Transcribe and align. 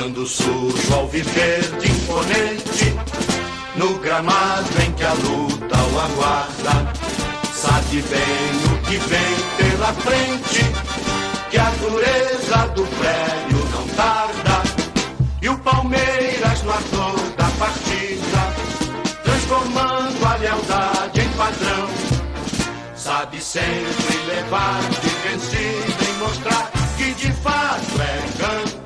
Quando 0.00 0.24
surge 0.24 0.92
ao 0.92 1.08
viver 1.08 1.60
de 1.80 1.90
imponente, 1.90 2.94
no 3.74 3.98
gramado 3.98 4.68
em 4.80 4.92
que 4.92 5.02
a 5.02 5.12
luta 5.12 5.76
o 5.76 5.98
aguarda, 5.98 6.92
sabe 7.52 8.00
bem 8.02 8.72
o 8.72 8.78
que 8.86 8.96
vem 8.96 9.36
pela 9.56 9.92
frente, 9.94 10.64
que 11.50 11.58
a 11.58 11.70
dureza 11.70 12.68
do 12.76 12.86
prédio 12.86 13.58
não 13.72 13.88
tarda, 13.96 14.62
e 15.42 15.48
o 15.48 15.58
Palmeiras 15.58 16.62
no 16.62 16.70
ator 16.70 17.18
da 17.36 17.50
partida, 17.58 18.54
transformando 19.24 20.24
a 20.24 20.36
lealdade 20.36 21.20
em 21.22 21.28
padrão, 21.30 21.88
sabe 22.94 23.42
sempre 23.42 24.16
levar 24.28 24.80
de 24.90 25.28
vencido 25.28 26.04
em 26.08 26.18
mostrar 26.18 26.70
que 26.96 27.12
de 27.14 27.32
fato 27.32 28.00
é 28.00 28.38
campeão. 28.38 28.77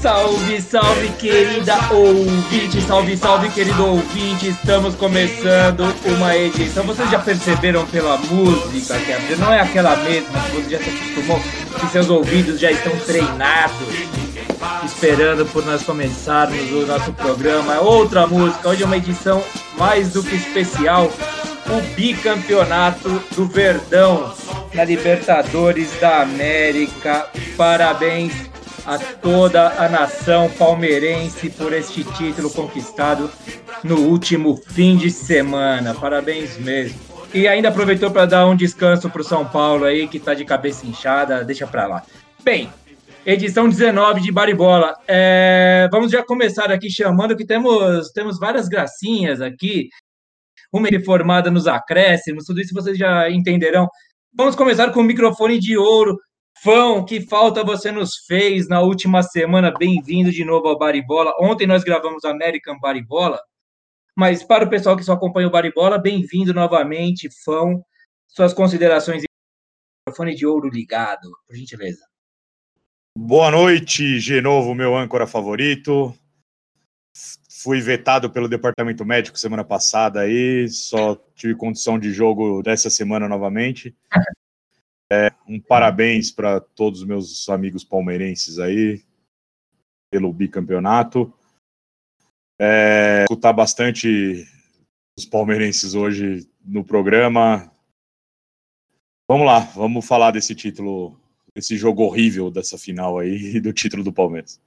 Salve, 0.00 0.60
salve, 0.60 1.08
querida 1.18 1.74
ouvinte, 1.90 2.80
salve, 2.82 3.16
salve, 3.16 3.48
querido 3.50 3.86
ouvinte. 3.86 4.48
Estamos 4.48 4.94
começando 4.94 5.92
uma 6.04 6.36
edição. 6.36 6.84
Vocês 6.84 7.10
já 7.10 7.18
perceberam 7.18 7.86
pela 7.86 8.16
música 8.18 8.98
que 8.98 9.36
não 9.36 9.52
é 9.52 9.60
aquela 9.60 9.96
mesma 9.96 10.38
que 10.40 10.56
você 10.56 10.70
já 10.70 10.78
se 10.78 10.90
acostumou, 10.90 11.40
que 11.80 11.86
seus 11.88 12.10
ouvidos 12.10 12.60
já 12.60 12.70
estão 12.70 12.94
treinados, 12.98 13.88
esperando 14.84 15.46
por 15.46 15.64
nós 15.64 15.82
começarmos 15.82 16.70
o 16.70 16.86
nosso 16.86 17.12
programa. 17.12 17.74
É 17.74 17.80
outra 17.80 18.26
música, 18.26 18.68
hoje 18.68 18.82
é 18.82 18.86
uma 18.86 18.98
edição 18.98 19.42
mais 19.76 20.12
do 20.12 20.22
que 20.22 20.36
especial, 20.36 21.10
o 21.68 21.94
bicampeonato 21.94 23.08
do 23.34 23.46
Verdão 23.46 24.32
na 24.74 24.84
Libertadores 24.84 25.90
da 26.00 26.22
América. 26.22 27.26
Parabéns 27.56 28.55
a 28.86 28.98
toda 28.98 29.68
a 29.84 29.88
nação 29.88 30.48
palmeirense 30.50 31.50
por 31.50 31.72
este 31.72 32.04
título 32.04 32.48
conquistado 32.48 33.28
no 33.82 33.96
último 33.96 34.56
fim 34.56 34.96
de 34.96 35.10
semana. 35.10 35.92
Parabéns 35.92 36.56
mesmo. 36.56 36.98
E 37.34 37.48
ainda 37.48 37.68
aproveitou 37.68 38.10
para 38.12 38.26
dar 38.26 38.46
um 38.46 38.54
descanso 38.54 39.10
para 39.10 39.20
o 39.20 39.24
São 39.24 39.44
Paulo 39.44 39.84
aí, 39.84 40.06
que 40.06 40.18
está 40.18 40.34
de 40.34 40.44
cabeça 40.44 40.86
inchada, 40.86 41.44
deixa 41.44 41.66
para 41.66 41.86
lá. 41.86 42.02
Bem, 42.44 42.72
edição 43.26 43.68
19 43.68 44.20
de 44.20 44.30
Baribola. 44.30 44.94
É, 45.08 45.88
vamos 45.90 46.12
já 46.12 46.24
começar 46.24 46.70
aqui 46.70 46.88
chamando 46.88 47.36
que 47.36 47.44
temos, 47.44 48.10
temos 48.12 48.38
várias 48.38 48.68
gracinhas 48.68 49.40
aqui, 49.40 49.88
uma 50.72 50.88
reformada 50.88 51.50
nos 51.50 51.66
acréscimos, 51.66 52.44
tudo 52.44 52.60
isso 52.60 52.72
vocês 52.72 52.96
já 52.96 53.28
entenderão. 53.28 53.88
Vamos 54.32 54.54
começar 54.54 54.92
com 54.92 55.00
o 55.00 55.04
microfone 55.04 55.58
de 55.58 55.76
ouro. 55.76 56.16
Fão, 56.62 57.04
que 57.04 57.20
falta 57.20 57.62
você 57.62 57.92
nos 57.92 58.16
fez 58.26 58.66
na 58.66 58.80
última 58.80 59.22
semana. 59.22 59.70
Bem-vindo 59.70 60.32
de 60.32 60.44
novo 60.44 60.68
ao 60.68 60.78
Baribola. 60.78 61.32
Ontem 61.38 61.66
nós 61.66 61.84
gravamos 61.84 62.24
American 62.24 62.78
Baribola, 62.80 63.38
mas 64.16 64.42
para 64.42 64.64
o 64.64 64.70
pessoal 64.70 64.96
que 64.96 65.02
só 65.02 65.12
acompanha 65.12 65.48
o 65.48 65.50
Baribola, 65.50 65.98
bem-vindo 65.98 66.54
novamente, 66.54 67.28
Fão. 67.44 67.84
Suas 68.26 68.54
considerações. 68.54 69.22
Microfone 70.08 70.34
de 70.34 70.46
ouro 70.46 70.68
ligado, 70.68 71.30
por 71.46 71.54
gentileza. 71.54 72.04
Boa 73.18 73.50
noite, 73.50 74.18
Genovo, 74.18 74.74
meu 74.74 74.96
âncora 74.96 75.26
favorito. 75.26 76.14
Fui 77.62 77.80
vetado 77.80 78.30
pelo 78.30 78.48
departamento 78.48 79.04
médico 79.04 79.38
semana 79.38 79.64
passada 79.64 80.20
aí, 80.20 80.68
só 80.68 81.16
tive 81.34 81.54
condição 81.54 81.98
de 81.98 82.12
jogo 82.12 82.62
dessa 82.62 82.88
semana 82.88 83.28
novamente. 83.28 83.94
É, 85.12 85.32
um 85.46 85.60
parabéns 85.60 86.30
para 86.30 86.60
todos 86.60 87.00
os 87.00 87.06
meus 87.06 87.48
amigos 87.48 87.84
palmeirenses 87.84 88.58
aí 88.58 89.04
pelo 90.10 90.32
bicampeonato. 90.32 91.32
É, 92.60 93.22
escutar 93.22 93.52
bastante 93.52 94.44
os 95.18 95.24
palmeirenses 95.24 95.94
hoje 95.94 96.48
no 96.64 96.84
programa. 96.84 97.70
Vamos 99.28 99.46
lá, 99.46 99.60
vamos 99.60 100.06
falar 100.06 100.30
desse 100.30 100.54
título 100.54 101.18
esse 101.54 101.76
jogo 101.76 102.02
horrível 102.02 102.50
dessa 102.50 102.76
final 102.76 103.18
aí 103.18 103.58
do 103.60 103.72
título 103.72 104.04
do 104.04 104.12
Palmeiras. 104.12 104.60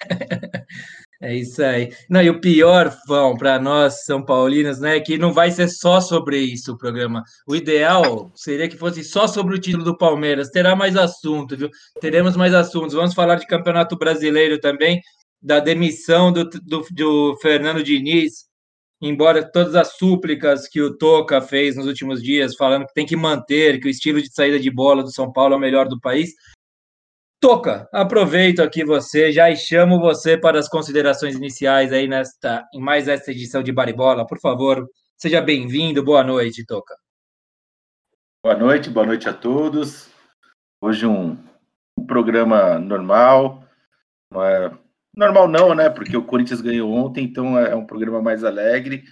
É 1.22 1.34
isso 1.34 1.62
aí. 1.62 1.92
Não, 2.08 2.22
e 2.22 2.30
o 2.30 2.40
pior, 2.40 2.90
Fão, 3.06 3.36
para 3.36 3.58
nós 3.58 4.04
São 4.06 4.24
Paulinos, 4.24 4.80
né, 4.80 4.98
que 5.00 5.18
não 5.18 5.34
vai 5.34 5.50
ser 5.50 5.68
só 5.68 6.00
sobre 6.00 6.38
isso 6.38 6.72
o 6.72 6.78
programa. 6.78 7.22
O 7.46 7.54
ideal 7.54 8.32
seria 8.34 8.66
que 8.66 8.76
fosse 8.76 9.04
só 9.04 9.26
sobre 9.26 9.54
o 9.54 9.58
título 9.60 9.84
do 9.84 9.98
Palmeiras. 9.98 10.48
Terá 10.48 10.74
mais 10.74 10.96
assunto, 10.96 11.54
viu? 11.58 11.68
Teremos 12.00 12.36
mais 12.36 12.54
assuntos. 12.54 12.94
Vamos 12.94 13.12
falar 13.12 13.34
de 13.34 13.46
Campeonato 13.46 13.98
Brasileiro 13.98 14.58
também, 14.58 14.98
da 15.42 15.60
demissão 15.60 16.32
do, 16.32 16.44
do, 16.44 16.86
do 16.90 17.36
Fernando 17.42 17.82
Diniz, 17.82 18.46
embora 19.02 19.42
todas 19.42 19.74
as 19.74 19.96
súplicas 19.98 20.68
que 20.68 20.80
o 20.80 20.96
Toca 20.96 21.42
fez 21.42 21.76
nos 21.76 21.86
últimos 21.86 22.22
dias, 22.22 22.54
falando 22.54 22.86
que 22.86 22.94
tem 22.94 23.04
que 23.04 23.16
manter, 23.16 23.78
que 23.78 23.88
o 23.88 23.90
estilo 23.90 24.22
de 24.22 24.32
saída 24.32 24.58
de 24.58 24.70
bola 24.70 25.02
do 25.02 25.12
São 25.12 25.30
Paulo 25.30 25.52
é 25.52 25.56
o 25.58 25.60
melhor 25.60 25.86
do 25.86 26.00
país. 26.00 26.30
Toca, 27.40 27.88
aproveito 27.90 28.60
aqui 28.60 28.84
você 28.84 29.32
já 29.32 29.54
chamo 29.56 29.98
você 29.98 30.36
para 30.36 30.58
as 30.58 30.68
considerações 30.68 31.34
iniciais 31.34 31.90
aí 31.90 32.06
nesta, 32.06 32.68
em 32.74 32.78
mais 32.78 33.08
esta 33.08 33.30
edição 33.30 33.62
de 33.62 33.72
Baribola. 33.72 34.26
Por 34.26 34.38
favor, 34.38 34.86
seja 35.16 35.40
bem-vindo. 35.40 36.04
Boa 36.04 36.22
noite, 36.22 36.66
Toca. 36.66 36.94
Boa 38.44 38.54
noite, 38.54 38.90
boa 38.90 39.06
noite 39.06 39.26
a 39.26 39.32
todos. 39.32 40.10
Hoje 40.82 41.06
um, 41.06 41.38
um 41.98 42.04
programa 42.06 42.78
normal. 42.78 43.64
É, 44.34 44.70
normal 45.16 45.48
não, 45.48 45.74
né? 45.74 45.88
Porque 45.88 46.14
o 46.14 46.26
Corinthians 46.26 46.60
ganhou 46.60 46.92
ontem, 46.92 47.24
então 47.24 47.58
é 47.58 47.74
um 47.74 47.86
programa 47.86 48.20
mais 48.20 48.44
alegre. 48.44 49.02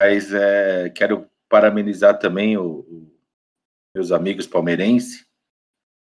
Mas 0.00 0.32
é, 0.32 0.90
quero 0.90 1.28
parabenizar 1.48 2.20
também 2.20 2.56
o, 2.56 2.80
o, 2.88 3.12
meus 3.92 4.12
amigos 4.12 4.46
palmeirenses. 4.46 5.26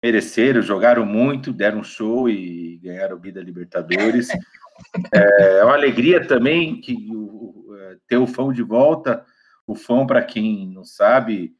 Mereceram, 0.03 0.61
jogaram 0.61 1.07
muito, 1.07 1.53
deram 1.53 1.79
um 1.79 1.85
show 1.85 2.29
e 2.29 2.79
ganharam 2.83 3.17
o 3.17 3.21
Bida 3.21 3.41
Libertadores. 3.41 4.29
É 5.05 5.63
uma 5.63 5.75
alegria 5.75 6.27
também 6.27 6.81
que 6.81 6.95
o, 7.15 7.73
ter 8.09 8.17
o 8.17 8.27
Fão 8.27 8.53
de 8.53 8.63
volta. 8.63 9.25
O 9.67 9.77
Fão, 9.77 10.07
para 10.07 10.23
quem 10.25 10.67
não 10.67 10.83
sabe, 10.85 11.55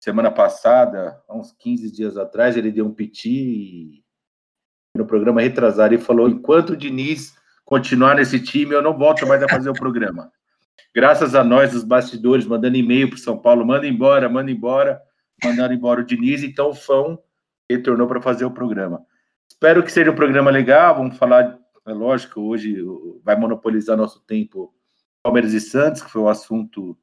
semana 0.00 0.30
passada, 0.30 1.22
há 1.28 1.36
uns 1.36 1.52
15 1.52 1.92
dias 1.92 2.16
atrás, 2.16 2.56
ele 2.56 2.72
deu 2.72 2.86
um 2.86 2.92
piti 2.92 4.02
no 4.94 5.06
programa 5.06 5.40
retrasado 5.40 5.94
e 5.94 5.98
falou: 5.98 6.28
enquanto 6.28 6.70
o 6.70 6.76
Diniz 6.76 7.34
continuar 7.64 8.16
nesse 8.16 8.40
time, 8.40 8.74
eu 8.74 8.82
não 8.82 8.96
volto 8.96 9.26
mais 9.26 9.42
a 9.42 9.48
fazer 9.48 9.70
o 9.70 9.74
programa. 9.74 10.30
Graças 10.94 11.34
a 11.34 11.42
nós, 11.42 11.74
os 11.74 11.82
bastidores, 11.82 12.46
mandando 12.46 12.76
e-mail 12.76 13.08
para 13.08 13.18
São 13.18 13.38
Paulo, 13.38 13.66
manda 13.66 13.86
embora, 13.86 14.28
manda 14.28 14.50
embora, 14.50 15.00
mandando 15.42 15.74
embora 15.74 16.00
o 16.00 16.04
Diniz, 16.04 16.42
então 16.42 16.70
o 16.70 16.74
Fão 16.74 17.18
retornou 17.70 18.06
para 18.06 18.20
fazer 18.20 18.44
o 18.44 18.50
programa. 18.50 19.04
Espero 19.48 19.82
que 19.82 19.92
seja 19.92 20.10
um 20.10 20.16
programa 20.16 20.50
legal, 20.50 20.96
vamos 20.96 21.16
falar, 21.16 21.58
é 21.86 21.92
lógico, 21.92 22.40
hoje 22.40 22.76
vai 23.22 23.36
monopolizar 23.36 23.96
nosso 23.96 24.20
tempo 24.20 24.74
Palmeiras 25.22 25.52
e 25.52 25.60
Santos, 25.60 26.02
que 26.02 26.10
foi 26.10 26.22
o 26.22 26.28
assunto 26.28 26.96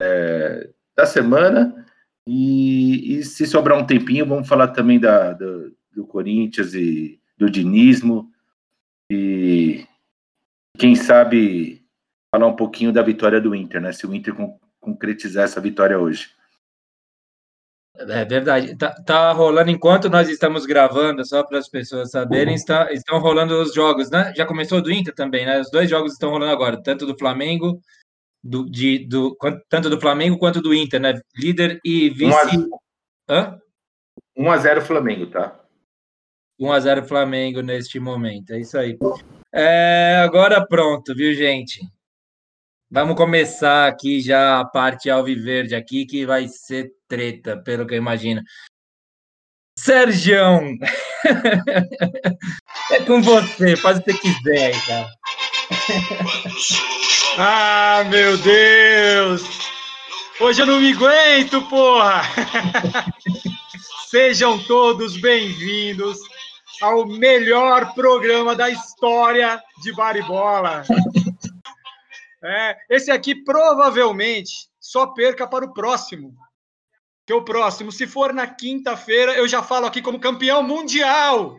é, 0.00 0.70
da 0.96 1.06
semana, 1.06 1.86
e, 2.26 3.18
e, 3.18 3.24
se 3.24 3.46
sobrar 3.46 3.78
um 3.78 3.86
tempinho, 3.86 4.26
vamos 4.26 4.48
falar 4.48 4.68
também 4.68 5.00
da, 5.00 5.32
da 5.32 5.46
do 5.98 6.06
Corinthians 6.06 6.74
e 6.74 7.20
do 7.36 7.50
dinismo 7.50 8.30
e 9.10 9.84
quem 10.78 10.94
sabe 10.94 11.84
falar 12.30 12.46
um 12.46 12.56
pouquinho 12.56 12.92
da 12.92 13.02
vitória 13.02 13.40
do 13.40 13.54
Inter, 13.54 13.80
né? 13.80 13.92
Se 13.92 14.06
o 14.06 14.14
Inter 14.14 14.34
con 14.34 14.58
concretizar 14.80 15.44
essa 15.44 15.60
vitória 15.60 15.98
hoje. 15.98 16.30
É 17.98 18.24
verdade. 18.24 18.76
Tá, 18.76 18.94
tá, 19.04 19.32
rolando 19.32 19.70
enquanto 19.70 20.08
nós 20.08 20.28
estamos 20.28 20.64
gravando, 20.64 21.24
só 21.26 21.42
para 21.42 21.58
as 21.58 21.68
pessoas 21.68 22.10
saberem, 22.10 22.54
está, 22.54 22.92
estão 22.92 23.18
rolando 23.18 23.60
os 23.60 23.74
jogos, 23.74 24.08
né? 24.08 24.32
Já 24.36 24.46
começou 24.46 24.80
do 24.80 24.92
Inter 24.92 25.12
também, 25.12 25.44
né? 25.44 25.60
Os 25.60 25.70
dois 25.70 25.90
jogos 25.90 26.12
estão 26.12 26.30
rolando 26.30 26.52
agora, 26.52 26.80
tanto 26.80 27.04
do 27.04 27.18
Flamengo, 27.18 27.80
do, 28.42 28.70
de, 28.70 29.04
do, 29.06 29.36
tanto 29.68 29.90
do 29.90 30.00
Flamengo 30.00 30.38
quanto 30.38 30.62
do 30.62 30.72
Inter, 30.72 31.00
né? 31.00 31.20
Líder 31.36 31.80
e 31.84 32.08
vice. 32.08 32.68
1 34.36 34.50
a 34.50 34.56
0 34.56 34.80
Flamengo, 34.82 35.26
tá? 35.26 35.58
1 36.60 36.72
a 36.72 36.78
0 36.78 37.04
Flamengo 37.04 37.60
neste 37.62 37.98
momento. 37.98 38.52
É 38.52 38.60
isso 38.60 38.78
aí. 38.78 38.96
É, 39.52 40.20
agora 40.24 40.64
pronto, 40.64 41.14
viu, 41.16 41.34
gente? 41.34 41.80
Vamos 42.90 43.16
começar 43.16 43.86
aqui 43.86 44.18
já 44.18 44.60
a 44.60 44.64
parte 44.64 45.10
alviverde 45.10 45.74
aqui, 45.74 46.06
que 46.06 46.24
vai 46.24 46.48
ser 46.48 46.90
treta, 47.06 47.54
pelo 47.62 47.86
que 47.86 47.92
eu 47.92 47.98
imagino. 47.98 48.40
Sergião! 49.78 50.74
é 52.90 53.00
com 53.04 53.20
você, 53.20 53.76
faz 53.76 53.98
o 53.98 54.02
que 54.02 54.12
você 54.12 54.18
quiser 54.18 54.66
aí, 54.68 54.80
cara. 54.86 55.08
ah, 57.36 58.04
meu 58.08 58.38
Deus! 58.38 59.42
Hoje 60.40 60.62
eu 60.62 60.66
não 60.66 60.80
me 60.80 60.94
aguento, 60.94 61.60
porra! 61.68 62.22
Sejam 64.08 64.58
todos 64.64 65.20
bem-vindos 65.20 66.18
ao 66.80 67.06
melhor 67.06 67.92
programa 67.92 68.56
da 68.56 68.70
história 68.70 69.62
de 69.82 69.92
Baribola. 69.92 70.84
É, 72.42 72.76
esse 72.90 73.10
aqui 73.10 73.34
provavelmente 73.34 74.52
só 74.80 75.06
perca 75.08 75.46
para 75.46 75.64
o 75.64 75.72
próximo. 75.72 76.34
Que 77.26 77.32
o 77.32 77.44
próximo, 77.44 77.92
se 77.92 78.06
for 78.06 78.32
na 78.32 78.46
quinta-feira, 78.46 79.32
eu 79.34 79.46
já 79.46 79.62
falo 79.62 79.86
aqui 79.86 80.00
como 80.00 80.20
campeão 80.20 80.62
mundial. 80.62 81.56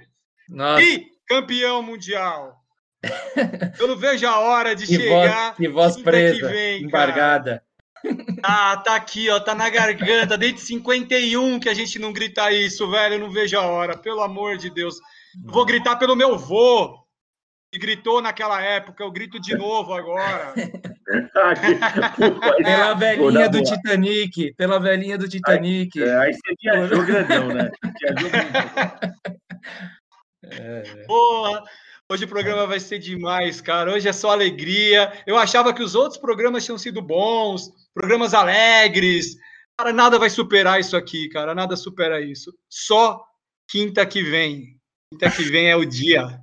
Nossa. 0.47 0.81
E 0.81 1.07
campeão 1.27 1.83
mundial. 1.83 2.55
Eu 3.79 3.87
não 3.87 3.95
vejo 3.95 4.27
a 4.27 4.39
hora 4.39 4.75
de 4.75 4.85
Que 4.85 4.95
chegar. 4.97 5.45
voz, 5.45 5.57
que 5.57 5.67
voz 5.69 5.97
presa, 5.97 6.35
que 6.35 6.45
vem, 6.47 6.83
embargada. 6.83 7.63
Ah, 8.43 8.77
tá 8.77 8.95
aqui, 8.95 9.29
ó, 9.29 9.39
tá 9.39 9.53
na 9.53 9.69
garganta, 9.69 10.37
desde 10.37 10.61
51 10.61 11.59
que 11.59 11.69
a 11.69 11.73
gente 11.73 11.99
não 11.99 12.11
grita 12.13 12.51
isso, 12.51 12.89
velho, 12.89 13.15
eu 13.15 13.19
não 13.19 13.29
vejo 13.29 13.57
a 13.57 13.61
hora, 13.61 13.97
pelo 13.97 14.21
amor 14.21 14.57
de 14.57 14.69
Deus. 14.69 14.95
Eu 15.45 15.51
Vou 15.51 15.65
gritar 15.65 15.97
pelo 15.97 16.15
meu 16.15 16.37
vô, 16.37 16.98
gritou 17.77 18.21
naquela 18.21 18.61
época, 18.61 19.03
eu 19.03 19.11
grito 19.11 19.39
de 19.39 19.55
novo 19.55 19.93
agora. 19.93 20.53
Pela 22.63 22.93
velhinha 22.95 23.49
do 23.49 23.61
boa. 23.61 23.75
Titanic, 23.75 24.53
pela 24.55 24.79
velhinha 24.79 25.17
do 25.17 25.27
Titanic. 25.27 26.01
É, 26.01 26.17
aí 26.17 26.33
você 26.33 26.55
viajou 26.61 27.05
grandão, 27.05 27.47
né? 27.47 27.69
Viajou 27.99 28.29
grandão. 28.29 28.61
Porra, 31.05 31.63
hoje 32.11 32.25
o 32.25 32.27
programa 32.27 32.65
vai 32.65 32.79
ser 32.79 32.99
demais, 32.99 33.61
cara. 33.61 33.93
Hoje 33.93 34.07
é 34.07 34.13
só 34.13 34.31
alegria. 34.31 35.11
Eu 35.27 35.37
achava 35.37 35.73
que 35.73 35.83
os 35.83 35.95
outros 35.95 36.19
programas 36.19 36.65
tinham 36.65 36.77
sido 36.77 37.01
bons, 37.01 37.69
programas 37.93 38.33
alegres. 38.33 39.35
Cara, 39.77 39.93
nada 39.93 40.17
vai 40.17 40.29
superar 40.29 40.79
isso 40.79 40.97
aqui, 40.97 41.29
cara. 41.29 41.55
Nada 41.55 41.75
supera 41.75 42.21
isso. 42.21 42.53
Só 42.67 43.23
quinta 43.69 44.05
que 44.05 44.23
vem. 44.23 44.77
Quinta 45.11 45.31
que 45.31 45.43
vem 45.43 45.69
é 45.69 45.75
o 45.75 45.85
dia. 45.85 46.39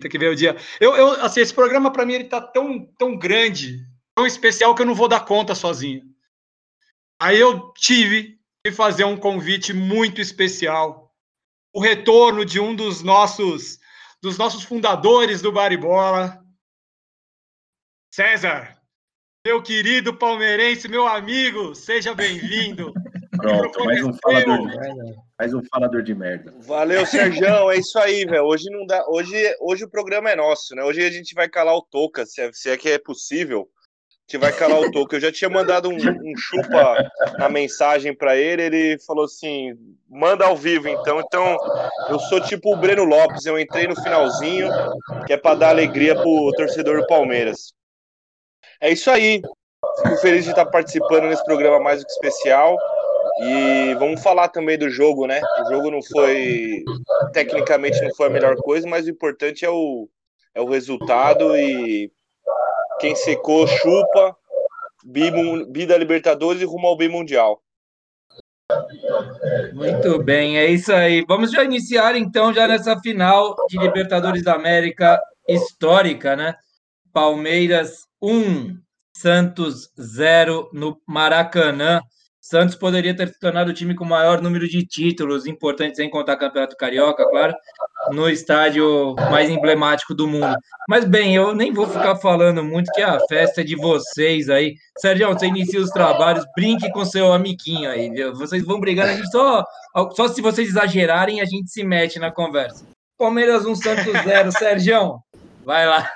Que 0.00 0.18
vem 0.18 0.28
é 0.28 0.30
o 0.30 0.34
dia. 0.34 0.56
Eu, 0.80 0.96
eu 0.96 1.10
assim, 1.24 1.40
esse 1.40 1.54
programa 1.54 1.92
para 1.92 2.04
mim 2.04 2.14
ele 2.14 2.24
tá 2.24 2.40
tão, 2.40 2.84
tão 2.98 3.16
grande, 3.16 3.78
tão 4.14 4.26
especial 4.26 4.74
que 4.74 4.82
eu 4.82 4.86
não 4.86 4.94
vou 4.94 5.08
dar 5.08 5.24
conta 5.24 5.54
sozinho. 5.54 6.02
Aí 7.20 7.38
eu 7.38 7.72
tive 7.74 8.38
que 8.64 8.72
fazer 8.72 9.04
um 9.04 9.16
convite 9.16 9.72
muito 9.72 10.20
especial 10.20 11.14
o 11.72 11.80
retorno 11.80 12.44
de 12.44 12.60
um 12.60 12.74
dos 12.74 13.02
nossos 13.02 13.78
dos 14.22 14.38
nossos 14.38 14.64
fundadores 14.64 15.42
do 15.42 15.52
Baribola, 15.52 16.42
César, 18.14 18.80
meu 19.46 19.62
querido 19.62 20.16
palmeirense, 20.16 20.88
meu 20.88 21.06
amigo, 21.06 21.74
seja 21.74 22.14
bem-vindo. 22.14 22.94
Pronto, 23.44 23.84
mais 23.84 24.02
um 24.02 24.12
falador 24.14 24.70
de, 24.70 25.16
mais 25.38 25.54
um 25.54 25.62
falador 25.64 26.02
de 26.02 26.14
merda. 26.14 26.54
Valeu, 26.60 27.04
Serjão. 27.04 27.70
É 27.70 27.76
isso 27.76 27.98
aí, 27.98 28.24
velho. 28.24 28.44
Hoje 28.44 28.70
não 28.70 28.86
dá. 28.86 29.04
Hoje, 29.06 29.36
hoje 29.60 29.84
o 29.84 29.90
programa 29.90 30.30
é 30.30 30.36
nosso, 30.36 30.74
né? 30.74 30.82
Hoje 30.82 31.04
a 31.04 31.10
gente 31.10 31.34
vai 31.34 31.46
calar 31.46 31.74
o 31.74 31.82
Toca, 31.82 32.24
se 32.24 32.40
é, 32.40 32.50
se 32.54 32.70
é 32.70 32.76
que 32.78 32.88
é 32.88 32.98
possível. 32.98 33.68
A 33.68 34.32
gente 34.32 34.40
vai 34.40 34.50
calar 34.50 34.80
o 34.80 34.90
Toca. 34.90 35.16
Eu 35.16 35.20
já 35.20 35.30
tinha 35.30 35.50
mandado 35.50 35.90
um, 35.90 35.94
um 35.94 36.34
chupa 36.38 37.10
na 37.38 37.50
mensagem 37.50 38.16
pra 38.16 38.34
ele. 38.34 38.62
Ele 38.62 38.98
falou 39.06 39.26
assim: 39.26 39.74
manda 40.08 40.46
ao 40.46 40.56
vivo, 40.56 40.88
então. 40.88 41.20
Então, 41.20 41.58
eu 42.08 42.18
sou 42.18 42.40
tipo 42.40 42.72
o 42.72 42.78
Breno 42.78 43.04
Lopes. 43.04 43.44
Eu 43.44 43.58
entrei 43.58 43.86
no 43.86 43.94
finalzinho, 43.94 44.70
que 45.26 45.34
é 45.34 45.36
pra 45.36 45.54
dar 45.54 45.68
alegria 45.68 46.14
pro 46.14 46.50
torcedor 46.56 47.02
do 47.02 47.06
Palmeiras. 47.06 47.74
É 48.80 48.90
isso 48.90 49.10
aí. 49.10 49.42
Fico 50.02 50.16
feliz 50.16 50.44
de 50.44 50.50
estar 50.50 50.64
participando 50.64 51.24
nesse 51.24 51.44
programa 51.44 51.78
mais 51.78 52.00
do 52.00 52.06
que 52.06 52.12
especial. 52.12 52.78
E 53.40 53.94
vamos 53.94 54.22
falar 54.22 54.48
também 54.48 54.78
do 54.78 54.88
jogo, 54.88 55.26
né? 55.26 55.40
O 55.62 55.72
jogo 55.72 55.90
não 55.90 56.02
foi. 56.02 56.84
Tecnicamente 57.32 58.00
não 58.02 58.14
foi 58.14 58.28
a 58.28 58.30
melhor 58.30 58.56
coisa, 58.56 58.86
mas 58.86 59.06
o 59.06 59.10
importante 59.10 59.64
é 59.64 59.70
o, 59.70 60.08
é 60.54 60.60
o 60.60 60.68
resultado 60.68 61.56
e 61.56 62.12
quem 63.00 63.14
secou, 63.14 63.66
chupa. 63.66 64.36
Bi, 65.04 65.30
bi 65.68 65.84
da 65.86 65.98
Libertadores 65.98 66.62
e 66.62 66.64
rumo 66.64 66.86
ao 66.86 66.96
bi 66.96 67.08
mundial. 67.08 67.60
Muito 69.74 70.22
bem, 70.22 70.58
é 70.58 70.66
isso 70.66 70.92
aí. 70.92 71.22
Vamos 71.28 71.50
já 71.50 71.62
iniciar 71.62 72.16
então 72.16 72.52
já 72.52 72.66
nessa 72.66 72.98
final 73.00 73.54
de 73.68 73.78
Libertadores 73.78 74.42
da 74.42 74.54
América 74.54 75.20
histórica, 75.46 76.34
né? 76.34 76.54
Palmeiras 77.12 78.06
1, 78.22 78.78
Santos 79.14 79.90
0 80.00 80.70
no 80.72 80.98
Maracanã. 81.06 82.00
Santos 82.44 82.74
poderia 82.74 83.16
ter 83.16 83.28
se 83.28 83.40
tornado 83.40 83.70
o 83.70 83.72
time 83.72 83.94
com 83.94 84.04
o 84.04 84.06
maior 84.06 84.42
número 84.42 84.68
de 84.68 84.84
títulos 84.84 85.46
importantes, 85.46 85.96
sem 85.96 86.10
contar 86.10 86.36
Campeonato 86.36 86.76
Carioca, 86.76 87.26
claro, 87.30 87.54
no 88.10 88.28
estádio 88.28 89.14
mais 89.30 89.48
emblemático 89.48 90.14
do 90.14 90.28
mundo. 90.28 90.54
Mas 90.86 91.06
bem, 91.06 91.34
eu 91.34 91.54
nem 91.54 91.72
vou 91.72 91.86
ficar 91.86 92.16
falando 92.16 92.62
muito 92.62 92.92
que 92.92 93.00
a 93.00 93.18
festa 93.30 93.62
é 93.62 93.64
de 93.64 93.74
vocês 93.74 94.50
aí. 94.50 94.74
Sérgio, 94.98 95.28
você 95.28 95.46
inicia 95.46 95.80
os 95.80 95.88
trabalhos, 95.88 96.44
brinque 96.54 96.92
com 96.92 97.02
seu 97.06 97.32
amiguinho 97.32 97.88
aí, 97.88 98.10
viu? 98.10 98.34
Vocês 98.34 98.62
vão 98.62 98.78
brigar, 98.78 99.08
a 99.08 99.14
gente 99.14 99.30
só, 99.30 99.64
só 100.14 100.28
se 100.28 100.42
vocês 100.42 100.68
exagerarem, 100.68 101.40
a 101.40 101.46
gente 101.46 101.70
se 101.70 101.82
mete 101.82 102.18
na 102.18 102.30
conversa. 102.30 102.84
Palmeiras 103.16 103.64
1, 103.64 103.74
Santos 103.74 104.12
0. 104.22 104.52
Sérgio, 104.52 105.18
vai 105.64 105.86
lá. 105.86 106.10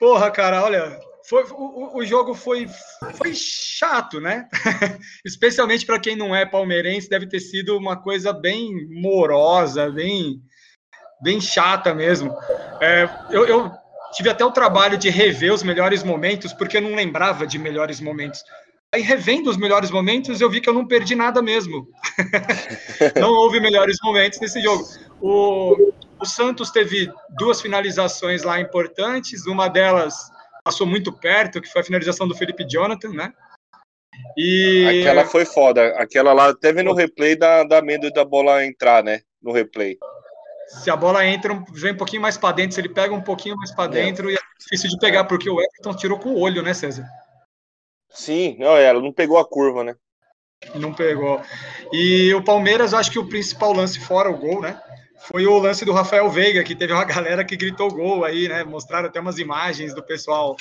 Porra, 0.00 0.30
cara, 0.30 0.64
olha, 0.64 0.98
foi, 1.24 1.44
o, 1.50 1.98
o 1.98 2.04
jogo 2.04 2.34
foi, 2.34 2.66
foi 3.14 3.34
chato, 3.34 4.20
né? 4.20 4.48
Especialmente 5.24 5.86
para 5.86 6.00
quem 6.00 6.16
não 6.16 6.34
é 6.34 6.44
palmeirense, 6.44 7.08
deve 7.08 7.26
ter 7.26 7.40
sido 7.40 7.76
uma 7.76 7.96
coisa 7.96 8.32
bem 8.32 8.88
morosa, 8.90 9.90
bem, 9.90 10.40
bem 11.22 11.40
chata 11.40 11.94
mesmo. 11.94 12.36
É, 12.80 13.08
eu, 13.30 13.46
eu 13.46 13.70
tive 14.12 14.30
até 14.30 14.44
o 14.44 14.50
trabalho 14.50 14.98
de 14.98 15.08
rever 15.10 15.52
os 15.52 15.62
melhores 15.62 16.02
momentos, 16.02 16.52
porque 16.52 16.76
eu 16.76 16.82
não 16.82 16.94
lembrava 16.94 17.46
de 17.46 17.58
melhores 17.58 18.00
momentos. 18.00 18.42
Aí, 18.94 19.00
revendo 19.00 19.48
os 19.48 19.56
melhores 19.56 19.90
momentos, 19.90 20.40
eu 20.40 20.50
vi 20.50 20.60
que 20.60 20.68
eu 20.68 20.74
não 20.74 20.86
perdi 20.86 21.14
nada 21.14 21.40
mesmo. 21.40 21.88
não 23.18 23.30
houve 23.30 23.58
melhores 23.58 23.96
momentos 24.02 24.38
nesse 24.38 24.60
jogo. 24.60 24.84
O, 25.18 25.92
o 26.20 26.26
Santos 26.26 26.70
teve 26.70 27.10
duas 27.30 27.62
finalizações 27.62 28.42
lá 28.42 28.60
importantes, 28.60 29.46
uma 29.46 29.68
delas 29.68 30.30
passou 30.64 30.86
muito 30.86 31.12
perto, 31.12 31.60
que 31.60 31.68
foi 31.68 31.82
a 31.82 31.84
finalização 31.84 32.26
do 32.26 32.34
Felipe 32.34 32.64
Jonathan, 32.68 33.10
né? 33.10 33.32
E 34.36 35.00
Aquela 35.00 35.24
foi 35.26 35.44
foda. 35.44 35.88
Aquela 35.98 36.32
lá, 36.32 36.50
até 36.50 36.72
vendo 36.72 36.90
o 36.90 36.94
replay, 36.94 37.36
dá, 37.36 37.64
dá 37.64 37.82
medo 37.82 38.10
da 38.10 38.24
bola 38.24 38.64
entrar, 38.64 39.02
né? 39.02 39.20
No 39.42 39.52
replay. 39.52 39.98
se 40.68 40.90
a 40.90 40.96
bola 40.96 41.26
entra, 41.26 41.62
vem 41.72 41.92
um 41.92 41.96
pouquinho 41.96 42.22
mais 42.22 42.36
para 42.36 42.54
dentro, 42.54 42.74
se 42.74 42.80
ele 42.80 42.88
pega 42.88 43.12
um 43.12 43.20
pouquinho 43.22 43.56
mais 43.56 43.72
para 43.72 43.90
dentro, 43.90 44.30
é. 44.30 44.34
é 44.34 44.38
difícil 44.58 44.88
de 44.88 44.98
pegar, 44.98 45.24
porque 45.24 45.50
o 45.50 45.60
Everton 45.60 45.94
tirou 45.96 46.18
com 46.18 46.30
o 46.30 46.40
olho, 46.40 46.62
né, 46.62 46.72
César? 46.72 47.06
Sim, 48.10 48.56
não, 48.58 48.76
ela 48.76 49.00
não 49.00 49.12
pegou 49.12 49.38
a 49.38 49.48
curva, 49.48 49.82
né? 49.82 49.96
Não 50.74 50.94
pegou. 50.94 51.42
E 51.92 52.32
o 52.34 52.44
Palmeiras, 52.44 52.94
acho 52.94 53.10
que 53.10 53.18
o 53.18 53.28
principal 53.28 53.72
lance 53.72 53.98
fora 53.98 54.30
o 54.30 54.36
gol, 54.36 54.60
né? 54.60 54.80
Foi 55.28 55.46
o 55.46 55.58
lance 55.58 55.84
do 55.84 55.92
Rafael 55.92 56.28
Veiga, 56.30 56.64
que 56.64 56.74
teve 56.74 56.92
uma 56.92 57.04
galera 57.04 57.44
que 57.44 57.56
gritou 57.56 57.90
gol 57.90 58.24
aí, 58.24 58.48
né? 58.48 58.64
Mostraram 58.64 59.08
até 59.08 59.20
umas 59.20 59.38
imagens 59.38 59.94
do 59.94 60.02
pessoal 60.02 60.56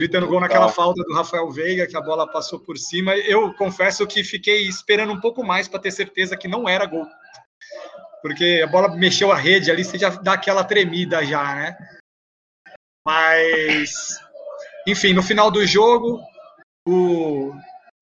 gritando 0.00 0.26
gol 0.26 0.40
naquela 0.40 0.68
falta 0.68 1.02
do 1.04 1.14
Rafael 1.14 1.48
Veiga, 1.50 1.86
que 1.86 1.96
a 1.96 2.00
bola 2.00 2.26
passou 2.26 2.58
por 2.58 2.76
cima. 2.76 3.14
Eu 3.16 3.54
confesso 3.54 4.06
que 4.06 4.24
fiquei 4.24 4.66
esperando 4.66 5.12
um 5.12 5.20
pouco 5.20 5.44
mais 5.44 5.68
para 5.68 5.78
ter 5.78 5.92
certeza 5.92 6.36
que 6.36 6.48
não 6.48 6.68
era 6.68 6.86
gol. 6.86 7.06
Porque 8.20 8.62
a 8.64 8.66
bola 8.66 8.96
mexeu 8.96 9.30
a 9.30 9.36
rede 9.36 9.70
ali, 9.70 9.84
você 9.84 9.98
já 9.98 10.08
dá 10.08 10.32
aquela 10.32 10.64
tremida 10.64 11.24
já, 11.24 11.54
né? 11.54 11.76
Mas, 13.06 14.20
enfim, 14.86 15.12
no 15.12 15.22
final 15.22 15.50
do 15.50 15.64
jogo, 15.66 16.20
o 16.86 17.52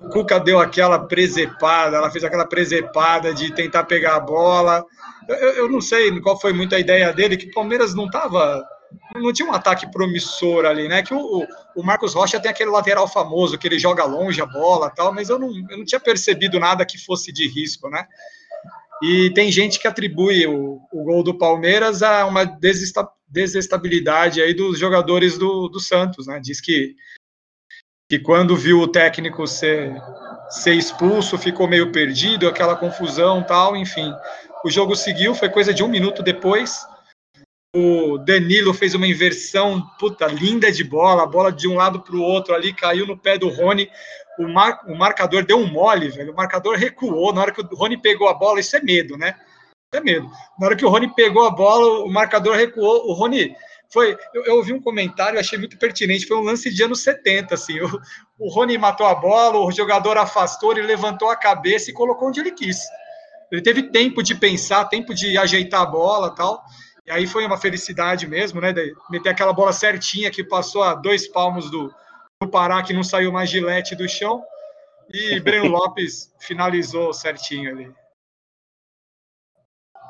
Cuca 0.09 0.41
deu 0.41 0.59
aquela 0.59 0.99
presepada, 0.99 1.97
ela 1.97 2.11
fez 2.11 2.25
aquela 2.25 2.47
presepada 2.47 3.35
de 3.35 3.53
tentar 3.53 3.85
pegar 3.85 4.17
a 4.17 4.21
bola. 4.21 4.85
Eu, 5.29 5.37
eu 5.37 5.71
não 5.71 5.81
sei 5.81 6.19
qual 6.21 6.41
foi 6.41 6.53
muito 6.53 6.75
a 6.75 6.79
ideia 6.79 7.13
dele, 7.13 7.37
que 7.37 7.47
o 7.47 7.53
Palmeiras 7.53 7.95
não 7.95 8.07
estava. 8.07 8.65
Não 9.15 9.33
tinha 9.33 9.49
um 9.49 9.53
ataque 9.53 9.91
promissor 9.91 10.65
ali, 10.65 10.89
né? 10.89 11.03
Que 11.03 11.15
o, 11.15 11.47
o 11.77 11.83
Marcos 11.83 12.15
Rocha 12.15 12.41
tem 12.41 12.51
aquele 12.51 12.71
lateral 12.71 13.07
famoso, 13.07 13.59
que 13.59 13.69
ele 13.69 13.79
joga 13.79 14.05
longe 14.05 14.41
a 14.41 14.47
bola 14.47 14.91
tal, 14.91 15.13
mas 15.13 15.29
eu 15.29 15.39
não, 15.39 15.51
eu 15.71 15.79
não 15.79 15.85
tinha 15.85 16.01
percebido 16.01 16.59
nada 16.59 16.85
que 16.85 16.99
fosse 16.99 17.31
de 17.31 17.47
risco, 17.47 17.89
né? 17.89 18.07
E 19.03 19.31
tem 19.33 19.51
gente 19.51 19.79
que 19.79 19.87
atribui 19.87 20.47
o, 20.47 20.81
o 20.93 21.05
gol 21.05 21.23
do 21.23 21.39
Palmeiras 21.39 22.03
a 22.03 22.27
uma 22.27 22.45
desestabilidade 23.31 24.43
aí 24.43 24.53
dos 24.53 24.79
jogadores 24.79 25.39
do, 25.39 25.69
do 25.69 25.81
Santos, 25.81 26.27
né? 26.27 26.41
Diz 26.43 26.61
que 26.61 26.95
que 28.11 28.19
quando 28.19 28.57
viu 28.57 28.81
o 28.81 28.89
técnico 28.89 29.47
ser, 29.47 29.95
ser 30.51 30.75
expulso, 30.75 31.39
ficou 31.39 31.69
meio 31.69 31.93
perdido, 31.93 32.49
aquela 32.49 32.75
confusão 32.75 33.41
tal, 33.41 33.77
enfim. 33.77 34.13
O 34.65 34.69
jogo 34.69 34.97
seguiu, 34.97 35.33
foi 35.33 35.49
coisa 35.49 35.73
de 35.73 35.85
um 35.85 35.87
minuto 35.87 36.21
depois. 36.21 36.85
O 37.73 38.19
Danilo 38.19 38.75
fez 38.75 38.97
uma 38.97 39.07
inversão, 39.07 39.81
puta, 39.97 40.27
linda 40.27 40.73
de 40.73 40.83
bola, 40.83 41.23
a 41.23 41.27
bola 41.27 41.53
de 41.53 41.69
um 41.69 41.77
lado 41.77 42.01
para 42.01 42.17
o 42.17 42.21
outro 42.21 42.53
ali, 42.53 42.75
caiu 42.75 43.07
no 43.07 43.17
pé 43.17 43.39
do 43.39 43.49
Rony. 43.49 43.89
O, 44.41 44.49
mar, 44.49 44.81
o 44.89 44.97
marcador 44.97 45.45
deu 45.45 45.59
um 45.59 45.71
mole, 45.71 46.09
velho. 46.09 46.33
O 46.33 46.37
marcador 46.37 46.75
recuou 46.75 47.33
na 47.33 47.43
hora 47.43 47.53
que 47.53 47.61
o 47.61 47.77
Rony 47.77 47.97
pegou 47.97 48.27
a 48.27 48.35
bola, 48.35 48.59
isso 48.59 48.77
é 48.77 48.83
medo, 48.83 49.17
né? 49.17 49.37
até 49.93 50.01
medo. 50.01 50.29
Na 50.59 50.67
hora 50.67 50.77
que 50.77 50.85
o 50.85 50.89
Rony 50.89 51.13
pegou 51.15 51.45
a 51.45 51.51
bola, 51.51 52.05
o 52.05 52.09
marcador 52.09 52.57
recuou. 52.57 53.09
O 53.09 53.13
Rony 53.13 53.55
foi. 53.93 54.17
Eu, 54.33 54.45
eu 54.45 54.57
ouvi 54.57 54.73
um 54.73 54.81
comentário, 54.81 55.39
achei 55.39 55.59
muito 55.59 55.77
pertinente. 55.77 56.27
Foi 56.27 56.37
um 56.37 56.43
lance 56.43 56.73
de 56.73 56.83
anos 56.83 57.03
70, 57.03 57.55
assim. 57.55 57.81
O, 57.81 58.01
o 58.39 58.49
Rony 58.49 58.79
matou 58.79 59.07
a 59.07 59.15
bola, 59.15 59.59
o 59.59 59.73
jogador 59.73 60.17
afastou, 60.17 60.73
ele 60.73 60.83
levantou 60.83 61.29
a 61.29 61.37
cabeça 61.37 61.91
e 61.91 61.95
colocou 61.95 62.29
onde 62.29 62.41
ele 62.41 62.53
quis. 62.53 62.79
Ele 63.51 63.61
teve 63.61 63.85
tempo 63.85 64.23
de 64.23 64.35
pensar, 64.35 64.85
tempo 64.85 65.13
de 65.13 65.37
ajeitar 65.37 65.83
a 65.83 65.87
bola 65.87 66.35
tal. 66.35 66.63
E 67.07 67.11
aí 67.11 67.27
foi 67.27 67.45
uma 67.45 67.59
felicidade 67.59 68.27
mesmo, 68.27 68.61
né? 68.61 68.73
De 68.73 68.95
meter 69.11 69.31
aquela 69.31 69.53
bola 69.53 69.73
certinha 69.73 70.31
que 70.31 70.45
passou 70.45 70.83
a 70.83 70.95
dois 70.95 71.27
palmos 71.27 71.69
do, 71.69 71.93
do 72.41 72.49
Pará, 72.49 72.83
que 72.83 72.93
não 72.93 73.03
saiu 73.03 73.33
mais 73.33 73.51
gilete 73.51 73.97
do 73.97 74.09
chão. 74.09 74.43
E 75.13 75.41
Breno 75.41 75.67
Lopes 75.69 76.33
finalizou 76.39 77.13
certinho 77.13 77.71
ali. 77.71 78.00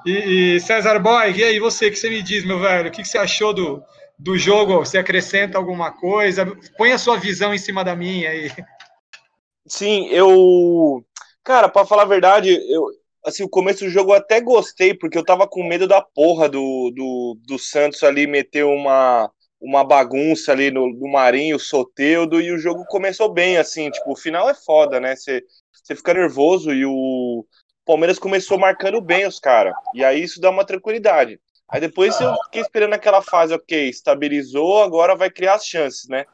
E, 0.07 0.57
e, 0.57 0.61
César 0.61 0.99
Boy, 0.99 1.33
e 1.33 1.45
aí 1.45 1.59
você, 1.59 1.91
que 1.91 1.97
você 1.97 2.09
me 2.09 2.23
diz, 2.23 2.45
meu 2.45 2.59
velho? 2.59 2.89
O 2.89 2.93
que, 2.93 3.03
que 3.03 3.09
você 3.09 3.19
achou 3.19 3.53
do, 3.53 3.83
do 4.19 4.39
jogo? 4.39 4.79
Você 4.79 4.99
acrescenta 4.99 5.59
alguma 5.59 5.93
coisa? 5.93 6.47
Põe 6.77 6.93
a 6.93 6.99
sua 6.99 7.19
visão 7.19 7.53
em 7.55 7.59
cima 7.59 7.85
da 7.85 7.95
minha 7.95 8.31
aí. 8.31 8.51
Sim, 9.67 10.09
eu. 10.09 11.05
Cara, 11.45 11.69
para 11.69 11.87
falar 11.87 12.03
a 12.03 12.07
verdade, 12.07 12.51
eu, 12.71 12.87
assim, 13.25 13.43
o 13.43 13.49
começo 13.49 13.85
do 13.85 13.91
jogo 13.91 14.13
eu 14.13 14.17
até 14.17 14.41
gostei, 14.41 14.95
porque 14.95 15.17
eu 15.17 15.25
tava 15.25 15.47
com 15.47 15.67
medo 15.67 15.87
da 15.87 16.01
porra 16.01 16.49
do, 16.49 16.91
do, 16.95 17.39
do 17.47 17.59
Santos 17.59 18.03
ali 18.03 18.27
meter 18.27 18.65
uma, 18.65 19.31
uma 19.61 19.85
bagunça 19.85 20.53
ali 20.53 20.71
no, 20.71 20.89
no 20.93 21.11
Marinho, 21.11 21.59
Soteudo, 21.59 22.41
e 22.41 22.51
o 22.53 22.59
jogo 22.59 22.85
começou 22.87 23.33
bem, 23.33 23.59
assim, 23.59 23.91
tipo, 23.91 24.13
o 24.13 24.17
final 24.17 24.49
é 24.49 24.55
foda, 24.55 24.99
né? 24.99 25.15
Você 25.17 25.45
fica 25.95 26.15
nervoso 26.15 26.73
e 26.73 26.85
o 26.87 27.45
Palmeiras 27.91 28.21
começou 28.21 28.57
marcando 28.57 29.01
bem 29.01 29.27
os 29.27 29.41
caras, 29.41 29.75
e 29.93 30.05
aí 30.05 30.23
isso 30.23 30.41
dá 30.41 30.49
uma 30.49 30.65
tranquilidade. 30.65 31.41
Aí 31.69 31.81
depois 31.81 32.21
eu 32.21 32.33
fiquei 32.45 32.63
esperando 32.63 32.95
aquela 32.95 33.21
fase, 33.21 33.53
ok, 33.53 33.89
estabilizou, 33.89 34.81
agora 34.81 35.17
vai 35.17 35.29
criar 35.29 35.55
as 35.55 35.67
chances, 35.67 36.09
né? 36.09 36.25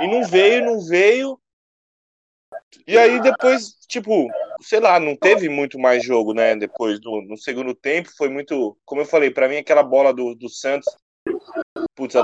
E 0.00 0.08
não 0.08 0.24
veio, 0.24 0.64
não 0.64 0.80
veio. 0.80 1.40
E 2.84 2.98
aí 2.98 3.20
depois, 3.20 3.76
tipo, 3.86 4.28
sei 4.60 4.80
lá, 4.80 4.98
não 4.98 5.14
teve 5.14 5.48
muito 5.48 5.78
mais 5.78 6.04
jogo, 6.04 6.34
né? 6.34 6.56
Depois 6.56 6.98
do 6.98 7.22
no 7.22 7.36
segundo 7.36 7.76
tempo, 7.76 8.10
foi 8.16 8.28
muito, 8.28 8.76
como 8.84 9.00
eu 9.00 9.06
falei, 9.06 9.30
para 9.30 9.48
mim 9.48 9.58
aquela 9.58 9.84
bola 9.84 10.12
do, 10.12 10.34
do 10.34 10.48
Santos, 10.48 10.92
putz, 11.94 12.16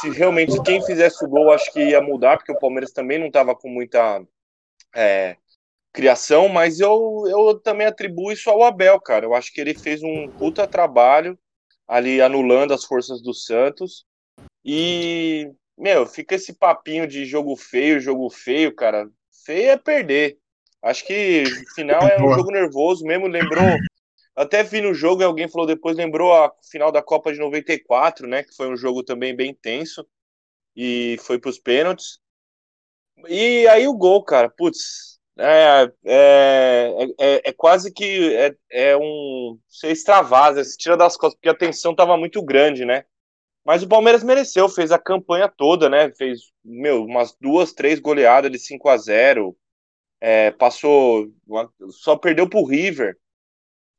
se 0.00 0.10
realmente 0.10 0.62
quem 0.62 0.84
fizesse 0.86 1.24
o 1.24 1.28
gol, 1.28 1.52
acho 1.52 1.72
que 1.72 1.80
ia 1.80 2.00
mudar, 2.00 2.36
porque 2.36 2.52
o 2.52 2.58
Palmeiras 2.60 2.92
também 2.92 3.18
não 3.18 3.28
tava 3.28 3.56
com 3.56 3.68
muita 3.68 4.24
é, 4.94 5.36
criação, 5.94 6.48
mas 6.48 6.80
eu, 6.80 7.24
eu 7.28 7.58
também 7.60 7.86
atribuo 7.86 8.32
isso 8.32 8.50
ao 8.50 8.64
Abel, 8.64 9.00
cara. 9.00 9.24
Eu 9.24 9.32
acho 9.32 9.52
que 9.52 9.60
ele 9.60 9.78
fez 9.78 10.02
um 10.02 10.28
puta 10.28 10.66
trabalho 10.66 11.38
ali 11.86 12.20
anulando 12.20 12.74
as 12.74 12.84
forças 12.84 13.22
do 13.22 13.32
Santos. 13.32 14.04
E, 14.64 15.48
meu, 15.78 16.04
fica 16.04 16.34
esse 16.34 16.52
papinho 16.52 17.06
de 17.06 17.24
jogo 17.24 17.56
feio, 17.56 18.00
jogo 18.00 18.28
feio, 18.28 18.74
cara. 18.74 19.08
Feio 19.46 19.70
é 19.70 19.76
perder. 19.76 20.36
Acho 20.82 21.06
que 21.06 21.44
final 21.76 22.02
é 22.08 22.20
um 22.20 22.34
jogo 22.34 22.50
nervoso 22.50 23.04
mesmo, 23.04 23.28
lembrou. 23.28 23.76
Até 24.34 24.64
vi 24.64 24.80
no 24.80 24.92
jogo 24.92 25.22
e 25.22 25.24
alguém 25.24 25.48
falou 25.48 25.64
depois, 25.64 25.96
lembrou 25.96 26.32
a 26.32 26.52
final 26.68 26.90
da 26.90 27.00
Copa 27.00 27.32
de 27.32 27.38
94, 27.38 28.26
né? 28.26 28.42
Que 28.42 28.54
foi 28.56 28.68
um 28.68 28.76
jogo 28.76 29.04
também 29.04 29.34
bem 29.34 29.54
tenso. 29.54 30.04
E 30.74 31.16
foi 31.20 31.38
pros 31.38 31.56
pênaltis. 31.56 32.18
E 33.28 33.68
aí 33.68 33.86
o 33.86 33.94
gol, 33.94 34.24
cara, 34.24 34.48
putz, 34.48 35.13
é, 35.36 35.92
é, 36.04 36.94
é, 37.18 37.48
é, 37.48 37.52
quase 37.52 37.92
que 37.92 38.34
é, 38.36 38.54
é 38.70 38.96
um. 38.96 39.58
Você 39.68 39.88
extravasa, 39.88 40.62
se 40.62 40.78
tira 40.78 40.96
das 40.96 41.16
costas, 41.16 41.34
porque 41.34 41.48
a 41.48 41.54
tensão 41.54 41.92
estava 41.92 42.16
muito 42.16 42.42
grande, 42.42 42.84
né? 42.84 43.04
Mas 43.64 43.82
o 43.82 43.88
Palmeiras 43.88 44.22
mereceu, 44.22 44.68
fez 44.68 44.92
a 44.92 44.98
campanha 44.98 45.48
toda, 45.48 45.88
né? 45.88 46.12
Fez, 46.12 46.52
meu, 46.64 47.04
umas 47.04 47.34
duas, 47.40 47.72
três 47.72 47.98
goleadas 47.98 48.50
de 48.52 48.58
5 48.58 48.88
a 48.88 48.96
0 48.96 49.56
é, 50.20 50.50
passou. 50.52 51.28
Só 51.90 52.16
perdeu 52.16 52.48
pro 52.48 52.64
River. 52.64 53.16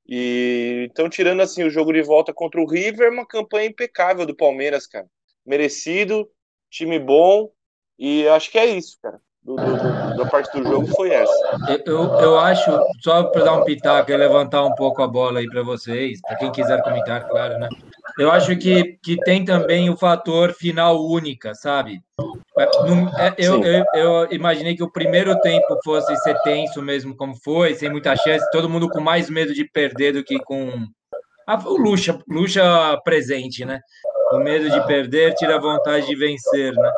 E 0.08 0.88
então, 0.90 1.10
tirando 1.10 1.42
assim 1.42 1.64
o 1.64 1.70
jogo 1.70 1.92
de 1.92 2.04
volta 2.04 2.34
contra 2.34 2.62
o 2.62 2.68
River, 2.68 3.12
uma 3.12 3.28
campanha 3.28 3.68
impecável 3.68 4.26
do 4.26 4.36
Palmeiras, 4.36 4.88
cara. 4.88 5.08
Merecido, 5.46 6.30
time 6.70 7.00
bom, 7.00 7.52
e 8.00 8.28
acho 8.30 8.52
que 8.52 8.60
é 8.60 8.66
isso, 8.66 8.98
cara 9.02 9.20
do, 9.46 9.56
do, 9.56 10.18
da 10.18 10.26
parte 10.26 10.52
do 10.58 10.68
jogo 10.68 10.88
foi 10.88 11.12
essa. 11.12 11.58
Eu, 11.86 12.04
eu 12.20 12.40
acho, 12.40 12.72
só 13.00 13.24
para 13.26 13.44
dar 13.44 13.54
um 13.54 13.64
pitaco 13.64 14.12
e 14.12 14.18
levantar 14.18 14.66
um 14.66 14.74
pouco 14.74 15.04
a 15.04 15.08
bola 15.08 15.40
aí 15.40 15.48
para 15.48 15.62
vocês, 15.62 16.20
para 16.22 16.36
quem 16.36 16.52
quiser 16.52 16.82
comentar, 16.82 17.28
claro, 17.28 17.60
né? 17.60 17.70
Eu 18.18 18.32
acho 18.32 18.56
que, 18.58 18.98
que 19.04 19.18
tem 19.18 19.46
também 19.46 19.90
o 19.90 19.98
fator 19.98 20.54
final 20.54 21.06
única, 21.06 21.54
sabe? 21.54 22.00
É, 22.58 23.34
eu, 23.38 23.62
eu, 23.64 23.86
eu, 23.94 24.32
imaginei 24.32 24.76
que 24.76 24.84
o 24.84 24.92
primeiro 24.92 25.40
tempo 25.42 25.78
fosse 25.84 26.16
ser 26.18 26.40
tenso 26.42 26.82
mesmo, 26.82 27.16
como 27.16 27.36
foi, 27.36 27.76
sem 27.76 27.90
muita 27.90 28.16
chance, 28.16 28.50
todo 28.52 28.70
mundo 28.70 28.90
com 28.90 29.02
mais 29.02 29.30
medo 29.30 29.54
de 29.54 29.66
perder 29.66 30.14
do 30.14 30.24
que 30.24 30.40
com 30.40 30.88
o 31.66 31.78
Lucha, 31.78 32.18
Lucha 32.28 33.00
presente, 33.04 33.64
né? 33.64 33.80
O 34.32 34.40
medo 34.40 34.70
de 34.72 34.88
perder 34.88 35.36
tira 35.36 35.58
a 35.58 35.62
vontade 35.62 36.08
de 36.08 36.16
vencer, 36.16 36.74
né? 36.74 36.92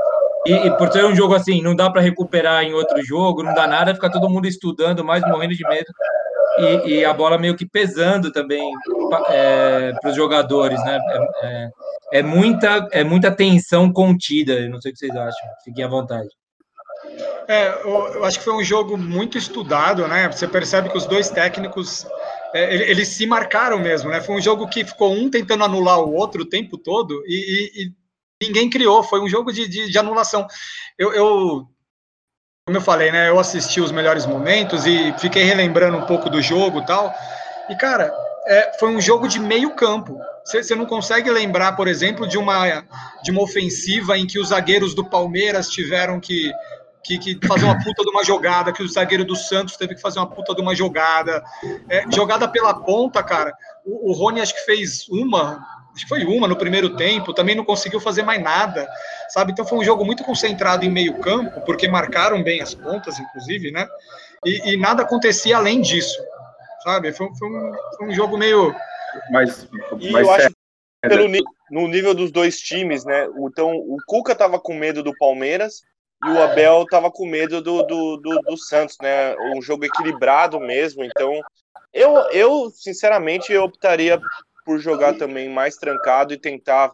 E, 0.47 0.67
e, 0.67 0.77
por 0.77 0.91
ser 0.91 1.03
um 1.05 1.15
jogo 1.15 1.35
assim, 1.35 1.61
não 1.61 1.75
dá 1.75 1.89
para 1.89 2.01
recuperar 2.01 2.63
em 2.63 2.73
outro 2.73 3.03
jogo, 3.03 3.43
não 3.43 3.53
dá 3.53 3.67
nada, 3.67 3.93
fica 3.93 4.09
todo 4.09 4.29
mundo 4.29 4.47
estudando, 4.47 5.03
mais 5.03 5.21
morrendo 5.23 5.53
de 5.53 5.67
medo. 5.67 5.91
E, 6.57 6.89
e 6.89 7.05
a 7.05 7.13
bola 7.13 7.37
meio 7.37 7.55
que 7.55 7.67
pesando 7.67 8.31
também 8.31 8.71
é, 9.29 9.91
para 10.01 10.09
os 10.09 10.15
jogadores, 10.15 10.81
né? 10.83 10.99
É, 11.09 11.47
é, 11.47 11.69
é, 12.19 12.23
muita, 12.23 12.87
é 12.91 13.03
muita 13.03 13.29
tensão 13.29 13.91
contida, 13.91 14.67
não 14.69 14.81
sei 14.81 14.91
o 14.91 14.93
que 14.93 14.99
vocês 14.99 15.15
acham, 15.15 15.49
fiquem 15.63 15.83
à 15.83 15.87
vontade. 15.87 16.29
É, 17.47 17.67
eu, 17.83 18.13
eu 18.15 18.25
acho 18.25 18.39
que 18.39 18.45
foi 18.45 18.55
um 18.55 18.63
jogo 18.63 18.97
muito 18.97 19.37
estudado, 19.37 20.07
né? 20.07 20.31
Você 20.31 20.47
percebe 20.47 20.89
que 20.89 20.97
os 20.97 21.05
dois 21.05 21.29
técnicos 21.29 22.07
é, 22.53 22.89
eles 22.89 23.09
se 23.09 23.25
marcaram 23.27 23.77
mesmo, 23.77 24.09
né? 24.09 24.21
Foi 24.21 24.35
um 24.35 24.41
jogo 24.41 24.67
que 24.67 24.83
ficou 24.83 25.13
um 25.13 25.29
tentando 25.29 25.63
anular 25.63 25.99
o 25.99 26.13
outro 26.13 26.43
o 26.43 26.49
tempo 26.49 26.77
todo 26.77 27.23
e, 27.25 27.71
e, 27.75 27.91
ninguém 28.41 28.69
criou, 28.69 29.03
foi 29.03 29.19
um 29.21 29.27
jogo 29.27 29.51
de, 29.51 29.67
de, 29.67 29.89
de 29.89 29.97
anulação. 29.97 30.47
Eu, 30.97 31.13
eu, 31.13 31.67
como 32.65 32.77
eu 32.77 32.81
falei, 32.81 33.11
né, 33.11 33.29
eu 33.29 33.39
assisti 33.39 33.81
os 33.81 33.91
melhores 33.91 34.25
momentos 34.25 34.85
e 34.85 35.13
fiquei 35.19 35.43
relembrando 35.43 35.97
um 35.97 36.05
pouco 36.05 36.29
do 36.29 36.41
jogo 36.41 36.85
tal, 36.85 37.13
e 37.69 37.75
cara, 37.75 38.13
é, 38.45 38.77
foi 38.79 38.89
um 38.89 39.01
jogo 39.01 39.27
de 39.27 39.39
meio 39.39 39.75
campo. 39.75 40.17
Você 40.45 40.75
não 40.75 40.85
consegue 40.85 41.29
lembrar, 41.29 41.73
por 41.75 41.87
exemplo, 41.87 42.25
de 42.25 42.37
uma, 42.37 42.85
de 43.21 43.31
uma 43.31 43.41
ofensiva 43.41 44.17
em 44.17 44.25
que 44.25 44.39
os 44.39 44.49
zagueiros 44.49 44.95
do 44.95 45.03
Palmeiras 45.03 45.67
tiveram 45.67 46.21
que, 46.21 46.53
que, 47.03 47.17
que, 47.19 47.47
fazer 47.47 47.65
uma 47.65 47.77
puta 47.83 48.01
de 48.01 48.09
uma 48.09 48.23
jogada, 48.23 48.71
que 48.71 48.81
o 48.81 48.87
zagueiro 48.87 49.25
do 49.25 49.35
Santos 49.35 49.75
teve 49.75 49.95
que 49.95 50.01
fazer 50.01 50.19
uma 50.19 50.29
puta 50.29 50.55
de 50.55 50.61
uma 50.61 50.73
jogada. 50.73 51.43
É, 51.89 52.05
jogada 52.13 52.47
pela 52.47 52.73
ponta, 52.73 53.21
cara. 53.21 53.53
O, 53.85 54.11
o 54.11 54.13
Rony 54.13 54.39
acho 54.39 54.53
que 54.53 54.63
fez 54.63 55.05
uma, 55.09 55.59
acho 55.97 56.05
que 56.05 56.09
foi 56.09 56.23
uma 56.25 56.47
no 56.47 56.55
primeiro 56.55 56.95
tempo, 56.95 57.33
também 57.33 57.55
não 57.55 57.65
conseguiu 57.65 57.99
fazer 57.99 58.21
mais 58.21 58.41
nada, 58.41 58.87
sabe? 59.29 59.51
Então 59.51 59.65
foi 59.65 59.79
um 59.79 59.83
jogo 59.83 60.05
muito 60.05 60.23
concentrado 60.23 60.85
em 60.85 60.89
meio 60.89 61.19
campo, 61.19 61.59
porque 61.61 61.87
marcaram 61.87 62.43
bem 62.43 62.61
as 62.61 62.75
pontas, 62.75 63.19
inclusive, 63.19 63.71
né? 63.71 63.87
E, 64.45 64.73
e 64.73 64.77
nada 64.77 65.01
acontecia 65.01 65.57
além 65.57 65.81
disso, 65.81 66.17
sabe? 66.83 67.11
Foi, 67.11 67.27
foi, 67.35 67.49
um, 67.49 67.71
foi 67.97 68.07
um, 68.07 68.13
jogo 68.13 68.37
meio. 68.37 68.75
Mas, 69.31 69.67
e 69.99 70.11
mas 70.11 70.27
eu 70.27 70.33
acho 70.33 70.49
que 70.49 70.55
pelo, 71.01 71.27
no 71.71 71.87
nível 71.87 72.13
dos 72.13 72.31
dois 72.31 72.59
times, 72.59 73.03
né? 73.03 73.27
Então 73.49 73.71
o 73.71 73.97
Cuca 74.05 74.35
tava 74.35 74.59
com 74.59 74.75
medo 74.75 75.01
do 75.01 75.17
Palmeiras 75.17 75.81
e 76.23 76.29
o 76.29 76.41
Abel 76.41 76.85
tava 76.85 77.09
com 77.11 77.25
medo 77.25 77.61
do, 77.61 77.83
do, 77.83 78.17
do, 78.17 78.41
do 78.41 78.57
Santos, 78.57 78.97
né? 79.01 79.35
Um 79.55 79.61
jogo 79.61 79.83
equilibrado 79.83 80.59
mesmo, 80.59 81.03
então 81.03 81.41
eu, 81.91 82.15
eu, 82.31 82.69
sinceramente, 82.69 83.51
eu 83.51 83.63
optaria 83.63 84.19
por 84.67 84.79
jogar 84.79 85.13
também 85.13 85.47
mais 85.47 85.77
trancado 85.77 86.33
e 86.33 86.37
tentar. 86.37 86.91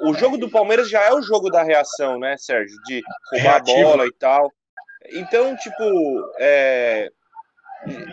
O 0.00 0.14
jogo 0.14 0.38
do 0.38 0.50
Palmeiras 0.50 0.88
já 0.88 1.02
é 1.02 1.12
o 1.12 1.20
jogo 1.20 1.50
da 1.50 1.62
reação, 1.62 2.18
né, 2.18 2.36
Sérgio? 2.38 2.76
De 2.86 3.02
roubar 3.30 3.56
a 3.56 3.60
bola 3.60 4.06
e 4.06 4.12
tal. 4.18 4.50
Então, 5.12 5.54
tipo, 5.56 5.84
é... 6.38 7.10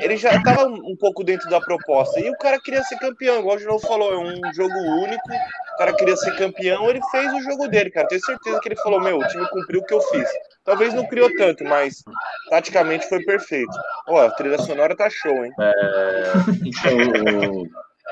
ele 0.01 0.17
já 0.17 0.35
estava 0.35 0.65
um 0.65 0.97
pouco 0.99 1.23
dentro 1.23 1.49
da 1.49 1.61
proposta. 1.61 2.19
E 2.19 2.29
o 2.29 2.37
cara 2.37 2.59
queria 2.59 2.83
ser 2.83 2.97
campeão, 2.97 3.39
igual 3.39 3.55
o 3.55 3.59
Genovo 3.59 3.87
falou, 3.87 4.13
é 4.13 4.17
um 4.17 4.53
jogo 4.53 4.77
único. 5.01 5.29
O 5.73 5.77
cara 5.77 5.93
queria 5.93 6.17
ser 6.17 6.35
campeão, 6.35 6.89
ele 6.89 6.99
fez 7.09 7.33
o 7.33 7.41
jogo 7.41 7.69
dele, 7.69 7.89
cara. 7.89 8.07
Tenho 8.07 8.21
certeza 8.21 8.59
que 8.59 8.67
ele 8.67 8.75
falou: 8.75 8.99
meu, 8.99 9.17
o 9.17 9.27
time 9.29 9.47
cumpriu 9.49 9.79
o 9.79 9.85
que 9.85 9.93
eu 9.93 10.01
fiz. 10.01 10.29
Talvez 10.65 10.93
não 10.93 11.07
criou 11.07 11.33
tanto, 11.37 11.63
mas 11.63 12.03
taticamente 12.49 13.07
foi 13.07 13.23
perfeito. 13.23 13.71
Ó, 14.09 14.25
a 14.25 14.31
trilha 14.31 14.57
sonora 14.57 14.93
tá 14.95 15.09
show, 15.09 15.45
hein? 15.45 15.53
É... 15.57 16.33
Então, 16.65 17.63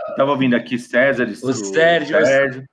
Estava 0.10 0.32
ouvindo 0.32 0.56
aqui 0.56 0.78
César, 0.78 1.26
o, 1.26 1.32
o 1.32 1.54
Sérgio. 1.54 2.26
Sérgio. 2.26 2.66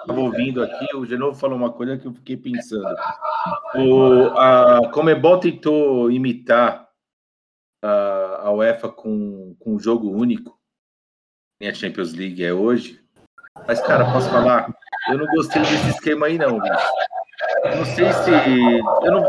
Estava 0.00 0.20
ouvindo 0.20 0.62
aqui, 0.62 0.96
o 0.96 1.04
Genovo 1.04 1.38
falou 1.38 1.56
uma 1.56 1.72
coisa 1.72 1.98
que 1.98 2.06
eu 2.06 2.12
fiquei 2.12 2.36
pensando. 2.36 2.96
O, 3.74 4.28
a 4.36 4.90
Comebol 4.92 5.38
tentou 5.38 6.10
imitar 6.10 6.88
a, 7.82 8.40
a 8.44 8.52
UEFA 8.52 8.88
com, 8.88 9.54
com 9.58 9.74
um 9.74 9.78
jogo 9.78 10.10
único. 10.10 10.58
nem 11.60 11.70
a 11.70 11.74
Champions 11.74 12.14
League 12.14 12.42
é 12.42 12.52
hoje. 12.52 13.00
Mas, 13.66 13.80
cara, 13.82 14.10
posso 14.10 14.30
falar? 14.30 14.72
Eu 15.10 15.18
não 15.18 15.26
gostei 15.26 15.60
desse 15.62 15.90
esquema 15.90 16.26
aí, 16.26 16.38
não, 16.38 16.58
bicho. 16.58 16.88
Não 17.76 17.84
sei 17.84 18.12
se. 18.12 18.30
Eu, 18.30 19.12
não, 19.12 19.24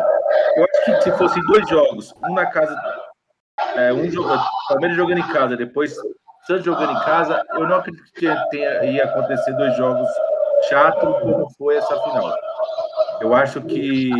eu 0.56 0.66
acho 0.66 0.86
que 0.86 1.02
se 1.02 1.18
fossem 1.18 1.44
dois 1.44 1.68
jogos, 1.70 2.14
um 2.24 2.34
na 2.34 2.46
casa. 2.46 2.76
É, 3.76 3.94
um 3.94 4.10
jogo, 4.10 4.30
Palmeiras 4.70 4.98
jogando 4.98 5.20
em 5.20 5.28
casa, 5.28 5.58
depois 5.58 5.96
Santos 6.52 6.66
jogando 6.66 6.92
em 6.92 7.00
casa, 7.06 7.42
eu 7.54 7.68
não 7.68 7.78
acredito 7.78 8.04
que 8.14 8.28
tenha, 8.50 8.84
ia 8.84 9.06
acontecer 9.06 9.54
dois 9.54 9.76
jogos 9.78 10.08
chatos 10.68 11.20
como 11.22 11.50
foi 11.58 11.78
essa 11.78 11.96
final. 12.02 12.36
Eu 13.22 13.34
acho 13.34 13.62
que. 13.62 14.12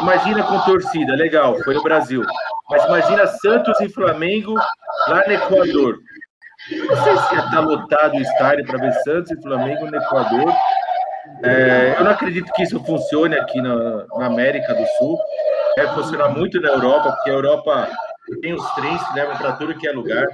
Imagina 0.00 0.42
com 0.42 0.58
torcida, 0.60 1.14
legal, 1.14 1.56
foi 1.64 1.74
no 1.74 1.82
Brasil. 1.82 2.22
Mas 2.70 2.84
imagina 2.84 3.26
Santos 3.26 3.80
e 3.80 3.88
Flamengo 3.88 4.54
lá 5.08 5.22
no 5.26 5.32
Equador. 5.32 5.98
Não 6.70 7.02
sei 7.04 7.16
se 7.16 7.36
estar 7.36 7.60
lotado 7.60 8.14
o 8.14 8.20
estádio 8.20 8.66
para 8.66 8.78
ver 8.78 8.92
Santos 9.04 9.30
e 9.30 9.42
Flamengo 9.42 9.86
no 9.86 9.96
Equador. 9.96 10.52
É, 11.42 11.94
eu 11.98 12.04
não 12.04 12.10
acredito 12.12 12.50
que 12.52 12.62
isso 12.62 12.82
funcione 12.84 13.36
aqui 13.36 13.60
na, 13.60 14.06
na 14.16 14.26
América 14.26 14.74
do 14.74 14.86
Sul. 14.98 15.18
Deve 15.76 15.94
funcionar 15.94 16.28
muito 16.28 16.60
na 16.60 16.70
Europa, 16.70 17.12
porque 17.12 17.30
a 17.30 17.34
Europa 17.34 17.88
tem 18.40 18.54
os 18.54 18.70
trens 18.74 19.02
que 19.08 19.14
levam 19.14 19.36
para 19.36 19.52
tudo 19.52 19.74
que 19.78 19.86
é 19.86 19.92
lugar. 19.92 20.26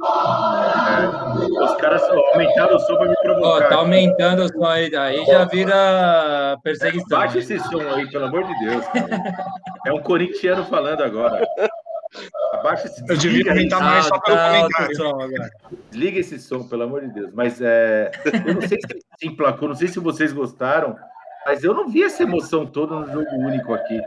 É, 0.00 1.62
os 1.62 1.74
caras 1.76 2.02
aumentaram 2.02 2.76
o 2.76 2.80
som 2.80 2.96
para 2.96 3.08
me 3.08 3.14
provocar. 3.22 3.48
Ó, 3.48 3.68
tá 3.68 3.74
aumentando 3.76 4.44
o 4.44 4.48
som 4.48 4.64
aí, 4.64 4.94
aí 4.96 5.24
já 5.26 5.44
vira 5.44 6.58
perseguição. 6.62 7.18
Baixa 7.18 7.38
esse 7.38 7.58
som 7.60 7.80
aí, 7.80 8.10
pelo 8.10 8.26
amor 8.26 8.44
de 8.44 8.58
Deus. 8.64 8.84
É 9.86 9.92
um 9.92 10.02
corintiano 10.02 10.64
falando 10.64 11.02
agora. 11.02 11.46
Abaixa 12.54 12.86
esse 12.86 13.04
Eu 13.08 13.16
devia 13.16 13.50
aumentar 13.50 13.80
mais 13.80 14.06
só 14.06 14.18
pelo 14.20 14.36
tá 14.36 14.52
comentário. 14.52 14.96
som 14.96 15.08
agora. 15.08 15.50
Desliga 15.90 16.18
esse 16.18 16.38
som, 16.40 16.66
pelo 16.66 16.82
amor 16.82 17.02
de 17.02 17.08
Deus. 17.08 17.30
Mas 17.32 17.60
é, 17.60 18.10
eu 18.46 18.54
não 18.54 18.62
sei 18.62 18.78
se 18.80 19.00
se 19.20 19.26
emplacou, 19.26 19.68
não 19.68 19.74
sei 19.74 19.86
se 19.86 20.00
vocês 20.00 20.32
gostaram, 20.32 20.96
mas 21.44 21.62
eu 21.62 21.74
não 21.74 21.88
vi 21.88 22.02
essa 22.02 22.22
emoção 22.22 22.64
toda 22.66 22.94
no 22.94 23.06
jogo 23.06 23.36
único 23.36 23.74
aqui. 23.74 24.00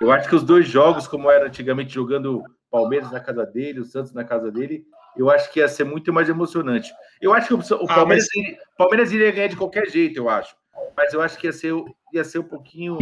Eu 0.00 0.10
acho 0.10 0.28
que 0.28 0.34
os 0.34 0.42
dois 0.42 0.66
jogos, 0.66 1.06
como 1.06 1.30
era 1.30 1.46
antigamente 1.46 1.94
jogando 1.94 2.42
Palmeiras 2.70 3.10
na 3.10 3.20
casa 3.20 3.44
dele, 3.46 3.80
o 3.80 3.84
Santos 3.84 4.12
na 4.12 4.24
casa 4.24 4.50
dele, 4.50 4.84
eu 5.16 5.30
acho 5.30 5.50
que 5.52 5.60
ia 5.60 5.68
ser 5.68 5.84
muito 5.84 6.12
mais 6.12 6.28
emocionante. 6.28 6.92
Eu 7.20 7.32
acho 7.32 7.48
que 7.48 7.54
o, 7.54 7.76
o 7.78 7.86
Ah, 7.90 7.94
Palmeiras, 7.94 8.26
iria- 8.34 8.58
Palmeiras 8.76 9.12
iria 9.12 9.32
ganhar 9.32 9.48
de 9.48 9.56
qualquer 9.56 9.86
jeito, 9.88 10.16
eu 10.18 10.28
acho. 10.28 10.54
Mas 10.96 11.12
eu 11.12 11.20
acho 11.20 11.38
que 11.38 11.46
ia 11.46 11.52
ser, 11.52 11.72
ia 12.12 12.24
ser 12.24 12.38
um 12.40 12.44
pouquinho. 12.44 12.98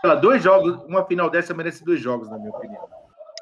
Sei 0.00 0.08
lá, 0.10 0.14
dois 0.14 0.42
jogos, 0.42 0.76
uma 0.86 1.04
final 1.06 1.30
dessa 1.30 1.54
merece 1.54 1.84
dois 1.84 2.00
jogos, 2.00 2.28
na 2.30 2.38
minha 2.38 2.50
opinião. 2.50 2.82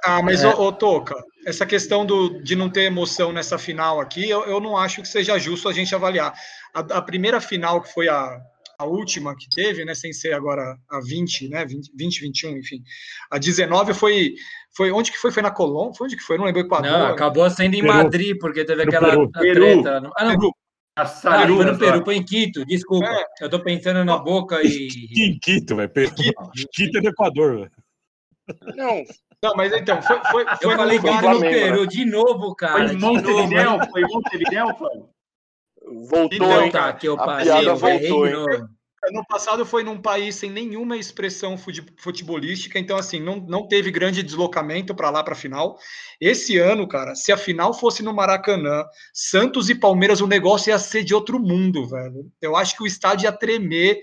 Ah, 0.07 0.23
mas, 0.23 0.45
É. 0.45 0.49
ô, 0.54 0.64
ô, 0.64 0.73
Toca, 0.73 1.14
essa 1.47 1.64
questão 1.64 2.04
do, 2.04 2.43
de 2.43 2.54
não 2.54 2.69
ter 2.71 2.83
emoção 2.83 3.33
nessa 3.33 3.57
final 3.59 4.00
aqui, 4.00 4.28
eu, 4.28 4.43
eu 4.45 4.61
não 4.61 4.76
acho 4.76 5.00
que 5.00 5.09
seja 5.09 5.38
justo 5.38 5.69
a 5.69 5.73
gente 5.73 5.95
avaliar. 5.95 6.35
A, 6.75 6.81
a 6.99 7.02
primeira 7.02 7.40
final, 7.40 7.81
que 7.81 7.93
foi 7.93 8.09
a, 8.09 8.40
a 8.78 8.85
última 8.85 9.37
que 9.37 9.49
teve, 9.49 9.85
né, 9.85 9.95
sem 9.95 10.12
ser 10.12 10.33
agora 10.33 10.76
a 10.90 11.00
20, 11.00 11.49
né, 11.49 11.64
20, 11.64 11.90
20 11.95 12.21
21, 12.21 12.57
enfim. 12.59 12.83
A 13.31 13.38
19 13.38 13.95
foi, 13.95 14.35
foi 14.76 14.90
onde 14.90 15.12
que 15.12 15.19
foi? 15.19 15.31
Foi 15.31 15.43
na 15.43 15.50
Colômbia? 15.50 15.95
Foi 15.97 16.07
onde 16.07 16.16
que 16.16 16.23
foi? 16.23 16.37
Não 16.38 16.45
lembro, 16.45 16.61
Equador. 16.61 16.90
Não, 16.90 17.07
acabou 17.07 17.49
sendo 17.50 17.75
em 17.75 17.83
Peru. 17.83 17.93
Madrid, 17.93 18.37
porque 18.38 18.64
teve 18.64 18.85
No 18.85 18.88
aquela 18.88 19.31
Peru. 19.31 19.83
treta. 19.83 20.12
Ah, 20.16 20.25
não, 20.25 20.50
A 20.97 21.02
ah, 21.02 21.07
Saru, 21.07 21.57
foi 21.57 21.64
no 21.64 21.73
né, 21.73 21.78
Peru, 21.78 22.04
foi 22.04 22.16
em 22.16 22.25
Quito, 22.25 22.64
desculpa. 22.64 23.07
É. 23.07 23.25
Eu 23.45 23.50
tô 23.50 23.61
pensando 23.61 24.04
na 24.04 24.19
boca 24.19 24.62
e. 24.62 24.88
Em 25.16 25.38
Quito, 25.38 25.76
velho. 25.76 25.90
Quito 26.73 26.99
é 26.99 27.00
do 27.00 27.09
Equador, 27.09 27.57
velho. 27.59 27.73
Não, 28.76 29.02
Não, 29.43 29.54
mas 29.57 29.73
então, 29.73 30.00
foi, 30.02 30.21
foi, 30.31 30.43
Eu 30.43 30.57
foi 30.57 30.71
no 30.73 30.76
falei 30.76 30.99
lugar 30.99 31.12
Quito 31.14 31.28
no 31.28 31.38
Flamengo, 31.38 31.54
Peru, 31.54 31.87
de 31.87 32.04
novo, 32.04 32.54
cara. 32.54 32.73
Foi 32.78 32.87
de 32.88 32.95
em 32.95 32.99
mas- 33.54 33.90
Foi 33.90 34.02
em 34.02 34.07
Montevidéu, 34.07 34.76
Flávio? 34.76 35.09
Voltou, 35.84 36.28
Então, 36.32 36.62
hein? 36.62 36.70
Tá, 36.70 36.92
que 36.92 37.08
eu 37.08 37.14
A 37.14 37.25
parei, 37.25 37.44
piada 37.44 37.70
eu 37.70 37.88
errei 37.88 38.08
voltou, 38.08 38.28
hein? 38.50 38.64
Ano 39.06 39.23
passado 39.28 39.66
foi 39.66 39.84
num 39.84 40.00
país 40.00 40.34
sem 40.34 40.50
nenhuma 40.50 40.97
expressão 40.97 41.58
fute- 41.58 41.84
futebolística, 41.99 42.78
então 42.78 42.97
assim, 42.97 43.20
não, 43.20 43.36
não 43.36 43.68
teve 43.68 43.90
grande 43.90 44.23
deslocamento 44.23 44.94
para 44.94 45.10
lá 45.10 45.23
para 45.23 45.34
a 45.34 45.36
final. 45.36 45.78
Esse 46.18 46.56
ano, 46.56 46.88
cara, 46.88 47.14
se 47.14 47.30
a 47.30 47.36
final 47.36 47.75
fosse 47.75 48.02
no 48.02 48.14
Maracanã, 48.14 48.82
Santos 49.12 49.68
e 49.68 49.75
Palmeiras, 49.75 50.23
o 50.23 50.26
negócio 50.26 50.70
ia 50.70 50.78
ser 50.78 51.04
de 51.04 51.14
outro 51.14 51.38
mundo, 51.38 51.86
velho. 51.86 52.30
Eu 52.40 52.56
acho 52.56 52.76
que 52.76 52.82
o 52.82 52.86
estádio 52.86 53.26
ia 53.26 53.32
tremer, 53.32 54.00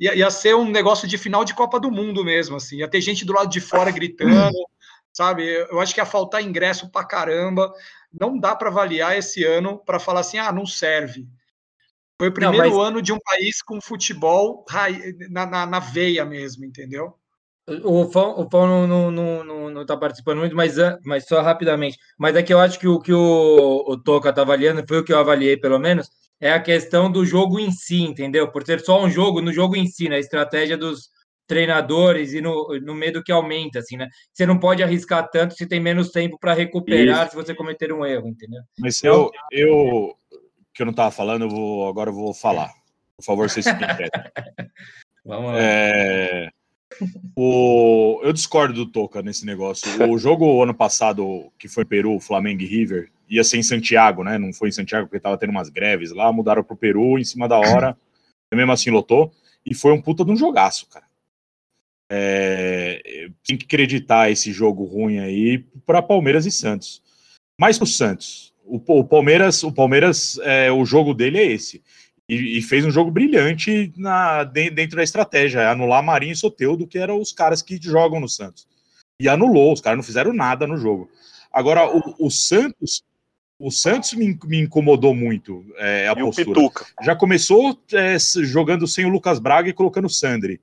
ia, 0.00 0.14
ia 0.14 0.30
ser 0.30 0.56
um 0.56 0.70
negócio 0.70 1.06
de 1.06 1.18
final 1.18 1.44
de 1.44 1.54
Copa 1.54 1.78
do 1.78 1.90
Mundo 1.90 2.24
mesmo, 2.24 2.56
assim. 2.56 2.78
Ia 2.78 2.88
ter 2.88 3.02
gente 3.02 3.26
do 3.26 3.34
lado 3.34 3.50
de 3.50 3.60
fora 3.60 3.90
gritando, 3.90 4.56
sabe? 5.18 5.66
Eu 5.68 5.80
acho 5.80 5.92
que 5.92 6.00
ia 6.00 6.06
faltar 6.06 6.40
ingresso 6.44 6.88
pra 6.90 7.04
caramba. 7.04 7.72
Não 8.12 8.38
dá 8.38 8.54
para 8.54 8.68
avaliar 8.68 9.18
esse 9.18 9.42
ano 9.42 9.76
para 9.84 9.98
falar 9.98 10.20
assim, 10.20 10.38
ah, 10.38 10.52
não 10.52 10.64
serve. 10.64 11.26
Foi 12.20 12.28
o 12.28 12.30
Não, 12.30 12.34
primeiro 12.34 12.76
mas- 12.76 12.86
ano 12.88 13.02
de 13.02 13.12
um 13.12 13.18
país 13.18 13.60
com 13.60 13.80
futebol 13.80 14.64
na, 15.28 15.44
na, 15.44 15.66
na 15.66 15.80
veia 15.80 16.24
mesmo, 16.24 16.64
entendeu? 16.64 17.14
O 17.84 18.08
Fão, 18.08 18.40
o 18.40 18.48
Fão 18.48 18.66
não, 18.66 18.86
não, 18.86 19.10
não, 19.10 19.44
não, 19.44 19.70
não 19.70 19.84
tá 19.86 19.96
participando 19.96 20.38
muito, 20.38 20.54
mas, 20.56 20.76
mas 21.04 21.26
só 21.26 21.42
rapidamente. 21.42 21.98
Mas 22.16 22.36
é 22.36 22.42
que 22.42 22.54
eu 22.54 22.60
acho 22.60 22.78
que 22.78 22.86
o 22.88 23.00
que 23.00 23.12
o, 23.12 23.84
o 23.86 23.96
Toca 24.00 24.32
tá 24.32 24.42
avaliando, 24.42 24.84
foi 24.88 24.98
o 25.00 25.04
que 25.04 25.12
eu 25.12 25.18
avaliei 25.18 25.56
pelo 25.56 25.78
menos, 25.78 26.08
é 26.40 26.52
a 26.52 26.62
questão 26.62 27.10
do 27.10 27.26
jogo 27.26 27.58
em 27.58 27.70
si, 27.72 28.02
entendeu? 28.02 28.50
Por 28.50 28.64
ser 28.64 28.80
só 28.80 29.04
um 29.04 29.10
jogo, 29.10 29.42
no 29.42 29.52
jogo 29.52 29.76
em 29.76 29.86
si, 29.86 30.08
né? 30.08 30.16
A 30.16 30.20
estratégia 30.20 30.78
dos 30.78 31.10
treinadores 31.48 32.34
e 32.34 32.40
no, 32.40 32.78
no 32.80 32.94
medo 32.94 33.22
que 33.24 33.32
aumenta, 33.32 33.80
assim, 33.80 33.96
né? 33.96 34.06
Você 34.32 34.46
não 34.46 34.58
pode 34.58 34.82
arriscar 34.82 35.28
tanto 35.30 35.54
se 35.54 35.66
tem 35.66 35.80
menos 35.80 36.10
tempo 36.10 36.38
para 36.38 36.52
recuperar 36.52 37.28
se 37.28 37.34
você 37.34 37.54
cometer 37.54 37.92
um 37.92 38.04
erro, 38.04 38.28
entendeu? 38.28 38.60
Mas 38.78 39.02
eu, 39.02 39.30
eu, 39.50 40.14
que 40.74 40.82
eu 40.82 40.86
não 40.86 40.92
tava 40.92 41.10
falando, 41.10 41.42
eu 41.42 41.48
vou, 41.48 41.88
agora 41.88 42.10
eu 42.10 42.14
vou 42.14 42.34
falar. 42.34 42.70
Por 43.16 43.24
favor, 43.24 43.48
vocês 43.48 43.66
fiquem 43.66 43.96
quietos. 43.96 44.20
Vamos 45.24 45.52
lá. 45.52 45.58
É, 45.58 46.50
o, 47.36 48.20
eu 48.22 48.32
discordo 48.32 48.72
do 48.74 48.86
Toca 48.90 49.22
nesse 49.22 49.44
negócio. 49.44 49.90
O 50.10 50.18
jogo 50.18 50.62
ano 50.62 50.74
passado, 50.74 51.50
que 51.58 51.68
foi 51.68 51.84
Peru, 51.84 52.20
Flamengo 52.20 52.62
e 52.62 52.66
River, 52.66 53.10
ia 53.28 53.44
ser 53.44 53.58
em 53.58 53.62
Santiago, 53.62 54.22
né? 54.22 54.38
Não 54.38 54.52
foi 54.52 54.68
em 54.68 54.72
Santiago 54.72 55.06
porque 55.06 55.20
tava 55.20 55.38
tendo 55.38 55.50
umas 55.50 55.68
greves 55.68 56.12
lá, 56.12 56.32
mudaram 56.32 56.62
pro 56.62 56.76
Peru 56.76 57.18
em 57.18 57.24
cima 57.24 57.48
da 57.48 57.58
hora. 57.58 57.96
Mesmo 58.52 58.72
assim 58.72 58.90
lotou. 58.90 59.32
E 59.64 59.74
foi 59.74 59.92
um 59.92 60.00
puta 60.00 60.24
de 60.24 60.30
um 60.30 60.36
jogaço, 60.36 60.88
cara. 60.88 61.07
É, 62.10 63.28
tem 63.46 63.56
que 63.56 63.64
acreditar 63.66 64.30
esse 64.30 64.52
jogo 64.52 64.84
ruim 64.84 65.18
aí 65.18 65.58
para 65.84 66.00
Palmeiras 66.02 66.46
e 66.46 66.50
Santos. 66.50 67.02
Mais 67.60 67.76
pro 67.76 67.86
Santos. 67.86 68.52
O, 68.64 68.80
o 69.00 69.04
Palmeiras, 69.04 69.62
o 69.62 69.72
Palmeiras, 69.72 70.38
é, 70.42 70.70
o 70.70 70.84
jogo 70.84 71.12
dele 71.12 71.38
é 71.38 71.46
esse. 71.52 71.82
E, 72.28 72.58
e 72.58 72.62
fez 72.62 72.84
um 72.84 72.90
jogo 72.90 73.10
brilhante 73.10 73.92
na, 73.96 74.44
de- 74.44 74.70
dentro 74.70 74.96
da 74.96 75.02
estratégia, 75.02 75.60
é 75.60 75.68
anular 75.68 76.02
Marinho 76.02 76.32
e 76.32 76.36
Soteudo, 76.36 76.86
que 76.86 76.98
eram 76.98 77.20
os 77.20 77.32
caras 77.32 77.62
que 77.62 77.78
jogam 77.80 78.20
no 78.20 78.28
Santos. 78.28 78.66
E 79.20 79.28
anulou, 79.28 79.72
os 79.72 79.80
caras 79.80 79.96
não 79.96 80.04
fizeram 80.04 80.32
nada 80.32 80.66
no 80.66 80.76
jogo. 80.76 81.10
Agora, 81.50 81.88
o, 81.90 82.26
o 82.26 82.30
Santos, 82.30 83.02
o 83.58 83.70
Santos 83.70 84.12
me, 84.12 84.38
me 84.44 84.60
incomodou 84.60 85.14
muito 85.14 85.64
é, 85.76 86.06
a 86.08 86.12
E 86.12 86.22
o 86.22 86.26
postura 86.26 86.60
já 87.02 87.16
começou 87.16 87.78
é, 87.92 88.16
jogando 88.44 88.86
sem 88.86 89.06
o 89.06 89.08
Lucas 89.08 89.38
Braga 89.38 89.68
e 89.68 89.72
colocando 89.72 90.04
o 90.04 90.10
Sandri. 90.10 90.60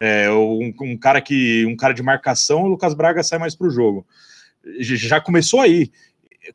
É, 0.00 0.30
um, 0.30 0.72
um 0.82 0.96
cara 0.96 1.20
que 1.20 1.64
um 1.66 1.76
cara 1.76 1.94
de 1.94 2.02
marcação, 2.02 2.62
o 2.64 2.68
Lucas 2.68 2.92
Braga 2.94 3.22
sai 3.22 3.38
mais 3.38 3.54
pro 3.54 3.70
jogo. 3.70 4.06
J- 4.80 4.96
Já 4.96 5.20
começou 5.20 5.60
aí. 5.60 5.90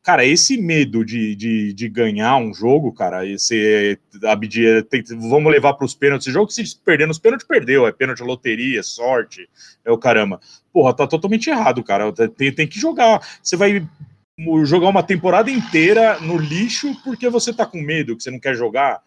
Cara, 0.03 0.23
esse 0.23 0.55
medo 0.57 1.03
de, 1.03 1.35
de, 1.35 1.73
de 1.73 1.89
ganhar 1.89 2.37
um 2.37 2.53
jogo, 2.53 2.93
cara, 2.93 3.25
esse 3.25 3.99
abdia, 4.23 4.81
tem- 4.83 5.03
vamos 5.03 5.51
levar 5.51 5.73
para 5.73 5.85
os 5.85 5.93
pênaltis. 5.93 6.27
Esse 6.27 6.33
jogo, 6.33 6.49
se 6.49 6.77
perder 6.77 7.07
nos 7.07 7.19
pênaltis, 7.19 7.45
perdeu. 7.45 7.85
É 7.85 7.91
pênalti, 7.91 8.21
loteria, 8.21 8.83
sorte, 8.83 9.49
é 9.83 9.91
o 9.91 9.97
caramba. 9.97 10.39
Porra, 10.71 10.93
tá 10.95 11.05
totalmente 11.07 11.49
errado, 11.49 11.83
cara. 11.83 12.11
Tem, 12.29 12.53
tem 12.53 12.67
que 12.67 12.79
jogar. 12.79 13.19
Você 13.43 13.57
vai 13.57 13.85
jogar 14.63 14.87
uma 14.87 15.03
temporada 15.03 15.51
inteira 15.51 16.19
no 16.21 16.37
lixo 16.37 16.95
porque 17.03 17.27
você 17.29 17.53
tá 17.53 17.65
com 17.65 17.81
medo, 17.81 18.15
que 18.15 18.23
você 18.23 18.31
não 18.31 18.39
quer 18.39 18.55
jogar. 18.55 19.01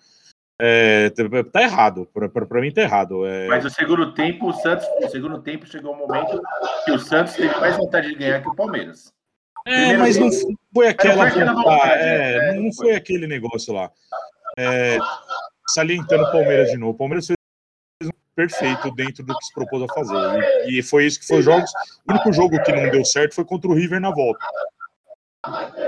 É, 0.60 1.10
tá 1.52 1.62
errado, 1.62 2.08
pra 2.48 2.60
mim 2.60 2.72
tá 2.72 2.82
errado. 2.82 3.26
É, 3.26 3.48
Mas 3.48 3.64
no 3.64 3.70
segundo 3.70 4.14
tempo, 4.14 4.48
o 4.48 4.52
Santos, 4.52 4.86
no 5.00 5.10
segundo 5.10 5.42
tempo 5.42 5.66
chegou 5.66 5.92
um 5.92 5.98
momento 5.98 6.40
que 6.84 6.92
o 6.92 6.98
Santos 6.98 7.34
teve 7.34 7.58
mais 7.58 7.76
vontade 7.76 8.08
de 8.08 8.14
ganhar 8.14 8.40
que 8.40 8.48
o 8.48 8.54
Palmeiras. 8.54 9.12
é, 9.66 9.72
primeiro 9.72 9.98
mas 10.00 10.16
não 10.16 10.30
foi 10.72 10.88
aquela, 10.88 11.16
foi 11.16 11.26
aquela 11.26 11.52
vontade, 11.54 11.78
vontade, 11.78 12.02
é, 12.02 12.36
é, 12.36 12.54
não 12.54 12.62
não 12.64 12.72
foi 12.72 12.94
aquele 12.94 13.26
negócio 13.26 13.74
lá. 13.74 13.90
É, 14.56 14.96
salientando 15.68 16.22
o 16.22 16.30
Palmeiras 16.30 16.70
de 16.70 16.76
novo, 16.76 16.92
o 16.92 16.98
Palmeiras 16.98 17.26
fez 17.26 17.36
um 18.04 18.10
perfeito 18.36 18.94
dentro 18.94 19.24
do 19.24 19.36
que 19.36 19.44
se 19.46 19.52
propôs 19.52 19.82
a 19.82 19.92
fazer. 19.92 20.68
E, 20.68 20.78
e 20.78 20.82
foi 20.84 21.06
isso 21.06 21.18
que 21.18 21.26
foi 21.26 21.38
os 21.38 21.44
jogos. 21.44 21.70
O 22.08 22.12
único 22.12 22.32
jogo 22.32 22.62
que 22.62 22.72
não 22.72 22.90
deu 22.90 23.04
certo 23.04 23.34
foi 23.34 23.44
contra 23.44 23.68
o 23.68 23.74
River 23.74 24.00
na 24.00 24.12
volta. 24.12 24.46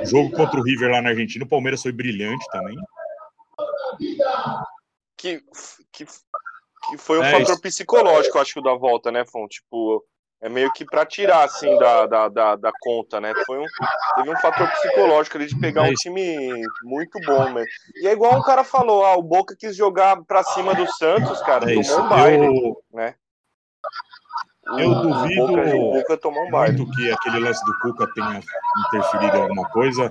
O 0.02 0.04
jogo 0.04 0.32
contra 0.32 0.58
o 0.58 0.62
River 0.64 0.90
lá 0.90 1.00
na 1.00 1.10
Argentina, 1.10 1.44
o 1.44 1.48
Palmeiras 1.48 1.82
foi 1.82 1.92
brilhante 1.92 2.44
também. 2.50 2.76
Que, 5.16 5.42
que, 5.92 6.04
que 6.04 6.98
foi 6.98 7.18
um 7.18 7.24
É, 7.24 7.30
fator 7.30 7.52
isso. 7.54 7.60
psicológico, 7.62 8.38
acho 8.38 8.54
que, 8.54 8.62
da 8.62 8.74
volta, 8.74 9.10
né, 9.10 9.24
Fon? 9.24 9.46
Tipo, 9.48 10.04
É 10.42 10.50
meio 10.50 10.70
que 10.72 10.84
para 10.84 11.06
tirar, 11.06 11.44
assim, 11.44 11.78
da, 11.78 12.06
da, 12.06 12.28
da, 12.28 12.56
da, 12.56 12.72
conta, 12.80 13.18
né? 13.18 13.32
Foi 13.46 13.58
um, 13.58 13.64
teve 14.16 14.30
um 14.30 14.36
fator 14.36 14.70
psicológico 14.72 15.38
ali 15.38 15.46
de 15.46 15.58
pegar 15.58 15.82
um 15.82 15.94
time 15.94 16.62
muito 16.84 17.18
bom, 17.24 17.50
mesmo. 17.50 17.70
E 17.96 18.06
é 18.06 18.12
igual 18.12 18.38
um 18.38 18.42
cara 18.42 18.62
falou, 18.62 19.04
ah, 19.04 19.16
o 19.16 19.22
Boca 19.22 19.56
quis 19.58 19.74
jogar 19.74 20.22
para 20.24 20.42
cima 20.44 20.74
do 20.74 20.86
Santos, 20.92 21.40
cara, 21.40 21.72
é 21.72 21.74
tomou 21.74 22.00
um 22.00 22.08
baile, 22.08 22.46
eu... 22.46 22.82
né? 22.92 23.14
Eu 24.78 24.94
duvido 25.00 25.44
o 25.44 25.46
Boca, 25.46 25.76
o 25.76 25.92
Boca 25.92 26.16
tomou 26.18 26.46
um 26.46 26.50
baile. 26.50 26.76
muito 26.76 26.94
que 26.96 27.10
aquele 27.10 27.38
lance 27.38 27.64
do 27.64 27.78
Cuca 27.78 28.06
tenha 28.12 28.40
interferido 28.88 29.36
em 29.38 29.42
alguma 29.42 29.68
coisa. 29.70 30.10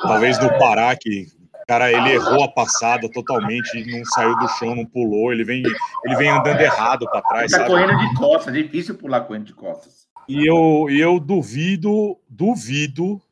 Talvez 0.00 0.38
no 0.38 0.48
Pará, 0.58 0.96
que 0.96 1.26
cara, 1.70 1.88
ele 1.88 2.14
errou 2.14 2.42
a 2.42 2.48
passada 2.48 3.08
totalmente, 3.08 3.84
não 3.86 4.04
saiu 4.06 4.36
do 4.38 4.48
chão, 4.48 4.74
não 4.74 4.84
pulou, 4.84 5.32
ele 5.32 5.44
vem, 5.44 5.62
ele 6.04 6.16
vem 6.16 6.28
andando 6.28 6.60
errado 6.60 7.08
para 7.08 7.22
trás. 7.22 7.52
Ele 7.52 7.62
tá 7.62 7.68
sabe? 7.68 7.80
correndo 7.80 8.08
de 8.08 8.14
costas, 8.16 8.54
é 8.56 8.62
difícil 8.62 8.96
pular 8.96 9.20
correndo 9.20 9.44
de 9.44 9.54
costas. 9.54 10.08
E 10.28 10.44
eu, 10.44 10.88
eu 10.90 11.20
duvido, 11.20 12.18
duvido 12.28 13.22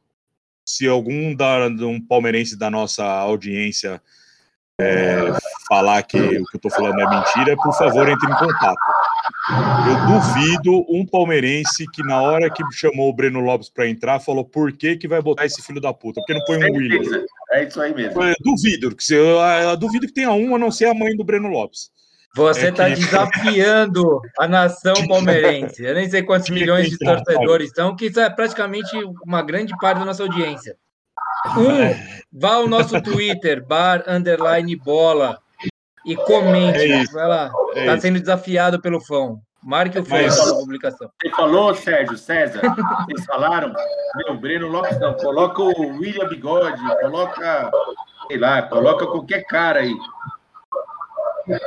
se 0.64 0.86
algum 0.86 1.34
da, 1.34 1.66
um 1.66 2.00
palmeirense 2.00 2.56
da 2.56 2.70
nossa 2.70 3.04
audiência 3.04 4.00
é, 4.80 5.16
falar 5.68 6.04
que 6.04 6.16
o 6.20 6.44
que 6.44 6.56
eu 6.56 6.60
tô 6.60 6.70
falando 6.70 7.00
é 7.00 7.10
mentira, 7.10 7.56
por 7.56 7.76
favor, 7.76 8.08
entre 8.08 8.30
em 8.30 8.36
contato. 8.36 8.78
Eu 9.50 10.06
duvido 10.06 10.84
um 10.90 11.06
palmeirense 11.06 11.86
que 11.90 12.02
na 12.02 12.20
hora 12.20 12.50
que 12.50 12.62
chamou 12.72 13.08
o 13.08 13.12
Breno 13.14 13.40
Lopes 13.40 13.70
para 13.70 13.88
entrar, 13.88 14.20
falou 14.20 14.44
por 14.44 14.72
que 14.72 14.96
que 14.96 15.08
vai 15.08 15.22
botar 15.22 15.46
esse 15.46 15.62
filho 15.62 15.80
da 15.80 15.92
puta? 15.92 16.20
Porque 16.20 16.34
não 16.34 16.44
põe 16.44 16.58
um 16.58 16.76
William. 16.76 17.24
É 17.52 17.64
isso 17.64 17.80
aí 17.80 17.94
mesmo. 17.94 18.22
Eu 18.22 18.34
duvido, 18.40 18.94
que 18.94 19.14
eu, 19.14 19.38
eu, 19.38 19.76
duvido 19.76 20.06
que 20.06 20.12
tenha 20.12 20.32
um 20.32 20.54
a 20.54 20.58
não 20.58 20.70
ser 20.70 20.86
a 20.86 20.94
mãe 20.94 21.16
do 21.16 21.24
Breno 21.24 21.48
Lopes. 21.48 21.90
Você 22.36 22.68
está 22.68 22.90
é 22.90 22.94
que... 22.94 23.00
desafiando 23.00 24.20
a 24.38 24.46
nação 24.46 24.94
palmeirense. 25.08 25.82
Eu 25.82 25.94
nem 25.94 26.08
sei 26.10 26.22
quantos 26.22 26.50
milhões 26.50 26.90
de 26.90 26.98
torcedores 26.98 27.70
são, 27.74 27.96
que 27.96 28.06
isso 28.06 28.20
é 28.20 28.28
praticamente 28.28 28.90
uma 29.24 29.40
grande 29.40 29.74
parte 29.78 29.98
da 29.98 30.04
nossa 30.04 30.22
audiência. 30.22 30.76
Um, 31.56 31.70
é. 31.70 32.20
vá 32.30 32.56
ao 32.56 32.68
nosso 32.68 33.00
Twitter, 33.00 33.64
bar 33.64 34.04
underline 34.06 34.76
bola, 34.76 35.38
e 36.08 36.16
comente. 36.16 36.90
É 36.90 37.04
vai 37.12 37.28
lá. 37.28 37.52
Está 37.74 37.92
é 37.92 38.00
sendo 38.00 38.18
desafiado 38.18 38.80
pelo 38.80 38.98
fã. 38.98 39.36
Marque 39.62 39.98
o 39.98 40.04
fã 40.04 40.22
Mas... 40.22 40.46
na 40.46 40.54
publicação. 40.54 41.10
Você 41.20 41.30
falou, 41.30 41.74
Sérgio, 41.74 42.16
César, 42.16 42.60
vocês 43.04 43.26
falaram, 43.26 43.74
meu, 44.16 44.38
Breno 44.38 44.68
Lopes 44.68 44.98
não, 44.98 45.14
coloca 45.14 45.60
o 45.60 45.98
William 45.98 46.28
Bigode, 46.28 46.80
coloca, 47.00 47.70
sei 48.28 48.38
lá, 48.38 48.62
coloca 48.62 49.06
qualquer 49.06 49.44
cara 49.44 49.80
aí. 49.80 49.94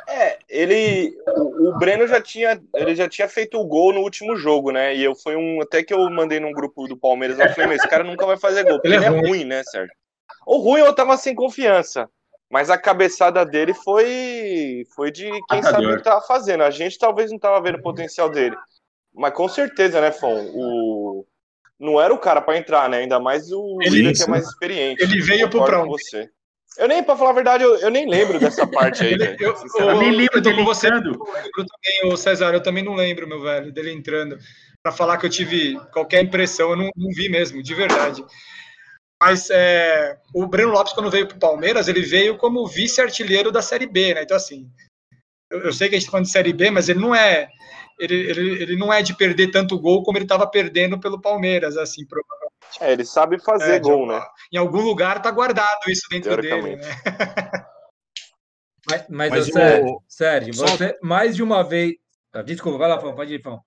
É, 0.08 0.39
ele, 0.47 1.15
o, 1.36 1.69
o, 1.69 1.77
Breno 1.77 2.08
já 2.08 2.21
tinha, 2.21 2.62
ele 2.75 2.95
já 2.95 3.10
tinha 3.10 3.27
feito 3.27 3.60
o 3.60 3.65
gol 3.65 3.93
no 3.93 4.01
último 4.01 4.36
jogo, 4.38 4.71
né? 4.71 4.95
E 4.95 5.04
eu 5.04 5.15
foi 5.15 5.36
um, 5.36 5.60
até 5.62 5.84
que 5.84 5.93
eu 5.93 6.10
mandei 6.10 6.39
num 6.39 6.51
grupo 6.51 6.88
do 6.88 6.95
Palmeiras, 6.95 7.39
eu 7.39 7.49
falei, 7.54 7.77
esse 7.77 7.88
cara 7.88 8.04
nunca 8.04 8.25
vai 8.25 8.38
fazer 8.38 8.63
gol, 8.63 8.73
porque 8.73 8.88
ele, 8.88 8.95
é, 8.95 8.97
ele 8.97 9.06
é 9.06 9.27
ruim, 9.27 9.43
né, 9.43 9.63
Sérgio? 9.63 9.93
O 10.45 10.58
ruim 10.58 10.82
eu 10.82 10.93
tava 10.93 11.17
sem 11.17 11.36
confiança. 11.36 12.10
Mas 12.52 12.70
a 12.70 12.78
cabeçada 12.78 13.46
dele 13.46 13.74
foi 13.74 14.86
foi 14.94 15.10
de 15.10 15.30
quem 15.50 15.64
sabe 15.64 15.86
o 15.86 15.94
que 15.94 16.00
estava 16.00 16.22
fazendo. 16.22 16.64
A 16.64 16.70
gente 16.70 17.00
talvez 17.00 17.30
não 17.32 17.38
estava 17.38 17.62
vendo 17.62 17.78
o 17.78 17.82
potencial 17.82 18.30
dele. 18.30 18.58
Mas 19.16 19.34
com 19.34 19.48
certeza, 19.48 20.02
né, 20.02 20.12
Fon? 20.12 20.52
O... 20.54 21.26
Não 21.80 22.00
era 22.00 22.14
o 22.14 22.20
cara 22.20 22.42
para 22.42 22.58
entrar, 22.58 22.90
né? 22.90 23.00
Ainda 23.00 23.20
mais 23.20 23.52
o 23.52 23.78
Willian, 23.78 24.12
que 24.14 24.22
é 24.22 24.28
mais 24.28 24.46
experiente. 24.46 25.02
Ele 25.02 25.22
veio 25.22 25.50
pro 25.50 25.64
pronto. 25.64 25.90
você. 25.90 26.30
Eu 26.78 26.88
nem, 26.88 27.04
para 27.04 27.18
falar 27.18 27.32
a 27.32 27.34
verdade, 27.34 27.64
eu, 27.64 27.76
eu, 27.78 27.90
nem 27.90 28.08
lembro 28.08 28.40
dessa 28.40 28.68
parte 28.68 29.04
aí. 29.04 29.14
eu, 29.40 29.56
eu, 29.78 29.90
eu, 29.90 30.00
nem 30.00 30.12
lembro 30.12 30.38
eu 30.38 30.44
tô 30.44 30.56
com 30.56 30.64
você. 30.64 30.88
Eu 30.88 31.02
também, 31.02 32.14
o 32.14 32.18
César, 32.18 32.54
eu 32.54 32.62
também 32.62 32.84
não 32.84 32.94
lembro, 32.94 33.28
meu 33.28 33.42
velho, 33.42 33.72
dele 33.72 33.92
entrando. 33.92 34.38
Para 34.84 34.92
falar 34.92 35.18
que 35.18 35.26
eu 35.26 35.30
tive 35.30 35.80
qualquer 35.92 36.24
impressão, 36.24 36.72
eu 36.72 36.76
não, 36.76 36.90
não 36.96 37.10
vi 37.12 37.30
mesmo, 37.30 37.62
de 37.62 37.74
verdade. 37.74 38.24
Mas 39.21 39.51
é, 39.51 40.17
o 40.34 40.47
Breno 40.47 40.71
Lopes, 40.71 40.93
quando 40.93 41.12
veio 41.12 41.27
para 41.27 41.38
o 41.38 41.39
Palmeiras, 41.39 41.88
ele 41.88 42.01
veio 42.01 42.39
como 42.39 42.65
vice-artilheiro 42.65 43.51
da 43.51 43.62
Série 43.62 43.86
B, 43.86 44.15
né? 44.15 44.23
Então, 44.23 44.36
assim, 44.36 44.67
eu, 45.51 45.65
eu 45.65 45.71
sei 45.71 45.88
que 45.88 45.93
a 45.93 45.97
gente 45.99 46.05
está 46.05 46.12
falando 46.13 46.25
de 46.25 46.31
Série 46.31 46.51
B, 46.51 46.71
mas 46.71 46.89
ele 46.89 46.99
não 46.99 47.13
é. 47.13 47.47
Ele, 47.99 48.15
ele, 48.15 48.63
ele 48.63 48.75
não 48.77 48.91
é 48.91 49.03
de 49.03 49.15
perder 49.15 49.51
tanto 49.51 49.79
gol 49.79 50.01
como 50.01 50.17
ele 50.17 50.25
estava 50.25 50.47
perdendo 50.47 50.99
pelo 50.99 51.21
Palmeiras, 51.21 51.77
assim, 51.77 52.03
provavelmente. 52.07 52.51
É, 52.79 52.91
ele 52.91 53.05
sabe 53.05 53.39
fazer 53.39 53.75
é, 53.75 53.79
gol, 53.79 54.07
né? 54.07 54.19
Em 54.51 54.57
algum 54.57 54.81
lugar 54.81 55.21
tá 55.21 55.29
guardado 55.29 55.88
isso 55.88 56.07
dentro 56.10 56.41
dele, 56.41 56.77
né? 56.77 56.81
mas, 58.89 59.05
mas, 59.07 59.29
mas 59.29 59.45
Sérgio, 59.45 60.03
Sérgio 60.07 60.53
só... 60.55 60.65
você 60.65 60.97
mais 61.03 61.36
de 61.36 61.43
uma 61.43 61.63
vez. 61.63 61.93
Ah, 62.34 62.41
desculpa, 62.41 62.79
vai 62.79 62.89
lá, 62.89 62.99
Fão, 62.99 63.13
pode 63.13 63.36
ir, 63.36 63.41
Fão. 63.43 63.62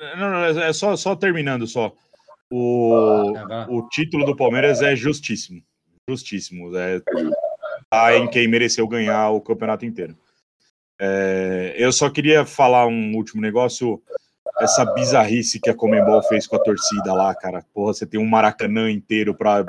Não, 0.00 0.30
não, 0.30 0.62
é 0.62 0.72
só, 0.72 0.96
só 0.96 1.14
terminando 1.14 1.64
só. 1.68 1.92
O, 2.56 3.32
o 3.68 3.88
título 3.88 4.24
do 4.24 4.36
Palmeiras 4.36 4.80
é 4.80 4.94
justíssimo. 4.94 5.60
Justíssimo. 6.08 6.76
É, 6.76 7.00
tá 7.90 8.16
em 8.16 8.30
quem 8.30 8.46
mereceu 8.46 8.86
ganhar 8.86 9.30
o 9.30 9.40
campeonato 9.40 9.84
inteiro. 9.84 10.16
É, 11.00 11.74
eu 11.76 11.90
só 11.92 12.08
queria 12.08 12.46
falar 12.46 12.86
um 12.86 13.16
último 13.16 13.42
negócio. 13.42 14.00
Essa 14.60 14.84
bizarrice 14.84 15.58
que 15.58 15.68
a 15.68 15.74
Comembol 15.74 16.22
fez 16.22 16.46
com 16.46 16.54
a 16.54 16.60
torcida 16.62 17.12
lá, 17.12 17.34
cara. 17.34 17.64
Porra, 17.74 17.92
você 17.92 18.06
tem 18.06 18.20
um 18.20 18.26
Maracanã 18.26 18.88
inteiro 18.88 19.34
para 19.34 19.64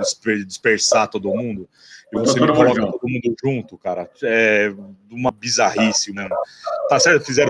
dispersar 0.46 1.10
todo 1.10 1.34
mundo. 1.34 1.68
E 2.14 2.20
você 2.20 2.40
me 2.40 2.54
coloca 2.54 2.86
todo 2.86 3.10
mundo 3.10 3.36
junto, 3.44 3.80
cara. 3.80 4.08
É 4.22 4.72
uma 5.10 5.32
bizarrice 5.32 6.14
mesmo. 6.14 6.36
Tá 6.88 7.00
certo, 7.00 7.26
fizeram 7.26 7.50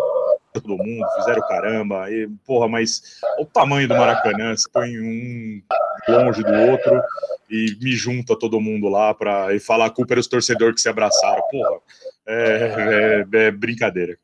todo 0.61 0.77
mundo, 0.77 1.05
fizeram 1.17 1.41
caramba, 1.47 2.09
e, 2.11 2.27
porra, 2.45 2.67
mas 2.67 3.19
o 3.39 3.45
tamanho 3.45 3.87
do 3.87 3.95
Maracanã, 3.95 4.55
você 4.55 4.69
põe 4.71 4.99
um 4.99 5.61
longe 6.07 6.43
do 6.43 6.53
outro 6.53 7.01
e 7.49 7.77
me 7.81 7.91
junta 7.91 8.37
todo 8.37 8.61
mundo 8.61 8.89
lá 8.89 9.13
para 9.13 9.53
e 9.53 9.59
falar 9.59 9.85
a 9.85 9.89
culpa 9.89 10.13
era 10.13 10.19
os 10.19 10.27
torcedores 10.27 10.75
que 10.75 10.81
se 10.81 10.89
abraçaram, 10.89 11.41
porra, 11.49 11.79
é, 12.27 13.25
é, 13.33 13.37
é 13.47 13.51
brincadeira. 13.51 14.17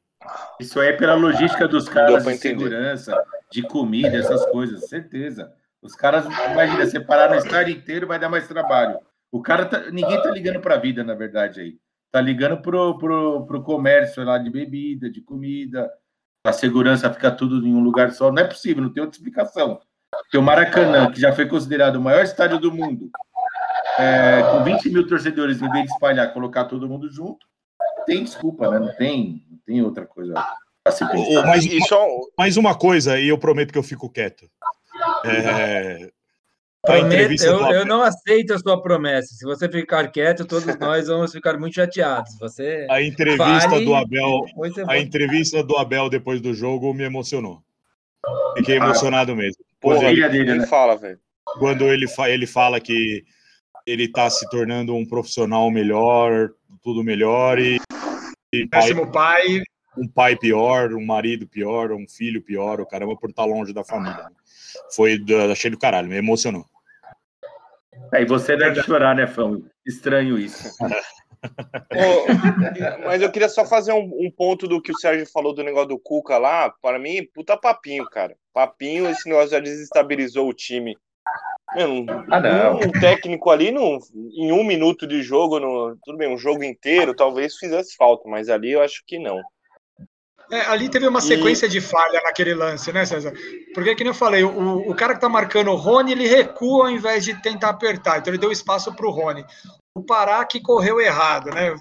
Isso 0.60 0.80
aí 0.80 0.90
é 0.90 0.94
pela 0.94 1.16
logística 1.16 1.68
dos 1.68 1.90
caras 1.90 2.24
de 2.24 2.38
segurança, 2.38 3.16
de 3.52 3.62
comida, 3.64 4.18
essas 4.18 4.46
coisas, 4.48 4.88
certeza. 4.88 5.52
Os 5.82 5.96
caras, 5.96 6.26
imagina, 6.26 6.86
separar 6.86 7.30
no 7.30 7.38
estádio 7.38 7.74
inteiro 7.74 8.08
vai 8.08 8.20
dar 8.20 8.30
mais 8.30 8.48
trabalho. 8.48 9.00
O 9.32 9.42
cara, 9.42 9.66
tá, 9.66 9.90
ninguém 9.92 10.22
tá 10.22 10.30
ligando 10.30 10.60
para 10.60 10.76
a 10.76 10.80
vida, 10.80 11.04
na 11.04 11.16
verdade, 11.16 11.62
aí. 11.62 11.78
Tá 12.12 12.20
ligando 12.20 12.62
pro, 12.62 12.98
pro, 12.98 13.46
pro 13.46 13.64
comércio 13.64 14.24
lá 14.24 14.38
de 14.38 14.50
bebida, 14.50 15.10
de 15.10 15.22
comida, 15.22 15.90
a 16.44 16.54
segurança 16.54 17.12
fica 17.14 17.32
tudo 17.32 17.66
em 17.66 17.74
um 17.74 17.84
lugar 17.84 18.12
só. 18.12 18.32
Não 18.32 18.42
é 18.42 18.48
possível, 18.48 18.84
não 18.84 18.92
tem 18.92 19.02
outra 19.02 19.18
explicação. 19.18 19.80
Porque 20.12 20.38
o 20.38 20.42
Maracanã, 20.42 21.12
que 21.12 21.20
já 21.22 21.34
foi 21.34 21.48
considerado 21.48 21.96
o 21.96 22.02
maior 22.02 22.24
estádio 22.24 22.60
do 22.60 22.72
mundo, 22.72 23.10
é, 23.98 24.42
com 24.44 24.64
20 24.64 24.90
mil 24.90 25.08
torcedores, 25.08 25.62
em 25.62 25.70
vez 25.70 25.86
de 25.86 25.92
espalhar, 25.92 26.34
colocar 26.34 26.66
todo 26.66 26.88
mundo 26.88 27.10
junto, 27.10 27.46
tem 28.06 28.24
desculpa, 28.24 28.70
né? 28.70 28.80
Não 28.80 28.94
tem, 28.96 29.46
não 29.50 29.58
tem 29.66 29.82
outra 29.82 30.06
coisa. 30.06 30.34
Mas, 31.46 31.66
mais 32.38 32.58
uma 32.58 32.76
coisa, 32.76 33.20
e 33.20 33.28
eu 33.28 33.38
prometo 33.38 33.72
que 33.72 33.78
eu 33.78 33.84
fico 33.84 34.10
quieto. 34.10 34.50
É, 35.24 36.12
Prometo, 36.84 37.44
eu, 37.44 37.60
eu, 37.68 37.86
não 37.86 38.02
aceito 38.02 38.54
a 38.54 38.60
sua 38.60 38.82
promessa. 38.82 39.36
Se 39.36 39.46
você 39.46 39.70
ficar 39.70 40.12
quieto, 40.12 40.46
todos 40.46 40.66
nós 40.80 41.08
vamos 41.08 41.32
ficar 41.32 41.58
muito 41.60 41.76
chateados. 41.76 42.36
Você 42.40 42.88
a 42.90 43.02
entrevista 43.02 43.70
fale, 43.70 43.86
do 43.86 43.94
Abel, 43.94 44.46
a 44.88 44.98
entrevista 44.98 45.64
do 45.64 45.78
Abel 45.78 46.10
depois 46.10 46.42
do 46.42 46.56
jogo 46.56 46.92
me 46.92 47.04
emocionou. 47.04 47.62
Fiquei 48.58 48.80
ah, 48.80 48.86
emocionado 48.86 49.36
mesmo. 49.36 49.64
Porra, 49.80 50.06
ele, 50.06 50.28
dele, 50.30 50.60
né? 50.60 50.68
fala, 50.68 50.96
velho. 50.96 51.20
Quando 51.60 51.86
ele, 51.86 52.08
fa 52.08 52.30
ele 52.30 52.48
fala 52.48 52.80
que 52.80 53.24
ele 53.86 54.06
está 54.06 54.30
se 54.30 54.50
tornando 54.50 54.96
um 54.96 55.06
profissional 55.06 55.70
melhor, 55.70 56.50
tudo 56.82 57.04
melhor 57.04 57.60
e, 57.60 57.80
e 58.54 58.68
péssimo 58.68 59.12
pai, 59.12 59.62
um 59.98 60.08
pai 60.08 60.36
pior, 60.36 60.94
um 60.94 61.06
marido 61.06 61.48
pior, 61.48 61.92
um 61.92 62.08
filho 62.08 62.42
pior, 62.42 62.80
o 62.80 62.86
caramba 62.86 63.16
por 63.16 63.30
estar 63.30 63.46
longe 63.46 63.74
da 63.74 63.84
família. 63.84 64.28
Foi 64.96 65.18
achei 65.52 65.72
do 65.72 65.78
caralho, 65.78 66.08
me 66.08 66.18
emocionou. 66.18 66.66
Aí 68.14 68.26
você 68.26 68.58
deve 68.58 68.82
chorar, 68.84 69.16
né, 69.16 69.26
Fão? 69.26 69.64
Estranho 69.86 70.38
isso. 70.38 70.70
mas 73.06 73.22
eu 73.22 73.32
queria 73.32 73.50
só 73.50 73.66
fazer 73.66 73.94
um, 73.94 74.04
um, 74.04 74.30
ponto 74.30 74.68
do 74.68 74.82
que 74.82 74.92
o 74.92 74.98
Sérgio 74.98 75.26
falou 75.32 75.54
do 75.54 75.64
negócio 75.64 75.90
do 75.90 76.00
Cuca 76.00 76.38
lá. 76.38 76.74
Para 76.82 77.00
mim, 77.00 77.28
puta 77.34 77.58
papinho, 77.58 78.06
cara. 78.06 78.36
Papinho, 78.54 79.10
esse 79.10 79.28
negócio 79.28 79.52
já 79.52 79.60
desestabilizou 79.60 80.48
o 80.48 80.54
time. 80.54 80.96
Meu, 81.74 82.06
ah, 82.30 82.40
não. 82.40 82.78
Um 82.80 82.92
técnico 82.92 83.50
ali, 83.50 83.72
no, 83.72 83.98
em 84.14 84.52
um 84.52 84.64
minuto 84.64 85.08
de 85.08 85.24
jogo, 85.24 85.60
no, 85.60 85.98
tudo 86.04 86.18
bem, 86.18 86.28
um 86.32 86.38
jogo 86.38 86.64
inteiro, 86.64 87.16
talvez 87.16 87.56
fizesse 87.56 87.96
falta, 87.96 88.28
mas 88.28 88.50
ali 88.50 88.74
eu 88.74 88.82
acho 88.82 89.04
que 89.08 89.18
não. 89.18 89.42
É, 90.52 90.62
ali 90.68 90.90
teve 90.90 91.08
uma 91.08 91.22
sequência 91.22 91.66
e... 91.66 91.70
de 91.70 91.80
falha 91.80 92.22
naquele 92.24 92.54
lance, 92.54 92.92
né, 92.92 93.06
César? 93.06 93.34
Porque, 93.74 93.96
como 93.96 94.10
eu 94.10 94.14
falei, 94.14 94.44
o, 94.44 94.90
o 94.90 94.94
cara 94.94 95.14
que 95.16 95.22
tá 95.22 95.30
marcando 95.30 95.72
o 95.72 95.76
Rony, 95.76 96.12
ele 96.12 96.28
recua 96.28 96.88
ao 96.88 96.92
invés 96.92 97.24
de 97.24 97.34
tentar 97.42 97.70
apertar, 97.70 98.20
então 98.20 98.32
ele 98.32 98.42
deu 98.42 98.52
espaço 98.52 98.94
para 98.94 99.08
o 99.08 99.12
Rony. 99.12 99.46
O 99.96 100.04
Pará 100.04 100.44
que 100.46 100.60
correu 100.60 101.00
errado, 101.00 101.52
né? 101.52 101.74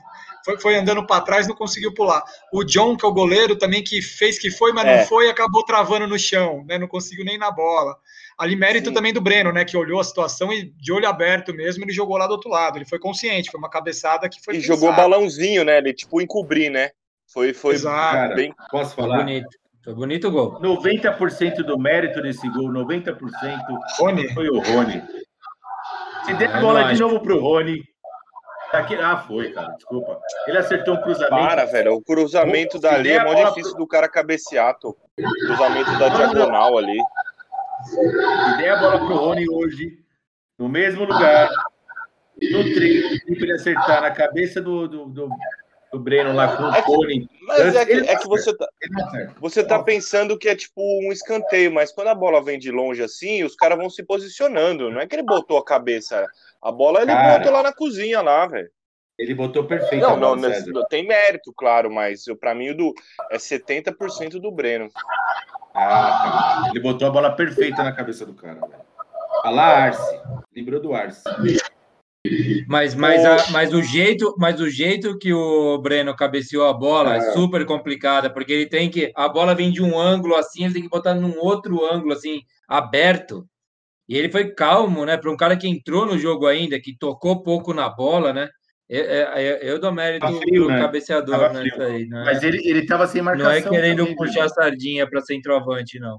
foi, 0.44 0.58
foi 0.58 0.76
andando 0.76 1.06
para 1.06 1.20
trás, 1.20 1.46
não 1.46 1.54
conseguiu 1.54 1.92
pular. 1.92 2.22
O 2.52 2.64
John, 2.64 2.96
que 2.96 3.04
é 3.04 3.08
o 3.08 3.12
goleiro, 3.12 3.56
também 3.56 3.82
que 3.82 4.00
fez 4.00 4.38
que 4.38 4.50
foi, 4.50 4.72
mas 4.72 4.86
é. 4.86 4.98
não 4.98 5.06
foi, 5.06 5.28
acabou 5.28 5.64
travando 5.64 6.06
no 6.06 6.18
chão, 6.18 6.64
né? 6.66 6.78
Não 6.78 6.88
conseguiu 6.88 7.24
nem 7.24 7.38
na 7.38 7.50
bola. 7.50 7.96
Ali, 8.38 8.56
mérito 8.56 8.88
Sim. 8.88 8.94
também 8.94 9.12
do 9.12 9.20
Breno, 9.20 9.52
né? 9.52 9.64
Que 9.64 9.76
olhou 9.76 10.00
a 10.00 10.04
situação 10.04 10.52
e 10.52 10.72
de 10.76 10.92
olho 10.92 11.08
aberto 11.08 11.52
mesmo, 11.52 11.84
ele 11.84 11.92
jogou 11.92 12.16
lá 12.16 12.26
do 12.26 12.32
outro 12.32 12.50
lado. 12.50 12.78
Ele 12.78 12.86
foi 12.86 12.98
consciente, 12.98 13.50
foi 13.50 13.58
uma 13.58 13.70
cabeçada 13.70 14.28
que 14.28 14.42
foi. 14.42 14.54
E 14.54 14.60
pensada. 14.60 14.74
jogou 14.74 14.94
balãozinho, 14.94 15.64
né? 15.64 15.78
Ele 15.78 15.92
tipo 15.92 16.20
encobrir, 16.20 16.70
né? 16.70 16.90
Foi, 17.32 17.54
foi 17.54 17.74
Exato. 17.74 18.34
bem. 18.34 18.54
Posso 18.70 18.94
falar? 18.94 19.16
Foi 19.16 19.24
bonito. 19.24 19.48
Foi 19.84 19.94
bonito 19.94 20.28
o 20.28 20.30
gol. 20.30 20.60
90% 20.60 21.62
do 21.62 21.78
mérito 21.78 22.20
desse 22.20 22.48
gol, 22.50 22.70
90% 22.70 23.16
Rony. 23.98 24.28
foi 24.34 24.48
o 24.48 24.60
Rony. 24.60 25.02
Se 26.24 26.34
der 26.34 26.54
a 26.54 26.60
bola 26.60 26.92
de 26.92 27.00
novo 27.00 27.20
pro 27.20 27.40
Rony, 27.40 27.82
Daqui... 28.72 28.94
Ah, 28.94 29.16
foi, 29.16 29.52
cara, 29.52 29.72
desculpa. 29.72 30.20
Ele 30.46 30.58
acertou 30.58 30.94
um 30.94 31.02
cruzamento. 31.02 31.30
Para, 31.30 31.64
velho. 31.64 31.94
O 31.94 32.02
cruzamento 32.02 32.76
Se 32.76 32.82
dali 32.82 33.10
é 33.10 33.24
mó 33.24 33.34
difícil 33.34 33.72
pro... 33.72 33.80
do 33.80 33.86
cara 33.86 34.08
cabecear, 34.08 34.78
tô. 34.78 34.96
Cruzamento 35.16 35.90
da 35.98 36.08
diagonal 36.08 36.78
ali. 36.78 36.98
Se 37.84 38.56
der 38.58 38.70
a 38.70 38.76
bola 38.76 38.98
pro 38.98 39.16
Rony 39.16 39.46
hoje, 39.50 39.98
no 40.56 40.68
mesmo 40.68 41.04
lugar, 41.04 41.48
no 42.40 42.62
treino, 42.62 43.08
para 43.24 43.34
ele 43.34 43.52
acertar 43.52 44.02
na 44.02 44.10
cabeça 44.12 44.60
do, 44.60 44.86
do, 44.86 45.06
do, 45.06 45.28
do 45.92 45.98
Breno 45.98 46.32
lá 46.32 46.56
com 46.56 46.62
o 46.64 46.74
é 46.74 46.80
Rony. 46.80 47.28
Mas 47.42 47.74
é 47.74 47.84
que, 47.84 47.92
é 47.92 48.16
que 48.16 48.28
você 48.28 48.56
tá, 48.56 48.68
você 49.40 49.64
tá 49.64 49.82
pensando 49.82 50.38
que 50.38 50.48
é 50.48 50.54
tipo 50.54 50.80
um 50.80 51.10
escanteio, 51.10 51.72
mas 51.72 51.92
quando 51.92 52.08
a 52.08 52.14
bola 52.14 52.42
vem 52.42 52.58
de 52.58 52.70
longe 52.70 53.02
assim, 53.02 53.42
os 53.42 53.56
caras 53.56 53.76
vão 53.76 53.90
se 53.90 54.02
posicionando. 54.02 54.90
Não 54.90 55.00
é 55.00 55.06
que 55.06 55.16
ele 55.16 55.24
botou 55.24 55.58
a 55.58 55.64
cabeça. 55.64 56.26
A 56.62 56.70
bola 56.70 57.02
ele 57.02 57.12
cara, 57.12 57.38
botou 57.38 57.52
lá 57.52 57.62
na 57.62 57.72
cozinha, 57.72 58.20
lá, 58.20 58.46
velho. 58.46 58.70
Ele 59.18 59.34
botou 59.34 59.64
perfeito. 59.64 60.00
Não, 60.00 60.16
não, 60.16 60.36
não, 60.36 60.86
tem 60.88 61.06
mérito, 61.06 61.52
claro, 61.54 61.90
mas 61.92 62.24
para 62.40 62.54
mim 62.54 62.70
o 62.70 62.76
do 62.76 62.94
é 63.30 63.36
70% 63.36 64.40
do 64.40 64.50
Breno. 64.50 64.88
Ah, 65.74 66.68
ele 66.70 66.80
botou 66.80 67.06
a 67.06 67.10
bola 67.10 67.34
perfeita 67.34 67.82
na 67.82 67.92
cabeça 67.92 68.24
do 68.24 68.32
cara, 68.32 68.54
velho. 68.54 68.90
Olha 69.44 69.54
lá, 69.54 69.76
Arce. 69.84 70.20
Lembrou 70.54 70.80
do 70.80 70.94
Arce. 70.94 71.22
Mas, 72.68 72.94
mas, 72.94 73.24
a, 73.24 73.50
mas, 73.50 73.72
o 73.72 73.82
jeito, 73.82 74.34
mas 74.38 74.60
o 74.60 74.68
jeito 74.68 75.18
que 75.18 75.32
o 75.32 75.78
Breno 75.78 76.14
cabeceou 76.14 76.66
a 76.66 76.72
bola 76.72 77.14
é, 77.14 77.18
é 77.18 77.32
super 77.32 77.64
complicada, 77.64 78.28
porque 78.28 78.52
ele 78.52 78.66
tem 78.66 78.90
que. 78.90 79.10
A 79.16 79.28
bola 79.28 79.54
vem 79.54 79.70
de 79.70 79.82
um 79.82 79.98
ângulo 79.98 80.34
assim, 80.36 80.64
ele 80.64 80.74
tem 80.74 80.82
que 80.82 80.88
botar 80.88 81.14
num 81.14 81.38
outro 81.38 81.82
ângulo, 81.84 82.12
assim, 82.12 82.42
aberto. 82.68 83.46
E 84.06 84.16
ele 84.16 84.30
foi 84.30 84.52
calmo, 84.52 85.06
né? 85.06 85.16
Para 85.16 85.30
um 85.30 85.36
cara 85.36 85.56
que 85.56 85.68
entrou 85.68 86.04
no 86.04 86.18
jogo 86.18 86.46
ainda, 86.46 86.80
que 86.80 86.96
tocou 86.96 87.42
pouco 87.42 87.72
na 87.72 87.88
bola, 87.88 88.32
né? 88.32 88.48
Eu, 88.88 89.04
eu, 89.04 89.56
eu 89.58 89.80
dou 89.80 89.92
mérito 89.92 90.26
frio, 90.26 90.66
pro 90.66 90.74
né? 90.74 90.80
cabeceador, 90.80 91.52
né? 91.52 91.62
Aí, 91.78 92.06
né? 92.06 92.24
Mas 92.26 92.42
ele, 92.42 92.60
ele 92.68 92.84
tava 92.86 93.06
sem 93.06 93.22
marcação. 93.22 93.52
Não 93.52 93.56
é 93.56 93.62
querendo 93.62 93.98
também, 93.98 94.16
puxar 94.16 94.44
a 94.44 94.48
sardinha 94.48 95.08
para 95.08 95.20
centroavante, 95.20 95.98
não. 96.00 96.18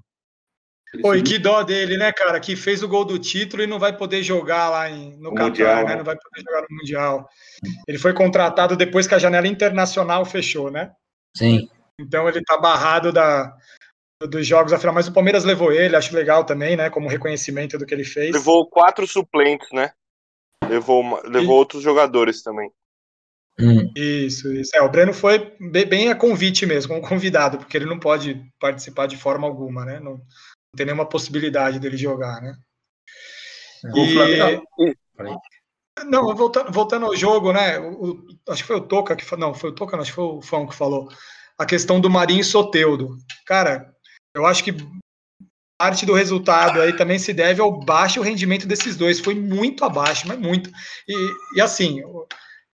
Oi, 1.03 1.21
que 1.21 1.39
dó 1.39 1.63
dele, 1.63 1.95
né, 1.95 2.11
cara? 2.11 2.39
Que 2.39 2.55
fez 2.55 2.83
o 2.83 2.87
gol 2.87 3.05
do 3.05 3.17
título 3.17 3.63
e 3.63 3.67
não 3.67 3.79
vai 3.79 3.95
poder 3.95 4.21
jogar 4.23 4.69
lá 4.69 4.89
em, 4.89 5.15
no 5.17 5.33
Catar, 5.33 5.85
né? 5.85 5.95
Não 5.95 6.03
vai 6.03 6.17
poder 6.17 6.43
jogar 6.45 6.61
no 6.69 6.75
Mundial. 6.75 7.29
Ele 7.87 7.97
foi 7.97 8.13
contratado 8.13 8.75
depois 8.75 9.07
que 9.07 9.15
a 9.15 9.19
janela 9.19 9.47
internacional 9.47 10.25
fechou, 10.25 10.69
né? 10.69 10.91
Sim. 11.35 11.69
Então 11.99 12.27
ele 12.27 12.41
tá 12.41 12.57
barrado 12.57 13.11
da, 13.11 13.55
dos 14.27 14.45
jogos 14.45 14.73
afinal, 14.73 14.93
mas 14.93 15.07
o 15.07 15.13
Palmeiras 15.13 15.45
levou 15.45 15.71
ele, 15.71 15.95
acho 15.95 16.13
legal 16.13 16.43
também, 16.43 16.75
né? 16.75 16.89
Como 16.89 17.07
reconhecimento 17.07 17.77
do 17.77 17.85
que 17.85 17.93
ele 17.93 18.03
fez. 18.03 18.33
Levou 18.33 18.69
quatro 18.69 19.07
suplentes, 19.07 19.69
né? 19.71 19.91
Levou, 20.67 21.21
levou 21.23 21.55
e... 21.55 21.57
outros 21.57 21.81
jogadores 21.81 22.43
também. 22.43 22.69
Hum. 23.59 23.91
Isso, 23.95 24.51
isso. 24.53 24.75
É, 24.75 24.81
o 24.81 24.89
Breno 24.89 25.13
foi 25.13 25.53
bem 25.59 26.09
a 26.09 26.15
convite 26.15 26.65
mesmo, 26.65 26.93
como 26.93 27.07
convidado, 27.07 27.57
porque 27.57 27.77
ele 27.77 27.85
não 27.85 27.99
pode 27.99 28.41
participar 28.59 29.07
de 29.07 29.17
forma 29.17 29.47
alguma, 29.47 29.85
né? 29.85 29.99
Não, 29.99 30.19
não 30.71 30.77
tem 30.77 30.85
nenhuma 30.85 31.05
possibilidade 31.05 31.79
dele 31.79 31.97
jogar, 31.97 32.41
né? 32.41 32.55
E... 33.95 34.95
Não, 36.05 36.33
voltando, 36.35 36.71
voltando 36.71 37.05
ao 37.05 37.15
jogo, 37.15 37.51
né? 37.51 37.77
O, 37.79 38.25
acho 38.49 38.63
que 38.63 38.67
foi 38.67 38.77
o 38.77 38.87
Toca 38.87 39.15
que 39.15 39.25
falou. 39.25 39.47
Não, 39.47 39.53
foi 39.53 39.69
o 39.69 39.75
Toca, 39.75 39.95
não, 39.95 40.01
acho 40.01 40.11
que 40.11 40.15
foi 40.15 40.23
o 40.23 40.41
Fão 40.41 40.65
que 40.65 40.75
falou. 40.75 41.09
A 41.57 41.65
questão 41.65 41.99
do 41.99 42.09
Marinho 42.09 42.43
Soteudo. 42.43 43.17
Cara, 43.45 43.93
eu 44.33 44.45
acho 44.45 44.63
que 44.63 44.75
parte 45.77 46.05
do 46.05 46.13
resultado 46.13 46.81
aí 46.81 46.95
também 46.95 47.19
se 47.19 47.33
deve 47.33 47.61
ao 47.61 47.79
baixo 47.83 48.21
rendimento 48.21 48.65
desses 48.65 48.95
dois. 48.95 49.19
Foi 49.19 49.35
muito 49.35 49.83
abaixo, 49.83 50.27
mas 50.27 50.39
muito. 50.39 50.71
E, 51.07 51.57
e 51.57 51.61
assim, 51.61 52.01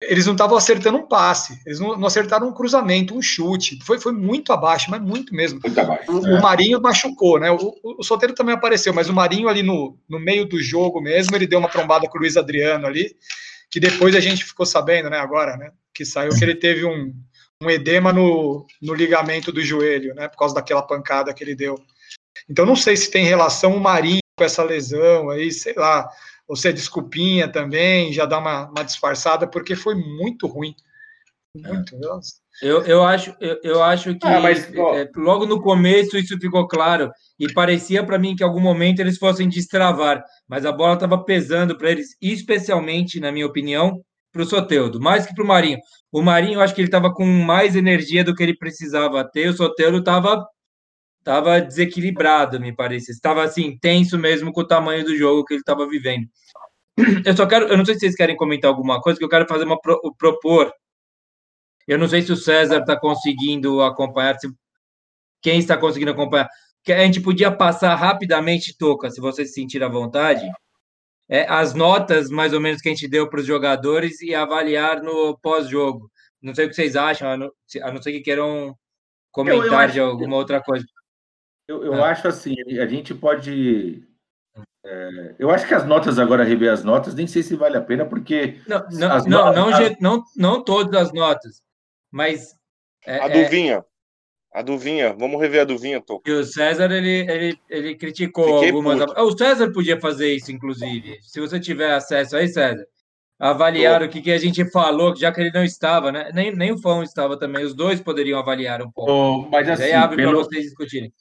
eles 0.07 0.25
não 0.25 0.33
estavam 0.33 0.57
acertando 0.57 0.97
um 0.97 1.07
passe, 1.07 1.59
eles 1.65 1.79
não, 1.79 1.97
não, 1.97 2.07
acertaram 2.07 2.47
um 2.47 2.53
cruzamento, 2.53 3.15
um 3.15 3.21
chute. 3.21 3.79
Foi, 3.83 3.99
foi 3.99 4.11
muito 4.11 4.51
abaixo, 4.51 4.89
mas 4.89 5.01
muito 5.01 5.33
mesmo. 5.33 5.59
Muito 5.63 5.79
abaixo, 5.79 6.11
o, 6.11 6.27
é. 6.27 6.37
o, 6.37 6.41
Marinho 6.41 6.81
machucou, 6.81 7.39
né? 7.39 7.51
O, 7.51 7.75
o, 7.83 7.99
o 7.99 8.03
Soteiro 8.03 8.33
também 8.33 8.55
apareceu, 8.55 8.93
mas 8.93 9.09
o 9.09 9.13
Marinho 9.13 9.47
ali 9.47 9.63
no, 9.63 9.97
no 10.09 10.19
meio 10.19 10.45
do 10.45 10.61
jogo 10.61 11.01
mesmo, 11.01 11.35
ele 11.35 11.47
deu 11.47 11.59
uma 11.59 11.69
trombada 11.69 12.07
com 12.07 12.17
o 12.17 12.21
Luiz 12.21 12.37
Adriano 12.37 12.87
ali, 12.87 13.15
que 13.69 13.79
depois 13.79 14.15
a 14.15 14.19
gente 14.19 14.45
ficou 14.45 14.65
sabendo, 14.65 15.09
né, 15.09 15.19
agora, 15.19 15.57
né? 15.57 15.71
Que 15.93 16.05
saiu 16.05 16.31
que 16.31 16.43
ele 16.43 16.55
teve 16.55 16.85
um, 16.85 17.13
um 17.61 17.69
edema 17.69 18.11
no, 18.11 18.65
no 18.81 18.93
ligamento 18.93 19.51
do 19.51 19.61
joelho, 19.61 20.13
né? 20.13 20.27
Por 20.27 20.37
causa 20.37 20.55
daquela 20.55 20.81
pancada 20.81 21.33
que 21.33 21.43
ele 21.43 21.55
deu. 21.55 21.75
Então, 22.49 22.65
não 22.65 22.75
sei 22.75 22.95
se 22.95 23.09
tem 23.09 23.25
relação 23.25 23.75
o 23.75 23.79
Marinho 23.79 24.19
com 24.37 24.43
essa 24.43 24.63
lesão 24.63 25.29
aí, 25.29 25.51
sei 25.51 25.73
lá. 25.75 26.09
Ou 26.47 26.55
se 26.55 26.69
é 26.69 26.71
desculpinha 26.71 27.47
também, 27.47 28.13
já 28.13 28.25
dá 28.25 28.38
uma, 28.38 28.69
uma 28.69 28.84
disfarçada, 28.84 29.47
porque 29.47 29.75
foi 29.75 29.95
muito 29.95 30.47
ruim. 30.47 30.75
Muito, 31.55 31.95
eu, 32.62 32.81
eu, 32.84 33.03
acho, 33.03 33.34
eu, 33.39 33.60
eu 33.63 33.84
acho 33.84 34.13
que 34.15 34.27
ah, 34.27 34.41
mas, 34.41 34.69
é, 34.73 35.10
logo 35.15 35.45
no 35.45 35.62
começo 35.62 36.17
isso 36.17 36.38
ficou 36.38 36.67
claro 36.67 37.10
e 37.39 37.51
parecia 37.53 38.03
para 38.03 38.19
mim 38.19 38.36
que 38.36 38.43
em 38.43 38.47
algum 38.47 38.60
momento 38.60 38.99
eles 38.99 39.17
fossem 39.17 39.47
destravar, 39.47 40.21
mas 40.47 40.65
a 40.65 40.71
bola 40.71 40.95
estava 40.95 41.23
pesando 41.23 41.77
para 41.77 41.91
eles, 41.91 42.17
especialmente, 42.21 43.21
na 43.21 43.31
minha 43.31 43.45
opinião, 43.45 44.01
para 44.34 44.41
o 44.41 44.45
Soteudo, 44.45 44.99
mais 44.99 45.25
que 45.25 45.34
para 45.34 45.43
o 45.43 45.47
Marinho. 45.47 45.79
O 46.12 46.21
Marinho, 46.21 46.55
eu 46.55 46.62
acho 46.62 46.75
que 46.75 46.81
ele 46.81 46.89
estava 46.89 47.13
com 47.13 47.25
mais 47.25 47.73
energia 47.73 48.23
do 48.23 48.36
que 48.36 48.43
ele 48.43 48.58
precisava 48.58 49.23
ter, 49.23 49.49
o 49.49 49.55
Soteudo 49.55 49.99
estava 49.99 50.45
tava 51.25 51.59
desequilibrado, 51.59 52.59
me 52.59 52.73
parece. 52.73 53.11
Estava 53.11 53.43
assim, 53.43 53.77
tenso 53.79 54.17
mesmo 54.17 54.53
com 54.53 54.61
o 54.61 54.67
tamanho 54.67 55.03
do 55.03 55.17
jogo 55.17 55.43
que 55.43 55.55
ele 55.55 55.61
estava 55.61 55.88
vivendo. 55.89 56.27
Eu 57.25 57.35
só 57.35 57.45
quero, 57.45 57.67
eu 57.67 57.77
não 57.77 57.83
sei 57.83 57.95
se 57.95 58.01
vocês 58.01 58.15
querem 58.15 58.38
comentar 58.38 58.69
alguma 58.69 59.01
coisa, 59.01 59.19
que 59.19 59.25
eu 59.25 59.29
quero 59.29 59.47
fazer 59.47 59.65
uma 59.65 59.79
pro, 59.81 59.99
propor. 60.17 60.71
Eu 61.88 61.97
não 61.97 62.07
sei 62.07 62.21
se 62.21 62.31
o 62.31 62.38
César 62.38 62.79
está 62.79 62.97
conseguindo 62.97 63.81
acompanhar, 63.81 64.39
se 64.39 64.47
quem 65.41 65.59
está 65.59 65.75
conseguindo 65.75 66.11
acompanhar. 66.11 66.47
Que 66.83 66.93
a 66.93 67.03
gente 67.03 67.19
podia 67.19 67.51
passar 67.51 67.95
rapidamente, 67.95 68.77
Toca, 68.77 69.09
se 69.09 69.19
você 69.19 69.45
se 69.45 69.53
sentir 69.53 69.83
à 69.83 69.89
vontade 69.89 70.47
é, 71.27 71.45
as 71.49 71.73
notas 71.73 72.29
mais 72.29 72.53
ou 72.53 72.61
menos 72.61 72.81
que 72.81 72.89
a 72.89 72.91
gente 72.91 73.07
deu 73.07 73.27
para 73.27 73.39
os 73.39 73.45
jogadores 73.45 74.21
e 74.21 74.33
avaliar 74.35 75.01
no 75.01 75.38
pós-jogo. 75.39 76.09
Não 76.41 76.53
sei 76.53 76.65
o 76.65 76.69
que 76.69 76.75
vocês 76.75 76.95
acham, 76.95 77.27
a 77.27 77.35
não, 77.35 77.51
a 77.81 77.91
não 77.91 78.01
ser 78.01 78.11
que 78.11 78.21
queiram 78.21 78.77
comentar 79.31 79.65
eu, 79.65 79.71
eu 79.71 79.77
acho, 79.77 79.93
de 79.93 79.99
alguma 79.99 80.38
outra 80.38 80.61
coisa. 80.61 80.85
Eu, 81.67 81.84
eu 81.84 81.93
ah. 81.95 82.10
acho 82.10 82.28
assim, 82.28 82.56
a 82.80 82.86
gente 82.86 83.13
pode. 83.13 84.04
É, 84.84 85.36
eu 85.39 85.49
acho 85.49 85.67
que 85.67 85.73
as 85.73 85.86
notas 85.86 86.19
agora, 86.19 86.43
rever 86.43 86.71
as 86.71 86.84
notas, 86.84 87.15
nem 87.15 87.25
sei 87.25 87.41
se 87.41 87.56
vale 87.56 87.78
a 87.78 87.82
pena, 87.82 88.06
porque. 88.06 88.60
Não, 88.67 88.80
não, 88.91 88.99
não, 88.99 89.10
notas, 89.10 89.25
não, 89.56 89.69
as... 89.69 89.99
não, 89.99 90.23
não, 90.36 90.63
todas 90.63 91.01
as 91.01 91.13
notas, 91.13 91.62
mas. 92.12 92.56
É, 93.06 93.19
a 93.19 93.28
Duvinha. 93.28 93.75
É, 93.78 93.95
a 94.60 94.62
Duvinha, 94.62 95.13
vamos 95.13 95.41
rever 95.41 95.62
a 95.62 95.65
Duvinha, 95.65 95.99
Tô. 95.99 96.21
E 96.25 96.32
o 96.32 96.43
César, 96.45 96.89
ele, 96.89 97.30
ele, 97.30 97.60
ele 97.69 97.95
criticou 97.95 98.45
Fiquei 98.45 98.69
algumas. 98.69 98.99
Puto. 98.99 99.21
O 99.21 99.38
César 99.38 99.71
podia 99.71 99.99
fazer 99.99 100.34
isso, 100.34 100.51
inclusive. 100.51 101.17
Se 101.21 101.41
você 101.41 101.60
tiver 101.60 101.91
acesso 101.91 102.38
aí, 102.38 102.47
César. 102.47 102.86
Avaliar 103.38 103.99
Tô. 103.99 104.06
o 104.06 104.10
que, 104.10 104.21
que 104.21 104.32
a 104.32 104.38
gente 104.38 104.63
falou, 104.71 105.13
já 105.13 105.30
que 105.30 105.41
ele 105.41 105.51
não 105.51 105.63
estava, 105.63 106.10
né? 106.10 106.32
Nem, 106.34 106.56
nem 106.56 106.71
o 106.71 106.78
Fão 106.78 107.04
estava 107.04 107.38
também. 107.38 107.65
Os 107.65 107.73
dois 107.73 107.99
poderiam 107.99 108.39
avaliar 108.39 108.82
um 108.82 108.89
pouco. 108.89 109.12
Oh, 109.12 109.49
mas 109.49 109.67
assim, 109.67 109.84
aí 109.84 109.93
abre 109.93 110.23
para 110.23 110.32
vocês 110.32 110.63
discutirem. 110.63 111.12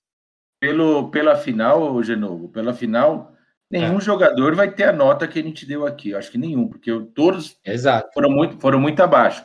Pelo, 0.65 1.11
pela 1.11 1.37
final, 1.37 2.03
Genovo, 2.03 2.49
pela 2.49 2.73
final, 2.73 3.37
nenhum 3.71 3.99
é. 3.99 4.01
jogador 4.01 4.55
vai 4.55 4.71
ter 4.71 4.85
a 4.85 4.93
nota 4.93 5.29
que 5.29 5.39
a 5.39 5.43
gente 5.43 5.67
deu 5.67 5.87
aqui. 5.87 6.15
Acho 6.15 6.31
que 6.31 6.39
nenhum, 6.39 6.67
porque 6.67 6.91
todos 7.15 7.61
Exato. 7.63 8.09
Foram, 8.15 8.31
muito, 8.31 8.59
foram 8.59 8.81
muito 8.81 9.03
abaixo. 9.03 9.45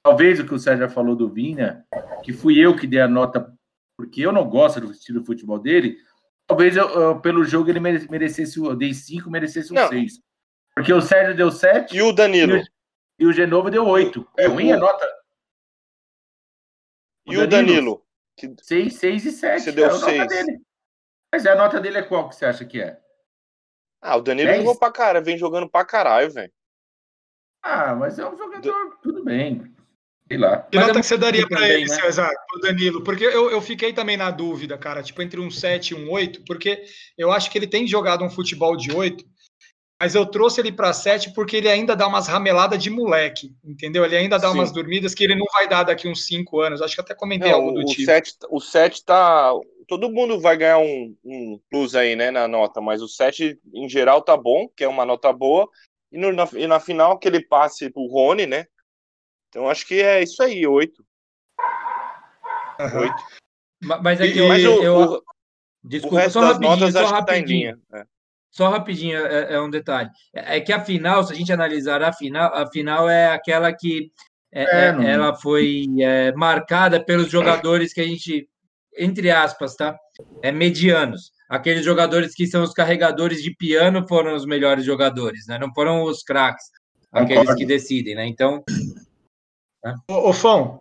Talvez 0.00 0.38
o 0.38 0.46
que 0.46 0.54
o 0.54 0.58
Sérgio 0.60 0.88
falou 0.88 1.16
do 1.16 1.28
Vinha, 1.28 1.84
que 2.22 2.32
fui 2.32 2.56
eu 2.56 2.76
que 2.76 2.86
dei 2.86 3.00
a 3.00 3.08
nota, 3.08 3.52
porque 3.96 4.20
eu 4.20 4.30
não 4.30 4.48
gosto 4.48 4.80
do 4.80 4.92
estilo 4.92 5.18
de 5.18 5.26
futebol 5.26 5.58
dele, 5.58 5.96
talvez 6.46 6.76
eu, 6.76 6.88
eu, 6.88 7.20
pelo 7.20 7.42
jogo 7.42 7.68
ele 7.68 7.80
merecesse, 7.80 8.56
eu 8.56 8.76
dei 8.76 8.94
5, 8.94 9.28
merecesse 9.28 9.72
um 9.72 9.88
6. 9.88 10.20
Porque 10.72 10.92
o 10.92 11.00
Sérgio 11.00 11.36
deu 11.36 11.50
7. 11.50 11.96
E 11.96 12.00
o 12.00 12.12
Danilo? 12.12 12.56
E 12.56 12.60
o, 12.60 12.64
e 13.18 13.26
o 13.26 13.32
Genovo 13.32 13.70
deu 13.70 13.84
8. 13.88 14.24
É 14.38 14.46
ruim 14.46 14.70
a 14.70 14.76
nota. 14.76 15.04
O 17.26 17.32
e 17.32 17.34
Danilo? 17.34 17.42
o 17.44 17.48
Danilo? 17.48 18.09
6, 18.38 18.94
6 18.94 19.26
e 19.26 19.32
7. 19.32 19.62
Você 19.62 19.72
deu 19.72 19.90
6. 19.92 20.32
É 20.32 20.44
Mas 21.32 21.46
a 21.46 21.54
nota 21.54 21.80
dele 21.80 21.98
é 21.98 22.02
qual 22.02 22.28
que 22.28 22.36
você 22.36 22.44
acha 22.44 22.64
que 22.64 22.80
é? 22.80 22.98
Ah, 24.00 24.16
o 24.16 24.22
Danilo 24.22 24.48
10? 24.48 24.58
jogou 24.60 24.78
pra 24.78 24.90
caralho, 24.90 25.24
vem 25.24 25.36
jogando 25.36 25.68
pra 25.68 25.84
caralho, 25.84 26.30
velho. 26.30 26.52
Ah, 27.62 27.94
mas 27.94 28.18
é 28.18 28.26
um 28.26 28.36
jogador, 28.36 28.98
tudo 29.02 29.22
bem. 29.22 29.74
Sei 30.26 30.38
lá. 30.38 30.62
Que 30.62 30.78
Mas 30.78 30.86
nota 30.86 30.98
é 30.98 31.02
que 31.02 31.08
você 31.08 31.18
daria 31.18 31.48
também, 31.48 31.70
ele, 31.70 31.88
né? 31.88 31.94
César, 31.96 32.30
pro 32.48 32.60
Danilo? 32.60 33.02
Porque 33.02 33.24
eu, 33.24 33.50
eu 33.50 33.60
fiquei 33.60 33.92
também 33.92 34.16
na 34.16 34.30
dúvida, 34.30 34.78
cara, 34.78 35.02
tipo, 35.02 35.20
entre 35.20 35.40
um 35.40 35.50
7 35.50 35.90
e 35.90 35.94
um 35.94 36.10
8, 36.10 36.44
porque 36.44 36.84
eu 37.18 37.32
acho 37.32 37.50
que 37.50 37.58
ele 37.58 37.66
tem 37.66 37.86
jogado 37.86 38.24
um 38.24 38.30
futebol 38.30 38.76
de 38.76 38.92
8, 38.92 39.24
mas 40.00 40.14
eu 40.14 40.24
trouxe 40.24 40.60
ele 40.62 40.72
para 40.72 40.94
7 40.94 41.34
porque 41.34 41.56
ele 41.58 41.68
ainda 41.68 41.94
dá 41.94 42.06
umas 42.08 42.26
rameladas 42.26 42.82
de 42.82 42.88
moleque, 42.88 43.54
entendeu? 43.62 44.02
Ele 44.02 44.16
ainda 44.16 44.38
dá 44.38 44.48
Sim. 44.50 44.54
umas 44.54 44.72
dormidas 44.72 45.12
que 45.14 45.22
ele 45.22 45.34
não 45.34 45.44
vai 45.52 45.68
dar 45.68 45.82
daqui 45.82 46.08
uns 46.08 46.24
5 46.24 46.58
anos. 46.60 46.80
Acho 46.80 46.94
que 46.94 47.00
até 47.02 47.14
comentei 47.14 47.50
Não, 47.50 47.58
algo 47.58 47.72
do 47.72 47.80
o, 47.80 47.84
tipo. 47.84 48.02
7, 48.04 48.34
o 48.48 48.58
7 48.60 49.04
tá. 49.04 49.52
Todo 49.86 50.10
mundo 50.10 50.40
vai 50.40 50.56
ganhar 50.56 50.78
um, 50.78 51.14
um 51.22 51.60
plus 51.70 51.94
aí, 51.94 52.16
né, 52.16 52.30
na 52.30 52.48
nota, 52.48 52.80
mas 52.80 53.02
o 53.02 53.08
7 53.08 53.60
em 53.74 53.88
geral 53.88 54.22
tá 54.22 54.36
bom, 54.36 54.68
que 54.74 54.84
é 54.84 54.88
uma 54.88 55.04
nota 55.04 55.30
boa. 55.32 55.68
E, 56.10 56.16
no- 56.18 56.32
na, 56.32 56.48
e 56.54 56.66
na 56.66 56.80
final, 56.80 57.12
aquele 57.12 57.44
passe 57.44 57.90
pro 57.90 58.06
Rony, 58.06 58.46
né? 58.46 58.66
Então 59.50 59.68
acho 59.68 59.86
que 59.86 60.00
é 60.00 60.22
isso 60.22 60.42
aí, 60.42 60.66
8. 60.66 61.04
Aham. 62.80 63.00
8. 63.00 63.14
Ma- 63.82 64.00
Mas 64.00 64.20
é 64.20 64.28
que 64.28 64.34
E- 64.34 64.38
eu, 64.38 64.48
Mas 64.48 64.64
o, 64.64 64.82
eu- 64.82 64.96
o, 64.96 65.14
o 65.16 65.22
desculpa, 65.84 66.20
resto 66.20 66.32
só 66.34 66.40
das 66.40 66.52
rapidinho, 66.52 66.76
notas 66.78 66.92
só 66.94 67.00
acho 67.00 67.08
que 67.16 67.26
tá 67.26 67.36
em 67.36 67.40
rapidinho. 67.40 67.60
linha. 67.60 67.78
É. 67.92 68.19
Só 68.50 68.68
rapidinho, 68.68 69.16
é, 69.16 69.54
é 69.54 69.60
um 69.60 69.70
detalhe. 69.70 70.10
É 70.34 70.56
é 70.56 70.60
que 70.60 70.72
a 70.72 70.84
final, 70.84 71.22
se 71.24 71.32
a 71.32 71.36
gente 71.36 71.52
analisar 71.52 72.02
a 72.02 72.12
final, 72.12 72.52
a 72.54 72.66
final 72.70 73.08
é 73.08 73.30
aquela 73.32 73.72
que 73.72 74.10
é, 74.52 74.62
É, 74.64 74.86
é, 74.88 74.92
não- 74.92 75.02
ela 75.02 75.36
foi 75.36 75.86
é, 76.00 76.32
marcada 76.32 77.02
pelos 77.04 77.30
jogadores 77.30 77.92
que 77.92 78.00
a 78.00 78.04
gente, 78.04 78.48
entre 78.98 79.30
aspas, 79.30 79.76
tá? 79.76 79.96
É 80.42 80.50
medianos. 80.50 81.30
Aqueles 81.48 81.84
jogadores 81.84 82.34
que 82.34 82.46
são 82.46 82.62
os 82.62 82.72
carregadores 82.72 83.42
de 83.42 83.54
piano 83.54 84.06
foram 84.08 84.34
os 84.34 84.44
melhores 84.44 84.84
jogadores, 84.84 85.46
né? 85.46 85.56
Não 85.58 85.72
foram 85.72 86.02
os 86.02 86.22
craques, 86.24 86.64
aqueles 87.12 87.42
Concordo. 87.42 87.58
que 87.60 87.66
decidem, 87.66 88.14
né? 88.16 88.26
Então, 88.26 88.64
Ô, 90.08 90.28
ô 90.28 90.32
Fão, 90.32 90.78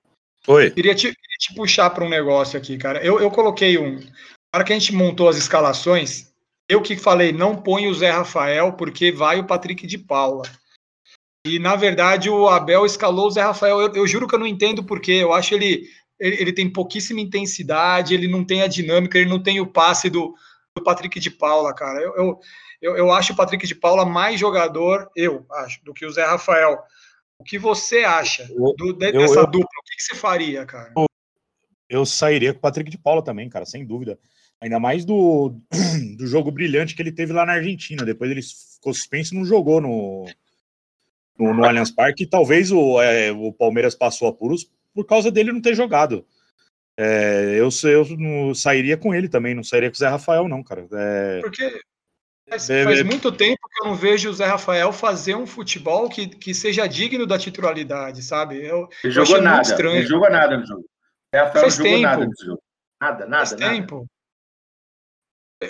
Oi. 0.48 0.72
queria 0.72 0.94
te, 0.96 1.04
queria 1.08 1.38
te 1.40 1.54
puxar 1.56 1.90
para 1.92 2.04
um 2.04 2.10
negócio 2.10 2.58
aqui, 2.60 2.78
cara. 2.78 3.04
Eu, 3.04 3.20
eu 3.20 3.32
coloquei 3.32 3.78
um. 3.78 3.96
Na 4.00 4.58
hora 4.58 4.64
que 4.64 4.74
a 4.74 4.80
gente 4.80 4.94
montou 4.94 5.30
as 5.30 5.38
escalações, 5.38 6.29
eu 6.70 6.82
que 6.82 6.96
falei, 6.96 7.32
não 7.32 7.60
põe 7.60 7.88
o 7.88 7.94
Zé 7.94 8.12
Rafael, 8.12 8.74
porque 8.74 9.12
vai 9.12 9.40
o 9.40 9.48
Patrick 9.48 9.88
de 9.88 9.98
Paula. 9.98 10.44
E, 11.46 11.58
na 11.58 11.76
verdade, 11.76 12.30
o 12.30 12.48
Abel 12.48 12.86
escalou 12.86 13.28
o 13.28 13.32
Zé 13.32 13.42
Rafael. 13.42 13.82
Eu, 13.82 13.94
eu 13.96 14.08
juro 14.08 14.28
que 14.28 14.36
eu 14.36 14.40
não 14.40 14.46
entendo 14.46 14.84
porque. 14.84 15.12
Eu 15.12 15.34
acho 15.34 15.56
ele, 15.56 15.88
ele. 16.20 16.36
Ele 16.42 16.54
tem 16.54 16.72
pouquíssima 16.72 17.20
intensidade, 17.22 18.14
ele 18.14 18.28
não 18.28 18.46
tem 18.46 18.62
a 18.62 18.68
dinâmica, 18.68 19.18
ele 19.18 19.30
não 19.30 19.42
tem 19.42 19.60
o 19.60 19.66
passe 19.66 20.10
do, 20.10 20.36
do 20.78 20.84
Patrick 20.84 21.20
de 21.20 21.32
Paula, 21.32 21.74
cara. 21.74 22.00
Eu, 22.02 22.16
eu, 22.16 22.40
eu, 22.82 22.98
eu 22.98 23.12
acho 23.12 23.34
o 23.34 23.36
Patrick 23.36 23.66
de 23.66 23.74
Paula 23.74 24.06
mais 24.06 24.40
jogador, 24.40 25.10
eu 25.16 25.46
acho, 25.52 25.84
do 25.84 25.94
que 25.94 26.06
o 26.06 26.12
Zé 26.12 26.26
Rafael. 26.26 26.78
O 27.40 27.44
que 27.44 27.58
você 27.58 28.04
acha 28.04 28.46
do- 28.78 28.94
de- 28.94 29.08
eu- 29.08 29.14
dessa 29.14 29.40
eu- 29.40 29.48
dupla? 29.48 29.80
O 29.80 29.84
que, 29.86 29.96
que 29.96 30.04
você 30.04 30.16
faria, 30.16 30.66
cara? 30.66 30.94
Eu 31.90 32.06
sairia 32.06 32.54
com 32.54 32.60
o 32.60 32.62
Patrick 32.62 32.92
de 32.92 32.98
Paula 32.98 33.24
também, 33.24 33.50
cara, 33.50 33.66
sem 33.66 33.86
dúvida. 33.86 34.20
Ainda 34.62 34.80
mais 34.80 35.06
do, 35.06 35.56
do 36.18 36.28
jogo 36.28 36.52
brilhante 36.52 36.96
que 36.96 37.02
ele 37.02 37.12
teve 37.12 37.32
lá 37.32 37.46
na 37.46 37.54
Argentina. 37.54 38.04
Depois 38.04 38.30
ele 38.30 38.42
ficou 38.42 38.94
suspenso 38.94 39.34
e 39.34 39.38
não 39.38 39.46
jogou 39.46 39.80
no, 39.80 40.26
no, 41.38 41.54
no 41.54 41.66
Allianz 41.66 41.92
Parque. 41.92 42.24
E 42.24 42.28
talvez 42.28 42.72
o, 42.72 43.02
é, 43.02 43.32
o 43.32 43.54
Palmeiras 43.54 43.96
passou 43.96 44.28
apuros 44.28 44.70
por 44.94 45.06
causa 45.06 45.32
dele 45.32 45.54
não 45.54 45.62
ter 45.62 45.76
jogado. 45.76 46.26
É, 46.98 47.56
eu, 47.58 47.70
eu 47.90 48.18
não 48.18 48.54
sairia 48.54 48.98
com 48.98 49.16
ele 49.16 49.30
também, 49.30 49.56
não 49.56 49.64
sairia 49.64 49.90
com 49.90 49.96
o 49.96 49.98
Zé 49.98 50.10
Rafael, 50.10 50.50
não, 50.50 50.62
cara. 50.62 50.86
É, 50.92 51.40
Porque 51.40 51.82
faz, 52.50 52.70
É, 52.70 52.84
faz 52.84 53.00
é. 53.00 53.04
muito 53.04 53.32
tempo 53.32 53.58
que 53.70 53.82
eu 53.82 53.88
não 53.88 53.96
vejo 53.96 54.30
o 54.30 54.34
Zé 54.34 54.46
Rafael 54.46 54.92
fazer 54.92 55.36
um 55.36 55.48
futebol 55.48 56.10
que, 56.10 56.28
que 56.28 56.54
seja 56.54 56.86
digno 56.88 57.26
da 57.26 57.40
titularidade, 57.40 58.22
sabe? 58.22 58.62
Eu, 58.66 58.90
Ele 59.02 59.14
jogou 59.14 59.42
nada. 59.42 59.62
estranho. 59.62 59.96
Ele 59.96 60.08
jogou 60.08 60.30
nada 60.30 60.58
no 60.58 60.66
jogo. 60.66 60.84
O 61.34 61.38
Rafael 61.38 61.62
Faz 61.64 61.78
não 61.78 61.86
jogou 61.86 61.98
tempo. 62.02 62.10
nada 62.10 62.26
nesse 62.28 62.46
jogo. 62.46 62.62
Nada, 63.02 63.26
nada, 63.26 63.46
faz 63.46 63.52
nada. 63.62 63.74
tempo. 63.74 64.06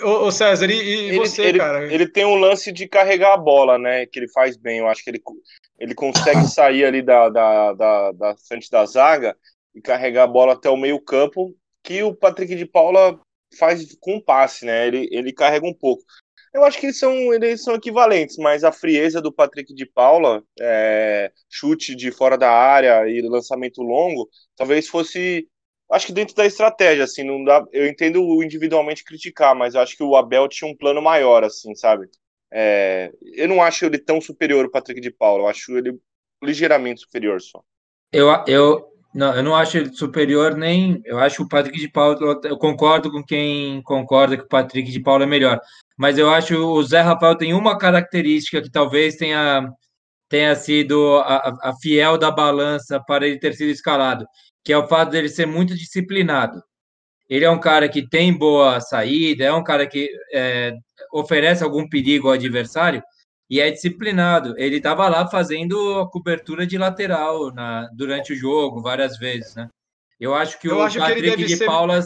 Ô, 0.02 0.26
ô, 0.26 0.30
César, 0.30 0.70
e, 0.70 0.74
e 0.74 1.08
Ele, 1.08 1.16
você, 1.18 1.42
ele, 1.42 1.58
cara? 1.58 1.92
ele 1.92 2.06
tem 2.06 2.24
um 2.24 2.36
lance 2.36 2.70
de 2.70 2.86
carregar 2.86 3.34
a 3.34 3.36
bola, 3.36 3.76
né? 3.78 4.06
Que 4.06 4.20
ele 4.20 4.28
faz 4.28 4.56
bem. 4.56 4.78
Eu 4.78 4.88
acho 4.88 5.02
que 5.02 5.10
ele, 5.10 5.22
ele 5.78 5.94
consegue 5.94 6.46
sair 6.48 6.84
ali 6.84 7.02
da, 7.02 7.28
da, 7.28 7.72
da, 7.72 8.12
da 8.12 8.36
frente 8.36 8.70
da 8.70 8.86
zaga 8.86 9.36
e 9.74 9.80
carregar 9.80 10.24
a 10.24 10.28
bola 10.28 10.52
até 10.52 10.70
o 10.70 10.76
meio-campo, 10.76 11.54
que 11.82 12.02
o 12.02 12.14
Patrick 12.14 12.54
de 12.54 12.66
Paula 12.66 13.18
faz 13.58 13.96
com 14.00 14.16
um 14.16 14.20
passe, 14.20 14.64
né? 14.64 14.86
Ele, 14.86 15.08
ele 15.10 15.32
carrega 15.32 15.66
um 15.66 15.74
pouco. 15.74 16.04
Eu 16.52 16.64
acho 16.64 16.78
que 16.78 16.86
eles 16.86 16.98
são, 16.98 17.32
eles 17.32 17.62
são 17.62 17.74
equivalentes, 17.74 18.36
mas 18.36 18.64
a 18.64 18.72
frieza 18.72 19.20
do 19.20 19.32
Patrick 19.32 19.72
de 19.72 19.86
Paula, 19.86 20.42
é, 20.60 21.30
chute 21.48 21.94
de 21.94 22.10
fora 22.10 22.36
da 22.36 22.50
área 22.50 23.08
e 23.08 23.20
lançamento 23.22 23.82
longo, 23.82 24.28
talvez 24.56 24.88
fosse. 24.88 25.48
Acho 25.90 26.06
que 26.06 26.12
dentro 26.12 26.34
da 26.34 26.46
estratégia, 26.46 27.04
assim, 27.04 27.24
não 27.24 27.42
dá. 27.44 27.64
Eu 27.72 27.86
entendo 27.86 28.20
individualmente 28.42 29.04
criticar, 29.04 29.54
mas 29.54 29.74
acho 29.74 29.96
que 29.96 30.02
o 30.04 30.16
Abel 30.16 30.48
tinha 30.48 30.70
um 30.70 30.76
plano 30.76 31.02
maior, 31.02 31.42
assim, 31.42 31.74
sabe? 31.74 32.08
É, 32.52 33.12
eu 33.34 33.48
não 33.48 33.62
acho 33.62 33.84
ele 33.84 33.98
tão 33.98 34.20
superior 34.20 34.64
ao 34.64 34.70
Patrick 34.70 35.00
de 35.00 35.10
Paula, 35.10 35.44
eu 35.44 35.48
acho 35.48 35.76
ele 35.76 35.98
ligeiramente 36.42 37.00
superior 37.00 37.40
só. 37.40 37.62
eu, 38.12 38.28
eu, 38.46 38.88
não, 39.14 39.34
eu 39.36 39.42
não 39.42 39.54
acho 39.54 39.78
ele 39.78 39.92
superior 39.92 40.56
nem. 40.56 41.00
Eu 41.04 41.18
acho 41.18 41.42
o 41.42 41.48
Patrick 41.48 41.78
de 41.78 41.90
Paula. 41.90 42.40
Eu 42.44 42.56
concordo 42.58 43.10
com 43.10 43.22
quem 43.22 43.82
concorda 43.82 44.36
que 44.36 44.44
o 44.44 44.48
Patrick 44.48 44.90
de 44.90 45.00
Paula 45.02 45.24
é 45.24 45.26
melhor. 45.26 45.60
Mas 45.98 46.18
eu 46.18 46.30
acho 46.30 46.56
o 46.56 46.82
Zé 46.82 47.00
Rafael 47.00 47.36
tem 47.36 47.52
uma 47.52 47.76
característica 47.76 48.62
que 48.62 48.70
talvez 48.70 49.16
tenha, 49.16 49.68
tenha 50.28 50.54
sido 50.54 51.16
a- 51.18 51.56
a 51.62 51.74
fiel 51.80 52.16
da 52.18 52.30
balança 52.30 53.00
para 53.06 53.26
ele 53.26 53.38
ter 53.38 53.54
sido 53.54 53.70
escalado, 53.70 54.26
que 54.64 54.72
é 54.72 54.76
o 54.78 54.86
fato 54.86 55.10
dele 55.10 55.28
ser 55.28 55.46
muito 55.46 55.74
disciplinado. 55.74 56.62
Ele 57.28 57.44
é 57.44 57.50
um 57.50 57.60
cara 57.60 57.88
que 57.88 58.06
tem 58.08 58.36
boa 58.36 58.80
saída, 58.80 59.44
é 59.44 59.52
um 59.52 59.62
cara 59.62 59.86
que 59.86 60.10
é, 60.32 60.74
oferece 61.12 61.62
algum 61.62 61.88
perigo 61.88 62.26
ao 62.28 62.34
adversário 62.34 63.02
e 63.48 63.60
é 63.60 63.70
disciplinado. 63.70 64.54
Ele 64.58 64.76
estava 64.78 65.08
lá 65.08 65.28
fazendo 65.28 66.00
a 66.00 66.10
cobertura 66.10 66.66
de 66.66 66.76
lateral 66.76 67.52
na, 67.52 67.88
durante 67.94 68.32
o 68.32 68.36
jogo 68.36 68.82
várias 68.82 69.16
vezes, 69.16 69.54
né? 69.54 69.68
Eu 70.18 70.34
acho 70.34 70.58
que 70.60 70.68
Eu 70.68 70.78
o 70.78 70.82
acho 70.82 70.94
que 70.96 71.00
Patrick 71.00 71.30
deve 71.30 71.44
de 71.44 71.56
ser- 71.56 71.66
Paula 71.66 72.00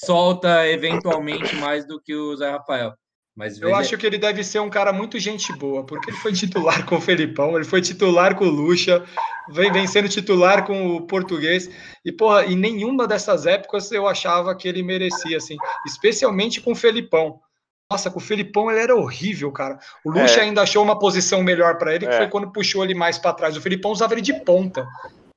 solta 0.00 0.68
eventualmente 0.68 1.54
mais 1.56 1.86
do 1.86 2.00
que 2.00 2.14
o 2.14 2.36
Zé 2.36 2.50
Rafael. 2.50 2.94
Mas 3.38 3.60
Eu 3.60 3.68
ele- 3.68 3.78
acho 3.78 3.96
que 3.96 4.04
ele 4.04 4.18
deve 4.18 4.42
ser 4.42 4.58
um 4.58 4.68
cara 4.68 4.92
muito 4.92 5.16
gente 5.16 5.52
boa, 5.52 5.84
porque 5.84 6.10
ele 6.10 6.16
foi 6.16 6.32
titular 6.32 6.84
com 6.84 6.96
o 6.96 7.00
Felipão, 7.00 7.54
ele 7.54 7.64
foi 7.64 7.80
titular 7.80 8.34
com 8.34 8.44
o 8.44 8.50
Lucha, 8.50 9.04
vem, 9.48 9.70
vem 9.70 9.86
sendo 9.86 10.08
titular 10.08 10.66
com 10.66 10.96
o 10.96 11.02
português. 11.02 11.70
E, 12.04 12.10
porra, 12.10 12.44
em 12.46 12.56
nenhuma 12.56 13.06
dessas 13.06 13.46
épocas 13.46 13.92
eu 13.92 14.08
achava 14.08 14.56
que 14.56 14.66
ele 14.66 14.82
merecia, 14.82 15.36
assim, 15.36 15.56
especialmente 15.86 16.60
com 16.60 16.72
o 16.72 16.74
Felipão. 16.74 17.38
Nossa, 17.90 18.10
com 18.10 18.18
o 18.18 18.22
Felipão 18.22 18.68
ele 18.72 18.80
era 18.80 18.96
horrível, 18.96 19.52
cara. 19.52 19.78
O 20.04 20.10
Lucha 20.10 20.40
É. 20.40 20.42
ainda 20.42 20.62
achou 20.62 20.82
uma 20.82 20.98
posição 20.98 21.40
melhor 21.40 21.78
para 21.78 21.94
ele, 21.94 22.06
que 22.08 22.12
É. 22.14 22.18
foi 22.18 22.26
quando 22.28 22.50
puxou 22.52 22.82
ele 22.82 22.92
mais 22.94 23.18
para 23.18 23.32
trás. 23.32 23.56
O 23.56 23.60
Felipão 23.62 23.92
usava 23.92 24.14
ele 24.14 24.20
de 24.20 24.34
ponta. 24.34 24.84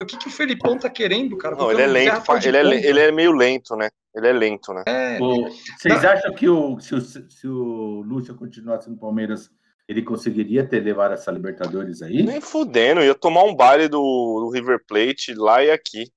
O 0.01 0.05
que, 0.07 0.17
que 0.17 0.27
o 0.27 0.31
Felipão 0.31 0.75
tá 0.77 0.89
querendo, 0.89 1.37
cara? 1.37 1.55
Não, 1.55 1.71
ele 1.71 1.83
é 1.83 1.85
o 1.85 1.87
Zé 1.87 1.93
lento, 1.93 2.47
ele 2.47 2.57
é, 2.57 2.85
ele 2.89 2.99
é 2.99 3.11
meio 3.11 3.31
lento, 3.31 3.75
né? 3.75 3.89
Ele 4.15 4.27
é 4.27 4.33
lento, 4.33 4.73
né? 4.73 4.83
O- 5.21 5.49
Vocês 5.77 6.03
acham 6.03 6.33
que 6.33 6.49
o, 6.49 6.79
se, 6.79 6.93
o, 6.95 7.01
se 7.01 7.47
o 7.47 8.01
Lúcio 8.05 8.35
continuasse 8.35 8.89
no 8.89 8.97
Palmeiras, 8.97 9.49
ele 9.87 10.01
conseguiria 10.01 10.65
ter 10.67 10.81
levado 10.81 11.13
essa 11.13 11.31
Libertadores 11.31 12.01
aí? 12.01 12.21
Nem 12.21 12.41
fudendo, 12.41 13.01
ia 13.01 13.15
tomar 13.15 13.43
um 13.43 13.55
baile 13.55 13.87
do, 13.87 13.97
do 13.99 14.49
River 14.49 14.79
Plate 14.85 15.33
lá 15.33 15.63
e 15.63 15.71
aqui. 15.71 16.11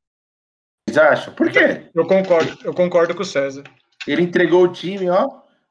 Vocês 0.88 0.98
acham? 0.98 1.34
Por 1.34 1.50
quê? 1.50 1.88
Eu 1.94 2.06
concordo, 2.06 2.58
eu 2.64 2.74
concordo 2.74 3.14
com 3.14 3.22
o 3.22 3.24
César. 3.24 3.62
Ele 4.06 4.22
entregou 4.22 4.64
o 4.64 4.72
time, 4.72 5.08
ó, 5.08 5.28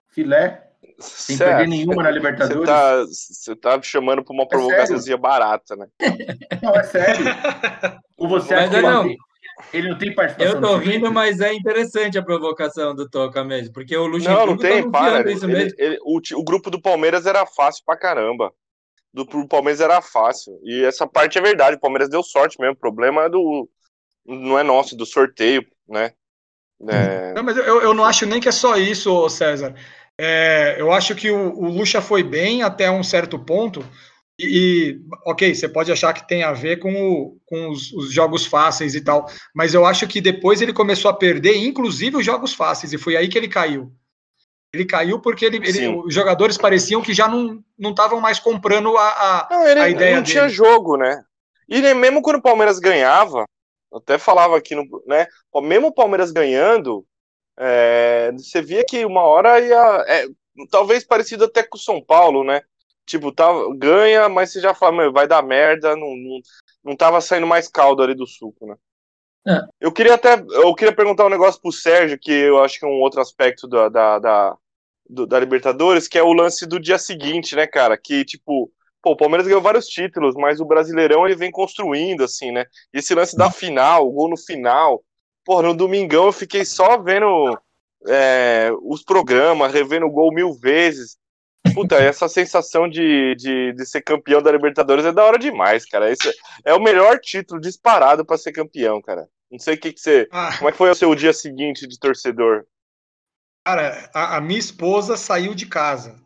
filé, 0.08 0.72
sem 1.00 1.36
Cê- 1.36 1.44
perder 1.46 1.68
nenhuma 1.68 2.04
na 2.04 2.10
Libertadores. 2.12 2.66
tá, 2.66 3.02
você 3.04 3.56
tá 3.56 3.78
me 3.78 3.84
chamando 3.84 4.24
pra 4.24 4.34
uma 4.34 4.48
provocaçãozinha 4.48 5.18
barata, 5.18 5.76
né? 5.76 5.88
Não, 6.62 6.74
é 6.74 6.84
sério. 6.84 7.26
Ou 8.18 8.28
você 8.30 8.56
Mas 8.56 8.70
acha 8.70 8.76
que 8.76 8.82
não. 8.82 9.08
Ele 9.72 9.90
não 9.90 9.98
tem 9.98 10.14
participação 10.14 10.56
Eu 10.56 10.62
tô 10.62 10.78
rindo, 10.78 11.12
mas 11.12 11.40
é 11.40 11.54
interessante 11.54 12.18
a 12.18 12.24
provocação 12.24 12.96
do 12.96 13.10
Toca 13.10 13.44
mesmo, 13.44 13.74
porque 13.74 13.96
o 13.96 14.02
Não, 14.02 14.08
não 14.08 14.14
Luxemburgo 14.14 14.62
tem, 14.62 14.84
tá 14.84 14.90
para. 14.92 15.20
Ele- 15.22 15.48
mesmo. 15.48 15.76
ele- 15.78 16.00
o, 16.04 16.20
o 16.36 16.44
grupo 16.44 16.70
do 16.70 16.82
Palmeiras 16.82 17.26
era 17.26 17.46
fácil 17.46 17.84
pra 17.86 17.98
caramba. 17.98 18.52
Do 19.14 19.26
pro 19.26 19.48
Palmeiras 19.48 19.80
era 19.80 20.02
fácil. 20.02 20.60
E 20.64 20.84
essa 20.84 21.06
parte 21.06 21.38
é 21.38 21.42
verdade. 21.42 21.78
O 21.78 21.80
Palmeiras 21.80 22.10
deu 22.10 22.24
sorte 22.24 22.60
mesmo. 22.60 22.74
O 22.74 22.80
problema 22.80 23.26
é 23.26 23.30
do. 23.30 23.70
Não 24.26 24.58
é 24.58 24.64
nosso, 24.64 24.96
do 24.96 25.06
sorteio, 25.06 25.66
né? 25.88 26.14
É, 26.90 27.34
Não, 27.34 27.44
mas 27.44 27.56
eu, 27.58 27.82
eu 27.82 27.94
não 27.94 28.04
acho 28.04 28.26
nem 28.26 28.40
que 28.40 28.50
é 28.50 28.52
só 28.52 28.76
isso, 28.78 29.14
ô 29.14 29.30
César. 29.30 29.76
É, 30.18 30.76
eu 30.80 30.92
acho 30.92 31.16
que 31.16 31.32
o, 31.32 31.54
o 31.58 31.70
Lucha 31.70 32.02
foi 32.02 32.24
bem 32.24 32.64
até 32.64 32.90
um 32.90 33.04
certo 33.04 33.38
ponto. 33.40 33.84
E, 34.40 34.46
e, 34.46 35.02
ok, 35.26 35.54
você 35.54 35.70
pode 35.70 35.92
achar 35.92 36.12
que 36.14 36.28
tem 36.28 36.44
a 36.44 36.52
ver 36.54 36.78
com, 36.80 36.92
o- 36.94 37.38
com 37.46 37.70
os, 37.70 37.92
os 37.94 38.12
jogos 38.12 38.46
fáceis 38.46 38.96
e 38.96 39.02
tal, 39.02 39.28
mas 39.54 39.74
eu 39.74 39.86
acho 39.86 40.08
que 40.08 40.20
depois 40.20 40.60
ele 40.62 40.74
começou 40.74 41.10
a 41.12 41.14
perder, 41.14 41.56
inclusive 41.58 42.18
os 42.18 42.26
jogos 42.26 42.54
fáceis, 42.54 42.94
e 42.94 42.98
foi 42.98 43.16
aí 43.16 43.30
que 43.30 43.38
ele 43.38 43.48
caiu. 43.48 43.92
Ele 44.74 44.86
caiu 44.86 45.20
porque 45.22 45.46
ele, 45.46 45.58
ele- 45.58 45.88
os 45.88 46.14
jogadores 46.14 46.58
pareciam 46.58 47.02
que 47.02 47.14
já 47.14 47.28
não 47.28 47.64
não 47.78 47.92
estavam 47.92 48.20
mais 48.20 48.40
comprando 48.40 48.98
a, 48.98 49.08
a- 49.08 49.48
Não, 49.52 49.68
ele 49.68 49.80
a 49.82 49.90
ideia 49.90 50.16
não 50.16 50.24
tinha 50.24 50.44
dele. 50.44 50.54
jogo, 50.54 50.98
né? 50.98 51.24
E 51.70 51.80
nem 51.82 51.94
mesmo 51.94 52.22
quando 52.22 52.38
o 52.38 52.42
Palmeiras 52.42 52.80
ganhava, 52.80 53.46
até 53.94 54.18
falava 54.18 54.58
aqui 54.58 54.74
no, 54.74 54.84
né? 55.06 55.28
Mesmo 55.62 55.88
o 55.88 55.94
Palmeiras 55.94 56.32
ganhando, 56.32 57.06
é, 57.58 58.32
você 58.32 58.62
via 58.62 58.84
que 58.84 59.06
uma 59.06 59.22
hora 59.22 59.60
ia, 59.60 60.06
é, 60.08 60.26
talvez 60.72 61.04
parecido 61.04 61.46
até 61.46 61.62
com 61.62 61.78
o 61.78 61.82
São 61.82 62.04
Paulo, 62.04 62.44
né? 62.44 62.62
Tipo, 63.06 63.32
tá, 63.32 63.48
ganha, 63.76 64.30
mas 64.30 64.52
você 64.52 64.62
já 64.62 64.74
fala, 64.74 65.12
vai 65.12 65.28
dar 65.28 65.44
merda, 65.44 65.96
não, 65.96 66.16
não, 66.16 66.40
não 66.84 66.96
tava 66.96 67.20
saindo 67.20 67.46
mais 67.46 67.68
caldo 67.68 68.02
ali 68.02 68.16
do 68.16 68.26
suco, 68.26 68.66
né? 68.66 68.76
É. 69.46 69.60
Eu 69.82 69.92
queria 69.92 70.14
até, 70.14 70.36
eu 70.36 70.74
queria 70.74 70.96
perguntar 70.96 71.26
um 71.26 71.30
negócio 71.30 71.62
pro 71.62 71.72
Sérgio, 71.72 72.18
que 72.18 72.32
eu 72.32 72.64
acho 72.64 72.80
que 72.80 72.86
é 72.86 72.88
um 72.88 73.02
outro 73.02 73.20
aspecto 73.20 73.68
da, 73.68 73.90
da, 73.90 74.20
da, 74.20 74.58
do, 75.10 75.28
da 75.28 75.40
Libertadores, 75.40 76.08
que 76.08 76.18
é 76.18 76.24
o 76.24 76.32
lance 76.32 76.66
do 76.66 76.80
dia 76.80 76.98
seguinte, 76.98 77.56
né, 77.56 77.68
cara? 77.68 77.98
Que, 77.98 78.24
tipo, 78.24 78.72
pô, 79.02 79.12
o 79.12 79.18
Palmeiras 79.18 79.46
ganhou 79.46 79.62
vários 79.62 79.86
títulos, 79.88 80.34
mas 80.36 80.62
o 80.62 80.66
Brasileirão 80.66 81.26
ele 81.26 81.36
vem 81.36 81.52
construindo, 81.52 82.24
assim, 82.24 82.52
né? 82.52 82.66
E 82.94 83.00
esse 83.00 83.14
lance 83.14 83.36
da 83.36 83.52
final, 83.52 84.08
o 84.08 84.12
gol 84.12 84.30
no 84.30 84.38
final, 84.38 85.04
pô, 85.44 85.62
no 85.62 85.74
domingão 85.74 86.28
eu 86.28 86.32
fiquei 86.32 86.64
só 86.64 86.98
vendo 86.98 87.60
é, 88.08 88.72
os 88.82 89.04
programas, 89.04 89.74
revendo 89.74 90.06
o 90.06 90.12
gol 90.12 90.34
mil 90.34 90.54
vezes. 90.54 91.18
Puta, 91.74 91.96
essa 91.96 92.28
sensação 92.28 92.90
de, 92.90 93.36
de, 93.36 93.74
de, 93.74 93.86
ser 93.86 94.02
campeão 94.02 94.42
da 94.42 94.52
Libertadores 94.52 95.06
é 95.06 95.12
da 95.12 95.24
hora 95.24 95.40
demais, 95.40 95.86
cara. 95.86 96.12
Esse 96.12 96.34
é 96.66 96.74
o 96.74 96.82
melhor 96.82 97.20
título 97.20 97.62
disparado 97.62 98.26
para 98.26 98.38
ser 98.38 98.52
campeão, 98.52 99.02
cara. 99.02 99.28
Não 99.50 99.58
sei 99.60 99.76
o 99.76 99.78
que, 99.78 99.94
que 99.94 100.00
você. 100.00 100.28
Ah. 100.32 100.56
Como 100.58 100.70
é 100.70 100.72
que 100.72 100.78
foi 100.78 100.90
o 100.90 100.96
seu 100.96 101.14
dia 101.16 101.32
seguinte 101.32 101.88
de 101.88 101.98
torcedor? 101.98 102.66
Cara, 103.66 104.10
a, 104.14 104.38
a 104.38 104.42
minha 104.42 104.60
esposa 104.60 105.16
saiu 105.16 105.54
de 105.54 105.66
casa. 105.66 106.22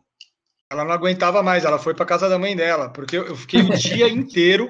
Ela 0.72 0.84
não 0.84 0.92
aguentava 0.92 1.44
mais, 1.44 1.64
ela 1.64 1.80
foi 1.80 1.94
para 1.94 2.06
casa 2.06 2.28
da 2.28 2.40
mãe 2.40 2.56
dela, 2.56 2.90
porque 2.90 3.18
eu, 3.18 3.26
eu 3.26 3.36
fiquei 3.36 3.62
o 3.62 3.78
dia 3.78 4.10
inteiro 4.10 4.70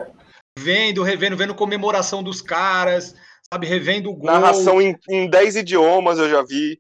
vendo, 0.58 1.04
revendo, 1.04 1.38
vendo 1.38 1.56
comemoração 1.56 2.22
dos 2.22 2.42
caras, 2.42 3.16
sabe, 3.52 3.66
revendo 3.66 4.10
o 4.10 4.16
gol. 4.16 4.30
Narração 4.30 4.82
em, 4.82 4.96
em 5.10 5.30
10 5.30 5.58
idiomas 5.58 6.20
eu 6.20 6.30
já 6.30 6.42
vi. 6.44 6.80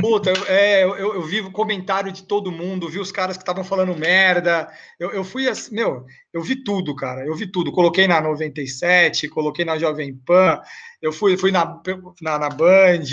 Puta, 0.00 0.32
é, 0.48 0.84
eu, 0.84 0.96
eu 0.96 1.22
vi 1.22 1.40
o 1.40 1.52
comentário 1.52 2.10
de 2.10 2.22
todo 2.24 2.50
mundo, 2.50 2.88
vi 2.88 2.98
os 2.98 3.12
caras 3.12 3.36
que 3.36 3.42
estavam 3.42 3.62
falando 3.62 3.96
merda. 3.96 4.68
Eu, 4.98 5.10
eu 5.10 5.24
fui 5.24 5.48
assim, 5.48 5.74
meu, 5.74 6.04
eu 6.32 6.42
vi 6.42 6.56
tudo, 6.56 6.96
cara. 6.96 7.26
Eu 7.26 7.34
vi 7.34 7.46
tudo. 7.46 7.72
Coloquei 7.72 8.06
na 8.08 8.20
97, 8.20 9.28
coloquei 9.28 9.64
na 9.64 9.78
Jovem 9.78 10.14
Pan, 10.14 10.60
eu 11.00 11.12
fui, 11.12 11.36
fui 11.36 11.50
na, 11.50 11.80
na, 12.20 12.38
na 12.38 12.48
Band, 12.48 13.04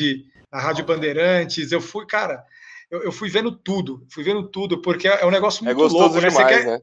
na 0.52 0.60
Rádio 0.60 0.86
Bandeirantes, 0.86 1.72
eu 1.72 1.82
fui, 1.82 2.06
cara, 2.06 2.44
eu, 2.90 3.04
eu, 3.04 3.12
fui 3.12 3.30
vendo 3.30 3.52
tudo, 3.52 4.06
fui 4.10 4.24
vendo 4.24 4.48
tudo, 4.48 4.82
porque 4.82 5.08
é 5.08 5.26
um 5.26 5.32
negócio 5.32 5.68
é 5.68 5.74
muito 5.74 5.96
é 5.96 6.00
louco, 6.00 6.16
né? 6.16 6.30
Demais, 6.30 6.48
você, 6.48 6.64
quer, 6.64 6.66
né? 6.66 6.80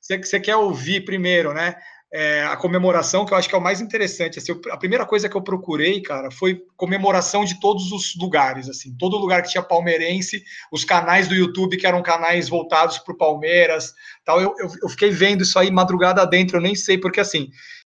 Você, 0.00 0.18
você 0.18 0.40
quer 0.40 0.56
ouvir 0.56 1.04
primeiro, 1.04 1.54
né? 1.54 1.76
É, 2.10 2.42
a 2.44 2.56
comemoração, 2.56 3.26
que 3.26 3.34
eu 3.34 3.36
acho 3.36 3.48
que 3.48 3.54
é 3.54 3.58
o 3.58 3.62
mais 3.62 3.80
interessante. 3.80 4.38
Assim, 4.38 4.52
a 4.70 4.76
primeira 4.76 5.04
coisa 5.04 5.28
que 5.28 5.36
eu 5.36 5.42
procurei, 5.42 6.00
cara, 6.00 6.30
foi 6.30 6.62
comemoração 6.76 7.44
de 7.44 7.60
todos 7.60 7.92
os 7.92 8.16
lugares. 8.16 8.68
assim, 8.68 8.94
Todo 8.98 9.18
lugar 9.18 9.42
que 9.42 9.50
tinha 9.50 9.62
palmeirense, 9.62 10.42
os 10.72 10.84
canais 10.84 11.28
do 11.28 11.34
YouTube 11.34 11.76
que 11.76 11.86
eram 11.86 12.02
canais 12.02 12.48
voltados 12.48 12.98
para 12.98 13.12
o 13.12 13.16
Palmeiras. 13.16 13.92
tal. 14.24 14.40
Eu, 14.40 14.54
eu, 14.58 14.68
eu, 14.82 14.88
fiquei 14.88 15.10
vendo 15.10 15.42
isso 15.42 15.58
aí 15.58 15.70
madrugada 15.70 16.26
dentro, 16.26 16.56
eu 16.56 16.62
nem 16.62 16.74
sei, 16.74 16.98
porque 16.98 17.20
assim. 17.20 17.50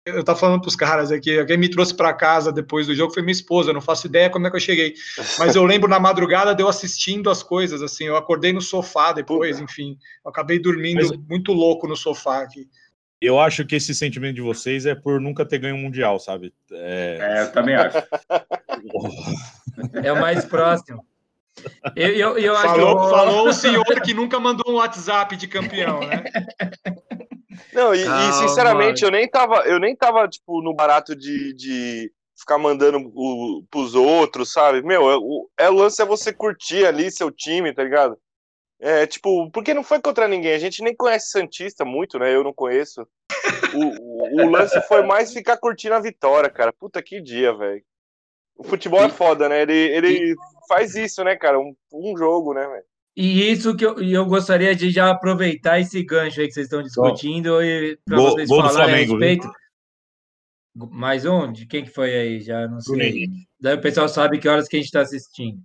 Eu 0.07 0.23
tava 0.23 0.39
falando 0.39 0.61
para 0.61 0.69
os 0.69 0.77
caras 0.77 1.11
aqui, 1.11 1.43
quem 1.47 1.57
me 1.57 1.67
trouxe 1.67 1.95
para 1.95 2.13
casa 2.13 2.53
depois 2.53 2.87
do 2.87 2.95
jogo 2.95 3.15
foi 3.15 3.23
minha 3.23 3.33
esposa, 3.33 3.71
eu 3.71 3.75
não 3.75 3.81
faço 3.81 4.07
ideia 4.07 4.29
como 4.29 4.47
é 4.47 4.51
que 4.51 4.57
eu 4.57 4.61
cheguei. 4.61 4.93
Mas 5.39 5.57
eu 5.57 5.65
lembro 5.65 5.89
na 5.89 5.99
madrugada 5.99 6.55
de 6.55 6.63
eu 6.63 6.69
assistindo 6.69 7.31
as 7.31 7.43
coisas, 7.43 7.81
assim, 7.81 8.05
eu 8.05 8.15
acordei 8.15 8.53
no 8.53 8.61
sofá 8.61 9.13
depois, 9.13 9.59
enfim, 9.59 9.97
eu 10.23 10.31
acabei 10.31 10.59
dormindo 10.59 10.99
Mas... 10.99 11.11
muito 11.27 11.55
louco 11.55 11.89
no 11.89 11.97
sofá 11.97 12.43
aqui 12.43 12.69
eu 13.27 13.39
acho 13.41 13.65
que 13.65 13.77
esse 13.77 13.95
sentimento 13.95 14.35
de 14.35 14.41
vocês 14.41 14.87
é 14.87 14.95
por 14.95 15.21
nunca 15.21 15.45
ter 15.45 15.59
ganho 15.59 15.77
um 15.77 15.83
mundial, 15.83 16.19
sabe? 16.19 16.53
É, 16.73 17.19
é 17.21 17.43
eu 17.43 17.53
também 17.53 17.75
acho. 17.75 17.99
é 20.03 20.13
o 20.13 20.21
mais 20.21 20.45
próximo. 20.45 21.05
Eu, 21.95 22.09
eu, 22.09 22.39
eu 22.39 22.55
falou, 22.57 23.05
eu... 23.05 23.11
falou 23.11 23.49
o 23.49 23.53
senhor 23.53 23.85
que 24.03 24.13
nunca 24.13 24.41
mandou 24.41 24.73
um 24.73 24.77
WhatsApp 24.77 25.37
de 25.37 25.47
campeão, 25.47 26.01
né? 26.01 26.25
Não, 27.73 27.95
e, 27.95 28.05
Calma. 28.05 28.29
e 28.29 28.33
sinceramente, 28.35 29.05
eu 29.05 29.11
nem 29.11 29.29
tava, 29.29 29.61
eu 29.67 29.79
nem 29.79 29.95
tava, 29.95 30.29
tipo, 30.29 30.61
no 30.63 30.75
barato 30.75 31.15
de, 31.15 31.55
de 31.55 32.13
ficar 32.37 32.59
mandando 32.59 32.99
o, 33.15 33.65
pros 33.71 33.95
outros, 33.95 34.53
sabe? 34.53 34.83
Meu, 34.83 35.11
é, 35.11 35.17
o, 35.17 35.49
é, 35.59 35.71
o 35.71 35.75
lance 35.75 36.03
é 36.03 36.05
você 36.05 36.33
curtir 36.33 36.85
ali 36.85 37.11
seu 37.11 37.31
time, 37.31 37.73
tá 37.73 37.83
ligado? 37.83 38.19
É, 38.87 39.07
tipo, 39.07 39.51
porque 39.51 39.73
não 39.73 39.83
foi 39.83 39.99
contra 39.99 40.29
ninguém. 40.29 40.53
A 40.53 40.59
gente 40.59 40.83
nem 40.83 40.95
conhece 40.95 41.31
Santista 41.31 41.87
muito, 41.87 42.19
né? 42.19 42.35
Eu 42.35 42.45
não 42.45 42.53
conheço. 42.53 43.09
O, 43.73 44.43
o, 44.43 44.45
o 44.45 44.51
lance 44.51 44.79
foi 44.83 45.03
mais 45.03 45.33
ficar 45.33 45.57
curtindo 45.57 45.95
a 45.95 46.01
vitória, 46.01 46.51
cara. 46.51 46.71
Puta 46.71 47.03
que 47.03 47.19
dia, 47.19 47.55
velho. 47.55 47.83
O 48.55 48.63
futebol 48.63 49.03
é 49.03 49.09
foda, 49.09 49.49
né? 49.49 49.63
Ele, 49.63 49.73
ele 49.73 50.35
faz 50.69 50.95
isso, 50.97 51.25
né, 51.25 51.35
cara? 51.35 51.59
Um, 51.59 51.75
um 51.91 52.15
jogo, 52.15 52.53
né, 52.53 52.61
velho? 52.61 52.85
E 53.17 53.51
isso 53.51 53.75
que 53.75 53.87
eu, 53.87 54.03
eu 54.03 54.27
gostaria 54.27 54.77
de 54.77 54.91
já 54.91 55.11
aproveitar 55.11 55.81
esse 55.81 56.05
gancho 56.05 56.43
aí 56.43 56.47
que 56.47 56.53
vocês 56.53 56.67
estão 56.67 56.83
discutindo 56.83 57.63
e 57.63 57.99
para 58.05 58.19
vocês 58.19 58.51
gol 58.51 58.61
falarem 58.65 59.07
Flamengo, 59.07 59.13
a 59.13 59.27
respeito. 59.27 59.51
Viu? 60.75 60.91
Mais 60.91 61.25
um? 61.25 61.51
De 61.51 61.65
quem 61.65 61.85
que 61.85 61.91
foi 61.91 62.15
aí? 62.15 62.41
Já 62.41 62.69
não 62.69 62.81
sei. 62.83 63.29
Daí 63.59 63.77
o 63.77 63.81
pessoal 63.81 64.11
sabe 64.11 64.39
que 64.39 64.47
horas 64.47 64.69
que 64.69 64.77
a 64.77 64.79
gente 64.79 64.87
está 64.87 65.01
assistindo. 65.01 65.59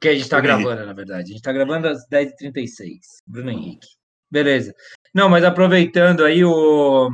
Que 0.00 0.08
a 0.08 0.12
gente 0.12 0.22
está 0.22 0.40
gravando, 0.40 0.84
na 0.84 0.92
verdade. 0.92 1.22
A 1.22 1.26
gente 1.26 1.36
está 1.36 1.52
gravando 1.52 1.88
às 1.88 2.06
10h36. 2.08 2.98
Bruno 3.26 3.50
Henrique. 3.50 3.88
Beleza. 4.30 4.74
Não, 5.14 5.28
mas 5.28 5.44
aproveitando 5.44 6.24
aí 6.24 6.44
o. 6.44 7.10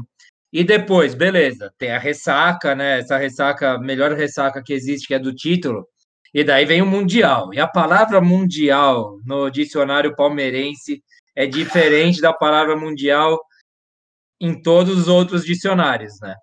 E 0.52 0.64
depois, 0.64 1.14
beleza, 1.14 1.72
tem 1.78 1.92
a 1.92 1.98
ressaca, 1.98 2.74
né? 2.74 2.98
Essa 2.98 3.16
ressaca, 3.16 3.78
melhor 3.78 4.12
ressaca 4.12 4.62
que 4.62 4.72
existe, 4.72 5.06
que 5.06 5.14
é 5.14 5.18
do 5.18 5.34
título. 5.34 5.86
E 6.34 6.42
daí 6.44 6.64
vem 6.64 6.82
o 6.82 6.86
Mundial. 6.86 7.52
E 7.54 7.60
a 7.60 7.66
palavra 7.66 8.20
mundial 8.20 9.18
no 9.24 9.50
dicionário 9.50 10.14
palmeirense 10.16 11.02
é 11.34 11.46
diferente 11.46 12.20
da 12.20 12.32
palavra 12.32 12.76
mundial 12.76 13.38
em 14.40 14.60
todos 14.60 14.98
os 14.98 15.08
outros 15.08 15.44
dicionários, 15.44 16.14
né? 16.20 16.34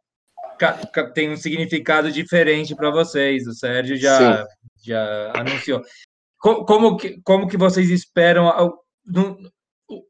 Tem 1.14 1.32
um 1.32 1.38
significado 1.38 2.12
diferente 2.12 2.76
para 2.76 2.90
vocês. 2.90 3.48
O 3.48 3.54
Sérgio 3.54 3.96
já, 3.98 4.46
já 4.84 5.32
anunciou 5.36 5.82
como 6.40 6.98
que, 6.98 7.22
como 7.22 7.48
que 7.48 7.58
vocês 7.58 7.90
esperam? 7.90 8.52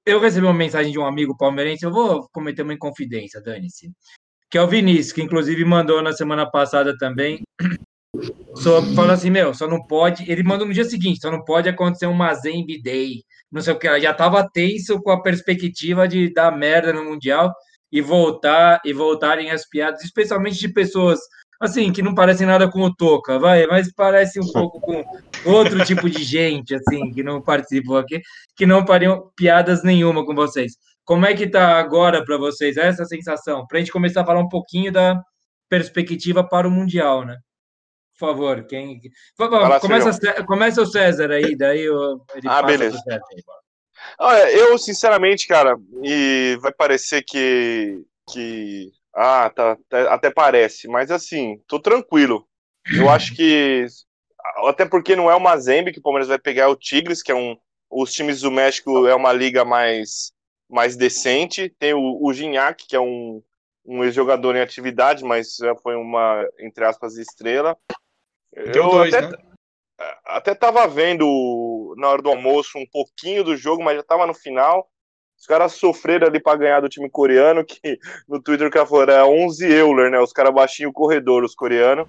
Eu 0.05 0.19
recebi 0.19 0.45
uma 0.45 0.53
mensagem 0.53 0.91
de 0.91 0.99
um 0.99 1.05
amigo 1.05 1.35
palmeirense, 1.35 1.85
eu 1.85 1.91
vou 1.91 2.27
cometer 2.31 2.61
uma 2.61 2.73
inconfidência, 2.73 3.41
dane-se, 3.41 3.91
que 4.49 4.57
é 4.57 4.61
o 4.61 4.67
Vinícius, 4.67 5.11
que 5.11 5.21
inclusive 5.21 5.63
mandou 5.65 6.01
na 6.01 6.11
semana 6.11 6.49
passada 6.49 6.97
também, 6.97 7.41
só, 8.55 8.81
falou 8.93 9.11
assim, 9.11 9.29
meu, 9.29 9.53
só 9.53 9.67
não 9.67 9.81
pode, 9.85 10.29
ele 10.29 10.43
mandou 10.43 10.67
no 10.67 10.73
dia 10.73 10.83
seguinte, 10.83 11.21
só 11.21 11.31
não 11.31 11.43
pode 11.43 11.69
acontecer 11.69 12.07
um 12.07 12.13
Mazembe 12.13 12.81
Day, 12.81 13.23
não 13.51 13.61
sei 13.61 13.73
o 13.73 13.79
que, 13.79 13.99
já 13.99 14.11
estava 14.11 14.47
tenso 14.49 15.01
com 15.01 15.11
a 15.11 15.21
perspectiva 15.21 16.07
de 16.07 16.31
dar 16.33 16.51
merda 16.55 16.91
no 16.91 17.05
Mundial 17.05 17.53
e 17.91 18.01
voltar, 18.01 18.81
e 18.85 18.93
voltarem 18.93 19.49
as 19.49 19.67
piadas, 19.67 20.03
especialmente 20.03 20.59
de 20.59 20.69
pessoas 20.69 21.19
assim, 21.59 21.91
que 21.91 22.01
não 22.01 22.15
parecem 22.15 22.47
nada 22.47 22.69
com 22.69 22.81
o 22.81 22.93
Toca, 22.93 23.37
vai, 23.37 23.67
mas 23.67 23.91
parece 23.91 24.39
um 24.39 24.47
pouco 24.53 24.79
com 24.79 25.03
outro 25.45 25.83
tipo 25.83 26.09
de 26.09 26.23
gente, 26.23 26.73
assim, 26.73 27.11
que 27.11 27.21
não 27.21 27.41
participou 27.41 27.97
aqui, 27.97 28.21
que 28.55 28.65
não 28.65 28.85
fariam 28.85 29.31
piadas 29.35 29.83
nenhuma 29.83 30.25
com 30.25 30.33
vocês. 30.33 30.77
Como 31.03 31.25
é 31.25 31.33
que 31.33 31.49
tá 31.49 31.79
agora 31.79 32.23
para 32.23 32.37
vocês 32.37 32.77
essa 32.77 33.03
sensação? 33.03 33.65
Para 33.67 33.77
a 33.77 33.81
gente 33.81 33.91
começar 33.91 34.21
a 34.21 34.25
falar 34.25 34.39
um 34.39 34.49
pouquinho 34.49 34.91
da 34.91 35.19
perspectiva 35.67 36.47
para 36.47 36.67
o 36.67 36.71
Mundial, 36.71 37.25
né? 37.25 37.37
Por 38.17 38.27
favor, 38.27 38.65
quem. 38.65 38.99
Fala, 39.37 39.79
começa, 39.79 40.43
começa 40.43 40.81
o 40.81 40.85
César 40.85 41.31
aí, 41.31 41.55
daí 41.55 41.81
eu, 41.81 42.21
ah, 42.45 42.61
beleza. 42.61 43.01
Olha, 44.19 44.51
eu, 44.51 44.77
sinceramente, 44.77 45.47
cara, 45.47 45.77
e 46.03 46.57
vai 46.61 46.73
parecer 46.73 47.23
que, 47.23 48.01
que 48.29 48.91
ah, 49.21 49.49
tá, 49.49 49.77
tá, 49.89 50.13
até 50.13 50.31
parece, 50.31 50.87
mas 50.87 51.11
assim, 51.11 51.61
tô 51.67 51.77
tranquilo. 51.77 52.47
Eu 52.95 53.09
acho 53.11 53.35
que 53.35 53.85
até 54.65 54.85
porque 54.85 55.13
não 55.13 55.29
é 55.29 55.35
o 55.35 55.41
Mazembe 55.41 55.91
que 55.91 55.99
o 55.99 56.01
Palmeiras 56.01 56.29
vai 56.29 56.39
pegar 56.39 56.63
é 56.63 56.67
o 56.67 56.75
Tigres, 56.75 57.21
que 57.21 57.31
é 57.31 57.35
um 57.35 57.57
os 57.91 58.13
times 58.13 58.41
do 58.41 58.51
México 58.51 59.07
é 59.07 59.13
uma 59.13 59.33
liga 59.33 59.65
mais 59.65 60.31
mais 60.69 60.95
decente. 60.95 61.69
Tem 61.77 61.93
o, 61.93 62.17
o 62.21 62.33
Gignac, 62.33 62.87
que 62.87 62.95
é 62.95 62.99
um 62.99 63.43
um 63.85 64.03
ex-jogador 64.05 64.55
em 64.55 64.61
atividade, 64.61 65.25
mas 65.25 65.57
já 65.57 65.75
foi 65.75 65.95
uma 65.95 66.47
entre 66.59 66.85
aspas 66.85 67.17
estrela. 67.17 67.75
Deu 68.53 68.83
eu 68.83 68.89
dois, 68.89 69.13
até, 69.13 69.27
né? 69.27 69.37
até 70.25 70.55
tava 70.55 70.87
vendo 70.87 71.93
na 71.97 72.07
hora 72.07 72.21
do 72.21 72.29
almoço 72.29 72.77
um 72.77 72.85
pouquinho 72.85 73.43
do 73.43 73.57
jogo, 73.57 73.83
mas 73.83 73.97
já 73.97 74.03
tava 74.03 74.25
no 74.25 74.33
final. 74.33 74.89
Os 75.39 75.45
caras 75.45 75.73
sofreram 75.73 76.27
ali 76.27 76.39
para 76.39 76.57
ganhar 76.57 76.81
do 76.81 76.89
time 76.89 77.09
coreano, 77.09 77.63
que 77.63 77.97
no 78.27 78.41
Twitter 78.41 78.67
o 78.67 78.71
cara 78.71 78.85
falou, 78.85 79.05
é 79.05 79.23
11 79.23 79.65
Euler, 79.71 80.11
né? 80.11 80.19
Os 80.19 80.33
caras 80.33 80.53
baixinho 80.53 80.89
o 80.89 80.93
corredor, 80.93 81.43
os 81.43 81.55
coreanos. 81.55 82.07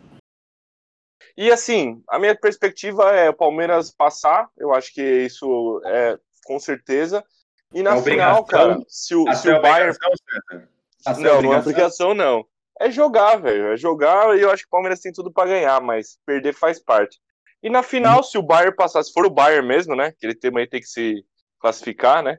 E 1.37 1.51
assim, 1.51 2.03
a 2.09 2.19
minha 2.19 2.35
perspectiva 2.35 3.13
é 3.13 3.31
o 3.31 3.35
Palmeiras 3.35 3.91
passar, 3.91 4.49
eu 4.59 4.75
acho 4.75 4.93
que 4.93 5.03
isso 5.03 5.81
é 5.87 6.19
com 6.45 6.59
certeza. 6.59 7.25
E 7.73 7.83
na 7.83 8.03
final, 8.03 8.45
cara, 8.45 8.79
se 8.89 9.15
o, 9.15 9.33
se 9.33 9.49
o 9.49 9.63
Bayern. 9.63 9.97
Não, 11.19 11.41
não 11.41 11.55
é 11.55 11.59
obrigação, 11.59 12.13
não. 12.13 12.45
é 12.81 12.91
jogar, 12.91 13.37
velho. 13.37 13.73
É 13.73 13.77
jogar 13.77 14.37
e 14.37 14.43
eu 14.43 14.51
acho 14.51 14.65
que 14.65 14.69
o 14.69 14.73
Palmeiras 14.73 15.01
tem 15.01 15.13
tudo 15.13 15.33
para 15.33 15.49
ganhar, 15.49 15.81
mas 15.81 16.19
perder 16.27 16.53
faz 16.53 16.81
parte. 16.81 17.21
E 17.63 17.71
na 17.71 17.83
final, 17.83 18.25
se 18.25 18.37
o 18.37 18.43
Bayern 18.43 18.75
passar, 18.75 19.03
se 19.05 19.13
for 19.13 19.25
o 19.25 19.31
Bayern 19.31 19.67
mesmo, 19.67 19.95
né? 19.95 20.13
Que 20.19 20.27
ele 20.27 20.35
também 20.35 20.69
tem 20.69 20.81
que 20.81 20.89
se 20.89 21.25
classificar, 21.61 22.23
né? 22.23 22.39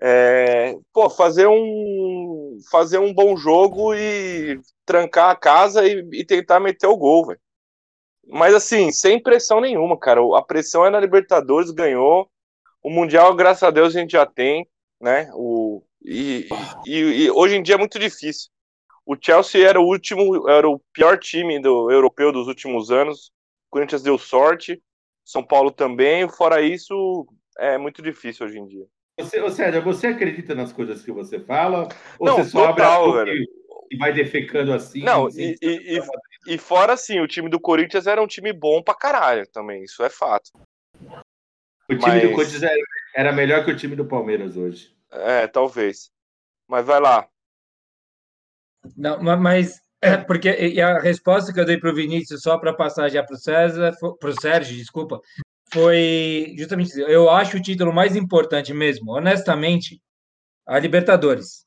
É, 0.00 0.76
pô, 0.92 1.10
fazer 1.10 1.48
um 1.48 2.58
fazer 2.70 2.98
um 2.98 3.12
bom 3.12 3.36
jogo 3.36 3.94
e 3.94 4.60
trancar 4.86 5.30
a 5.30 5.36
casa 5.36 5.86
e, 5.86 6.08
e 6.12 6.24
tentar 6.24 6.60
meter 6.60 6.86
o 6.86 6.96
gol, 6.96 7.26
velho. 7.26 7.40
Mas 8.26 8.54
assim, 8.54 8.92
sem 8.92 9.20
pressão 9.22 9.60
nenhuma, 9.60 9.98
cara. 9.98 10.20
A 10.36 10.42
pressão 10.42 10.84
é 10.84 10.90
na 10.90 11.00
Libertadores, 11.00 11.70
ganhou. 11.70 12.30
O 12.82 12.90
Mundial, 12.90 13.34
graças 13.34 13.62
a 13.62 13.70
Deus, 13.70 13.94
a 13.96 14.00
gente 14.00 14.12
já 14.12 14.26
tem, 14.26 14.68
né? 15.00 15.30
O, 15.34 15.82
e, 16.02 16.48
e, 16.86 16.98
e 17.24 17.30
hoje 17.30 17.56
em 17.56 17.62
dia 17.62 17.74
é 17.74 17.78
muito 17.78 17.98
difícil. 17.98 18.50
O 19.04 19.16
Chelsea 19.20 19.66
era 19.66 19.80
o 19.80 19.86
último, 19.86 20.48
era 20.48 20.68
o 20.68 20.78
pior 20.92 21.18
time 21.18 21.58
do 21.60 21.90
europeu 21.90 22.30
dos 22.30 22.46
últimos 22.46 22.90
anos. 22.90 23.32
O 23.68 23.70
Corinthians 23.70 24.02
deu 24.02 24.18
sorte, 24.18 24.82
São 25.24 25.42
Paulo 25.42 25.70
também. 25.70 26.28
Fora 26.28 26.60
isso, 26.60 27.26
é 27.58 27.78
muito 27.78 28.02
difícil 28.02 28.46
hoje 28.46 28.58
em 28.58 28.66
dia. 28.66 28.86
Você, 29.18 29.40
ou 29.40 29.50
seja, 29.50 29.80
você 29.80 30.06
acredita 30.08 30.54
nas 30.54 30.72
coisas 30.72 31.02
que 31.02 31.10
você 31.10 31.40
fala? 31.40 31.88
Ou 32.18 32.26
não, 32.26 32.36
você 32.36 32.44
só 32.44 32.68
total, 32.68 33.18
abre 33.18 33.44
e 33.90 33.96
vai 33.96 34.12
defecando 34.12 34.72
assim? 34.72 35.02
Não, 35.02 35.28
e, 35.30 35.56
e, 35.60 35.98
e, 35.98 36.54
e, 36.54 36.58
fora 36.58 36.92
assim, 36.92 37.20
o 37.20 37.26
time 37.26 37.48
do 37.48 37.60
Corinthians 37.60 38.06
era 38.06 38.22
um 38.22 38.26
time 38.26 38.52
bom 38.52 38.82
pra 38.82 38.94
caralho 38.94 39.46
também, 39.48 39.82
isso 39.82 40.02
é 40.02 40.10
fato. 40.10 40.50
O 41.90 41.96
time 41.96 42.00
Mas... 42.00 42.22
do 42.22 42.34
Corinthians 42.34 42.62
era, 42.62 42.76
era 43.14 43.32
melhor 43.32 43.64
que 43.64 43.70
o 43.70 43.76
time 43.76 43.96
do 43.96 44.04
Palmeiras 44.04 44.56
hoje. 44.56 44.94
É, 45.10 45.46
talvez. 45.46 46.10
Mas 46.68 46.84
vai 46.84 47.00
lá. 47.00 47.26
Não, 48.96 49.20
mas 49.38 49.80
é 50.02 50.16
porque 50.16 50.50
e 50.50 50.80
a 50.80 50.98
resposta 50.98 51.52
que 51.52 51.58
eu 51.58 51.64
dei 51.64 51.78
para 51.78 51.90
o 51.90 51.94
Vinícius 51.94 52.42
só 52.42 52.58
para 52.58 52.74
passar 52.74 53.08
já 53.08 53.22
para 53.22 53.34
o 53.34 53.38
César, 53.38 53.92
para 54.20 54.28
o 54.28 54.40
Sérgio, 54.40 54.76
desculpa, 54.76 55.20
foi 55.72 56.54
justamente. 56.56 56.98
Eu 57.00 57.30
acho 57.30 57.56
o 57.56 57.62
título 57.62 57.92
mais 57.92 58.16
importante 58.16 58.72
mesmo, 58.72 59.12
honestamente, 59.12 60.00
a 60.66 60.78
Libertadores. 60.78 61.66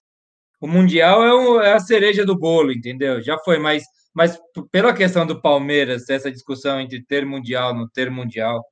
O 0.59 0.67
Mundial 0.67 1.23
é, 1.23 1.33
um, 1.33 1.61
é, 1.61 1.73
a 1.73 1.79
cereja 1.79 2.25
do 2.25 2.37
bolo, 2.37 2.71
entendeu? 2.71 3.21
Já 3.21 3.37
foi, 3.39 3.57
mas, 3.57 3.83
mas 4.13 4.39
pela 4.71 4.93
questão 4.93 5.25
do 5.25 5.41
Palmeiras, 5.41 6.07
essa 6.09 6.31
discussão 6.31 6.79
entre 6.79 7.03
ter 7.03 7.25
Mundial 7.25 7.73
não 7.73 7.89
ter 7.89 8.11
Mundial, 8.11 8.63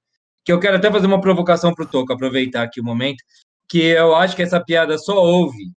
que 0.45 0.51
eu 0.51 0.59
quero 0.59 0.77
até 0.77 0.91
fazer 0.91 1.07
uma 1.07 1.21
provocação 1.21 1.73
para 1.73 1.85
o 1.85 1.87
Toco, 1.87 2.13
aproveitar 2.13 2.63
aqui 2.63 2.79
o 2.79 2.83
momento, 2.83 3.23
que 3.67 3.81
eu 3.81 4.15
acho 4.15 4.35
que 4.35 4.43
essa 4.43 4.63
piada 4.63 4.97
só 4.97 5.15
houve 5.15 5.71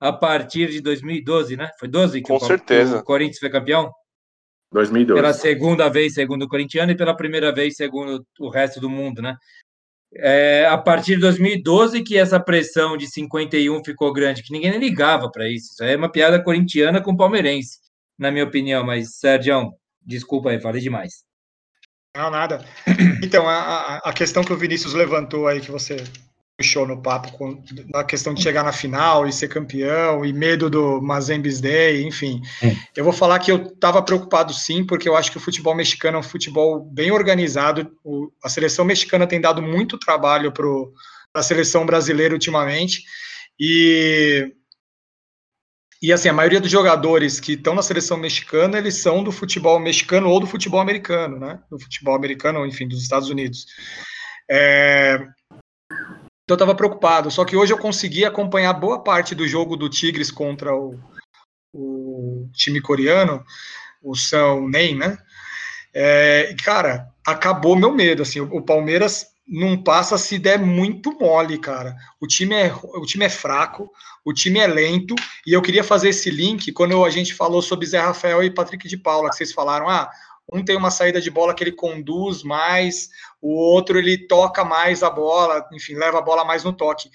a 0.00 0.12
partir 0.12 0.70
de 0.70 0.80
2012, 0.80 1.56
né? 1.56 1.70
Foi 1.78 1.88
12 1.88 2.22
que 2.22 2.28
Com 2.28 2.36
o, 2.36 2.40
certeza. 2.40 2.98
o 2.98 3.04
Corinthians 3.04 3.38
foi 3.38 3.50
campeão? 3.50 3.92
2012. 4.72 5.20
Pela 5.20 5.32
segunda 5.32 5.88
vez, 5.88 6.14
segundo 6.14 6.42
o 6.42 6.48
corintiano, 6.48 6.92
e 6.92 6.96
pela 6.96 7.16
primeira 7.16 7.52
vez, 7.52 7.76
segundo 7.76 8.24
o 8.38 8.48
resto 8.48 8.80
do 8.80 8.88
mundo, 8.88 9.20
né? 9.20 9.36
É, 10.16 10.66
a 10.66 10.76
partir 10.76 11.14
de 11.14 11.20
2012 11.20 12.02
que 12.02 12.18
essa 12.18 12.40
pressão 12.40 12.96
de 12.96 13.06
51 13.06 13.84
ficou 13.84 14.12
grande, 14.12 14.42
que 14.42 14.52
ninguém 14.52 14.76
ligava 14.78 15.30
para 15.30 15.48
isso. 15.48 15.72
Isso 15.72 15.84
é 15.84 15.96
uma 15.96 16.10
piada 16.10 16.42
corintiana 16.42 17.00
com 17.00 17.16
palmeirense, 17.16 17.78
na 18.18 18.30
minha 18.30 18.44
opinião. 18.44 18.84
Mas, 18.84 19.18
Sérgio, 19.18 19.72
desculpa 20.04 20.50
aí, 20.50 20.60
falei 20.60 20.80
demais. 20.80 21.24
Não, 22.16 22.30
nada. 22.30 22.64
Então, 23.22 23.46
a, 23.46 23.98
a 23.98 24.12
questão 24.14 24.42
que 24.42 24.52
o 24.52 24.56
Vinícius 24.56 24.94
levantou 24.94 25.46
aí, 25.46 25.60
que 25.60 25.70
você 25.70 25.96
puxou 26.60 26.86
no 26.86 27.00
papo 27.00 27.32
com, 27.32 27.64
na 27.88 28.04
questão 28.04 28.34
de 28.34 28.42
chegar 28.42 28.62
na 28.62 28.70
final 28.70 29.26
e 29.26 29.32
ser 29.32 29.48
campeão 29.48 30.26
e 30.26 30.30
medo 30.30 30.68
do 30.68 31.00
Mazembes 31.00 31.58
Day, 31.58 32.06
enfim. 32.06 32.42
É. 32.62 32.76
Eu 32.94 33.02
vou 33.02 33.14
falar 33.14 33.38
que 33.38 33.50
eu 33.50 33.62
estava 33.64 34.02
preocupado 34.02 34.52
sim, 34.52 34.84
porque 34.84 35.08
eu 35.08 35.16
acho 35.16 35.30
que 35.30 35.38
o 35.38 35.40
futebol 35.40 35.74
mexicano 35.74 36.18
é 36.18 36.20
um 36.20 36.22
futebol 36.22 36.78
bem 36.78 37.10
organizado. 37.10 37.90
O, 38.04 38.30
a 38.44 38.50
seleção 38.50 38.84
mexicana 38.84 39.26
tem 39.26 39.40
dado 39.40 39.62
muito 39.62 39.98
trabalho 39.98 40.52
para 40.52 40.66
a 41.32 41.42
seleção 41.42 41.86
brasileira 41.86 42.34
ultimamente. 42.34 43.04
E 43.58 44.52
e 46.02 46.12
assim, 46.12 46.28
a 46.28 46.32
maioria 46.32 46.60
dos 46.60 46.70
jogadores 46.70 47.40
que 47.40 47.52
estão 47.52 47.74
na 47.74 47.82
seleção 47.82 48.16
mexicana, 48.16 48.78
eles 48.78 48.96
são 48.96 49.22
do 49.22 49.32
futebol 49.32 49.78
mexicano 49.78 50.28
ou 50.28 50.40
do 50.40 50.46
futebol 50.46 50.80
americano, 50.80 51.38
né? 51.38 51.58
Do 51.70 51.78
futebol 51.78 52.14
americano, 52.14 52.66
enfim, 52.66 52.88
dos 52.88 53.02
Estados 53.02 53.28
Unidos. 53.28 53.66
É, 54.50 55.26
então 56.50 56.56
eu 56.56 56.64
estava 56.64 56.74
preocupado. 56.74 57.30
Só 57.30 57.44
que 57.44 57.56
hoje 57.56 57.72
eu 57.72 57.78
consegui 57.78 58.24
acompanhar 58.24 58.72
boa 58.72 59.04
parte 59.04 59.36
do 59.36 59.46
jogo 59.46 59.76
do 59.76 59.88
Tigres 59.88 60.32
contra 60.32 60.74
o, 60.74 60.98
o 61.72 62.48
time 62.52 62.80
coreano, 62.80 63.44
o 64.02 64.16
São 64.16 64.68
Nem, 64.68 64.96
né? 64.96 65.16
É, 65.94 66.52
cara, 66.64 67.08
acabou 67.24 67.76
meu 67.76 67.92
medo. 67.92 68.22
Assim, 68.22 68.40
o, 68.40 68.56
o, 68.56 68.62
Palmeiras 68.62 69.28
não 69.46 69.80
passa 69.80 70.18
se 70.18 70.40
der 70.40 70.58
muito 70.58 71.16
mole, 71.16 71.56
cara. 71.56 71.94
O 72.20 72.26
time 72.26 72.56
é, 72.56 72.74
o 72.82 73.06
time 73.06 73.24
é 73.24 73.30
fraco, 73.30 73.88
o 74.24 74.32
time 74.32 74.58
é 74.58 74.66
lento. 74.66 75.14
E 75.46 75.52
eu 75.52 75.62
queria 75.62 75.84
fazer 75.84 76.08
esse 76.08 76.30
link 76.30 76.72
quando 76.72 77.04
a 77.04 77.10
gente 77.10 77.32
falou 77.32 77.62
sobre 77.62 77.86
Zé 77.86 78.00
Rafael 78.00 78.42
e 78.42 78.50
Patrick 78.50 78.88
de 78.88 78.96
Paula, 78.96 79.30
que 79.30 79.36
vocês 79.36 79.52
falaram, 79.52 79.88
ah, 79.88 80.10
um 80.52 80.64
tem 80.64 80.76
uma 80.76 80.90
saída 80.90 81.20
de 81.20 81.30
bola 81.30 81.54
que 81.54 81.62
ele 81.62 81.72
conduz 81.72 82.42
mais, 82.42 83.08
o 83.40 83.54
outro 83.54 83.98
ele 83.98 84.26
toca 84.26 84.64
mais 84.64 85.02
a 85.02 85.10
bola, 85.10 85.66
enfim, 85.72 85.94
leva 85.94 86.18
a 86.18 86.22
bola 86.22 86.44
mais 86.44 86.64
no 86.64 86.72
toque. 86.72 87.10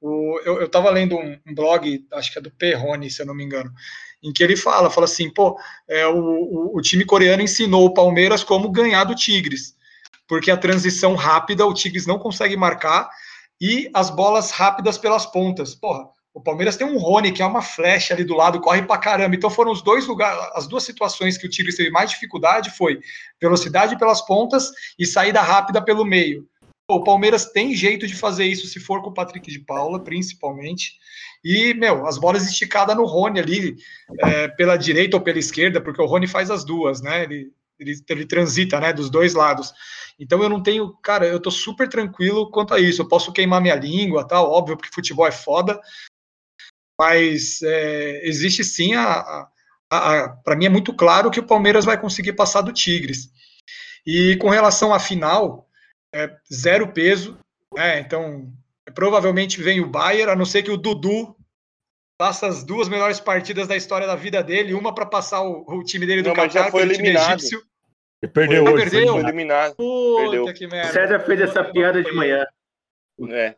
O, 0.00 0.40
eu 0.44 0.64
estava 0.64 0.90
lendo 0.90 1.16
um, 1.16 1.38
um, 1.46 1.54
blog, 1.54 2.06
acho 2.12 2.32
que 2.32 2.38
é 2.38 2.42
do 2.42 2.50
Perrone, 2.50 3.10
se 3.10 3.22
eu 3.22 3.26
não 3.26 3.34
me 3.34 3.44
engano, 3.44 3.72
em 4.22 4.32
que 4.32 4.42
ele 4.42 4.56
fala, 4.56 4.90
fala 4.90 5.06
assim, 5.06 5.30
pô, 5.30 5.58
é, 5.88 6.06
o, 6.06 6.18
o, 6.18 6.76
o 6.76 6.80
time 6.80 7.04
coreano 7.04 7.42
ensinou 7.42 7.86
o 7.86 7.94
Palmeiras 7.94 8.44
como 8.44 8.70
ganhar 8.70 9.04
do 9.04 9.14
Tigres, 9.14 9.74
porque 10.28 10.50
a 10.50 10.56
transição 10.56 11.14
rápida 11.14 11.66
o 11.66 11.74
Tigres 11.74 12.06
não 12.06 12.18
consegue 12.18 12.56
marcar 12.56 13.08
e 13.60 13.90
as 13.94 14.10
bolas 14.10 14.50
rápidas 14.50 14.98
pelas 14.98 15.24
pontas. 15.26 15.74
Porra, 15.74 16.08
o 16.36 16.40
Palmeiras 16.42 16.76
tem 16.76 16.86
um 16.86 16.98
Rony, 16.98 17.32
que 17.32 17.40
é 17.40 17.46
uma 17.46 17.62
flecha 17.62 18.12
ali 18.12 18.22
do 18.22 18.34
lado, 18.34 18.60
corre 18.60 18.82
pra 18.82 18.98
caramba. 18.98 19.34
Então 19.34 19.48
foram 19.48 19.72
os 19.72 19.80
dois 19.80 20.06
lugares, 20.06 20.38
as 20.52 20.66
duas 20.66 20.82
situações 20.82 21.38
que 21.38 21.46
o 21.46 21.48
Tigres 21.48 21.76
teve 21.76 21.88
mais 21.88 22.10
dificuldade 22.10 22.68
foi 22.76 23.00
velocidade 23.40 23.98
pelas 23.98 24.20
pontas 24.20 24.70
e 24.98 25.06
saída 25.06 25.40
rápida 25.40 25.80
pelo 25.80 26.04
meio. 26.04 26.46
O 26.90 27.02
Palmeiras 27.02 27.46
tem 27.46 27.74
jeito 27.74 28.06
de 28.06 28.14
fazer 28.14 28.44
isso 28.44 28.66
se 28.66 28.78
for 28.78 29.00
com 29.00 29.08
o 29.08 29.14
Patrick 29.14 29.50
de 29.50 29.60
Paula, 29.60 30.04
principalmente. 30.04 30.98
E, 31.42 31.72
meu, 31.72 32.06
as 32.06 32.18
bolas 32.18 32.46
esticadas 32.46 32.94
no 32.94 33.06
Rony 33.06 33.40
ali, 33.40 33.76
é, 34.20 34.46
pela 34.48 34.76
direita 34.76 35.16
ou 35.16 35.22
pela 35.22 35.38
esquerda, 35.38 35.80
porque 35.80 36.02
o 36.02 36.06
Rony 36.06 36.26
faz 36.26 36.50
as 36.50 36.64
duas, 36.66 37.00
né? 37.00 37.22
Ele, 37.22 37.50
ele, 37.80 37.94
ele 38.10 38.26
transita, 38.26 38.78
né, 38.78 38.92
dos 38.92 39.08
dois 39.08 39.32
lados. 39.32 39.72
Então 40.20 40.42
eu 40.42 40.50
não 40.50 40.62
tenho, 40.62 40.92
cara, 41.02 41.26
eu 41.26 41.40
tô 41.40 41.50
super 41.50 41.88
tranquilo 41.88 42.50
quanto 42.50 42.74
a 42.74 42.78
isso. 42.78 43.00
Eu 43.00 43.08
posso 43.08 43.32
queimar 43.32 43.62
minha 43.62 43.74
língua, 43.74 44.28
tal, 44.28 44.50
óbvio, 44.50 44.76
porque 44.76 44.94
futebol 44.94 45.26
é 45.26 45.32
foda, 45.32 45.80
mas 46.98 47.60
é, 47.62 48.26
existe 48.26 48.64
sim 48.64 48.94
a, 48.94 49.48
a, 49.90 50.22
a 50.24 50.28
para 50.28 50.56
mim 50.56 50.66
é 50.66 50.70
muito 50.70 50.94
claro 50.94 51.30
que 51.30 51.40
o 51.40 51.46
Palmeiras 51.46 51.84
vai 51.84 52.00
conseguir 52.00 52.32
passar 52.32 52.62
do 52.62 52.72
Tigres. 52.72 53.30
E 54.06 54.36
com 54.36 54.48
relação 54.48 54.94
à 54.94 54.98
final, 54.98 55.68
é, 56.14 56.34
zero 56.52 56.92
peso, 56.92 57.38
né? 57.74 58.00
Então 58.00 58.52
provavelmente 58.94 59.60
vem 59.60 59.80
o 59.80 59.88
Bayern, 59.88 60.32
a 60.32 60.36
não 60.36 60.44
ser 60.44 60.62
que 60.62 60.70
o 60.70 60.76
Dudu 60.76 61.36
faça 62.20 62.46
as 62.46 62.64
duas 62.64 62.88
melhores 62.88 63.20
partidas 63.20 63.68
da 63.68 63.76
história 63.76 64.06
da 64.06 64.16
vida 64.16 64.42
dele, 64.42 64.74
uma 64.74 64.94
para 64.94 65.06
passar 65.06 65.42
o, 65.42 65.64
o, 65.66 65.84
time 65.84 66.06
dele 66.06 66.22
do 66.22 66.28
não, 66.28 66.34
Qatar, 66.34 66.70
foi 66.70 66.82
eliminado. 66.82 67.38
egípcio. 67.38 67.62
Ele 68.22 68.32
perdeu 68.32 68.64
foi, 68.64 68.72
hoje, 68.72 68.90
perdeu? 68.90 69.12
foi 69.12 69.22
eliminado. 69.22 69.74
Puta 69.76 70.22
perdeu. 70.22 70.54
que 70.54 70.66
merda. 70.66 70.88
O 70.88 70.92
César 70.92 71.20
fez 71.20 71.40
essa 71.40 71.64
piada 71.64 72.02
de 72.02 72.12
manhã. 72.12 72.46
É. 73.28 73.56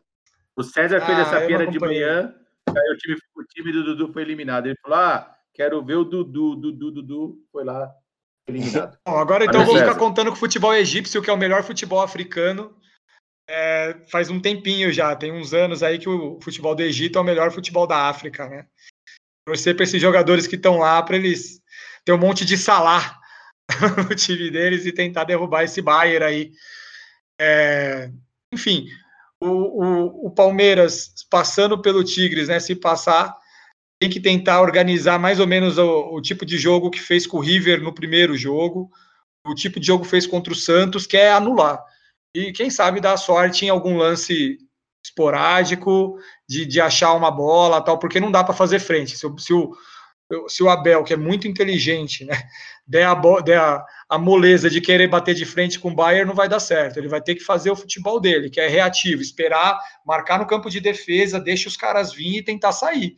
O 0.55 0.63
César 0.63 0.99
fez 1.01 1.17
ah, 1.17 1.21
essa 1.21 1.47
piada 1.47 1.67
de 1.67 1.79
manhã 1.79 2.35
Aí 2.79 2.93
o 2.93 2.97
time, 2.97 3.17
o 3.35 3.43
time 3.43 3.71
do 3.71 3.83
Dudu 3.83 4.13
foi 4.13 4.21
eliminado. 4.21 4.67
Ele 4.67 4.77
falou: 4.81 4.97
ah, 4.97 5.35
quero 5.53 5.83
ver 5.83 5.95
o 5.95 6.03
Dudu, 6.03 6.55
Dudu, 6.55 6.91
Dudu. 6.91 7.45
Foi 7.51 7.63
lá, 7.63 7.91
eliminado. 8.47 8.97
Bom, 9.05 9.17
agora 9.17 9.45
então 9.45 9.61
eu 9.61 9.67
vou 9.67 9.77
ficar 9.77 9.95
contando 9.95 10.31
que 10.31 10.37
o 10.37 10.39
futebol 10.39 10.73
egípcio, 10.73 11.21
que 11.21 11.29
é 11.29 11.33
o 11.33 11.37
melhor 11.37 11.63
futebol 11.63 12.01
africano, 12.01 12.75
é, 13.49 13.97
faz 14.11 14.29
um 14.29 14.39
tempinho 14.39 14.93
já, 14.93 15.15
tem 15.15 15.31
uns 15.31 15.53
anos 15.55 15.81
aí 15.81 15.97
que 15.97 16.07
o 16.07 16.39
futebol 16.39 16.75
do 16.75 16.83
Egito 16.83 17.17
é 17.17 17.21
o 17.21 17.25
melhor 17.25 17.51
futebol 17.51 17.87
da 17.87 18.07
África, 18.07 18.47
né? 18.47 18.67
Torcer 19.43 19.75
para 19.75 19.83
esses 19.83 19.99
jogadores 19.99 20.45
que 20.45 20.55
estão 20.55 20.77
lá, 20.77 21.01
para 21.01 21.15
eles 21.15 21.59
ter 22.05 22.11
um 22.11 22.17
monte 22.17 22.45
de 22.45 22.55
salar 22.55 23.19
no 24.07 24.15
time 24.15 24.51
deles 24.51 24.85
e 24.85 24.91
tentar 24.91 25.23
derrubar 25.23 25.63
esse 25.63 25.81
Bayern 25.81 26.23
aí. 26.23 26.51
É, 27.41 28.11
enfim, 28.53 28.87
o, 29.41 29.47
o, 29.47 30.27
o 30.27 30.31
Palmeiras 30.31 31.13
passando 31.29 31.81
pelo 31.81 32.03
Tigres, 32.03 32.47
né? 32.47 32.59
Se 32.59 32.75
passar, 32.75 33.35
tem 33.99 34.09
que 34.09 34.19
tentar 34.19 34.61
organizar 34.61 35.19
mais 35.19 35.39
ou 35.39 35.47
menos 35.47 35.77
o, 35.77 36.15
o, 36.15 36.21
tipo 36.21 36.45
de 36.45 36.57
jogo 36.57 36.89
que 36.89 36.99
fez 36.99 37.25
com 37.25 37.37
o 37.37 37.41
River 37.41 37.81
no 37.81 37.93
primeiro 37.93 38.35
jogo, 38.37 38.89
o 39.45 39.53
tipo 39.53 39.79
de 39.79 39.87
jogo 39.87 40.03
que 40.03 40.09
fez 40.09 40.27
contra 40.27 40.53
o 40.53 40.55
Santos, 40.55 41.05
que 41.05 41.17
é 41.17 41.31
anular. 41.31 41.83
E 42.35 42.51
quem 42.51 42.69
sabe 42.69 43.01
dar 43.01 43.17
sorte 43.17 43.65
em 43.65 43.69
algum 43.69 43.97
lance 43.97 44.57
esporádico 45.03 46.17
de, 46.47 46.65
de 46.65 46.79
achar 46.79 47.13
uma 47.13 47.31
bola 47.31 47.81
tal, 47.81 47.97
porque 47.97 48.19
não 48.19 48.31
dá 48.31 48.43
para 48.43 48.53
fazer 48.53 48.79
frente. 48.79 49.17
Se, 49.17 49.27
se, 49.37 49.53
o, 49.53 49.71
se 50.47 50.61
o 50.61 50.69
Abel, 50.69 51.03
que 51.03 51.13
é 51.13 51.17
muito 51.17 51.47
inteligente, 51.47 52.23
né, 52.23 52.35
der, 52.85 53.05
a, 53.05 53.15
der 53.41 53.59
a, 53.59 53.85
a, 54.07 54.17
moleza 54.17 54.69
de 54.69 54.79
querer 54.79 55.07
bater 55.07 55.33
de 55.33 55.45
frente 55.45 55.79
com 55.79 55.89
o 55.89 55.95
Bayern, 55.95 56.27
não 56.27 56.35
vai 56.35 56.47
dar 56.47 56.59
certo. 56.59 56.97
Ele 56.97 57.07
vai 57.07 57.21
ter 57.21 57.35
que 57.35 57.43
fazer 57.43 57.71
o 57.71 57.75
futebol 57.75 58.19
dele, 58.19 58.49
que 58.49 58.59
é 58.59 58.67
reativo, 58.67 59.21
esperar, 59.21 59.79
marcar 60.05 60.39
no 60.39 60.47
campo 60.47 60.69
de 60.69 60.79
defesa, 60.79 61.39
deixa 61.39 61.67
os 61.67 61.75
caras 61.75 62.13
vir 62.13 62.37
e 62.37 62.43
tentar 62.43 62.71
sair. 62.71 63.15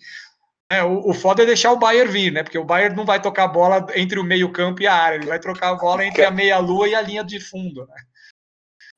É, 0.72 0.84
o, 0.84 1.10
o 1.10 1.14
foda 1.14 1.44
é 1.44 1.46
deixar 1.46 1.74
o 1.74 1.80
Bayern 1.80 2.10
vir, 2.10 2.32
né? 2.32 2.44
Porque 2.44 2.58
o 2.58 2.64
Bayern 2.64 2.96
não 2.96 3.06
vai 3.06 3.22
tocar 3.22 3.44
a 3.44 3.50
bola 3.50 3.86
entre 3.94 4.18
o 4.18 4.24
meio-campo 4.24 4.82
e 4.82 4.88
a 4.88 4.94
área, 4.94 5.18
ele 5.18 5.26
vai 5.26 5.40
trocar 5.40 5.72
a 5.72 5.76
bola 5.76 6.06
entre 6.06 6.24
a 6.24 6.32
meia-lua 6.32 6.88
e 6.88 6.96
a 6.96 7.02
linha 7.02 7.24
de 7.26 7.42
fundo. 7.42 7.86
Né? 7.86 7.96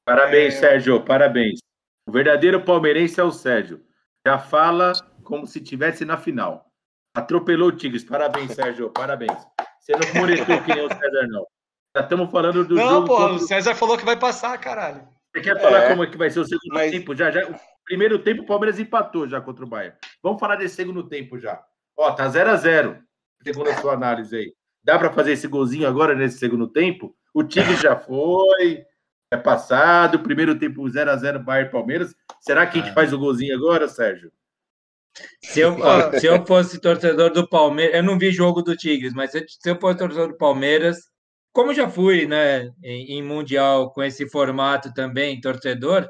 Parabéns, 0.05 0.53
é... 0.55 0.59
Sérgio, 0.59 1.03
parabéns. 1.03 1.59
O 2.07 2.11
verdadeiro 2.11 2.64
palmeirense 2.64 3.20
é 3.20 3.24
o 3.24 3.32
Sérgio. 3.32 3.82
Já 4.26 4.38
fala 4.38 4.93
como 5.24 5.47
se 5.47 5.59
tivesse 5.59 6.05
na 6.05 6.16
final. 6.16 6.72
Atropelou 7.14 7.70
o 7.70 7.72
Tigres. 7.72 8.03
Parabéns, 8.03 8.51
Sérgio. 8.53 8.89
Parabéns. 8.89 9.38
Você 9.80 9.93
não 9.93 10.22
muretou 10.22 10.61
que 10.64 10.74
nem 10.74 10.86
o 10.86 10.89
César, 10.89 11.28
não. 11.28 11.45
Já 11.95 12.01
estamos 12.01 12.32
falando 12.32 12.66
do 12.66 12.76
não, 12.76 12.84
jogo. 12.84 12.99
Não, 12.99 13.05
pô, 13.05 13.18
contra... 13.18 13.36
o 13.36 13.39
César 13.39 13.76
falou 13.76 13.97
que 13.97 14.05
vai 14.05 14.18
passar, 14.18 14.57
caralho. 14.57 15.07
Você 15.34 15.41
quer 15.41 15.61
falar 15.61 15.84
é, 15.84 15.89
como 15.89 16.03
é 16.03 16.07
que 16.07 16.18
vai 16.18 16.30
ser 16.30 16.39
o 16.39 16.45
segundo 16.45 16.74
mas... 16.74 16.91
tempo? 16.91 17.16
Já, 17.16 17.30
já, 17.32 17.47
o 17.47 17.55
primeiro 17.86 18.20
tempo 18.20 18.43
o 18.43 18.45
Palmeiras 18.45 18.80
empatou 18.80 19.28
já 19.28 19.41
contra 19.41 19.64
o 19.64 19.68
Bayern. 19.68 19.95
Vamos 20.22 20.39
falar 20.39 20.55
desse 20.55 20.76
segundo 20.76 21.03
tempo 21.03 21.38
já. 21.38 21.61
Ó, 21.97 22.11
tá 22.11 22.28
0 22.28 22.49
a 22.49 22.55
0 22.55 22.97
segundo 23.43 23.70
a 23.70 23.78
sua 23.78 23.93
análise 23.93 24.36
aí. 24.36 24.53
Dá 24.84 24.97
para 24.97 25.11
fazer 25.11 25.34
esse 25.34 25.47
golzinho 25.47 25.88
agora 25.88 26.16
nesse 26.16 26.38
segundo 26.38 26.68
tempo? 26.68 27.16
O 27.34 27.43
Tigre 27.43 27.76
já 27.76 27.95
foi, 27.95 28.86
é 29.32 29.38
passado, 29.38 30.20
primeiro 30.20 30.57
tempo 30.57 30.88
0 30.88 31.11
a 31.11 31.16
0 31.16 31.39
Bayern 31.39 31.72
Palmeiras. 31.72 32.16
Será 32.41 32.66
que 32.66 32.80
a 32.80 32.82
gente 32.82 32.91
ah. 32.91 32.95
faz 32.95 33.14
o 33.14 33.20
golzinho 33.20 33.55
agora, 33.55 33.88
Sérgio? 33.88 34.32
Se 35.43 35.59
eu, 35.59 35.78
ó, 35.80 36.11
se 36.18 36.26
eu 36.26 36.45
fosse 36.45 36.80
torcedor 36.80 37.32
do 37.32 37.47
Palmeiras, 37.47 37.95
eu 37.95 38.03
não 38.03 38.18
vi 38.18 38.32
jogo 38.32 38.61
do 38.61 38.76
Tigres, 38.76 39.14
mas 39.14 39.32
se 39.32 39.45
eu 39.66 39.80
fosse 39.80 39.97
torcedor 39.97 40.30
do 40.30 40.38
Palmeiras, 40.38 40.97
como 41.51 41.74
já 41.74 41.88
fui, 41.89 42.26
né, 42.26 42.70
em, 42.84 43.18
em 43.18 43.24
Mundial 43.24 43.91
com 43.93 44.01
esse 44.03 44.28
formato 44.30 44.93
também, 44.93 45.39
torcedor, 45.39 46.09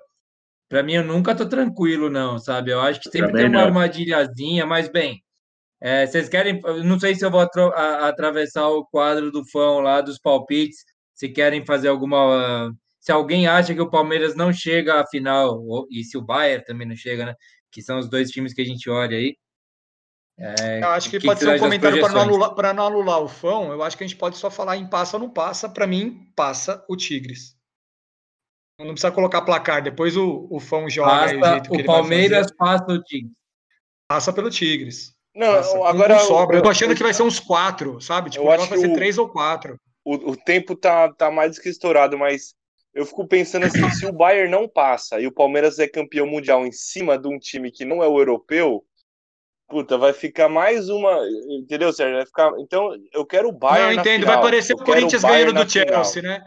para 0.69 0.81
mim 0.81 0.93
eu 0.93 1.03
nunca 1.03 1.35
tô 1.35 1.47
tranquilo, 1.47 2.09
não, 2.09 2.39
sabe? 2.39 2.71
Eu 2.71 2.81
acho 2.81 2.99
que 3.01 3.09
sempre 3.09 3.27
também 3.27 3.43
tem 3.43 3.49
uma 3.49 3.59
não. 3.59 3.67
armadilhazinha, 3.67 4.65
mas 4.65 4.89
bem. 4.89 5.21
É, 5.81 6.07
vocês 6.07 6.29
querem, 6.29 6.61
não 6.85 6.97
sei 6.97 7.13
se 7.13 7.25
eu 7.25 7.29
vou 7.29 7.41
a, 7.41 8.07
atravessar 8.07 8.69
o 8.69 8.85
quadro 8.85 9.31
do 9.31 9.45
fã 9.49 9.81
lá 9.81 9.99
dos 9.99 10.17
palpites, 10.17 10.77
se 11.13 11.29
querem 11.29 11.65
fazer 11.65 11.89
alguma. 11.89 12.71
Se 13.01 13.11
alguém 13.11 13.47
acha 13.47 13.73
que 13.75 13.81
o 13.81 13.89
Palmeiras 13.89 14.33
não 14.33 14.53
chega 14.53 15.01
à 15.01 15.05
final, 15.05 15.61
e 15.91 16.05
se 16.05 16.17
o 16.17 16.21
Bayern 16.21 16.63
também 16.63 16.87
não 16.87 16.95
chega, 16.95 17.25
né? 17.25 17.35
Que 17.73 17.81
são 17.81 17.97
os 17.97 18.07
dois 18.07 18.29
times 18.29 18.53
que 18.53 18.61
a 18.61 18.65
gente 18.65 18.89
olha 18.89 19.17
aí. 19.17 19.35
É, 20.37 20.81
eu 20.81 20.89
acho 20.89 21.09
que, 21.09 21.19
que 21.19 21.25
pode 21.25 21.39
que 21.39 21.45
ser 21.45 21.55
um 21.55 21.59
comentário 21.59 21.99
para 21.99 22.13
não, 22.13 22.21
anular, 22.21 22.73
não 22.73 22.87
anular 22.87 23.19
o 23.19 23.27
fã. 23.27 23.67
Eu 23.67 23.83
acho 23.83 23.97
que 23.97 24.03
a 24.03 24.07
gente 24.07 24.17
pode 24.17 24.37
só 24.37 24.49
falar 24.49 24.77
em 24.77 24.87
passa 24.87 25.17
ou 25.17 25.21
não 25.23 25.29
passa. 25.29 25.67
Para 25.67 25.87
mim, 25.87 26.31
passa 26.35 26.83
o 26.87 26.95
Tigres. 26.95 27.55
Não 28.79 28.87
precisa 28.87 29.11
colocar 29.11 29.41
placar. 29.41 29.81
Depois 29.81 30.15
o, 30.15 30.47
o 30.49 30.59
fã 30.59 30.87
joga. 30.89 31.39
Passa, 31.39 31.71
o, 31.71 31.75
o 31.77 31.85
Palmeiras 31.85 32.51
passa 32.51 32.91
o 32.91 33.01
Tigres. 33.01 33.33
Passa 34.07 34.33
pelo 34.33 34.49
Tigres. 34.49 35.13
Não, 35.35 35.53
passa. 35.53 35.87
agora. 35.87 36.15
Não 36.15 36.21
sobra. 36.25 36.57
Eu 36.57 36.63
tô 36.63 36.69
achando 36.69 36.95
que 36.95 37.03
vai 37.03 37.13
ser 37.13 37.23
uns 37.23 37.39
quatro, 37.39 37.99
sabe? 38.01 38.29
Tipo, 38.29 38.45
eu 38.45 38.51
acho 38.51 38.67
vai 38.67 38.79
ser 38.79 38.91
o, 38.91 38.93
três 38.93 39.17
ou 39.17 39.29
quatro. 39.29 39.79
O, 40.03 40.31
o 40.31 40.35
tempo 40.35 40.75
tá, 40.75 41.11
tá 41.13 41.31
mais 41.31 41.57
que 41.57 41.69
estourado, 41.69 42.17
mas 42.17 42.55
eu 42.93 43.05
fico 43.05 43.27
pensando 43.27 43.65
assim, 43.65 43.89
se 43.89 44.05
o 44.05 44.13
Bayern 44.13 44.51
não 44.51 44.67
passa 44.67 45.19
e 45.19 45.25
o 45.25 45.31
Palmeiras 45.31 45.79
é 45.79 45.87
campeão 45.87 46.27
mundial 46.27 46.65
em 46.65 46.71
cima 46.71 47.17
de 47.17 47.27
um 47.27 47.39
time 47.39 47.71
que 47.71 47.83
não 47.83 48.03
é 48.03 48.07
o 48.07 48.19
europeu, 48.19 48.83
puta, 49.67 49.97
vai 49.97 50.13
ficar 50.13 50.47
mais 50.47 50.89
uma, 50.89 51.19
entendeu, 51.49 51.91
Sérgio? 51.91 52.17
Vai 52.17 52.25
ficar, 52.25 52.51
então 52.59 52.95
eu 53.11 53.25
quero 53.25 53.49
o 53.49 53.51
Bayern. 53.51 53.95
Não, 53.95 54.01
entendo, 54.01 54.25
vai 54.27 54.39
parecer 54.39 54.73
o 54.73 54.77
Corinthians 54.77 55.23
ganhando 55.23 55.53
do 55.53 55.69
Chelsea, 55.69 56.21
final. 56.21 56.37
né? 56.37 56.45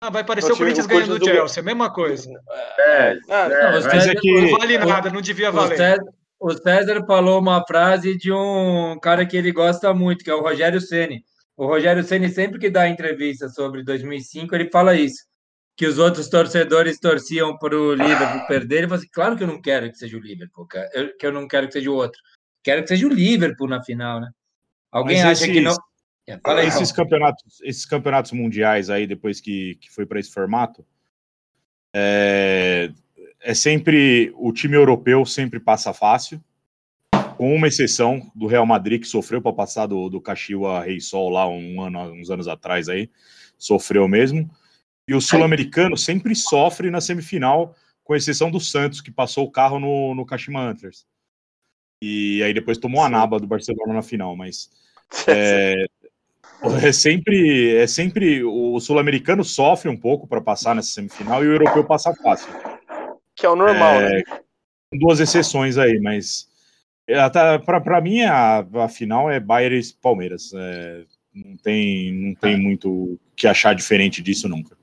Ah, 0.00 0.10
vai 0.10 0.22
parecer 0.22 0.52
o 0.52 0.56
Corinthians 0.56 0.86
o 0.86 0.88
ganhando 0.88 1.18
do, 1.18 1.18
do 1.18 1.24
Chelsea, 1.24 1.62
mesma 1.62 1.92
coisa. 1.92 2.30
É, 2.78 2.82
é, 2.82 3.18
ah, 3.28 3.48
é, 3.50 3.72
não, 3.72 3.82
César, 3.82 4.12
é 4.12 4.40
não 4.40 4.58
vale 4.58 4.78
nada, 4.78 5.10
não 5.10 5.20
devia 5.20 5.50
valer. 5.50 5.74
O 5.74 5.76
César, 5.76 6.04
o 6.38 6.52
César 6.52 7.04
falou 7.04 7.40
uma 7.40 7.64
frase 7.66 8.16
de 8.16 8.32
um 8.32 8.96
cara 9.02 9.26
que 9.26 9.36
ele 9.36 9.50
gosta 9.50 9.92
muito, 9.92 10.24
que 10.24 10.30
é 10.30 10.34
o 10.34 10.42
Rogério 10.42 10.80
Ceni. 10.80 11.24
O 11.56 11.66
Rogério 11.66 12.04
Ceni 12.04 12.28
sempre 12.28 12.60
que 12.60 12.70
dá 12.70 12.88
entrevista 12.88 13.48
sobre 13.48 13.82
2005, 13.82 14.54
ele 14.54 14.70
fala 14.70 14.94
isso 14.94 15.26
que 15.78 15.86
os 15.86 15.96
outros 15.96 16.28
torcedores 16.28 16.98
torciam 16.98 17.56
para 17.56 17.78
o 17.78 17.94
Liverpool 17.94 18.44
perder. 18.48 18.82
Falou 18.82 18.96
assim: 18.96 19.08
claro 19.12 19.36
que 19.36 19.44
eu 19.44 19.46
não 19.46 19.62
quero 19.62 19.88
que 19.88 19.96
seja 19.96 20.16
o 20.16 20.20
Liverpool, 20.20 20.66
eu, 20.92 21.16
que 21.16 21.24
eu 21.24 21.32
não 21.32 21.46
quero 21.46 21.68
que 21.68 21.74
seja 21.74 21.88
o 21.88 21.94
outro. 21.94 22.20
Quero 22.64 22.82
que 22.82 22.88
seja 22.88 23.06
o 23.06 23.10
Liverpool 23.10 23.68
na 23.68 23.80
final, 23.82 24.20
né? 24.20 24.28
Alguém 24.90 25.18
Mas 25.18 25.26
acha 25.26 25.44
esses, 25.44 25.54
que 25.54 25.60
não. 25.60 25.76
É, 26.26 26.40
aí, 26.44 26.66
esses, 26.66 26.90
campeonatos, 26.90 27.60
esses 27.62 27.86
campeonatos 27.86 28.32
mundiais 28.32 28.90
aí, 28.90 29.06
depois 29.06 29.40
que, 29.40 29.76
que 29.76 29.88
foi 29.88 30.04
para 30.04 30.18
esse 30.18 30.32
formato, 30.32 30.84
é, 31.94 32.90
é 33.40 33.54
sempre. 33.54 34.32
O 34.34 34.52
time 34.52 34.74
europeu 34.74 35.24
sempre 35.24 35.60
passa 35.60 35.92
fácil, 35.92 36.42
com 37.36 37.54
uma 37.54 37.68
exceção 37.68 38.32
do 38.34 38.48
Real 38.48 38.66
Madrid, 38.66 39.00
que 39.00 39.06
sofreu 39.06 39.40
para 39.40 39.52
passar 39.52 39.86
do, 39.86 40.08
do 40.08 40.20
Caxiwa 40.20 40.82
Rei 40.82 41.00
Sol 41.00 41.30
lá 41.30 41.48
um 41.48 41.80
ano, 41.80 42.00
uns 42.14 42.30
anos 42.32 42.48
atrás 42.48 42.88
aí. 42.88 43.08
Sofreu 43.56 44.08
mesmo. 44.08 44.50
E 45.08 45.14
o 45.14 45.20
sul-americano 45.22 45.96
sempre 45.96 46.36
sofre 46.36 46.90
na 46.90 47.00
semifinal, 47.00 47.74
com 48.04 48.14
exceção 48.14 48.50
do 48.50 48.60
Santos, 48.60 49.00
que 49.00 49.10
passou 49.10 49.46
o 49.46 49.50
carro 49.50 49.80
no, 49.80 50.14
no 50.14 50.26
Kashima 50.26 50.60
Antlers. 50.60 51.06
E 52.02 52.42
aí 52.42 52.52
depois 52.52 52.78
tomou 52.78 53.02
a 53.02 53.08
naba 53.08 53.40
do 53.40 53.46
Barcelona 53.46 53.94
na 53.94 54.02
final, 54.02 54.36
mas 54.36 54.70
é, 55.26 55.86
é 56.82 56.92
sempre 56.92 57.74
é 57.74 57.86
sempre 57.86 58.44
o 58.44 58.78
sul-americano 58.80 59.42
sofre 59.42 59.88
um 59.88 59.96
pouco 59.96 60.28
para 60.28 60.40
passar 60.40 60.74
nessa 60.74 60.90
semifinal 60.90 61.42
e 61.42 61.48
o 61.48 61.52
europeu 61.52 61.84
passa 61.84 62.14
fácil. 62.14 62.52
Que 63.34 63.46
é 63.46 63.48
o 63.48 63.56
normal, 63.56 63.94
é, 63.94 64.10
né? 64.10 64.22
Duas 64.92 65.20
exceções 65.20 65.76
aí, 65.76 65.98
mas 66.00 66.48
é, 67.08 67.16
para 67.58 68.00
mim 68.00 68.22
a, 68.22 68.58
a, 68.58 68.88
final 68.88 69.30
é 69.30 69.40
Bayern 69.40 69.80
e 69.80 69.94
Palmeiras. 70.00 70.52
É, 70.54 71.04
não 71.34 71.56
tem 71.56 72.12
não 72.12 72.34
tem 72.34 72.54
é. 72.54 72.56
muito 72.56 73.18
que 73.34 73.46
achar 73.46 73.74
diferente 73.74 74.22
disso 74.22 74.48
nunca. 74.48 74.77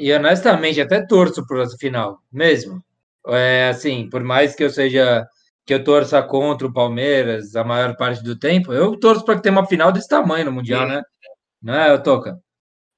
E 0.00 0.10
honestamente, 0.14 0.80
até 0.80 1.04
torço 1.04 1.46
para 1.46 1.60
essa 1.60 1.76
final, 1.76 2.22
mesmo. 2.32 2.82
É, 3.26 3.68
assim, 3.68 4.08
por 4.08 4.24
mais 4.24 4.54
que 4.54 4.64
eu 4.64 4.70
seja 4.70 5.28
que 5.66 5.74
eu 5.74 5.84
torça 5.84 6.22
contra 6.22 6.66
o 6.66 6.72
Palmeiras 6.72 7.54
a 7.54 7.62
maior 7.62 7.94
parte 7.94 8.24
do 8.24 8.34
tempo, 8.34 8.72
eu 8.72 8.98
torço 8.98 9.22
para 9.26 9.36
que 9.36 9.42
tenha 9.42 9.52
uma 9.52 9.66
final 9.66 9.92
desse 9.92 10.08
tamanho 10.08 10.46
no 10.46 10.52
Mundial, 10.52 10.86
Sim. 10.86 10.94
né? 10.94 11.02
Não 11.62 11.74
é, 11.74 11.98
Toca? 11.98 12.40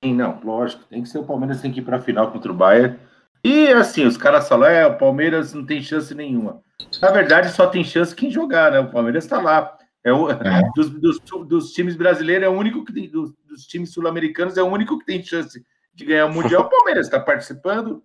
Sim, 0.04 0.14
não, 0.14 0.38
lógico. 0.44 0.84
Tem 0.84 1.02
que 1.02 1.08
ser 1.08 1.18
o 1.18 1.24
Palmeiras, 1.24 1.60
tem 1.60 1.72
que 1.72 1.80
ir 1.80 1.82
para 1.82 1.96
a 1.96 2.00
final 2.00 2.30
contra 2.30 2.52
o 2.52 2.54
Bayern. 2.54 2.96
E 3.42 3.66
assim, 3.72 4.06
os 4.06 4.16
caras 4.16 4.48
falam, 4.48 4.68
é, 4.68 4.86
o 4.86 4.96
Palmeiras 4.96 5.52
não 5.52 5.66
tem 5.66 5.82
chance 5.82 6.14
nenhuma. 6.14 6.62
Na 7.00 7.10
verdade, 7.10 7.50
só 7.50 7.66
tem 7.66 7.82
chance 7.82 8.14
quem 8.14 8.30
jogar, 8.30 8.70
né? 8.70 8.78
O 8.78 8.92
Palmeiras 8.92 9.24
está 9.24 9.40
lá. 9.40 9.76
É 10.04 10.12
o, 10.12 10.30
é. 10.30 10.62
Dos, 10.76 10.88
dos, 10.88 11.18
dos, 11.48 11.72
times 11.72 11.96
brasileiros 11.96 12.46
é 12.46 12.48
o 12.48 12.56
único 12.56 12.84
que 12.84 12.92
tem, 12.92 13.08
dos, 13.10 13.32
dos 13.44 13.66
times 13.66 13.92
sul-americanos 13.92 14.56
é 14.56 14.62
o 14.62 14.70
único 14.70 15.00
que 15.00 15.04
tem 15.04 15.20
chance 15.20 15.64
de 15.94 16.04
ganhar 16.04 16.26
o 16.26 16.32
Mundial, 16.32 16.62
o 16.62 16.70
Palmeiras 16.70 17.06
está 17.06 17.20
participando. 17.20 18.02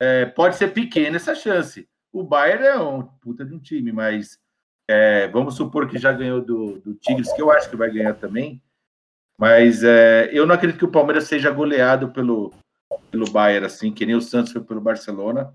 É, 0.00 0.26
pode 0.26 0.56
ser 0.56 0.72
pequena 0.72 1.16
essa 1.16 1.34
chance. 1.34 1.88
O 2.12 2.24
Bayern 2.24 2.64
é 2.64 2.78
um 2.78 3.02
puta 3.02 3.44
de 3.44 3.54
um 3.54 3.58
time, 3.58 3.92
mas 3.92 4.38
é, 4.88 5.28
vamos 5.28 5.54
supor 5.54 5.88
que 5.88 5.98
já 5.98 6.12
ganhou 6.12 6.40
do, 6.40 6.80
do, 6.80 6.94
Tigres, 6.94 7.32
que 7.32 7.40
eu 7.40 7.50
acho 7.50 7.70
que 7.70 7.76
vai 7.76 7.90
ganhar 7.90 8.14
também. 8.14 8.60
Mas 9.38 9.84
é, 9.84 10.28
eu 10.32 10.44
não 10.44 10.54
acredito 10.54 10.78
que 10.78 10.84
o 10.84 10.90
Palmeiras 10.90 11.24
seja 11.24 11.50
goleado 11.50 12.10
pelo, 12.12 12.52
pelo 13.10 13.30
Bayern, 13.30 13.66
assim, 13.66 13.92
que 13.92 14.04
nem 14.04 14.16
o 14.16 14.20
Santos 14.20 14.52
foi 14.52 14.62
pelo 14.62 14.80
Barcelona. 14.80 15.54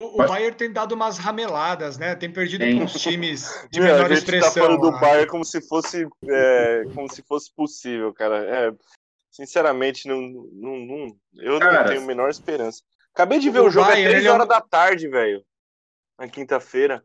O, 0.00 0.18
mas... 0.18 0.30
Bayern 0.30 0.56
tem 0.56 0.72
dado 0.72 0.92
umas 0.92 1.18
rameladas, 1.18 1.98
né? 1.98 2.14
Tem 2.14 2.30
perdido 2.30 2.60
tem. 2.60 2.82
uns 2.82 2.92
times 2.94 3.66
de 3.70 3.80
menor 3.80 4.10
expressão. 4.12 4.48
A 4.48 4.52
gente 4.52 4.54
tá 4.54 4.60
falando 4.60 4.80
do 4.80 5.00
Bayern 5.00 5.26
como 5.26 5.44
se 5.44 5.60
fosse, 5.66 6.06
é, 6.28 6.84
como 6.94 7.10
se 7.12 7.22
fosse 7.22 7.52
possível, 7.52 8.12
cara. 8.12 8.44
É, 8.44 8.72
Sinceramente, 9.36 10.08
não, 10.08 10.18
não, 10.18 10.76
não 10.78 11.16
eu 11.34 11.58
Cara, 11.58 11.80
não 11.80 11.88
tenho 11.88 12.00
a 12.00 12.06
menor 12.06 12.30
esperança. 12.30 12.82
Acabei 13.12 13.38
de 13.38 13.50
ver 13.50 13.60
o, 13.60 13.66
o 13.66 13.70
jogo 13.70 13.86
Bayern, 13.86 14.06
às 14.06 14.12
3 14.22 14.26
horas 14.28 14.40
é 14.40 14.44
um... 14.44 14.48
da 14.48 14.60
tarde, 14.62 15.08
velho. 15.08 15.44
Na 16.18 16.26
quinta-feira. 16.26 17.04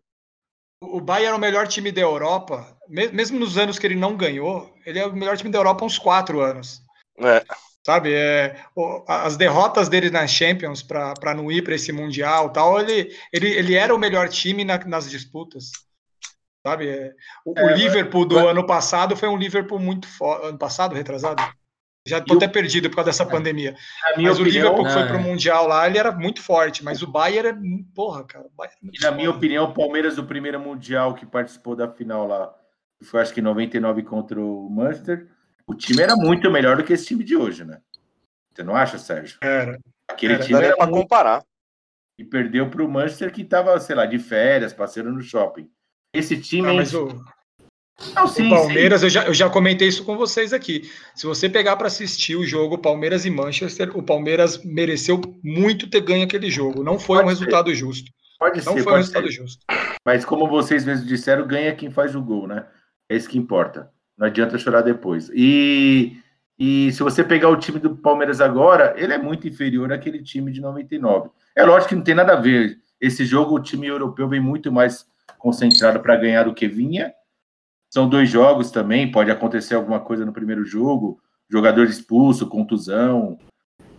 O 0.81 1.01
Bayern 1.01 1.33
é 1.33 1.35
o 1.35 1.39
melhor 1.39 1.67
time 1.67 1.91
da 1.91 1.99
Europa, 1.99 2.65
mesmo 2.87 3.37
nos 3.37 3.57
anos 3.57 3.77
que 3.77 3.85
ele 3.85 3.95
não 3.97 4.15
ganhou, 4.15 4.73
ele 4.85 4.97
é 4.97 5.05
o 5.05 5.13
melhor 5.13 5.35
time 5.35 5.51
da 5.51 5.59
Europa 5.59 5.83
há 5.83 5.85
uns 5.85 5.99
quatro 5.99 6.39
anos. 6.39 6.81
É. 7.19 7.43
Sabe, 7.85 8.13
é, 8.13 8.63
as 9.07 9.35
derrotas 9.35 9.89
dele 9.89 10.09
nas 10.09 10.31
Champions 10.31 10.81
para 10.81 11.35
não 11.35 11.51
ir 11.51 11.63
para 11.63 11.75
esse 11.75 11.91
Mundial 11.91 12.49
tal, 12.51 12.79
ele, 12.79 13.13
ele, 13.33 13.49
ele 13.49 13.73
era 13.75 13.93
o 13.93 13.99
melhor 13.99 14.29
time 14.29 14.63
na, 14.63 14.77
nas 14.85 15.09
disputas. 15.09 15.71
Sabe, 16.65 16.87
é, 16.87 17.11
o, 17.45 17.59
é, 17.59 17.65
o 17.65 17.75
Liverpool 17.75 18.23
do 18.23 18.35
mas... 18.35 18.45
ano 18.45 18.65
passado 18.65 19.17
foi 19.17 19.27
um 19.27 19.37
Liverpool 19.37 19.79
muito 19.79 20.07
forte. 20.07 20.47
Ano 20.47 20.57
passado, 20.57 20.95
retrasado? 20.95 21.43
Já 22.05 22.17
estou 22.17 22.37
até 22.37 22.47
perdido 22.47 22.89
por 22.89 22.95
causa 22.95 23.11
dessa 23.11 23.23
é. 23.23 23.27
pandemia. 23.27 23.75
Mas 24.17 24.17
opinião, 24.17 24.35
o 24.35 24.43
Liverpool 24.43 24.85
que 24.85 24.91
foi 24.91 25.07
para 25.07 25.17
o 25.17 25.21
Mundial 25.21 25.67
lá, 25.67 25.87
ele 25.87 25.99
era 25.99 26.11
muito 26.11 26.41
forte, 26.41 26.83
mas 26.83 27.01
o 27.03 27.07
Bayern 27.07 27.49
é. 27.49 27.93
Porra, 27.93 28.23
cara. 28.23 28.45
É 28.45 29.01
na 29.01 29.11
minha 29.11 29.29
opinião, 29.29 29.65
o 29.65 29.73
Palmeiras 29.73 30.15
do 30.15 30.23
primeiro 30.23 30.59
Mundial 30.59 31.13
que 31.13 31.25
participou 31.25 31.75
da 31.75 31.87
final 31.87 32.27
lá, 32.27 32.53
foi 33.03 33.21
acho 33.21 33.33
que 33.33 33.41
99 33.41 34.01
contra 34.03 34.39
o 34.39 34.67
Munster, 34.69 35.27
o 35.67 35.75
time 35.75 36.01
era 36.01 36.15
muito 36.15 36.49
melhor 36.49 36.75
do 36.75 36.83
que 36.83 36.93
esse 36.93 37.05
time 37.05 37.23
de 37.23 37.35
hoje, 37.35 37.63
né? 37.63 37.79
Você 38.53 38.63
não 38.63 38.75
acha, 38.75 38.97
Sérgio? 38.97 39.37
Era. 39.41 39.79
Aquele 40.07 40.33
Era. 40.33 40.43
time 40.43 40.63
era 40.63 40.75
pra 40.75 40.85
muito... 40.85 41.01
comparar. 41.03 41.43
e 42.17 42.23
perdeu 42.23 42.69
para 42.69 42.83
o 42.83 42.89
Manchester 42.89 43.31
que 43.31 43.41
estava, 43.41 43.79
sei 43.79 43.95
lá, 43.95 44.05
de 44.05 44.19
férias, 44.19 44.73
passeando 44.73 45.11
no 45.11 45.21
shopping. 45.21 45.69
Esse 46.13 46.39
time. 46.39 46.67
Ah, 46.67 46.73
é 46.73 46.75
mas 46.75 46.93
o, 46.93 47.07
Não, 48.15 48.25
o 48.25 48.27
sim, 48.27 48.49
Palmeiras, 48.49 49.03
eu 49.03 49.09
já, 49.09 49.25
eu 49.25 49.33
já 49.33 49.49
comentei 49.49 49.87
isso 49.87 50.03
com 50.03 50.17
vocês 50.17 50.53
aqui. 50.53 50.89
Se 51.13 51.25
você 51.27 51.47
pegar 51.47 51.75
para 51.75 51.87
assistir 51.87 52.35
o 52.35 52.45
jogo 52.45 52.77
Palmeiras 52.77 53.25
e 53.25 53.29
Manchester, 53.29 53.95
o 53.95 54.01
Palmeiras 54.01 54.63
mereceu 54.63 55.21
muito 55.43 55.87
ter 55.89 56.01
ganho 56.01 56.23
aquele 56.23 56.49
jogo. 56.49 56.83
Não 56.83 56.97
foi 56.97 57.19
um 57.19 57.23
Pode 57.23 57.37
ser. 57.37 57.45
resultado 57.45 57.75
justo. 57.75 58.05
sim, 58.07 58.13
pode 58.39 58.65
Não 58.65 58.73
ser, 58.73 58.83
foi 58.83 58.93
um 58.93 58.95
resultado 58.97 59.27
ser. 59.27 59.33
justo. 59.33 59.65
Mas 60.05 60.25
como 60.25 60.47
vocês 60.47 60.83
mesmos 60.83 61.07
disseram, 61.07 61.45
ganha 61.47 61.75
quem 61.75 61.91
faz 61.91 62.15
o 62.15 62.21
gol, 62.21 62.47
né? 62.47 62.65
É 63.07 63.15
isso 63.15 63.29
que 63.29 63.37
importa. 63.37 63.91
Não 64.17 64.25
adianta 64.27 64.57
chorar 64.57 64.81
depois. 64.81 65.29
E, 65.33 66.17
e 66.57 66.91
se 66.91 67.03
você 67.03 67.23
pegar 67.23 67.49
o 67.49 67.57
time 67.57 67.77
do 67.79 67.95
Palmeiras 67.95 68.41
agora, 68.41 68.95
ele 68.97 69.13
é 69.13 69.17
muito 69.17 69.47
inferior 69.47 69.91
àquele 69.93 70.23
time 70.23 70.51
de 70.51 70.59
99. 70.59 71.29
É 71.55 71.63
lógico 71.63 71.89
que 71.89 71.95
não 71.95 72.03
tem 72.03 72.15
nada 72.15 72.33
a 72.33 72.41
ver. 72.41 72.79
Esse 72.99 73.25
jogo, 73.25 73.55
o 73.55 73.61
time 73.61 73.87
europeu 73.87 74.27
vem 74.27 74.39
muito 74.39 74.71
mais 74.71 75.05
concentrado 75.37 75.99
para 75.99 76.15
ganhar 76.15 76.43
do 76.43 76.53
que 76.53 76.67
vinha. 76.67 77.13
São 77.91 78.07
dois 78.07 78.29
jogos 78.29 78.71
também, 78.71 79.11
pode 79.11 79.29
acontecer 79.29 79.75
alguma 79.75 79.99
coisa 79.99 80.25
no 80.25 80.31
primeiro 80.31 80.63
jogo, 80.63 81.21
jogador 81.49 81.85
expulso, 81.85 82.47
contusão. 82.47 83.37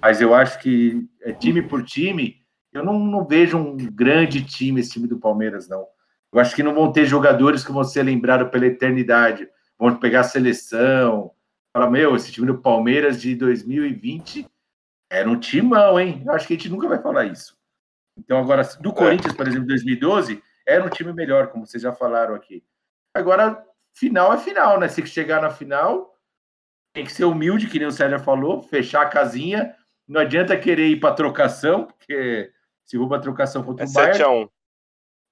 Mas 0.01 0.21
eu 0.21 0.35
acho 0.35 0.59
que 0.61 1.07
é 1.21 1.33
time 1.33 1.61
por 1.61 1.85
time, 1.85 2.43
eu 2.73 2.83
não, 2.83 2.99
não 2.99 3.27
vejo 3.27 3.59
um 3.59 3.77
grande 3.77 4.43
time 4.43 4.81
esse 4.81 4.93
time 4.93 5.07
do 5.07 5.19
Palmeiras, 5.19 5.69
não. 5.69 5.87
Eu 6.33 6.41
acho 6.41 6.57
que 6.57 6.63
não 6.63 6.75
vão 6.75 6.91
ter 6.91 7.05
jogadores 7.05 7.63
que 7.63 7.71
vão 7.71 7.85
ser 7.85 8.03
lembrados 8.03 8.51
pela 8.51 8.67
eternidade. 8.67 9.47
Vão 9.79 9.95
pegar 9.97 10.21
a 10.21 10.25
seleção. 10.25 11.31
Fala, 11.77 11.91
meu, 11.91 12.17
esse 12.17 12.33
time 12.33 12.47
do 12.47 12.59
Palmeiras 12.59 13.21
de 13.21 13.35
2020 13.35 14.47
era 15.11 15.29
um 15.29 15.39
timão, 15.39 16.01
hein? 16.01 16.23
Eu 16.25 16.33
acho 16.33 16.47
que 16.47 16.55
a 16.55 16.57
gente 16.57 16.71
nunca 16.71 16.89
vai 16.89 17.03
falar 17.03 17.27
isso. 17.27 17.55
Então, 18.19 18.39
agora, 18.39 18.63
do 18.81 18.93
Corinthians, 18.95 19.35
por 19.35 19.47
exemplo, 19.47 19.67
2012, 19.67 20.43
era 20.67 20.83
um 20.83 20.89
time 20.89 21.13
melhor, 21.13 21.49
como 21.49 21.67
vocês 21.67 21.83
já 21.83 21.93
falaram 21.93 22.35
aqui. 22.35 22.65
Agora, 23.15 23.63
final 23.95 24.33
é 24.33 24.39
final, 24.39 24.79
né? 24.81 24.89
Se 24.89 25.05
chegar 25.07 25.41
na 25.43 25.51
final, 25.51 26.19
tem 26.93 27.05
que 27.05 27.13
ser 27.13 27.25
humilde, 27.25 27.69
que 27.69 27.79
nem 27.79 27.89
o 27.89 27.93
Sérgio 27.93 28.19
falou, 28.21 28.63
fechar 28.63 29.03
a 29.03 29.09
casinha. 29.09 29.75
Não 30.07 30.21
adianta 30.21 30.57
querer 30.59 30.89
ir 30.89 31.01
para 31.01 31.15
trocação, 31.15 31.87
porque 31.87 32.53
se 32.85 32.97
for 32.99 33.09
para 33.09 33.23
trocação 33.23 33.63
contra 33.63 33.85
É 33.85 33.89
o 33.89 33.93
Bayern, 33.93 34.19
7x1. 34.25 34.51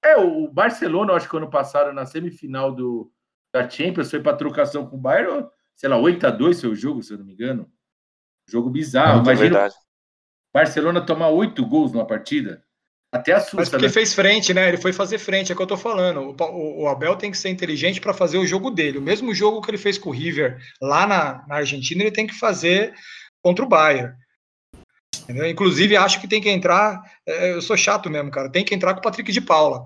é, 0.04 0.16
o 0.16 0.48
Barcelona, 0.48 1.12
acho 1.14 1.28
que 1.28 1.36
ano 1.36 1.50
passado, 1.50 1.92
na 1.92 2.06
semifinal 2.06 2.72
do, 2.74 3.12
da 3.52 3.68
Champions, 3.68 4.10
foi 4.10 4.20
para 4.22 4.36
trocação 4.36 4.86
com 4.86 4.96
o 4.96 5.00
Bayern, 5.00 5.46
sei 5.74 5.88
lá, 5.88 5.96
8x2 5.96 6.60
foi 6.60 6.70
o 6.70 6.74
jogo, 6.76 7.02
se 7.02 7.12
eu 7.12 7.18
não 7.18 7.24
me 7.24 7.32
engano. 7.34 7.70
Jogo 8.48 8.70
bizarro. 8.70 9.18
É 9.20 9.22
Imagina 9.22 9.50
verdade. 9.50 9.74
Barcelona 10.52 11.04
tomar 11.04 11.28
oito 11.28 11.64
gols 11.66 11.92
numa 11.92 12.06
partida. 12.06 12.64
Até 13.12 13.32
Mas 13.32 13.42
assusta, 13.42 13.70
porque 13.72 13.86
né? 13.86 13.92
fez 13.92 14.14
frente, 14.14 14.54
né? 14.54 14.68
Ele 14.68 14.76
foi 14.76 14.92
fazer 14.92 15.18
frente, 15.18 15.50
é 15.50 15.54
o 15.54 15.56
que 15.56 15.62
eu 15.62 15.66
tô 15.66 15.76
falando. 15.76 16.20
O, 16.20 16.44
o- 16.44 16.82
o 16.82 16.88
Abel 16.88 17.16
tem 17.16 17.30
que 17.30 17.36
ser 17.38 17.48
inteligente 17.48 18.00
para 18.00 18.14
fazer 18.14 18.38
o 18.38 18.46
jogo 18.46 18.70
dele. 18.70 18.98
O 18.98 19.02
mesmo 19.02 19.34
jogo 19.34 19.60
que 19.60 19.70
ele 19.70 19.78
fez 19.78 19.98
com 19.98 20.10
o 20.10 20.12
River 20.12 20.58
lá 20.80 21.06
na, 21.06 21.44
na 21.48 21.56
Argentina, 21.56 22.02
ele 22.02 22.12
tem 22.12 22.26
que 22.26 22.38
fazer 22.38 22.94
contra 23.42 23.64
o 23.64 23.68
Bayern. 23.68 24.14
Entendeu? 25.24 25.48
Inclusive, 25.48 25.96
acho 25.96 26.20
que 26.20 26.28
tem 26.28 26.40
que 26.40 26.48
entrar. 26.48 27.00
é, 27.26 27.52
eu 27.54 27.62
sou 27.62 27.76
chato 27.76 28.08
mesmo, 28.08 28.30
cara. 28.30 28.50
Tem 28.50 28.64
que 28.64 28.74
entrar 28.74 28.94
com 28.94 29.00
o 29.00 29.02
Patrick 29.02 29.32
de 29.32 29.40
Paula. 29.40 29.82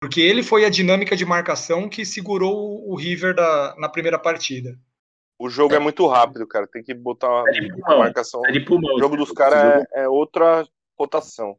Porque 0.00 0.20
ele 0.20 0.42
foi 0.42 0.64
a 0.64 0.70
dinâmica 0.70 1.16
de 1.16 1.24
marcação 1.24 1.88
que 1.88 2.04
segurou 2.04 2.54
o, 2.56 2.92
o 2.92 2.96
River 2.96 3.34
da- 3.34 3.74
na 3.78 3.88
primeira 3.88 4.18
partida. 4.18 4.76
O 5.38 5.48
jogo 5.48 5.74
é 5.74 5.78
muito 5.78 6.06
rápido, 6.06 6.46
cara. 6.46 6.66
Tem 6.66 6.82
que 6.82 6.92
botar 6.92 7.28
uma 7.28 7.48
É 7.48 7.52
de 7.52 7.68
pulmão. 7.68 7.98
marcação. 8.00 8.42
É 8.46 8.52
de 8.52 8.60
pulmão. 8.60 8.94
O 8.96 8.98
jogo 8.98 9.16
dos 9.16 9.30
caras 9.32 9.84
é, 9.94 10.02
é 10.02 10.08
outra 10.08 10.66
rotação. 10.98 11.56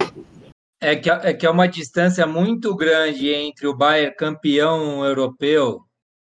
É 0.85 0.95
que, 0.95 1.09
é 1.09 1.33
que 1.33 1.47
é 1.47 1.49
uma 1.49 1.67
distância 1.67 2.27
muito 2.27 2.75
grande 2.75 3.29
entre 3.33 3.65
o 3.65 3.75
Bayern 3.75 4.15
campeão 4.15 5.03
europeu 5.03 5.81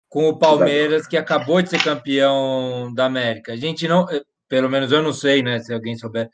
com 0.08 0.28
o 0.28 0.36
Palmeiras, 0.36 1.06
que 1.06 1.16
acabou 1.16 1.62
de 1.62 1.70
ser 1.70 1.80
campeão 1.80 2.92
da 2.92 3.04
América. 3.06 3.52
A 3.52 3.56
gente 3.56 3.86
não, 3.86 4.10
eh, 4.10 4.22
pelo 4.48 4.68
menos 4.68 4.90
eu 4.90 5.04
não 5.04 5.12
sei, 5.12 5.40
né? 5.40 5.60
Se 5.60 5.72
alguém 5.72 5.96
souber, 5.96 6.28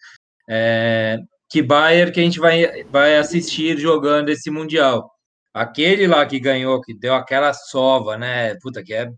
é, 0.49 1.19
que 1.51 1.61
Bayern 1.63 2.11
que 2.11 2.21
a 2.21 2.23
gente 2.23 2.41
vai, 2.41 2.85
vai 2.85 3.19
assistir 3.19 3.79
jogando 3.79 4.31
esse 4.31 4.51
Mundial. 4.51 5.11
Aquele 5.53 6.07
lá 6.07 6.25
que 6.25 6.41
ganhou, 6.41 6.81
que 6.81 6.95
deu 6.99 7.15
aquela 7.15 7.53
sova, 7.53 8.17
né? 8.17 8.55
Puta, 8.63 8.83
que 8.83 8.95
é 8.95 9.11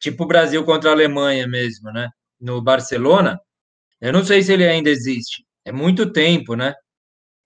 tipo 0.00 0.22
o 0.22 0.28
Brasil 0.28 0.64
contra 0.64 0.90
a 0.90 0.92
Alemanha 0.92 1.48
mesmo, 1.48 1.90
né? 1.92 2.08
No 2.40 2.62
Barcelona. 2.62 3.40
Eu 4.00 4.12
não 4.12 4.24
sei 4.24 4.42
se 4.42 4.52
ele 4.52 4.64
ainda 4.64 4.90
existe. 4.90 5.44
É 5.64 5.72
muito 5.72 6.12
tempo, 6.12 6.54
né? 6.54 6.72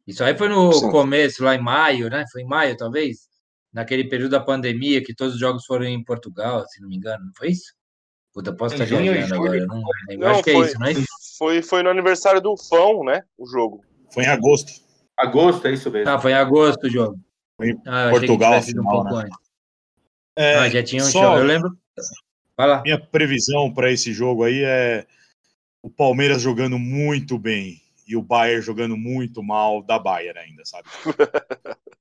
Isso 0.06 0.24
aí 0.24 0.36
foi 0.36 0.48
no 0.48 0.72
Sim. 0.72 0.90
começo, 0.90 1.44
lá 1.44 1.54
em 1.54 1.60
maio, 1.62 2.08
né? 2.10 2.24
Foi 2.32 2.42
em 2.42 2.46
maio, 2.46 2.76
talvez? 2.76 3.28
Naquele 3.72 4.04
período 4.08 4.32
da 4.32 4.40
pandemia, 4.40 5.02
que 5.02 5.14
todos 5.14 5.34
os 5.34 5.40
jogos 5.40 5.64
foram 5.64 5.84
em 5.86 6.02
Portugal, 6.04 6.66
se 6.68 6.80
não 6.80 6.88
me 6.88 6.96
engano, 6.96 7.24
não 7.26 7.32
foi 7.36 7.50
isso? 7.50 7.72
Puta, 8.34 8.52
posso 8.52 8.74
estar 8.74 8.84
viajando 8.86 9.26
julho. 9.26 9.34
agora, 9.34 9.58
eu 9.58 9.66
não 9.66 9.82
lembro. 10.08 10.28
Acho 10.28 10.42
que 10.42 10.50
é 10.50 10.52
foi- 10.54 10.66
isso, 10.66 10.78
não 10.78 10.86
é 10.86 10.92
isso? 10.92 11.06
Foi, 11.38 11.62
foi 11.62 11.82
no 11.82 11.90
aniversário 11.90 12.40
do 12.40 12.54
Fão, 12.56 13.04
né? 13.04 13.22
O 13.38 13.46
jogo. 13.46 13.84
Foi 14.12 14.24
em 14.24 14.28
agosto. 14.28 14.72
Agosto, 15.16 15.66
é 15.66 15.72
isso 15.72 15.90
mesmo. 15.90 16.10
Ah, 16.10 16.18
foi 16.18 16.32
em 16.32 16.34
agosto 16.34 16.84
o 16.86 16.90
jogo. 16.90 17.18
Foi 17.56 17.70
em 17.70 17.80
Ah, 17.86 18.08
Portugal, 18.10 18.58
um 18.58 18.62
final, 18.62 18.90
pouco 18.90 19.16
né? 19.16 19.28
É, 20.36 20.56
Ah, 20.56 20.68
já 20.68 20.82
tinha 20.82 21.02
um 21.02 21.06
só 21.06 21.20
show, 21.20 21.38
eu 21.38 21.44
lembro. 21.44 21.70
Vai 22.56 22.66
lá. 22.68 22.82
Minha 22.82 22.98
previsão 22.98 23.72
para 23.72 23.90
esse 23.92 24.12
jogo 24.12 24.44
aí 24.44 24.62
é 24.64 25.06
o 25.82 25.90
Palmeiras 25.90 26.40
jogando 26.40 26.78
muito 26.78 27.38
bem 27.38 27.81
e 28.06 28.16
o 28.16 28.22
Bayern 28.22 28.62
jogando 28.62 28.96
muito 28.96 29.42
mal 29.42 29.82
da 29.82 29.98
Bayern 29.98 30.38
ainda, 30.38 30.64
sabe? 30.64 30.88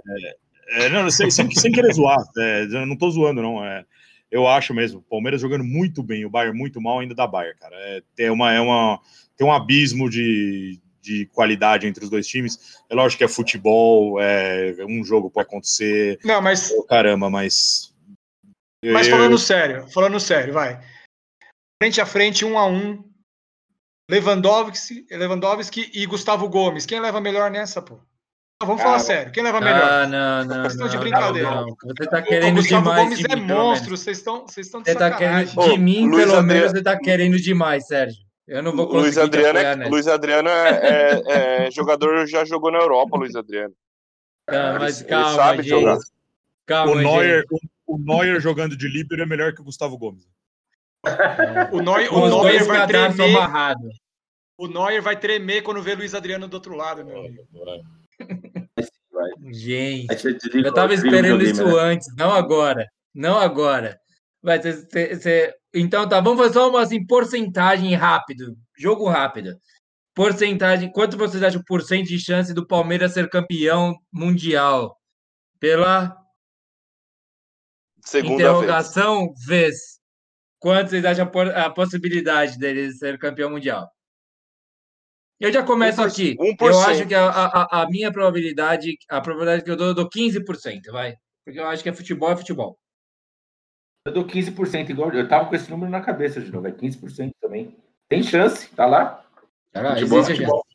É, 0.73 0.85
é, 0.85 0.89
não, 0.89 1.09
sem, 1.11 1.29
sem, 1.29 1.49
sem 1.51 1.71
querer 1.71 1.93
zoar, 1.93 2.17
é, 2.37 2.63
eu 2.63 2.85
não 2.87 2.95
tô 2.95 3.09
zoando, 3.11 3.41
não. 3.41 3.63
É, 3.63 3.85
eu 4.31 4.47
acho 4.47 4.73
mesmo, 4.73 4.99
o 4.99 5.03
Palmeiras 5.03 5.41
jogando 5.41 5.63
muito 5.63 6.01
bem, 6.01 6.25
o 6.25 6.29
Bayern 6.29 6.57
muito 6.57 6.81
mal 6.81 6.99
ainda 6.99 7.13
da 7.13 7.27
Bayern, 7.27 7.59
cara. 7.59 7.75
É, 7.75 8.01
tem, 8.15 8.29
uma, 8.29 8.51
é 8.51 8.59
uma, 8.59 8.99
tem 9.37 9.45
um 9.45 9.51
abismo 9.51 10.09
de, 10.09 10.79
de 11.01 11.25
qualidade 11.27 11.85
entre 11.85 12.03
os 12.03 12.09
dois 12.09 12.25
times. 12.25 12.79
É 12.89 12.95
lógico 12.95 13.19
que 13.19 13.23
é 13.25 13.27
futebol, 13.27 14.19
é, 14.21 14.75
um 14.87 15.03
jogo 15.03 15.29
pode 15.29 15.47
acontecer, 15.47 16.19
Não, 16.23 16.41
mas, 16.41 16.71
oh, 16.71 16.83
caramba, 16.83 17.29
mas. 17.29 17.93
mas 18.83 19.07
eu- 19.07 19.17
falando 19.17 19.37
sério, 19.37 19.87
falando 19.91 20.19
sério, 20.19 20.53
vai. 20.53 20.79
Frente 21.81 21.99
a 21.99 22.05
frente, 22.05 22.45
um 22.45 22.57
a 22.57 22.65
um. 22.65 23.03
Lewandowski, 24.11 25.05
Lewandowski 25.09 25.89
e 25.93 26.05
Gustavo 26.05 26.47
Gomes. 26.49 26.85
Quem 26.85 26.99
leva 26.99 27.21
melhor 27.21 27.49
nessa, 27.49 27.81
pô? 27.81 27.95
Não, 28.61 28.67
vamos 28.67 28.81
falar 28.83 28.97
Ah, 28.97 28.99
sério. 28.99 29.31
Quem 29.31 29.41
leva 29.41 29.59
melhor? 29.61 29.81
Ah, 29.81 30.05
não, 30.05 30.45
não, 30.45 30.55
Vocês 30.63 30.73
estão 30.73 30.87
de 30.89 30.95
não, 30.95 31.01
brincadeira. 31.01 31.49
não, 31.49 31.65
não. 31.67 31.75
Você 31.83 32.09
tá 32.09 32.19
o 32.19 32.23
querendo 32.23 32.55
Gustavo 32.57 32.83
demais 32.89 33.03
Gomes 33.09 33.25
é 33.25 33.35
mim, 33.35 33.41
monstro. 33.47 33.97
Vocês 33.97 34.17
estão, 34.17 34.45
vocês 34.47 34.67
estão 34.67 34.81
de 34.81 34.91
Você 34.91 34.97
tá 34.97 35.09
sacanagem. 35.11 35.55
querendo, 35.55 35.69
de 35.69 35.75
Ô, 35.75 35.77
mim, 35.83 36.01
Luiz 36.09 36.25
pelo 36.25 36.37
Adriano- 36.37 36.47
menos, 36.47 36.71
você 36.73 36.83
tá 36.83 36.97
querendo 36.99 37.37
demais, 37.39 37.87
Sérgio. 37.87 38.21
Eu 38.47 38.61
não 38.61 38.75
vou 38.75 38.85
O 38.87 38.91
Luiz 38.99 39.15
conseguir 39.15 39.29
te 39.31 39.37
Adriano, 39.37 39.49
apoiar 39.59 39.71
é, 39.71 39.75
nessa. 39.77 39.89
Luiz 39.89 40.07
Adriano 40.07 40.49
é, 40.49 40.69
é- 40.69 41.65
é 41.67 41.71
jogador, 41.71 42.27
já 42.27 42.43
jogou 42.45 42.69
na 42.71 42.79
Europa, 42.79 43.17
Luiz 43.17 43.35
Adriano. 43.35 43.73
Tá, 44.45 44.77
mas 44.79 44.99
ele 44.99 45.09
calma, 45.09 45.35
sabe 45.35 45.63
gente. 45.63 45.69
jogar. 45.69 45.97
Calma, 46.65 46.91
O 46.91 46.95
Neuer, 46.95 47.45
gente. 47.49 47.69
o, 47.87 47.95
o 47.95 47.97
Neuer 47.97 48.39
jogando 48.41 48.75
de 48.77 48.87
líbero 48.87 49.23
é 49.23 49.25
melhor 49.25 49.53
que 49.53 49.61
o 49.61 49.63
Gustavo 49.63 49.97
Gomes. 49.97 50.27
O 51.71 51.81
Neuer, 51.81 52.09
Com 52.09 52.15
o 52.21 52.29
Neuer 52.29 52.63
vai 52.65 52.87
tremer. 52.87 53.37
O 54.57 54.67
Neuer 54.67 55.01
vai 55.01 55.19
tremer 55.19 55.61
quando 55.63 55.81
vê 55.81 55.95
Luiz 55.95 56.13
Adriano 56.13 56.47
do 56.47 56.53
outro 56.53 56.75
lado, 56.75 57.03
meu 57.03 57.19
amigo. 57.19 57.43
Gente, 59.51 60.07
eu 60.63 60.73
tava 60.73 60.93
esperando 60.93 61.43
isso 61.43 61.65
né? 61.65 61.73
antes, 61.79 62.07
não 62.15 62.31
agora. 62.31 62.87
Não 63.13 63.37
agora. 63.37 63.99
Vai, 64.41 64.61
cê- 64.61 64.85
cê- 64.89 65.15
cê- 65.19 65.55
Então 65.73 66.07
tá, 66.07 66.19
vamos 66.21 66.39
fazer 66.39 66.53
só 66.53 66.69
uma 66.69 66.81
assim, 66.81 67.05
porcentagem 67.05 67.93
rápido. 67.95 68.55
Jogo 68.77 69.07
rápido. 69.09 69.57
Porcentagem. 70.13 70.91
Quanto 70.91 71.17
vocês 71.17 71.41
acham 71.43 71.61
por 71.65 71.81
cento 71.81 72.07
de 72.07 72.19
chance 72.19 72.53
do 72.53 72.65
Palmeiras 72.65 73.13
ser 73.13 73.29
campeão 73.29 73.95
mundial? 74.11 74.97
Pela 75.59 76.15
Segunda 78.03 78.37
vez. 78.37 78.49
interrogação, 78.49 79.33
vez. 79.45 79.99
Quanto 80.61 80.91
vocês 80.91 81.03
acham 81.03 81.27
a 81.55 81.69
possibilidade 81.71 82.55
dele 82.59 82.91
ser 82.91 83.17
campeão 83.17 83.49
mundial? 83.49 83.91
Eu 85.39 85.51
já 85.51 85.63
começo 85.63 85.99
1%. 85.99 86.05
aqui. 86.07 86.37
1%. 86.37 86.55
Eu 86.61 86.79
acho 86.81 87.07
que 87.07 87.15
a, 87.15 87.25
a, 87.29 87.81
a 87.81 87.89
minha 87.89 88.11
probabilidade, 88.11 88.95
a 89.09 89.19
probabilidade 89.19 89.63
que 89.63 89.71
eu 89.71 89.75
dou, 89.75 89.87
eu 89.87 89.95
dou 89.95 90.07
15%, 90.07 90.91
vai. 90.91 91.15
Porque 91.43 91.59
eu 91.59 91.65
acho 91.65 91.81
que 91.81 91.89
é 91.89 91.93
futebol, 91.93 92.29
é 92.31 92.37
futebol. 92.37 92.77
Eu 94.05 94.13
dou 94.13 94.23
15% 94.23 94.91
igual. 94.91 95.11
Eu 95.11 95.27
tava 95.27 95.49
com 95.49 95.55
esse 95.55 95.67
número 95.67 95.89
na 95.89 95.99
cabeça 95.99 96.39
de 96.39 96.51
novo. 96.51 96.67
É 96.67 96.71
15% 96.71 97.31
também. 97.41 97.75
Tem 98.07 98.21
chance, 98.21 98.69
tá 98.75 98.85
lá. 98.85 99.25
Cara, 99.73 99.95
futebol 99.95 100.19
é 100.19 100.21
existe 100.21 100.37
futebol. 100.37 100.65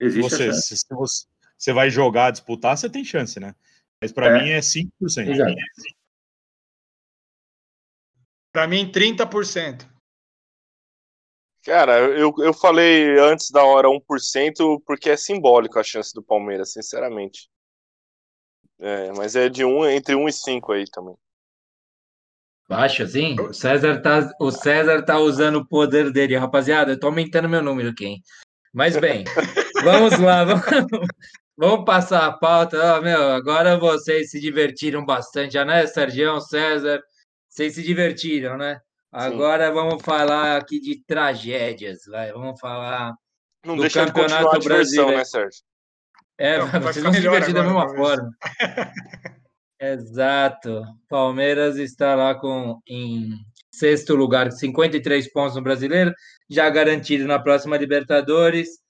Existe 0.00 0.30
Você, 0.30 0.52
se, 0.54 0.76
se 0.76 0.86
você, 0.90 1.24
você 1.56 1.72
vai 1.72 1.88
jogar, 1.88 2.32
disputar, 2.32 2.76
você 2.76 2.90
tem 2.90 3.04
chance, 3.04 3.38
né? 3.38 3.54
Mas 4.02 4.10
para 4.10 4.26
É. 4.26 4.42
mim 4.42 4.50
é 4.50 4.58
5%. 4.58 4.90
Exato. 5.30 5.54
Para 8.54 8.68
mim, 8.68 8.88
30%. 8.88 9.84
Cara, 11.64 11.98
eu, 11.98 12.32
eu 12.38 12.54
falei 12.54 13.18
antes 13.18 13.50
da 13.50 13.64
hora 13.64 13.88
1% 13.88 14.80
porque 14.86 15.10
é 15.10 15.16
simbólico 15.16 15.76
a 15.76 15.82
chance 15.82 16.14
do 16.14 16.22
Palmeiras, 16.22 16.72
sinceramente. 16.72 17.48
É, 18.78 19.12
mas 19.12 19.34
é 19.34 19.48
de 19.48 19.64
um, 19.64 19.84
entre 19.84 20.14
1 20.14 20.28
e 20.28 20.32
5 20.32 20.72
aí 20.72 20.84
também. 20.88 21.16
Baixo, 22.68 23.02
assim? 23.02 23.34
O 23.40 23.52
César 23.52 24.00
tá, 24.00 24.30
o 24.40 24.52
César 24.52 25.04
tá 25.04 25.18
usando 25.18 25.56
o 25.56 25.66
poder 25.66 26.12
dele, 26.12 26.36
rapaziada. 26.36 26.92
Eu 26.92 27.00
tô 27.00 27.08
aumentando 27.08 27.48
meu 27.48 27.62
número 27.62 27.90
aqui, 27.90 28.06
hein? 28.06 28.22
Mas 28.72 28.96
bem, 28.96 29.24
vamos 29.82 30.16
lá, 30.20 30.44
vamos, 30.44 30.64
vamos 31.56 31.84
passar 31.84 32.24
a 32.26 32.32
pauta. 32.32 32.98
Oh, 32.98 33.02
meu, 33.02 33.32
agora 33.32 33.76
vocês 33.76 34.30
se 34.30 34.40
divertiram 34.40 35.04
bastante, 35.04 35.54
já, 35.54 35.64
né, 35.64 35.84
Sergião, 35.88 36.40
César? 36.40 37.02
Vocês 37.54 37.76
se 37.76 37.84
divertiram, 37.84 38.58
né? 38.58 38.80
Agora 39.12 39.68
Sim. 39.68 39.74
vamos 39.74 40.02
falar 40.02 40.56
aqui 40.56 40.80
de 40.80 41.04
tragédias, 41.04 42.00
vai. 42.08 42.32
Vamos 42.32 42.58
falar 42.58 43.14
não 43.64 43.76
do 43.76 43.82
deixa 43.82 44.04
campeonato 44.04 44.58
de 44.58 44.66
brasileiro, 44.66 45.16
né, 45.16 45.24
Sérgio? 45.24 45.62
É, 46.36 46.58
não, 46.58 46.66
vocês 46.80 47.00
vão 47.00 47.12
se 47.12 47.20
divertir 47.20 47.54
da 47.54 47.62
mesma 47.62 47.88
forma. 47.94 48.28
Exato. 49.78 50.82
Palmeiras 51.08 51.76
está 51.76 52.16
lá 52.16 52.34
com 52.34 52.80
em 52.88 53.30
sexto 53.70 54.16
lugar, 54.16 54.50
53 54.50 55.32
pontos 55.32 55.54
no 55.54 55.62
Brasileiro, 55.62 56.12
já 56.50 56.68
garantido 56.68 57.24
na 57.24 57.38
próxima 57.38 57.76
Libertadores. 57.76 58.80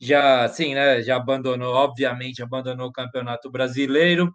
Já, 0.00 0.48
sim, 0.48 0.74
né? 0.74 1.02
Já 1.02 1.18
abandonou, 1.18 1.72
obviamente, 1.72 2.42
abandonou 2.42 2.88
o 2.88 2.92
Campeonato 2.92 3.48
Brasileiro. 3.48 4.34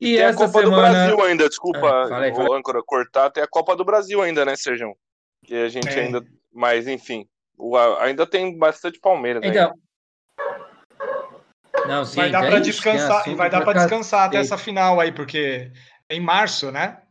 E 0.00 0.16
tem 0.16 0.22
essa 0.22 0.44
a 0.44 0.46
Copa 0.46 0.60
semana... 0.60 0.76
do 0.76 0.92
Brasil 0.92 1.22
ainda, 1.22 1.48
desculpa, 1.48 1.78
ah, 1.78 2.08
falei, 2.08 2.32
falei. 2.32 2.48
o 2.48 2.52
âncora 2.52 2.82
cortar, 2.84 3.30
tem 3.30 3.42
a 3.42 3.48
Copa 3.48 3.76
do 3.76 3.84
Brasil 3.84 4.20
ainda, 4.20 4.44
né, 4.44 4.56
Sérgio? 4.56 4.94
Que 5.44 5.54
a 5.54 5.68
gente 5.68 5.88
é. 5.88 6.04
ainda. 6.04 6.24
Mas, 6.52 6.86
enfim, 6.86 7.26
o, 7.56 7.76
ainda 7.76 8.26
tem 8.26 8.56
bastante 8.56 8.98
Palmeiras. 8.98 9.42
Então. 9.44 9.72
Não, 11.86 12.04
sim, 12.04 12.16
vai 12.16 12.30
dar 12.30 12.40
para 12.40 12.60
descansar, 12.60 13.28
e 13.28 13.34
vai 13.34 13.50
dar 13.50 13.62
para 13.62 13.80
descansar 13.80 14.28
até 14.28 14.38
essa 14.38 14.56
final 14.56 15.00
aí, 15.00 15.12
porque 15.12 15.70
é 16.08 16.14
em 16.14 16.20
março, 16.20 16.70
né? 16.70 17.02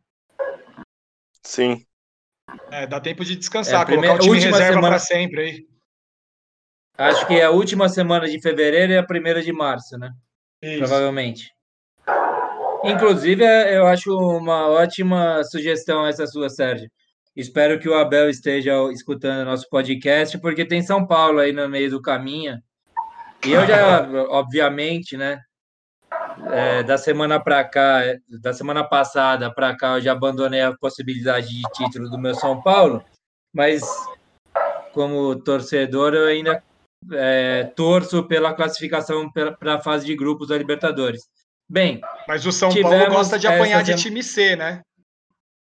Sim. 1.44 1.86
É, 2.72 2.88
dá 2.88 3.00
tempo 3.00 3.24
de 3.24 3.36
descansar, 3.36 3.82
é, 3.82 3.86
primeira, 3.86 4.18
colocar 4.18 4.32
o 4.32 4.36
time 4.36 4.52
reserva 4.52 4.74
semana... 4.74 4.88
para 4.88 5.00
sempre 5.00 5.42
aí. 5.42 5.68
Acho 6.98 7.28
que 7.28 7.34
é 7.34 7.46
a 7.46 7.52
última 7.52 7.90
semana 7.90 8.28
de 8.28 8.40
fevereiro 8.40 8.94
e 8.94 8.98
a 8.98 9.06
primeira 9.06 9.42
de 9.42 9.52
março, 9.52 9.98
né? 9.98 10.12
Isso. 10.62 10.80
Provavelmente. 10.80 11.52
Inclusive, 12.84 13.44
é, 13.44 13.78
eu 13.78 13.88
acho 13.88 14.16
uma 14.16 14.68
ótima 14.68 15.44
sugestão 15.46 16.06
essa 16.06 16.28
sua, 16.28 16.50
Sérgio. 16.50 16.90
Espero 17.36 17.80
que 17.80 17.90
o 17.90 17.96
Abel 17.96 18.30
esteja 18.30 18.74
escutando 18.92 19.46
nosso 19.46 19.68
podcast, 19.70 20.38
porque 20.40 20.66
tem 20.66 20.82
São 20.82 21.08
Paulo 21.08 21.40
aí 21.40 21.52
no 21.52 21.68
meio 21.68 21.90
do 21.90 22.02
caminho. 22.02 22.60
E 23.46 23.52
eu 23.52 23.66
já, 23.66 24.08
obviamente, 24.30 25.18
né? 25.18 25.40
É, 26.52 26.84
da 26.84 26.98
semana 26.98 27.40
para 27.40 27.64
cá, 27.64 28.02
da 28.42 28.54
semana 28.54 28.84
passada 28.84 29.54
para 29.54 29.76
cá, 29.76 29.96
eu 29.96 30.02
já 30.02 30.12
abandonei 30.12 30.62
a 30.62 30.76
possibilidade 30.76 31.48
de 31.50 31.62
título 31.74 32.10
do 32.10 32.20
meu 32.20 32.36
São 32.36 32.62
Paulo, 32.62 33.04
mas 33.54 33.82
como 34.94 35.36
torcedor, 35.36 36.14
eu 36.14 36.28
ainda 36.28 36.62
é, 37.14 37.64
torço 37.76 38.24
pela 38.28 38.54
classificação 38.54 39.30
para 39.32 39.76
a 39.76 39.82
fase 39.82 40.06
de 40.06 40.16
grupos 40.16 40.50
da 40.50 40.58
Libertadores. 40.58 41.24
Bem. 41.70 42.02
Mas 42.28 42.46
o 42.46 42.52
São 42.52 42.70
Paulo 42.82 43.10
gosta 43.10 43.40
de 43.40 43.48
apanhar 43.48 43.84
de 43.84 43.96
time 43.96 44.22
C, 44.22 44.56
né? 44.56 44.82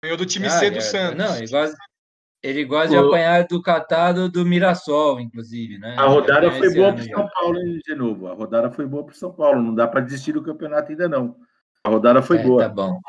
Ganhou 0.03 0.17
do 0.17 0.27
time 0.27 0.47
ah, 0.47 0.51
C 0.51 0.71
do 0.71 0.79
é, 0.79 0.81
Santos. 0.81 1.19
Não, 1.19 1.37
ele 1.37 1.49
gosta, 1.49 1.77
ele 2.43 2.65
gosta 2.65 2.89
de 2.89 2.97
apanhar 2.97 3.45
do 3.47 3.61
catado 3.61 4.29
do 4.31 4.45
Mirassol, 4.45 5.19
inclusive, 5.21 5.79
né? 5.79 5.97
A 5.99 6.07
rodada 6.07 6.51
foi 6.53 6.73
boa 6.73 6.93
para 6.93 7.03
o 7.03 7.05
São 7.05 7.29
Paulo, 7.29 7.59
hein, 7.59 7.81
de 7.85 7.95
novo. 7.95 8.29
A 8.29 8.35
rodada 8.35 8.71
foi 8.71 8.87
boa 8.87 9.05
para 9.05 9.13
o 9.13 9.17
São 9.17 9.33
Paulo. 9.33 9.63
Não 9.63 9.75
dá 9.75 9.89
para 9.89 10.01
desistir 10.01 10.33
do 10.33 10.43
campeonato 10.43 10.91
ainda, 10.91 11.09
não. 11.09 11.37
A 11.83 11.89
rodada 11.89 12.23
foi 12.23 12.39
é, 12.39 12.43
boa. 12.43 12.63
Tá 12.63 12.69
bom. 12.69 13.01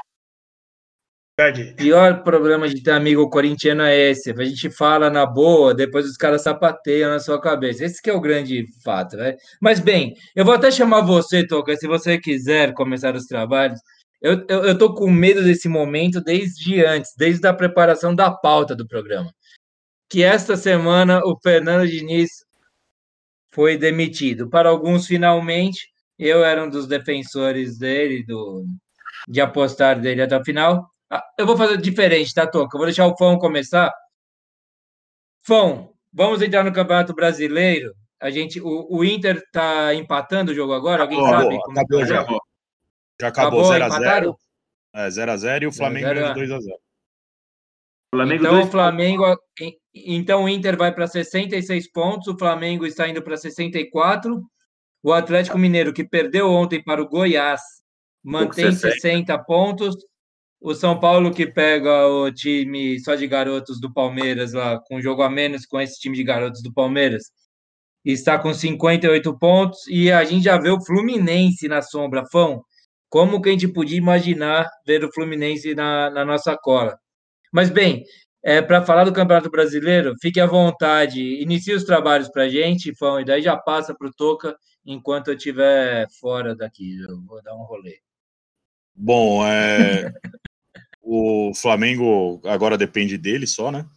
Pior 1.75 2.23
problema 2.23 2.67
de 2.67 2.81
ter 2.81 2.89
amigo 2.89 3.29
corintiano 3.29 3.83
é 3.83 3.95
esse. 4.09 4.31
A 4.31 4.43
gente 4.43 4.71
fala 4.71 5.07
na 5.07 5.23
boa, 5.23 5.71
depois 5.71 6.07
os 6.07 6.17
caras 6.17 6.41
sapateiam 6.41 7.11
na 7.11 7.19
sua 7.19 7.39
cabeça. 7.39 7.85
Esse 7.85 8.01
que 8.01 8.09
é 8.09 8.13
o 8.13 8.19
grande 8.19 8.65
fato, 8.83 9.15
né? 9.15 9.35
Mas 9.61 9.79
bem, 9.79 10.15
eu 10.35 10.43
vou 10.43 10.55
até 10.55 10.71
chamar 10.71 11.01
você, 11.01 11.45
Toca, 11.45 11.75
se 11.75 11.85
você 11.85 12.17
quiser 12.17 12.73
começar 12.73 13.15
os 13.15 13.25
trabalhos. 13.25 13.79
Eu, 14.19 14.43
eu, 14.49 14.63
eu 14.65 14.77
tô 14.79 14.95
com 14.95 15.11
medo 15.11 15.43
desse 15.43 15.69
momento 15.69 16.19
desde 16.19 16.83
antes, 16.83 17.13
desde 17.15 17.45
a 17.47 17.53
preparação 17.53 18.15
da 18.15 18.31
pauta 18.31 18.75
do 18.75 18.87
programa. 18.87 19.31
Que 20.09 20.23
esta 20.23 20.57
semana 20.57 21.21
o 21.23 21.37
Fernando 21.39 21.87
Diniz 21.87 22.43
foi 23.51 23.77
demitido. 23.77 24.49
Para 24.49 24.69
alguns, 24.69 25.05
finalmente, 25.05 25.87
eu 26.17 26.43
era 26.43 26.63
um 26.63 26.69
dos 26.69 26.87
defensores 26.87 27.77
dele, 27.77 28.23
do, 28.25 28.65
de 29.27 29.39
apostar 29.39 30.01
dele 30.01 30.23
até 30.23 30.35
o 30.35 30.43
final 30.43 30.89
eu 31.37 31.45
vou 31.45 31.57
fazer 31.57 31.77
diferente, 31.77 32.33
tá, 32.33 32.45
Toca? 32.45 32.75
Eu 32.75 32.79
vou 32.79 32.85
deixar 32.87 33.07
o 33.07 33.17
Fão 33.17 33.37
começar. 33.37 33.93
Fão, 35.45 35.93
vamos 36.11 36.41
entrar 36.41 36.63
no 36.63 36.73
Campeonato 36.73 37.13
Brasileiro. 37.13 37.93
A 38.19 38.29
gente, 38.29 38.59
o, 38.59 38.87
o 38.89 39.05
Inter 39.05 39.41
tá 39.51 39.93
empatando 39.93 40.51
o 40.51 40.55
jogo 40.55 40.73
agora? 40.73 41.03
Alguém 41.03 41.19
acabou, 41.19 41.41
sabe? 41.41 41.61
Como 41.61 41.79
acabou, 41.79 41.99
tá 41.99 42.05
já. 42.05 42.25
Já 43.21 43.27
acabou 43.27 43.63
0x0. 43.63 44.35
É, 44.93 45.07
0x0 45.07 45.63
e 45.63 45.67
o 45.67 45.71
Flamengo 45.71 46.07
2x0. 46.07 46.61
Flamengo 48.13 48.45
então, 48.45 48.61
o 48.61 48.67
Flamengo. 48.67 49.37
Então 49.93 50.43
o 50.43 50.49
Inter 50.49 50.77
vai 50.77 50.93
para 50.93 51.07
66 51.07 51.91
pontos, 51.91 52.27
o 52.27 52.37
Flamengo 52.37 52.85
está 52.85 53.07
indo 53.07 53.21
para 53.21 53.37
64. 53.37 54.41
O 55.03 55.13
Atlético 55.13 55.57
Mineiro, 55.57 55.93
que 55.93 56.03
perdeu 56.03 56.49
ontem 56.49 56.83
para 56.83 57.01
o 57.01 57.07
Goiás, 57.07 57.61
mantém 58.23 58.71
60 58.71 59.37
pontos. 59.43 59.95
O 60.59 60.73
São 60.73 60.99
Paulo 60.99 61.31
que 61.31 61.45
pega 61.45 62.07
o 62.07 62.31
time 62.31 62.99
só 62.99 63.15
de 63.15 63.27
garotos 63.27 63.79
do 63.79 63.93
Palmeiras 63.93 64.53
lá, 64.53 64.79
com 64.79 64.97
um 64.97 65.01
jogo 65.01 65.21
a 65.21 65.29
menos 65.29 65.65
com 65.65 65.79
esse 65.79 65.99
time 65.99 66.17
de 66.17 66.23
garotos 66.23 66.63
do 66.63 66.73
Palmeiras, 66.73 67.25
está 68.03 68.39
com 68.39 68.53
58 68.53 69.37
pontos 69.37 69.87
e 69.87 70.11
a 70.11 70.23
gente 70.23 70.43
já 70.45 70.57
vê 70.57 70.69
o 70.69 70.83
Fluminense 70.83 71.67
na 71.67 71.81
sombra. 71.81 72.25
Fão, 72.31 72.63
como 73.09 73.41
que 73.41 73.49
a 73.49 73.51
gente 73.51 73.67
podia 73.67 73.97
imaginar 73.97 74.67
ver 74.85 75.03
o 75.03 75.11
Fluminense 75.13 75.75
na, 75.75 76.09
na 76.09 76.25
nossa 76.25 76.57
cola? 76.57 76.97
Mas 77.51 77.69
bem, 77.69 78.03
é, 78.43 78.61
para 78.61 78.81
falar 78.81 79.03
do 79.03 79.13
Campeonato 79.13 79.49
Brasileiro, 79.49 80.15
fique 80.21 80.39
à 80.39 80.45
vontade, 80.45 81.21
inicie 81.41 81.73
os 81.73 81.83
trabalhos 81.83 82.29
para 82.29 82.43
a 82.43 82.49
gente, 82.49 82.95
Fão, 82.95 83.19
e 83.19 83.25
daí 83.25 83.41
já 83.41 83.57
passa 83.57 83.95
para 83.95 84.07
o 84.07 84.13
Toca 84.13 84.55
enquanto 84.85 85.27
eu 85.27 85.35
estiver 85.35 86.07
fora 86.19 86.55
daqui. 86.55 86.97
Eu 87.07 87.21
vou 87.25 87.41
dar 87.43 87.55
um 87.55 87.63
rolê. 87.63 87.99
Bom, 88.95 89.45
é, 89.45 90.11
o 91.09 91.53
Flamengo 91.53 92.41
agora 92.43 92.77
depende 92.77 93.17
dele 93.17 93.47
só, 93.47 93.71
né? 93.71 93.89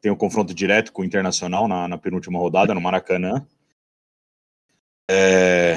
Tem 0.00 0.10
o 0.10 0.16
um 0.16 0.18
confronto 0.18 0.52
direto 0.52 0.92
com 0.92 1.02
o 1.02 1.04
Internacional 1.04 1.68
na, 1.68 1.86
na 1.86 1.96
penúltima 1.96 2.40
rodada, 2.40 2.74
no 2.74 2.80
Maracanã. 2.80 3.46
É, 5.08 5.76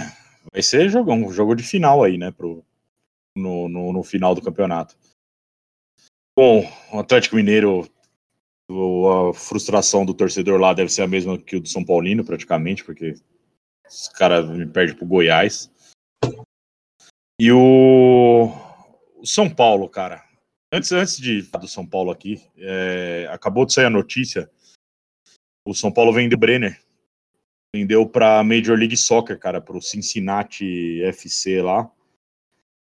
vai 0.52 0.64
ser 0.64 0.90
jogo, 0.90 1.14
um 1.14 1.32
jogo 1.32 1.54
de 1.54 1.62
final 1.62 2.04
aí, 2.04 2.18
né? 2.18 2.32
Pro, 2.32 2.66
no, 3.38 3.70
no, 3.70 3.94
no 3.94 4.04
final 4.04 4.34
do 4.34 4.42
campeonato. 4.42 4.98
Bom, 6.36 6.68
o 6.92 7.00
Atlético 7.00 7.36
Mineiro, 7.36 7.88
a 8.68 9.34
frustração 9.36 10.04
do 10.04 10.14
torcedor 10.14 10.60
lá 10.60 10.74
deve 10.74 10.92
ser 10.92 11.04
a 11.04 11.08
mesma 11.08 11.38
que 11.38 11.58
o 11.58 11.62
do 11.62 11.70
São 11.70 11.86
Paulino, 11.86 12.26
praticamente, 12.26 12.84
porque 12.84 13.14
os 13.88 14.08
caras 14.08 14.50
me 14.50 14.66
perdem 14.66 14.96
pro 14.96 15.06
Goiás. 15.06 15.70
E 17.40 17.52
o, 17.52 18.52
o 19.18 19.26
São 19.26 19.48
Paulo, 19.48 19.88
cara, 19.88 20.31
Antes, 20.74 20.92
antes 20.94 21.18
de 21.18 21.42
do 21.42 21.68
São 21.68 21.86
Paulo 21.86 22.12
aqui, 22.12 22.42
é, 22.58 23.28
acabou 23.30 23.66
de 23.66 23.74
sair 23.74 23.86
a 23.86 23.90
notícia. 23.90 24.50
O 25.68 25.74
São 25.74 25.92
Paulo 25.92 26.14
vendeu 26.14 26.38
Brenner. 26.38 26.82
Vendeu 27.76 28.08
para 28.08 28.44
Major 28.44 28.78
League 28.78 28.96
Soccer, 28.96 29.38
cara, 29.38 29.62
para 29.62 29.78
o 29.78 29.82
Cincinnati 29.82 31.02
FC 31.04 31.62
lá. 31.62 31.92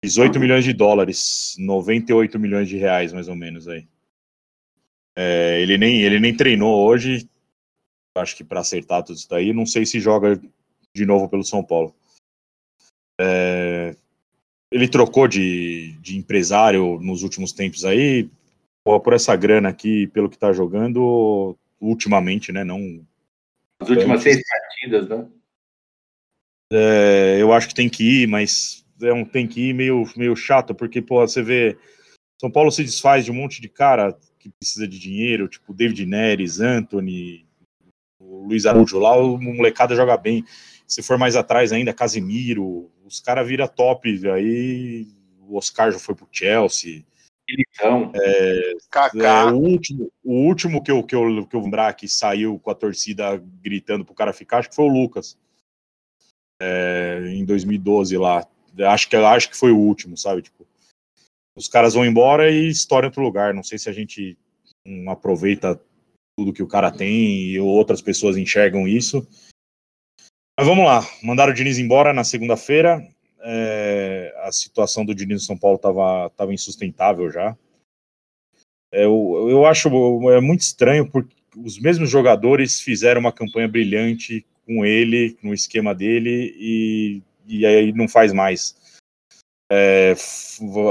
18 0.03 0.39
milhões 0.39 0.65
de 0.65 0.73
dólares, 0.73 1.55
98 1.57 2.37
milhões 2.37 2.67
de 2.67 2.77
reais, 2.77 3.13
mais 3.13 3.29
ou 3.29 3.35
menos 3.35 3.67
aí. 3.67 3.87
É, 5.17 5.61
ele, 5.61 5.77
nem, 5.77 6.01
ele 6.01 6.19
nem 6.19 6.35
treinou 6.35 6.85
hoje. 6.85 7.29
Acho 8.17 8.35
que 8.35 8.43
para 8.43 8.59
acertar 8.59 9.03
tudo 9.03 9.15
isso 9.15 9.29
daí. 9.29 9.53
Não 9.53 9.65
sei 9.65 9.85
se 9.85 9.99
joga 9.99 10.39
de 10.95 11.05
novo 11.05 11.29
pelo 11.29 11.43
São 11.43 11.63
Paulo. 11.63 11.95
É, 13.19 13.72
ele 14.73 14.87
trocou 14.87 15.27
de, 15.27 15.91
de 16.01 16.17
empresário 16.17 16.99
nos 16.99 17.21
últimos 17.21 17.51
tempos 17.51 17.85
aí, 17.85 18.27
por 18.83 19.13
essa 19.13 19.35
grana 19.35 19.69
aqui, 19.69 20.07
pelo 20.07 20.27
que 20.27 20.37
tá 20.37 20.51
jogando, 20.51 21.55
ultimamente, 21.79 22.51
né? 22.51 22.63
Não. 22.63 23.05
As 23.79 23.87
últimas 23.87 24.23
seis 24.23 24.41
partidas, 24.41 25.07
né? 25.07 25.27
É, 26.71 27.37
eu 27.39 27.53
acho 27.53 27.67
que 27.67 27.75
tem 27.75 27.87
que 27.87 28.23
ir, 28.23 28.27
mas 28.27 28.83
é 28.99 29.13
um 29.13 29.23
tem 29.23 29.47
que 29.47 29.69
ir 29.69 29.73
meio, 29.75 30.09
meio 30.17 30.35
chato, 30.35 30.73
porque, 30.73 31.03
pô, 31.03 31.19
você 31.19 31.43
vê 31.43 31.77
São 32.41 32.49
Paulo 32.49 32.71
se 32.71 32.83
desfaz 32.83 33.23
de 33.23 33.31
um 33.31 33.35
monte 33.35 33.61
de 33.61 33.69
cara 33.69 34.17
que 34.39 34.49
precisa 34.49 34.87
de 34.87 34.97
dinheiro, 34.97 35.47
tipo 35.47 35.71
David 35.71 36.03
Neres, 36.03 36.59
Anthony, 36.59 37.45
o 38.19 38.47
Luiz 38.47 38.65
Araújo 38.65 38.97
lá, 38.97 39.15
o 39.15 39.39
molecada 39.39 39.95
joga 39.95 40.17
bem. 40.17 40.43
Se 40.87 41.03
for 41.03 41.19
mais 41.19 41.35
atrás 41.35 41.71
ainda, 41.71 41.93
Casimiro, 41.93 42.89
os 43.13 43.19
caras 43.19 43.47
viram 43.47 43.67
top. 43.67 44.09
Aí 44.29 45.07
o 45.41 45.55
Oscar 45.55 45.91
já 45.91 45.99
foi 45.99 46.15
pro 46.15 46.27
Chelsea. 46.31 47.05
Militão. 47.47 48.11
É, 48.15 48.73
Kaká. 48.89 49.19
é, 49.19 49.45
o 49.51 49.57
último, 49.57 50.11
o 50.23 50.33
último 50.47 50.81
que 50.81 50.89
eu, 50.89 51.03
que, 51.03 51.13
eu, 51.13 51.45
que 51.45 51.55
eu 51.55 51.59
lembrar 51.59 51.93
que 51.93 52.07
saiu 52.07 52.57
com 52.59 52.71
a 52.71 52.75
torcida 52.75 53.37
gritando 53.61 54.05
pro 54.05 54.15
cara 54.15 54.33
ficar, 54.33 54.59
acho 54.59 54.69
que 54.69 54.75
foi 54.75 54.85
o 54.85 54.93
Lucas. 54.93 55.37
É, 56.61 57.21
em 57.27 57.45
2012 57.45 58.17
lá. 58.17 58.47
Acho 58.87 59.09
que, 59.09 59.15
acho 59.15 59.49
que 59.49 59.57
foi 59.57 59.71
o 59.71 59.77
último, 59.77 60.17
sabe? 60.17 60.41
Tipo, 60.41 60.65
os 61.55 61.67
caras 61.67 61.93
vão 61.93 62.05
embora 62.05 62.49
e 62.49 62.69
estouram 62.69 63.09
outro 63.09 63.21
lugar. 63.21 63.53
Não 63.53 63.61
sei 63.61 63.77
se 63.77 63.89
a 63.89 63.93
gente 63.93 64.37
não 64.83 65.11
aproveita 65.11 65.79
tudo 66.35 66.53
que 66.53 66.63
o 66.63 66.67
cara 66.67 66.89
tem 66.89 67.51
e 67.51 67.59
outras 67.59 68.01
pessoas 68.01 68.37
enxergam 68.37 68.87
isso. 68.87 69.27
Mas 70.57 70.67
vamos 70.67 70.85
lá. 70.85 71.01
Mandaram 71.23 71.51
o 71.51 71.55
Diniz 71.55 71.79
embora 71.79 72.13
na 72.13 72.23
segunda-feira. 72.23 73.05
É, 73.41 74.33
a 74.43 74.51
situação 74.51 75.03
do 75.03 75.15
Diniz 75.15 75.41
no 75.41 75.47
São 75.47 75.57
Paulo 75.57 75.77
estava 75.77 76.29
tava 76.31 76.53
insustentável 76.53 77.29
já. 77.31 77.57
É, 78.91 79.05
eu, 79.05 79.47
eu 79.49 79.65
acho 79.65 79.89
é 80.31 80.39
muito 80.39 80.61
estranho 80.61 81.09
porque 81.09 81.35
os 81.57 81.79
mesmos 81.79 82.09
jogadores 82.09 82.79
fizeram 82.79 83.19
uma 83.19 83.31
campanha 83.31 83.67
brilhante 83.67 84.45
com 84.65 84.85
ele, 84.85 85.37
no 85.43 85.53
esquema 85.53 85.93
dele, 85.93 86.55
e, 86.57 87.21
e 87.45 87.65
aí 87.65 87.91
não 87.91 88.07
faz 88.07 88.31
mais. 88.31 88.75
É, 89.71 90.13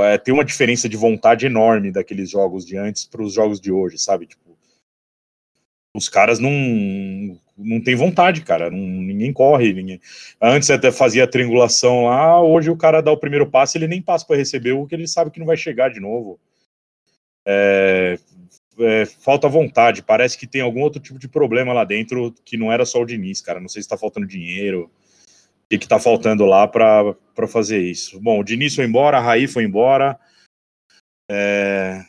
é, 0.05 0.19
tem 0.19 0.35
uma 0.35 0.45
diferença 0.45 0.89
de 0.89 0.97
vontade 0.97 1.47
enorme 1.47 1.93
daqueles 1.93 2.31
jogos 2.31 2.67
de 2.67 2.77
antes 2.77 3.05
para 3.05 3.23
os 3.23 3.33
jogos 3.33 3.61
de 3.61 3.71
hoje, 3.71 3.99
sabe? 3.99 4.27
Tipo, 4.27 4.59
os 5.95 6.09
caras 6.09 6.39
não 6.39 6.51
não 7.65 7.81
tem 7.81 7.95
vontade, 7.95 8.43
cara. 8.43 8.71
Não, 8.71 8.79
ninguém 8.79 9.33
corre. 9.33 9.73
Ninguém... 9.73 10.01
Antes 10.41 10.71
até 10.71 10.91
fazia 10.93 11.27
triangulação 11.27 12.05
lá, 12.05 12.43
hoje 12.43 12.71
o 12.71 12.77
cara 12.77 13.01
dá 13.01 13.11
o 13.13 13.17
primeiro 13.17 13.49
passo, 13.49 13.77
ele 13.79 13.89
nem 13.89 14.03
passa 14.03 14.27
para 14.27 14.37
receber 14.37 14.73
o 14.73 14.87
que 14.87 14.95
ele 14.95 15.07
sabe 15.07 15.31
que 15.31 15.41
não 15.41 15.47
vai 15.47 15.57
chegar 15.57 15.91
de 15.91 16.01
novo. 16.01 16.39
É, 17.47 18.19
é, 18.79 19.07
falta 19.07 19.49
vontade. 19.49 20.03
Parece 20.03 20.39
que 20.39 20.47
tem 20.47 20.61
algum 20.61 20.81
outro 20.81 21.01
tipo 21.01 21.19
de 21.19 21.29
problema 21.29 21.73
lá 21.73 21.85
dentro 21.85 22.33
que 22.45 22.57
não 22.57 22.73
era 22.73 22.85
só 22.85 23.01
o 23.01 23.07
Diniz, 23.07 23.41
cara. 23.41 23.61
Não 23.61 23.69
sei 23.69 23.83
se 23.83 23.87
está 23.87 23.97
faltando 23.97 24.27
dinheiro. 24.27 24.91
O 25.65 25.69
que, 25.69 25.79
que 25.79 25.89
tá 25.89 25.99
faltando 25.99 26.45
lá 26.45 26.69
para 26.69 27.17
fazer 27.49 27.81
isso? 27.81 28.21
Bom, 28.21 28.41
o 28.41 28.45
Diniz 28.45 28.75
foi 28.75 28.85
embora, 28.85 29.19
a 29.19 29.21
Raí 29.21 29.47
foi 29.47 29.65
embora. 29.65 30.19
É, 31.31 32.05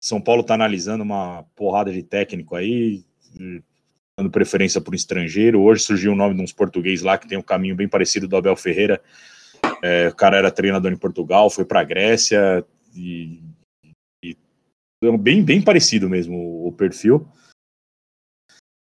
São 0.00 0.20
Paulo 0.20 0.42
está 0.42 0.54
analisando 0.54 1.02
uma 1.02 1.44
porrada 1.56 1.92
de 1.92 2.02
técnico 2.02 2.54
aí, 2.54 3.04
dando 4.18 4.30
preferência 4.30 4.82
o 4.84 4.94
estrangeiro. 4.94 5.62
Hoje 5.62 5.84
surgiu 5.84 6.12
o 6.12 6.16
nome 6.16 6.34
de 6.34 6.42
uns 6.42 6.52
português 6.52 7.02
lá 7.02 7.16
que 7.16 7.28
tem 7.28 7.38
um 7.38 7.42
caminho 7.42 7.76
bem 7.76 7.88
parecido 7.88 8.26
do 8.26 8.36
Abel 8.36 8.56
Ferreira. 8.56 9.00
É, 9.80 10.08
o 10.08 10.14
cara 10.14 10.36
era 10.36 10.50
treinador 10.50 10.90
em 10.90 10.96
Portugal, 10.96 11.48
foi 11.48 11.64
para 11.64 11.80
a 11.80 11.84
Grécia 11.84 12.64
e, 12.92 13.40
e 14.24 14.36
bem, 15.20 15.44
bem 15.44 15.62
parecido 15.62 16.08
mesmo 16.10 16.36
o, 16.36 16.68
o 16.68 16.72
perfil. 16.72 17.28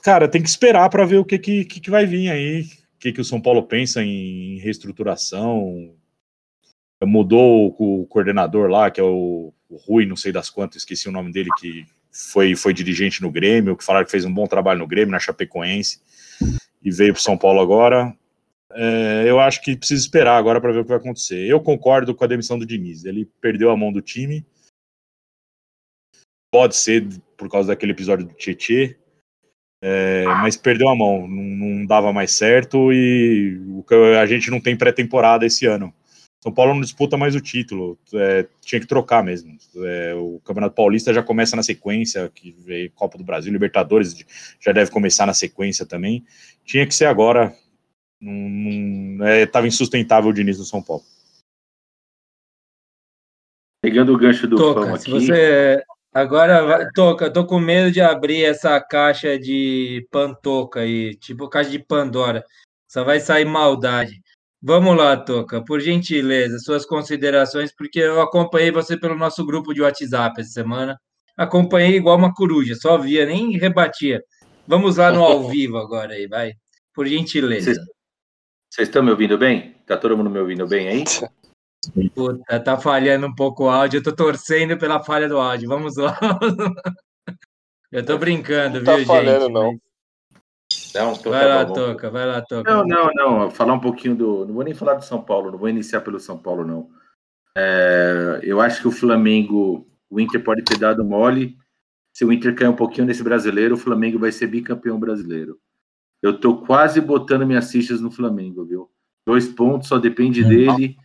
Cara, 0.01 0.27
tem 0.27 0.41
que 0.41 0.49
esperar 0.49 0.89
para 0.89 1.05
ver 1.05 1.17
o 1.17 1.25
que, 1.25 1.37
que, 1.37 1.65
que 1.65 1.91
vai 1.91 2.07
vir 2.07 2.31
aí, 2.31 2.61
o 2.95 2.99
que, 2.99 3.11
que 3.11 3.21
o 3.21 3.25
São 3.25 3.39
Paulo 3.39 3.61
pensa 3.61 4.01
em 4.01 4.57
reestruturação. 4.57 5.93
Mudou 7.03 7.75
o, 7.77 8.01
o 8.01 8.07
coordenador 8.07 8.67
lá, 8.67 8.89
que 8.89 8.99
é 8.99 9.03
o, 9.03 9.53
o 9.69 9.77
Rui, 9.77 10.07
não 10.07 10.15
sei 10.15 10.31
das 10.31 10.49
quantas, 10.49 10.77
esqueci 10.77 11.07
o 11.07 11.11
nome 11.11 11.31
dele, 11.31 11.49
que 11.59 11.85
foi, 12.11 12.55
foi 12.55 12.73
dirigente 12.73 13.21
no 13.21 13.31
Grêmio, 13.31 13.75
que 13.75 13.83
falaram 13.83 14.05
que 14.05 14.11
fez 14.11 14.25
um 14.25 14.33
bom 14.33 14.47
trabalho 14.47 14.79
no 14.79 14.87
Grêmio, 14.87 15.11
na 15.11 15.19
Chapecoense, 15.19 16.01
e 16.81 16.91
veio 16.91 17.13
para 17.13 17.21
São 17.21 17.37
Paulo 17.37 17.59
agora. 17.59 18.15
É, 18.71 19.23
eu 19.25 19.39
acho 19.39 19.61
que 19.61 19.75
precisa 19.75 20.01
esperar 20.01 20.37
agora 20.37 20.61
para 20.61 20.71
ver 20.71 20.79
o 20.79 20.83
que 20.83 20.89
vai 20.89 20.97
acontecer. 20.97 21.47
Eu 21.47 21.59
concordo 21.59 22.13
com 22.13 22.23
a 22.23 22.27
demissão 22.27 22.57
do 22.57 22.65
Diniz. 22.65 23.05
Ele 23.05 23.25
perdeu 23.41 23.71
a 23.71 23.77
mão 23.77 23.91
do 23.91 24.01
time. 24.01 24.45
Pode 26.51 26.75
ser 26.75 27.07
por 27.37 27.49
causa 27.49 27.69
daquele 27.69 27.91
episódio 27.91 28.25
do 28.25 28.33
Tietê, 28.33 28.97
é, 29.83 30.25
mas 30.25 30.57
perdeu 30.57 30.89
a 30.89 30.95
mão. 30.95 31.27
Não, 31.27 31.43
não 31.43 31.85
dava 31.85 32.11
mais 32.11 32.35
certo 32.35 32.91
e 32.91 33.59
a 34.19 34.25
gente 34.25 34.49
não 34.49 34.59
tem 34.59 34.75
pré-temporada 34.75 35.45
esse 35.45 35.65
ano. 35.65 35.93
São 36.41 36.53
Paulo 36.53 36.73
não 36.73 36.81
disputa 36.81 37.17
mais 37.17 37.35
o 37.35 37.41
título, 37.41 37.99
é, 38.13 38.47
tinha 38.61 38.79
que 38.79 38.87
trocar 38.87 39.21
mesmo. 39.21 39.57
É, 39.85 40.13
o 40.13 40.39
Campeonato 40.39 40.73
Paulista 40.73 41.13
já 41.13 41.21
começa 41.21 41.53
na 41.55 41.63
sequência, 41.63 42.29
que 42.33 42.51
veio 42.51 42.89
Copa 42.91 43.17
do 43.17 43.25
Brasil, 43.25 43.51
Libertadores 43.51 44.15
já 44.59 44.71
deve 44.71 44.89
começar 44.89 45.25
na 45.25 45.33
sequência 45.33 45.85
também. 45.85 46.25
Tinha 46.63 46.87
que 46.87 46.95
ser 46.95 47.05
agora. 47.05 47.53
Estava 49.43 49.67
insustentável 49.67 50.29
o 50.29 50.33
Diniz 50.33 50.57
no 50.57 50.63
São 50.65 50.81
Paulo. 50.81 51.03
Pegando 53.81 54.13
o 54.13 54.17
gancho 54.17 54.47
do 54.47 54.55
Toca, 54.57 54.95
aqui. 54.95 55.11
você 55.11 55.81
agora 56.13 56.65
vai- 56.65 56.89
toca, 56.91 57.25
eu 57.25 57.33
tô 57.33 57.45
com 57.45 57.59
medo 57.59 57.91
de 57.91 58.01
abrir 58.01 58.43
essa 58.43 58.79
caixa 58.81 59.39
de 59.39 60.05
pantoca 60.11 60.81
aí, 60.81 61.15
tipo 61.15 61.47
caixa 61.49 61.69
de 61.69 61.79
Pandora. 61.79 62.45
Só 62.89 63.03
vai 63.03 63.19
sair 63.19 63.45
maldade. 63.45 64.21
Vamos 64.61 64.97
lá, 64.97 65.15
Toca, 65.15 65.63
por 65.63 65.79
gentileza, 65.79 66.59
suas 66.59 66.85
considerações, 66.85 67.73
porque 67.75 67.99
eu 67.99 68.21
acompanhei 68.21 68.71
você 68.71 68.97
pelo 68.97 69.15
nosso 69.15 69.45
grupo 69.45 69.73
de 69.73 69.81
WhatsApp 69.81 70.41
essa 70.41 70.49
semana. 70.51 70.99
Acompanhei 71.37 71.95
igual 71.95 72.17
uma 72.17 72.33
coruja, 72.33 72.75
só 72.75 72.97
via, 72.97 73.25
nem 73.25 73.57
rebatia. 73.57 74.21
Vamos 74.67 74.97
lá 74.97 75.11
no 75.11 75.23
ao 75.23 75.47
vivo 75.49 75.77
agora 75.77 76.13
aí, 76.13 76.27
vai. 76.27 76.53
Por 76.93 77.07
gentileza. 77.07 77.71
Vocês- 78.69 78.87
estão 78.89 79.01
me 79.01 79.11
ouvindo 79.11 79.37
bem? 79.37 79.75
Tá 79.85 79.95
todo 79.95 80.17
mundo 80.17 80.29
me 80.29 80.39
ouvindo 80.39 80.67
bem 80.67 80.89
aí? 80.89 81.03
Puta, 82.13 82.59
tá 82.59 82.77
falhando 82.77 83.25
um 83.27 83.33
pouco 83.33 83.63
o 83.63 83.69
áudio, 83.69 83.99
eu 83.99 84.03
tô 84.03 84.13
torcendo 84.13 84.77
pela 84.77 85.01
falha 85.01 85.29
do 85.29 85.37
áudio. 85.39 85.69
Vamos 85.69 85.95
lá. 85.95 86.19
Eu 87.91 88.05
tô 88.05 88.19
brincando, 88.19 88.77
Não 88.77 88.85
tá 88.85 88.97
viu, 88.97 89.05
falhando, 89.07 89.45
gente? 89.45 89.53
não. 89.53 89.71
Mas- 89.71 89.79
Não, 90.93 91.13
então 91.13 91.31
Vai 91.31 91.41
tá 91.41 91.47
lá, 91.47 91.65
bom. 91.65 91.73
Toca, 91.73 92.09
vai 92.09 92.25
lá, 92.25 92.41
Toca. 92.41 92.71
Não, 92.71 92.85
não, 92.85 93.11
não. 93.13 93.51
Falar 93.51 93.73
um 93.73 93.79
pouquinho 93.79 94.15
do. 94.15 94.45
Não 94.45 94.53
vou 94.53 94.63
nem 94.63 94.73
falar 94.73 94.95
do 94.95 95.05
São 95.05 95.21
Paulo, 95.21 95.51
não 95.51 95.57
vou 95.57 95.69
iniciar 95.69 96.01
pelo 96.01 96.19
São 96.19 96.37
Paulo, 96.37 96.65
não. 96.65 96.89
É, 97.55 98.39
eu 98.43 98.61
acho 98.61 98.81
que 98.81 98.87
o 98.87 98.91
Flamengo, 98.91 99.87
o 100.09 100.19
Inter 100.19 100.43
pode 100.43 100.63
ter 100.63 100.77
dado 100.77 101.03
mole. 101.03 101.57
Se 102.13 102.25
o 102.25 102.33
Inter 102.33 102.55
cair 102.55 102.67
um 102.67 102.75
pouquinho 102.75 103.07
nesse 103.07 103.23
brasileiro, 103.23 103.75
o 103.75 103.77
Flamengo 103.77 104.19
vai 104.19 104.31
ser 104.31 104.47
bicampeão 104.47 104.99
brasileiro. 104.99 105.57
Eu 106.21 106.39
tô 106.39 106.57
quase 106.57 106.99
botando 106.99 107.45
minhas 107.45 107.71
fichas 107.71 108.01
no 108.01 108.11
Flamengo, 108.11 108.65
viu? 108.65 108.89
Dois 109.25 109.47
pontos, 109.47 109.87
só 109.87 109.97
depende 109.97 110.43
dele. 110.43 110.95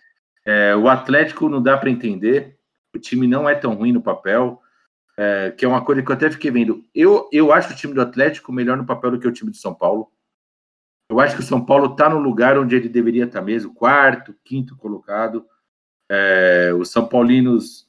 É, 0.44 0.74
o 0.74 0.88
Atlético 0.88 1.48
não 1.48 1.62
dá 1.62 1.76
para 1.76 1.90
entender. 1.90 2.58
O 2.94 2.98
time 2.98 3.26
não 3.26 3.48
é 3.48 3.54
tão 3.54 3.74
ruim 3.74 3.92
no 3.92 4.02
papel. 4.02 4.60
É, 5.16 5.50
que 5.52 5.64
é 5.64 5.68
uma 5.68 5.84
coisa 5.84 6.02
que 6.02 6.10
eu 6.10 6.14
até 6.14 6.30
fiquei 6.30 6.50
vendo. 6.50 6.84
Eu, 6.94 7.28
eu 7.32 7.52
acho 7.52 7.72
o 7.72 7.76
time 7.76 7.94
do 7.94 8.00
Atlético 8.00 8.52
melhor 8.52 8.76
no 8.76 8.86
papel 8.86 9.12
do 9.12 9.18
que 9.18 9.28
o 9.28 9.32
time 9.32 9.50
do 9.50 9.56
São 9.56 9.74
Paulo. 9.74 10.10
Eu 11.08 11.20
acho 11.20 11.36
que 11.36 11.42
o 11.42 11.44
São 11.44 11.64
Paulo 11.64 11.92
está 11.92 12.08
no 12.08 12.18
lugar 12.18 12.58
onde 12.58 12.74
ele 12.74 12.88
deveria 12.88 13.24
estar 13.24 13.42
mesmo, 13.42 13.74
quarto, 13.74 14.34
quinto 14.44 14.76
colocado. 14.76 15.46
É, 16.10 16.72
os 16.76 16.90
São 16.90 17.06
Paulinos, 17.06 17.88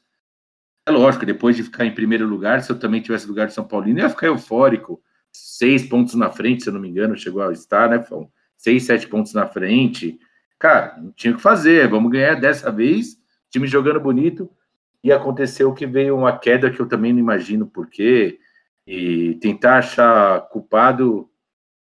é 0.87 0.91
lógico, 0.91 1.25
depois 1.25 1.55
de 1.55 1.63
ficar 1.63 1.85
em 1.85 1.93
primeiro 1.93 2.27
lugar, 2.27 2.61
se 2.61 2.71
eu 2.71 2.77
também 2.77 3.01
tivesse 3.01 3.27
lugar 3.27 3.47
de 3.47 3.53
São 3.53 3.67
Paulino, 3.67 3.99
ia 3.99 4.09
ficar 4.09 4.27
eufórico. 4.27 5.01
Seis 5.33 5.85
pontos 5.87 6.15
na 6.15 6.29
frente, 6.29 6.63
se 6.63 6.69
eu 6.69 6.73
não 6.73 6.79
me 6.79 6.87
engano, 6.87 7.17
chegou 7.17 7.41
a 7.41 7.51
estar, 7.51 7.89
né? 7.89 8.05
Seis, 8.57 8.83
sete 8.83 9.07
pontos 9.07 9.33
na 9.33 9.47
frente. 9.47 10.19
Cara, 10.57 10.97
não 10.97 11.11
tinha 11.11 11.33
o 11.33 11.37
que 11.37 11.41
fazer, 11.41 11.89
vamos 11.89 12.11
ganhar 12.11 12.35
dessa 12.35 12.71
vez, 12.71 13.17
time 13.49 13.67
jogando 13.67 13.99
bonito. 13.99 14.49
E 15.05 15.11
aconteceu 15.11 15.71
que 15.71 15.85
veio 15.85 16.17
uma 16.17 16.35
queda 16.35 16.71
que 16.71 16.79
eu 16.79 16.87
também 16.87 17.13
não 17.13 17.19
imagino 17.19 17.67
por 17.67 17.87
quê. 17.87 18.39
E 18.87 19.35
tentar 19.35 19.77
achar 19.77 20.41
culpado 20.49 21.29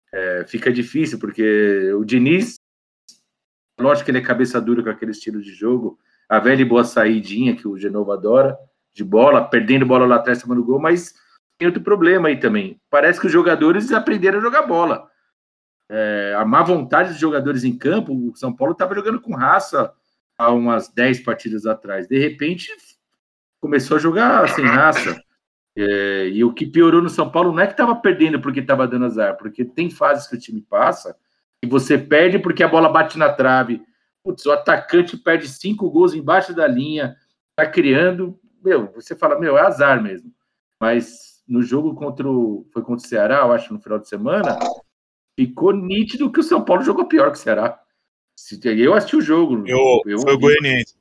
é, 0.09 0.45
fica 0.47 0.71
difícil, 0.71 1.19
porque 1.19 1.91
o 1.95 2.05
Diniz, 2.05 2.55
lógico 3.77 4.05
que 4.05 4.11
ele 4.11 4.19
é 4.19 4.21
cabeça 4.21 4.61
dura 4.61 4.81
com 4.81 4.89
aquele 4.89 5.11
estilo 5.11 5.41
de 5.41 5.51
jogo, 5.53 5.99
a 6.29 6.39
velha 6.39 6.61
e 6.61 6.65
boa 6.65 6.85
saidinha 6.85 7.57
que 7.57 7.67
o 7.67 7.77
Genovo 7.77 8.13
adora, 8.13 8.57
de 8.93 9.03
bola, 9.03 9.43
perdendo 9.43 9.85
bola 9.85 10.05
lá 10.05 10.15
atrás, 10.15 10.41
tomando 10.41 10.63
gol, 10.63 10.79
mas 10.79 11.13
tem 11.57 11.67
outro 11.67 11.83
problema 11.83 12.29
aí 12.29 12.39
também. 12.39 12.79
Parece 12.89 13.19
que 13.19 13.27
os 13.27 13.33
jogadores 13.33 13.91
aprenderam 13.91 14.39
a 14.39 14.41
jogar 14.41 14.61
bola. 14.61 15.09
É, 15.89 16.35
a 16.37 16.45
má 16.45 16.63
vontade 16.63 17.09
dos 17.09 17.19
jogadores 17.19 17.65
em 17.65 17.77
campo, 17.77 18.13
o 18.13 18.33
São 18.37 18.55
Paulo 18.55 18.71
estava 18.71 18.95
jogando 18.95 19.19
com 19.19 19.35
raça 19.35 19.93
há 20.37 20.53
umas 20.53 20.87
10 20.87 21.19
partidas 21.19 21.65
atrás. 21.65 22.07
De 22.07 22.17
repente, 22.17 22.71
começou 23.59 23.97
a 23.97 23.99
jogar 23.99 24.47
sem 24.49 24.65
raça. 24.65 25.21
É, 25.77 26.27
e 26.27 26.43
o 26.43 26.53
que 26.53 26.65
piorou 26.65 27.01
no 27.01 27.09
São 27.09 27.29
Paulo 27.29 27.51
não 27.51 27.61
é 27.61 27.67
que 27.67 27.73
estava 27.73 27.95
perdendo 27.95 28.41
porque 28.41 28.59
estava 28.59 28.87
dando 28.87 29.05
azar, 29.05 29.37
porque 29.37 29.63
tem 29.63 29.89
fases 29.89 30.27
que 30.27 30.35
o 30.35 30.39
time 30.39 30.61
passa 30.61 31.15
e 31.63 31.67
você 31.67 31.97
perde 31.97 32.39
porque 32.39 32.63
a 32.63 32.67
bola 32.67 32.89
bate 32.89 33.17
na 33.17 33.31
trave. 33.31 33.81
Putz, 34.23 34.45
o 34.45 34.51
atacante 34.51 35.17
perde 35.17 35.47
cinco 35.47 35.89
gols 35.89 36.13
embaixo 36.13 36.53
da 36.53 36.67
linha, 36.67 37.15
tá 37.55 37.65
criando. 37.65 38.39
meu, 38.63 38.91
você 38.93 39.15
fala, 39.15 39.39
meu, 39.39 39.57
é 39.57 39.61
azar 39.61 40.01
mesmo. 40.01 40.31
Mas 40.81 41.41
no 41.47 41.61
jogo 41.61 41.95
contra 41.95 42.29
o. 42.29 42.67
Foi 42.71 42.81
contra 42.81 43.05
o 43.05 43.09
Ceará, 43.09 43.37
eu 43.37 43.51
acho, 43.51 43.73
no 43.73 43.79
final 43.79 43.99
de 43.99 44.07
semana, 44.07 44.57
ficou 45.37 45.73
nítido 45.73 46.31
que 46.31 46.39
o 46.39 46.43
São 46.43 46.63
Paulo 46.63 46.83
jogou 46.83 47.07
pior 47.07 47.31
que 47.31 47.37
o 47.37 47.41
Ceará. 47.41 47.79
Eu 48.63 48.93
assisti 48.93 49.17
o 49.17 49.21
jogo. 49.21 49.63
Eu, 49.67 50.01
eu 50.05 50.19
foi 50.19 50.33
o 50.33 50.39
Goianiense. 50.39 50.98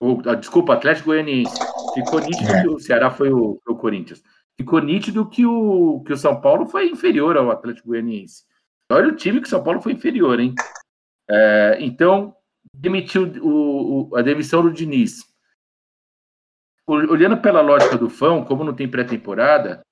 O, 0.00 0.20
ah, 0.26 0.34
desculpa, 0.34 0.74
Atlético 0.74 1.06
Goianiense. 1.06 1.58
Ficou 1.94 2.20
nítido 2.20 2.52
que 2.62 2.68
o 2.68 2.78
Ceará 2.78 3.10
foi 3.10 3.32
o, 3.32 3.60
o 3.66 3.76
Corinthians. 3.76 4.22
Ficou 4.56 4.80
nítido 4.80 5.28
que 5.28 5.44
o, 5.44 6.02
que 6.06 6.12
o 6.12 6.16
São 6.16 6.40
Paulo 6.40 6.66
foi 6.66 6.88
inferior 6.88 7.36
ao 7.36 7.50
Atlético 7.50 7.88
Goianiense. 7.88 8.44
Olha 8.90 9.08
o 9.08 9.16
time 9.16 9.40
que 9.40 9.46
o 9.46 9.50
São 9.50 9.62
Paulo 9.62 9.80
foi 9.80 9.92
inferior, 9.92 10.40
hein? 10.40 10.54
É, 11.30 11.78
então, 11.80 12.34
demitiu 12.72 13.24
o, 13.42 14.10
o, 14.10 14.16
a 14.16 14.22
demissão 14.22 14.62
do 14.62 14.72
Diniz. 14.72 15.24
Olhando 16.86 17.36
pela 17.36 17.60
lógica 17.60 17.98
do 17.98 18.08
fã, 18.08 18.42
como 18.44 18.64
não 18.64 18.74
tem 18.74 18.88
pré-temporada, 18.88 19.82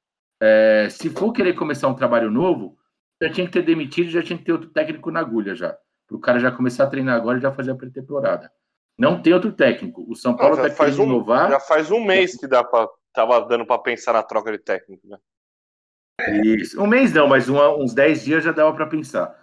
é, 0.40 0.88
se 0.90 1.10
for 1.10 1.30
querer 1.32 1.52
começar 1.52 1.88
um 1.88 1.94
trabalho 1.94 2.30
novo, 2.30 2.78
já 3.22 3.30
tinha 3.30 3.46
que 3.46 3.52
ter 3.52 3.62
demitido, 3.62 4.10
já 4.10 4.22
tinha 4.22 4.38
que 4.38 4.44
ter 4.44 4.52
outro 4.52 4.70
técnico 4.70 5.10
na 5.10 5.20
agulha 5.20 5.54
já. 5.54 5.76
Para 6.06 6.16
o 6.16 6.20
cara 6.20 6.38
já 6.38 6.50
começar 6.50 6.84
a 6.84 6.88
treinar 6.88 7.16
agora 7.16 7.38
e 7.38 7.42
já 7.42 7.52
fazer 7.52 7.72
a 7.72 7.74
pré-temporada. 7.74 8.50
Não 8.98 9.20
tem 9.20 9.32
outro 9.32 9.52
técnico. 9.52 10.04
O 10.08 10.14
São 10.14 10.34
Paulo 10.34 10.54
está 10.56 10.70
querendo 10.70 11.02
um, 11.02 11.06
inovar. 11.06 11.50
Já 11.50 11.60
faz 11.60 11.90
um 11.90 12.02
mês 12.02 12.36
que 12.36 12.46
dá 12.46 12.64
para 12.64 12.88
tava 13.12 13.40
dando 13.40 13.64
para 13.64 13.78
pensar 13.78 14.12
na 14.12 14.22
troca 14.22 14.52
de 14.52 14.58
técnico, 14.58 15.08
né? 15.08 15.16
Isso. 16.42 16.80
Um 16.80 16.86
mês 16.86 17.12
não, 17.12 17.26
mas 17.26 17.48
uma, 17.48 17.74
uns 17.74 17.94
10 17.94 18.24
dias 18.24 18.44
já 18.44 18.52
dava 18.52 18.74
para 18.74 18.86
pensar. 18.86 19.34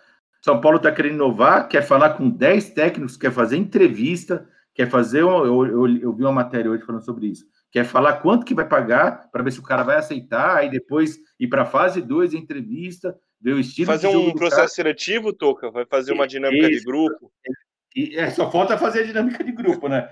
São 0.44 0.60
Paulo 0.60 0.78
está 0.78 0.92
querendo 0.92 1.16
inovar, 1.16 1.68
quer 1.68 1.82
falar 1.82 2.12
com 2.12 2.30
10 2.30 2.72
técnicos, 2.72 3.18
quer 3.18 3.32
fazer 3.32 3.58
entrevista, 3.58 4.48
quer 4.76 4.90
fazer. 4.90 5.22
Eu, 5.22 5.46
eu, 5.46 5.88
eu, 5.98 6.14
vi 6.14 6.24
uma 6.24 6.32
matéria 6.32 6.70
hoje 6.70 6.84
falando 6.84 7.06
sobre 7.06 7.28
isso. 7.28 7.46
Quer 7.72 7.86
falar 7.86 8.18
quanto 8.18 8.46
que 8.46 8.54
vai 8.54 8.68
pagar 8.68 9.30
para 9.32 9.44
ver 9.44 9.52
se 9.52 9.60
o 9.60 9.64
cara 9.64 9.84
vai 9.84 9.98
aceitar, 9.98 10.58
aí 10.58 10.70
depois 10.70 11.18
ir 11.40 11.48
para 11.48 11.64
a 11.64 11.66
fase 11.66 12.02
2 12.02 12.34
entrevista, 12.34 13.18
ver 13.42 13.54
o 13.54 13.60
estilo. 13.60 13.88
Fazer 13.88 14.08
um 14.08 14.34
processo 14.34 14.76
seletivo, 14.76 15.34
Toca? 15.34 15.72
Vai 15.72 15.86
fazer 15.86 16.12
uma 16.12 16.28
dinâmica 16.28 16.70
isso. 16.70 16.80
de 16.80 16.86
grupo. 16.86 17.32
E, 17.96 18.18
é, 18.18 18.30
só 18.30 18.50
falta 18.50 18.78
fazer 18.78 19.02
a 19.02 19.06
dinâmica 19.06 19.44
de 19.44 19.52
grupo, 19.52 19.88
né? 19.88 20.10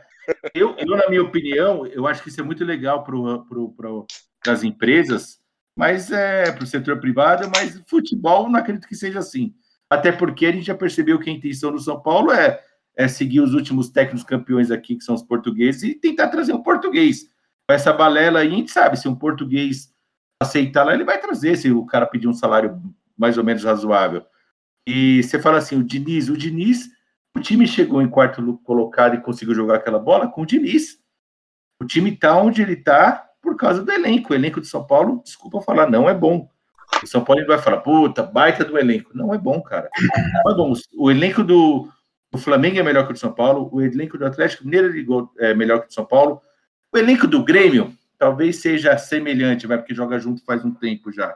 Eu, 0.54 0.76
eu, 0.78 0.98
na 0.98 1.10
minha 1.10 1.24
opinião, 1.24 1.86
eu 1.88 2.08
acho 2.08 2.22
que 2.22 2.30
isso 2.30 2.40
é 2.40 2.44
muito 2.44 2.64
legal 2.64 3.04
para 3.04 4.54
as 4.54 4.64
empresas, 4.64 5.40
mas 5.76 6.12
é 6.12 6.52
para 6.52 6.64
o 6.64 6.68
setor 6.68 7.00
privado, 7.00 7.50
mas 7.54 7.82
futebol 7.88 8.50
não 8.50 8.60
acredito 8.60 8.88
que 8.88 8.96
seja 8.96 9.20
assim 9.20 9.54
até 9.92 10.10
porque 10.10 10.46
a 10.46 10.52
gente 10.54 10.68
já 10.68 10.74
percebeu 10.74 11.20
que 11.20 11.30
a 11.30 11.34
intenção 11.34 11.70
do 11.70 11.78
São 11.78 12.02
Paulo 12.02 12.32
é, 12.32 12.64
é 12.96 13.10
seguir 13.10 13.42
os 13.42 13.54
últimos 13.54 13.90
técnicos 13.90 14.24
campeões 14.24 14.72
aqui, 14.72 14.96
que 14.96 15.04
são 15.04 15.14
os 15.14 15.22
portugueses, 15.22 15.84
e 15.84 15.94
tentar 15.94 16.30
trazer 16.30 16.54
um 16.54 16.64
português. 16.64 17.26
Essa 17.70 17.92
balela 17.92 18.40
aí, 18.40 18.48
a 18.48 18.52
gente 18.52 18.72
sabe, 18.72 18.98
se 18.98 19.10
um 19.10 19.16
português 19.16 19.94
aceitar 20.42 20.86
lá, 20.86 20.94
ele 20.94 21.04
vai 21.04 21.20
trazer, 21.20 21.58
se 21.58 21.70
o 21.74 21.86
cara 21.86 22.06
pedir 22.06 22.30
um 22.30 22.34
salário 22.34 22.82
mais 23.18 23.38
ou 23.38 23.44
menos 23.44 23.66
razoável. 23.66 24.26
E 24.88 25.22
você 25.22 25.38
fala 25.38 25.58
assim, 25.58 25.78
o 25.78 25.84
Diniz, 25.84 26.30
o 26.30 26.38
Diniz, 26.38 26.90
o 27.36 27.40
time 27.40 27.68
chegou 27.68 28.02
em 28.02 28.10
quarto 28.10 28.58
colocado 28.64 29.16
e 29.16 29.22
conseguiu 29.22 29.56
jogar 29.56 29.76
aquela 29.76 30.00
bola 30.00 30.28
com 30.28 30.42
o 30.42 30.46
Diniz. 30.46 31.00
O 31.82 31.86
time 31.86 32.16
tá 32.16 32.36
onde 32.36 32.62
ele 32.62 32.76
tá 32.76 33.30
por 33.42 33.56
causa 33.58 33.84
do 33.84 33.92
elenco. 33.92 34.32
O 34.32 34.36
elenco 34.36 34.62
de 34.62 34.68
São 34.68 34.86
Paulo, 34.86 35.22
desculpa 35.24 35.62
falar, 35.62 35.90
não 35.90 36.10
é 36.10 36.14
bom. 36.14 36.50
O 37.02 37.08
São 37.08 37.24
Paulo 37.24 37.46
vai 37.48 37.58
falar, 37.58 37.78
puta, 37.78 38.22
baita 38.22 38.64
do 38.64 38.78
elenco. 38.78 39.12
Não 39.14 39.34
é 39.34 39.38
bom, 39.38 39.62
cara. 39.62 39.90
Não 40.44 40.52
é 40.52 40.56
bom. 40.56 40.74
O 40.96 41.10
elenco 41.10 41.44
do, 41.44 41.90
do 42.32 42.38
Flamengo 42.38 42.80
é 42.80 42.84
melhor 42.84 43.06
que 43.06 43.12
o 43.12 43.14
do 43.14 43.20
São 43.20 43.34
Paulo, 43.34 43.70
o 43.72 43.82
elenco 43.82 44.18
do 44.18 44.26
Atlético 44.26 44.66
Mineiro 44.66 45.32
é 45.40 45.54
melhor 45.54 45.80
que 45.80 45.86
o 45.86 45.88
do 45.88 45.94
São 45.94 46.06
Paulo. 46.06 46.42
O 46.94 46.98
elenco 46.98 47.26
do 47.26 47.44
Grêmio 47.44 47.94
talvez 48.20 48.58
seja 48.58 48.96
semelhante, 48.98 49.66
vai, 49.66 49.80
porque 49.80 49.96
joga 49.96 50.20
junto 50.20 50.46
faz 50.46 50.64
um 50.64 50.72
tempo 50.72 51.12
já. 51.12 51.36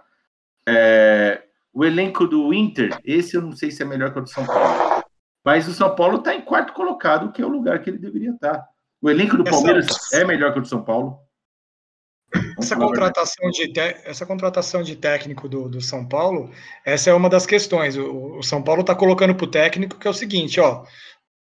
É, 0.68 1.41
o 1.74 1.84
elenco 1.84 2.28
do 2.28 2.54
Inter, 2.54 2.96
esse 3.04 3.36
eu 3.36 3.41
não 3.41 3.54
sei 3.54 3.72
se 3.72 3.82
é 3.82 3.86
melhor 3.86 4.14
que 4.14 4.20
o 4.20 4.22
do 4.22 4.30
São 4.30 4.46
Paulo. 4.46 5.04
Mas 5.46 5.68
o 5.68 5.74
São 5.74 5.96
Paulo 5.96 6.18
está 6.18 6.34
em 6.34 6.41
quarto 6.41 6.74
colocado, 6.74 7.32
que 7.32 7.39
é 7.39 7.46
o 7.46 7.50
lugar 7.50 7.80
que 7.80 7.91
ele 7.91 8.00
deveria 8.00 8.32
estar. 8.32 8.68
O 9.00 9.10
elenco 9.12 9.38
do 9.38 9.43
Palmeiras 9.43 9.86
é 10.12 10.26
melhor 10.26 10.52
que 10.52 10.58
o 10.58 10.62
do 10.64 10.68
São 10.68 10.84
Paulo. 10.84 11.20
Essa 12.58 12.76
contratação, 12.76 13.50
de 13.52 13.72
essa 14.04 14.26
contratação 14.26 14.82
de 14.82 14.96
técnico 14.96 15.48
do, 15.48 15.70
do 15.70 15.80
São 15.80 16.06
Paulo, 16.06 16.52
essa 16.84 17.12
é 17.12 17.14
uma 17.14 17.30
das 17.30 17.46
questões. 17.46 17.96
O, 17.96 18.38
o 18.39 18.43
São 18.43 18.64
Paulo 18.64 18.82
está 18.82 18.96
colocando 18.96 19.36
para 19.36 19.46
o 19.46 19.52
técnico 19.52 20.00
que 20.00 20.08
é 20.08 20.10
o 20.10 20.14
seguinte: 20.14 20.60
ó, 20.60 20.84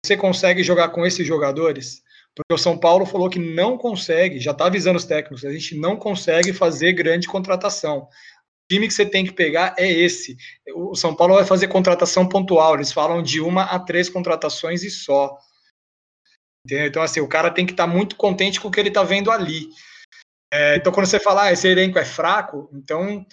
você 0.05 0.17
consegue 0.17 0.63
jogar 0.63 0.89
com 0.89 1.05
esses 1.05 1.27
jogadores? 1.27 2.03
Porque 2.35 2.55
o 2.55 2.59
São 2.59 2.79
Paulo 2.79 3.05
falou 3.05 3.29
que 3.29 3.39
não 3.39 3.77
consegue, 3.77 4.41
já 4.41 4.53
está 4.53 4.67
avisando 4.67 4.97
os 4.97 5.05
técnicos, 5.05 5.45
a 5.45 5.53
gente 5.53 5.77
não 5.79 5.97
consegue 5.97 6.53
fazer 6.53 6.93
grande 6.93 7.29
contratação. 7.29 8.09
O 8.71 8.75
time 8.75 8.87
que 8.87 8.95
você 8.95 9.05
tem 9.05 9.25
que 9.25 9.33
pegar 9.33 9.75
é 9.77 9.91
esse. 9.91 10.37
O 10.77 10.95
São 10.95 11.13
Paulo 11.13 11.35
vai 11.35 11.45
fazer 11.45 11.67
contratação 11.67 12.29
pontual, 12.29 12.77
eles 12.77 12.93
falam 12.93 13.21
de 13.21 13.41
uma 13.41 13.65
a 13.65 13.81
três 13.81 14.09
contratações 14.09 14.85
e 14.85 14.91
só. 14.91 15.37
Entendeu? 16.65 16.87
Então, 16.87 17.03
assim, 17.03 17.21
o 17.21 17.27
cara 17.27 17.51
tem 17.51 17.67
que 17.67 17.73
estar 17.73 17.89
tá 17.89 17.93
muito 17.93 18.15
contente 18.15 18.61
com 18.61 18.69
o 18.69 18.71
que 18.71 18.79
ele 18.79 18.91
está 18.91 19.03
vendo 19.03 19.29
ali. 19.33 19.67
É, 20.53 20.77
então, 20.77 20.93
quando 20.93 21.07
você 21.07 21.19
fala, 21.19 21.45
ah, 21.45 21.53
esse 21.53 21.67
elenco 21.67 21.99
é 21.99 22.05
fraco, 22.05 22.71
então 22.73 23.27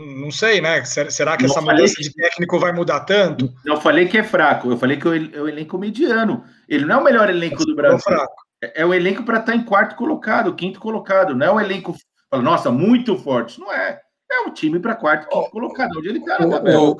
não 0.00 0.30
sei, 0.30 0.62
né? 0.62 0.82
Será 0.84 1.36
que 1.36 1.44
não 1.44 1.50
essa 1.50 1.60
mudança 1.60 1.94
que... 1.96 2.02
de 2.04 2.14
técnico 2.14 2.58
vai 2.58 2.72
mudar 2.72 3.00
tanto? 3.00 3.52
Não 3.66 3.78
falei 3.78 4.08
que 4.08 4.16
é 4.16 4.24
fraco, 4.24 4.70
eu 4.70 4.78
falei 4.78 4.96
que 4.96 5.06
é 5.06 5.10
o 5.10 5.46
elenco 5.46 5.76
mediano. 5.76 6.42
Ele 6.66 6.86
não 6.86 6.96
é 6.96 7.00
o 7.00 7.04
melhor 7.04 7.28
elenco 7.28 7.66
do 7.66 7.76
Brasil. 7.76 8.16
É, 8.62 8.80
é 8.80 8.86
o 8.86 8.94
elenco 8.94 9.24
para 9.24 9.40
estar 9.40 9.52
tá 9.52 9.58
em 9.58 9.62
quarto 9.62 9.94
colocado, 9.94 10.54
quinto 10.54 10.80
colocado. 10.80 11.34
Não 11.34 11.46
é 11.46 11.50
o 11.50 11.60
elenco, 11.60 11.94
nossa, 12.32 12.70
muito 12.70 13.14
forte. 13.18 13.60
Não 13.60 13.70
é. 13.70 14.00
É 14.34 14.40
um 14.40 14.52
time 14.52 14.80
para 14.80 14.96
quarto, 14.96 15.28
quinto 15.28 15.38
oh, 15.38 15.50
colocado, 15.50 15.98
onde 15.98 16.08
ele 16.08 16.18
está 16.18 16.38
na 16.40 16.50
tabela. 16.50 16.96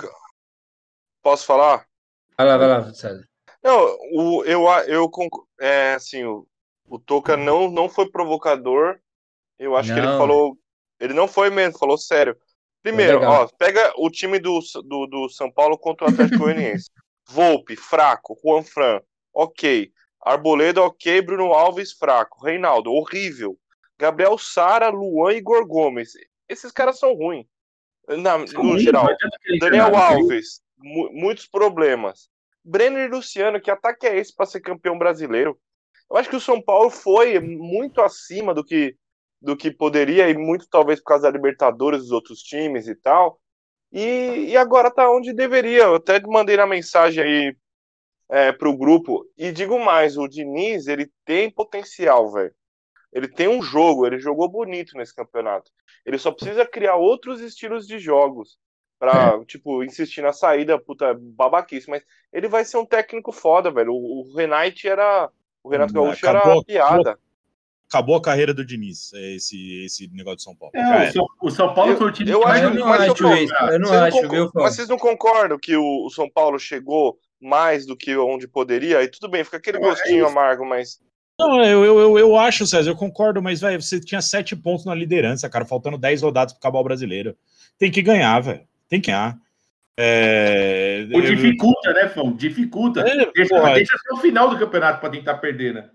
Posso 1.20 1.44
falar? 1.44 1.84
Vai 2.36 2.46
lá, 2.46 2.56
vai 2.56 2.68
lá, 2.68 2.94
César. 2.94 3.26
Não, 3.62 3.98
o, 4.12 4.44
eu, 4.44 4.64
eu, 4.86 5.10
é, 5.58 5.94
assim, 5.94 6.22
o, 6.24 6.46
o 6.86 6.98
Toca 6.98 7.36
não, 7.36 7.68
não 7.70 7.88
foi 7.88 8.08
provocador, 8.08 8.98
eu 9.58 9.74
acho 9.76 9.88
não. 9.88 9.96
que 9.96 10.06
ele 10.06 10.18
falou. 10.18 10.58
Ele 11.00 11.12
não 11.12 11.26
foi 11.26 11.50
mesmo, 11.50 11.78
falou 11.78 11.98
sério. 11.98 12.36
Primeiro, 12.82 13.22
ó, 13.22 13.48
pega 13.58 13.94
o 13.96 14.10
time 14.10 14.38
do, 14.38 14.60
do, 14.84 15.06
do 15.06 15.28
São 15.30 15.50
Paulo 15.50 15.76
contra 15.76 16.06
o 16.06 16.10
Atlético 16.10 16.38
Goianiense. 16.44 16.90
Volpe, 17.26 17.74
fraco. 17.74 18.38
Juan 18.44 18.62
Fran, 18.62 19.00
ok. 19.32 19.90
Arboleda, 20.20 20.82
ok. 20.82 21.20
Bruno 21.22 21.52
Alves, 21.52 21.92
fraco. 21.92 22.44
Reinaldo, 22.44 22.92
horrível. 22.92 23.58
Gabriel 23.98 24.36
Sara, 24.36 24.90
Luan 24.90 25.32
e 25.32 25.38
Igor 25.38 25.66
Gomes. 25.66 26.12
Esses 26.54 26.72
caras 26.72 26.98
são 26.98 27.12
ruins. 27.14 27.46
Na, 28.08 28.38
no 28.38 28.46
ruim, 28.62 28.78
geral. 28.78 29.06
Daniel 29.60 29.94
Alves, 29.94 30.62
muitos 30.78 31.46
problemas. 31.46 32.28
Brenner 32.64 33.08
e 33.08 33.12
Luciano, 33.14 33.60
que 33.60 33.70
ataque 33.70 34.06
é 34.06 34.16
esse 34.16 34.34
para 34.34 34.46
ser 34.46 34.60
campeão 34.60 34.98
brasileiro? 34.98 35.58
Eu 36.10 36.16
acho 36.16 36.30
que 36.30 36.36
o 36.36 36.40
São 36.40 36.62
Paulo 36.62 36.90
foi 36.90 37.40
muito 37.40 38.00
acima 38.00 38.54
do 38.54 38.64
que 38.64 38.96
do 39.40 39.54
que 39.54 39.70
poderia, 39.70 40.30
e 40.30 40.34
muito 40.34 40.66
talvez 40.70 41.00
por 41.00 41.08
causa 41.08 41.24
da 41.24 41.36
Libertadores 41.36 42.00
dos 42.00 42.12
outros 42.12 42.40
times 42.40 42.88
e 42.88 42.94
tal. 42.94 43.38
E, 43.92 44.46
e 44.48 44.56
agora 44.56 44.90
tá 44.90 45.10
onde 45.10 45.34
deveria. 45.34 45.82
Eu 45.82 45.96
até 45.96 46.18
mandei 46.26 46.56
na 46.56 46.66
mensagem 46.66 47.22
aí 47.22 47.56
é, 48.30 48.52
pro 48.52 48.74
grupo. 48.74 49.26
E 49.36 49.52
digo 49.52 49.78
mais, 49.78 50.16
o 50.16 50.26
Diniz, 50.26 50.86
ele 50.86 51.10
tem 51.26 51.50
potencial, 51.50 52.32
velho. 52.32 52.54
Ele 53.14 53.28
tem 53.28 53.48
um 53.48 53.62
jogo, 53.62 54.06
ele 54.06 54.18
jogou 54.18 54.48
bonito 54.48 54.96
nesse 54.98 55.14
campeonato. 55.14 55.70
Ele 56.04 56.18
só 56.18 56.32
precisa 56.32 56.66
criar 56.66 56.96
outros 56.96 57.40
estilos 57.40 57.86
de 57.86 57.98
jogos 57.98 58.58
pra, 58.98 59.38
é. 59.40 59.44
tipo, 59.44 59.84
insistir 59.84 60.20
na 60.20 60.32
saída, 60.32 60.78
puta, 60.78 61.16
babaquice. 61.18 61.88
Mas 61.88 62.02
ele 62.32 62.48
vai 62.48 62.64
ser 62.64 62.76
um 62.78 62.86
técnico 62.86 63.30
foda, 63.30 63.70
velho. 63.70 63.92
O, 63.92 64.22
o 64.22 64.36
Renate 64.36 64.88
era. 64.88 65.30
O 65.62 65.70
Renato 65.70 65.94
Gaúcho 65.94 66.28
acabou, 66.28 66.52
era 66.52 66.64
piada 66.64 67.18
acabou 67.94 68.16
a 68.16 68.22
carreira 68.22 68.52
do 68.52 68.64
Diniz, 68.64 69.12
é 69.14 69.36
esse, 69.36 69.84
esse 69.84 70.08
negócio 70.12 70.38
de 70.38 70.42
São 70.42 70.56
Paulo. 70.56 70.72
É, 70.74 71.08
o, 71.08 71.12
São, 71.12 71.26
o, 71.42 71.50
São, 71.50 71.74
Paulo 71.74 71.92
eu, 71.92 71.96
foi 71.96 72.08
o 72.08 72.12
time 72.12 72.30
eu 72.30 72.40
que 72.40 72.46
acho, 72.48 72.64
eu 72.64 72.74
não 72.74 72.92
acho 72.92 73.24
eu 73.24 73.36
isso. 73.36 73.54
Eu 73.54 73.78
não 73.78 73.92
acho, 73.92 74.22
não 74.22 74.30
viu, 74.30 74.50
Mas 74.54 74.74
vocês 74.74 74.88
não 74.88 74.98
concordam 74.98 75.58
que 75.58 75.76
o, 75.76 76.06
o, 76.06 76.10
São 76.10 76.28
Paulo 76.28 76.58
chegou 76.58 77.18
mais 77.40 77.86
do 77.86 77.96
que 77.96 78.16
onde 78.16 78.48
poderia? 78.48 79.02
E 79.02 79.08
tudo 79.08 79.28
bem, 79.28 79.44
fica 79.44 79.58
aquele 79.58 79.78
é 79.78 79.80
gostinho 79.80 80.24
é 80.24 80.28
amargo, 80.28 80.64
mas. 80.64 81.00
Não, 81.38 81.64
eu, 81.64 81.84
eu, 81.84 82.18
eu 82.18 82.38
acho, 82.38 82.66
César, 82.66 82.90
eu 82.90 82.96
concordo, 82.96 83.42
mas 83.42 83.60
velho, 83.60 83.82
você 83.82 83.98
tinha 83.98 84.22
sete 84.22 84.54
pontos 84.54 84.84
na 84.84 84.94
liderança, 84.94 85.48
cara, 85.48 85.64
faltando 85.64 85.98
dez 85.98 86.22
rodadas 86.22 86.52
para 86.52 86.60
acabar 86.60 86.78
o 86.78 86.84
brasileiro. 86.84 87.36
Tem 87.78 87.90
que 87.90 88.02
ganhar, 88.02 88.38
velho. 88.40 88.66
Tem 88.88 89.00
que 89.00 89.10
ganhar. 89.10 89.36
É... 89.96 91.06
Ou 91.12 91.20
dificulta, 91.20 91.92
né, 91.92 92.08
Fão? 92.08 92.32
Dificulta. 92.32 93.00
É, 93.00 93.30
deixa, 93.32 93.74
deixa 93.74 93.94
até 93.94 94.14
o 94.14 94.16
final 94.18 94.48
do 94.48 94.58
campeonato 94.58 95.00
para 95.00 95.10
tentar 95.10 95.34
perder, 95.38 95.74
né? 95.74 95.90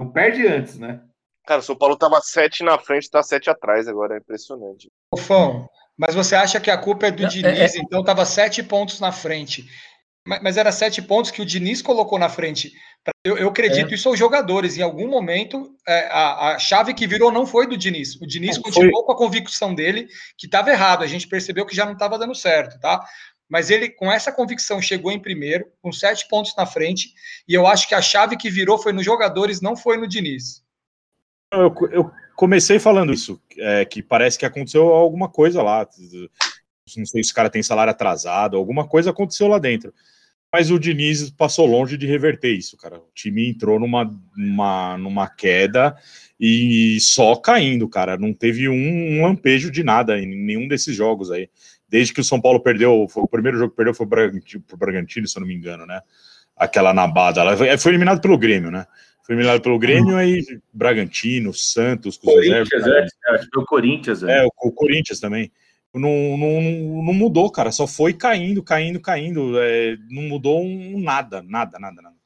Não 0.00 0.10
perde 0.10 0.46
antes, 0.46 0.78
né? 0.78 1.00
Cara, 1.46 1.60
o 1.60 1.64
São 1.64 1.76
Paulo 1.76 1.96
tava 1.96 2.20
sete 2.20 2.62
na 2.62 2.78
frente, 2.78 3.10
tá 3.10 3.22
sete 3.22 3.50
atrás 3.50 3.88
agora, 3.88 4.14
é 4.14 4.18
impressionante. 4.18 4.88
Fão, 5.18 5.68
mas 5.96 6.14
você 6.14 6.34
acha 6.34 6.60
que 6.60 6.70
a 6.70 6.78
culpa 6.78 7.06
é 7.06 7.10
do 7.10 7.24
é, 7.24 7.28
Diniz, 7.28 7.74
é, 7.74 7.78
é. 7.78 7.82
então 7.82 8.04
tava 8.04 8.24
sete 8.24 8.62
pontos 8.62 9.00
na 9.00 9.10
frente. 9.10 9.66
Mas, 10.26 10.42
mas 10.42 10.56
era 10.56 10.70
sete 10.70 11.02
pontos 11.02 11.30
que 11.30 11.42
o 11.42 11.46
Diniz 11.46 11.82
colocou 11.82 12.18
na 12.18 12.28
frente. 12.28 12.72
Eu, 13.24 13.36
eu 13.38 13.48
acredito 13.48 13.92
é. 13.92 13.94
isso 13.94 14.08
aos 14.08 14.18
jogadores. 14.18 14.76
Em 14.76 14.82
algum 14.82 15.08
momento, 15.08 15.74
é, 15.86 16.06
a, 16.10 16.52
a, 16.52 16.58
chave 16.58 16.94
que 16.94 17.06
virou 17.06 17.32
não 17.32 17.46
foi 17.46 17.66
do 17.66 17.76
Diniz. 17.76 18.16
O 18.16 18.26
Diniz 18.26 18.56
não, 18.56 18.62
continuou 18.62 18.98
foi... 18.98 19.04
com 19.04 19.12
a 19.12 19.16
convicção 19.16 19.74
dele 19.74 20.06
que 20.36 20.46
estava 20.46 20.70
errado. 20.70 21.02
A 21.02 21.06
gente 21.06 21.26
percebeu 21.26 21.66
que 21.66 21.74
já 21.74 21.84
não 21.84 21.94
estava 21.94 22.18
dando 22.18 22.34
certo, 22.34 22.78
tá? 22.78 23.04
Mas 23.48 23.68
ele, 23.68 23.88
com 23.88 24.12
essa 24.12 24.30
convicção, 24.30 24.80
chegou 24.80 25.10
em 25.10 25.18
primeiro, 25.18 25.66
com 25.82 25.90
sete 25.90 26.28
pontos 26.28 26.54
na 26.56 26.66
frente. 26.66 27.12
E 27.48 27.54
eu 27.54 27.66
acho 27.66 27.88
que 27.88 27.94
a 27.94 28.02
chave 28.02 28.36
que 28.36 28.48
virou 28.48 28.78
foi 28.78 28.92
nos 28.92 29.04
jogadores, 29.04 29.60
não 29.60 29.76
foi 29.76 29.96
no 29.96 30.06
Diniz. 30.06 30.62
Eu, 31.52 31.74
eu 31.90 32.12
comecei 32.36 32.78
falando 32.78 33.12
isso, 33.12 33.42
é, 33.58 33.84
que 33.84 34.02
parece 34.02 34.38
que 34.38 34.46
aconteceu 34.46 34.84
alguma 34.88 35.28
coisa 35.28 35.62
lá. 35.62 35.86
Não 36.96 37.06
sei 37.06 37.24
se 37.24 37.32
o 37.32 37.34
cara 37.34 37.50
tem 37.50 37.62
salário 37.62 37.90
atrasado, 37.90 38.56
alguma 38.56 38.86
coisa 38.86 39.10
aconteceu 39.10 39.48
lá 39.48 39.58
dentro. 39.58 39.92
Mas 40.52 40.70
o 40.70 40.78
Diniz 40.80 41.30
passou 41.30 41.64
longe 41.64 41.96
de 41.96 42.06
reverter 42.06 42.52
isso, 42.52 42.76
cara. 42.76 42.98
O 42.98 43.08
time 43.14 43.48
entrou 43.48 43.78
numa, 43.78 44.12
numa, 44.36 44.98
numa 44.98 45.28
queda 45.28 45.96
e 46.38 46.98
só 47.00 47.36
caindo, 47.36 47.88
cara. 47.88 48.16
Não 48.16 48.32
teve 48.32 48.68
um, 48.68 48.74
um 48.74 49.22
lampejo 49.22 49.70
de 49.70 49.84
nada 49.84 50.18
em 50.18 50.26
nenhum 50.26 50.66
desses 50.66 50.94
jogos 50.94 51.30
aí. 51.30 51.48
Desde 51.88 52.12
que 52.12 52.20
o 52.20 52.24
São 52.24 52.40
Paulo 52.40 52.60
perdeu, 52.60 53.06
foi, 53.08 53.22
o 53.22 53.28
primeiro 53.28 53.58
jogo 53.58 53.70
que 53.70 53.76
perdeu 53.76 53.94
foi 53.94 54.06
o 54.06 54.76
Bragantino, 54.76 55.28
se 55.28 55.38
eu 55.38 55.40
não 55.40 55.46
me 55.46 55.54
engano, 55.54 55.86
né? 55.86 56.00
Aquela 56.56 56.92
nabada. 56.92 57.40
Ela 57.40 57.56
foi, 57.56 57.78
foi 57.78 57.92
eliminado 57.92 58.20
pelo 58.20 58.36
Grêmio, 58.36 58.72
né? 58.72 58.86
Foi 59.24 59.36
eliminado 59.36 59.60
pelo 59.60 59.78
Grêmio, 59.78 60.16
aí 60.16 60.44
Bragantino, 60.72 61.54
Santos, 61.54 62.16
Corinthians, 62.16 62.68
reservas, 62.72 63.12
é, 63.28 63.34
acho 63.34 63.44
que 63.44 63.50
foi 63.54 63.62
o 63.62 63.66
Corinthians. 63.66 64.22
É, 64.24 64.38
é 64.38 64.44
o, 64.44 64.50
o 64.68 64.72
Corinthians 64.72 65.20
também 65.20 65.52
não, 65.94 66.36
não, 66.36 67.02
não 67.02 67.12
mudou, 67.12 67.50
cara. 67.50 67.72
Só 67.72 67.86
foi 67.86 68.12
caindo, 68.12 68.62
caindo, 68.62 69.00
caindo. 69.00 69.60
É, 69.60 69.96
não 70.08 70.22
mudou 70.22 70.62
um, 70.62 71.00
nada, 71.00 71.42
nada, 71.42 71.78
nada, 71.78 72.00
nada. 72.00 72.16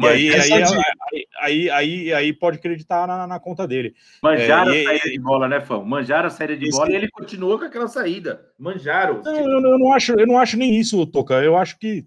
E 0.00 0.06
aí, 0.06 0.30
aí, 0.32 0.52
aí, 0.52 1.26
aí, 1.40 1.70
aí, 1.70 2.12
aí, 2.12 2.32
pode 2.32 2.58
acreditar 2.58 3.06
na, 3.06 3.26
na 3.26 3.40
conta 3.40 3.66
dele. 3.66 3.94
Manjaram 4.22 4.72
é, 4.72 4.82
a 4.82 4.84
saída 4.84 5.08
e, 5.08 5.10
de 5.10 5.18
bola, 5.18 5.48
né, 5.48 5.60
Fão? 5.60 5.84
Manjaram 5.84 6.28
a 6.28 6.30
saída 6.30 6.56
de 6.56 6.70
bola 6.70 6.92
e 6.92 6.94
ele 6.94 7.10
continuou 7.10 7.58
com 7.58 7.64
aquela 7.64 7.88
saída. 7.88 8.46
Manjaram. 8.56 9.20
Não, 9.24 9.36
eu, 9.36 9.60
eu, 9.60 9.78
não 9.78 9.92
acho, 9.92 10.12
eu 10.12 10.26
não 10.26 10.38
acho 10.38 10.56
nem 10.56 10.76
isso, 10.76 11.04
Toca. 11.06 11.42
Eu 11.42 11.56
acho 11.56 11.76
que 11.78 12.06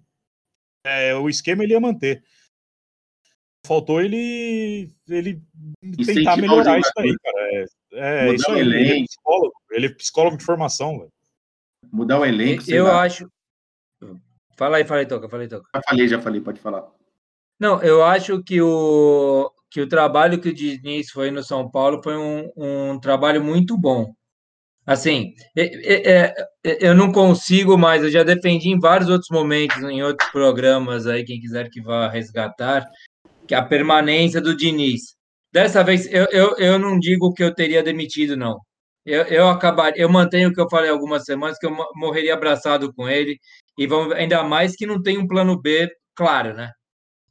é, 0.85 1.13
o 1.15 1.27
esquema 1.27 1.63
ele 1.63 1.73
ia 1.73 1.81
manter. 1.81 2.23
Faltou 3.65 4.01
ele, 4.01 4.89
ele 5.07 5.41
tentar 6.05 6.35
melhorar 6.37 6.79
isso 6.79 6.91
aí, 6.97 7.15
cara. 7.19 7.67
É, 7.93 8.29
é 8.29 8.33
isso 8.33 8.51
aí. 8.51 8.59
Ele 8.59 9.01
é 9.01 9.03
psicólogo, 9.05 9.53
ele 9.71 9.85
é 9.85 9.93
psicólogo 9.93 10.37
de 10.37 10.43
formação, 10.43 10.99
velho. 10.99 11.11
Mudar 11.91 12.19
o 12.19 12.25
elenco. 12.25 12.63
Eu 12.67 12.85
lá. 12.85 13.03
acho. 13.03 13.27
Fala 14.57 14.77
aí, 14.77 14.85
fala 14.85 15.01
aí, 15.01 15.05
Toca, 15.05 15.29
fala 15.29 15.43
aí, 15.43 15.49
Toca. 15.49 15.67
Já 15.75 15.81
falei, 15.81 16.07
já 16.07 16.21
falei, 16.21 16.41
pode 16.41 16.59
falar. 16.59 16.87
Não, 17.59 17.81
eu 17.83 18.03
acho 18.03 18.41
que 18.43 18.61
o, 18.61 19.51
que 19.69 19.81
o 19.81 19.87
trabalho 19.87 20.41
que 20.41 20.49
o 20.49 20.53
Diniz 20.53 21.11
foi 21.11 21.29
no 21.29 21.43
São 21.43 21.69
Paulo 21.69 22.01
foi 22.03 22.17
um, 22.17 22.51
um 22.57 22.99
trabalho 22.99 23.43
muito 23.43 23.77
bom. 23.77 24.13
Assim, 24.85 25.33
é, 25.55 26.11
é, 26.11 26.35
eu 26.63 26.95
não 26.95 27.11
consigo 27.11 27.77
mais, 27.77 28.03
eu 28.03 28.09
já 28.09 28.23
defendi 28.23 28.69
em 28.69 28.79
vários 28.79 29.09
outros 29.09 29.29
momentos, 29.29 29.77
em 29.83 30.01
outros 30.01 30.29
programas 30.31 31.05
aí, 31.05 31.23
quem 31.23 31.39
quiser 31.39 31.69
que 31.69 31.79
vá 31.81 32.09
resgatar, 32.09 32.85
que 33.51 33.55
a 33.55 33.61
permanência 33.61 34.39
do 34.39 34.55
Diniz. 34.55 35.17
Dessa 35.51 35.83
vez, 35.83 36.05
eu, 36.09 36.25
eu, 36.31 36.55
eu 36.55 36.79
não 36.79 36.97
digo 36.97 37.33
que 37.33 37.43
eu 37.43 37.53
teria 37.53 37.83
demitido, 37.83 38.37
não. 38.37 38.57
Eu, 39.05 39.23
eu 39.23 39.49
acabar, 39.49 39.91
eu 39.97 40.07
mantenho 40.07 40.47
o 40.47 40.53
que 40.53 40.61
eu 40.61 40.69
falei 40.69 40.89
algumas 40.89 41.25
semanas, 41.25 41.57
que 41.57 41.65
eu 41.65 41.75
morreria 41.93 42.33
abraçado 42.33 42.93
com 42.93 43.09
ele, 43.09 43.37
e 43.77 43.85
vamos, 43.85 44.13
ainda 44.13 44.41
mais 44.41 44.73
que 44.73 44.85
não 44.85 45.01
tem 45.01 45.17
um 45.17 45.27
plano 45.27 45.61
B, 45.61 45.91
claro, 46.15 46.53
né? 46.53 46.71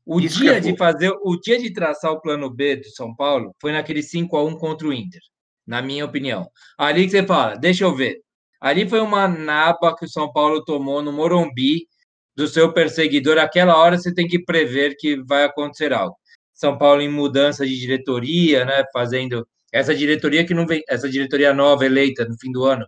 O 0.05 0.21
Isso 0.21 0.41
dia 0.41 0.59
é 0.59 0.61
de 0.61 0.77
fazer, 0.77 1.11
o 1.23 1.41
dia 1.41 1.59
de 1.59 1.73
traçar 1.73 2.13
o 2.13 2.21
plano 2.21 2.51
B 2.51 2.77
do 2.77 2.91
São 2.91 3.17
Paulo 3.17 3.55
foi 3.59 3.73
naquele 3.73 4.03
5 4.03 4.37
a 4.37 4.45
1 4.45 4.59
contra 4.59 4.89
o 4.89 4.93
Inter, 4.93 5.23
na 5.67 5.81
minha 5.81 6.05
opinião. 6.05 6.47
Ali 6.77 7.05
que 7.05 7.13
você 7.13 7.27
fala, 7.27 7.55
deixa 7.57 7.85
eu 7.85 7.97
ver. 7.97 8.19
Ali 8.61 8.87
foi 8.87 9.01
uma 9.01 9.27
naba 9.27 9.97
que 9.97 10.05
o 10.05 10.11
São 10.11 10.31
Paulo 10.31 10.63
tomou 10.67 11.01
no 11.01 11.15
Morumbi 11.15 11.87
do 12.37 12.47
seu 12.49 12.73
perseguidor. 12.73 13.39
Aquela 13.39 13.77
hora 13.77 13.99
você 13.99 14.13
tem 14.13 14.27
que 14.27 14.43
prever 14.43 14.97
que 14.97 15.23
vai 15.23 15.45
acontecer 15.45 15.93
algo. 15.93 16.17
São 16.55 16.77
Paulo 16.77 17.01
em 17.01 17.09
mudança 17.09 17.67
de 17.67 17.79
diretoria, 17.79 18.65
né, 18.65 18.85
fazendo 18.93 19.47
essa 19.73 19.95
diretoria 19.95 20.45
que 20.45 20.53
não 20.53 20.67
vem, 20.67 20.83
essa 20.89 21.09
diretoria 21.09 21.55
nova 21.55 21.87
eleita 21.87 22.25
no 22.25 22.39
fim 22.39 22.53
do 22.53 22.65
ano, 22.65 22.87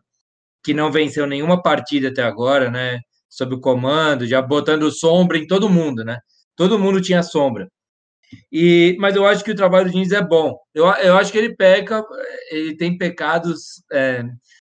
que 0.64 0.74
não 0.74 0.92
venceu 0.92 1.26
nenhuma 1.26 1.62
partida 1.62 2.08
até 2.08 2.22
agora, 2.22 2.70
né, 2.70 3.00
sob 3.28 3.54
o 3.54 3.60
comando, 3.60 4.26
já 4.26 4.42
botando 4.42 4.90
sombra 4.90 5.38
em 5.38 5.46
todo 5.46 5.70
mundo, 5.70 6.04
né? 6.04 6.18
Todo 6.54 6.78
mundo 6.78 7.00
tinha 7.00 7.22
sombra. 7.22 7.68
E, 8.50 8.96
mas 9.00 9.16
eu 9.16 9.26
acho 9.26 9.44
que 9.44 9.50
o 9.50 9.56
trabalho 9.56 9.86
do 9.86 9.92
Diniz 9.92 10.12
é 10.12 10.22
bom. 10.22 10.58
Eu, 10.74 10.86
eu 10.86 11.16
acho 11.16 11.32
que 11.32 11.38
ele 11.38 11.56
peca, 11.56 12.04
ele 12.50 12.76
tem 12.76 12.96
pecados 12.96 13.82
é, 13.92 14.24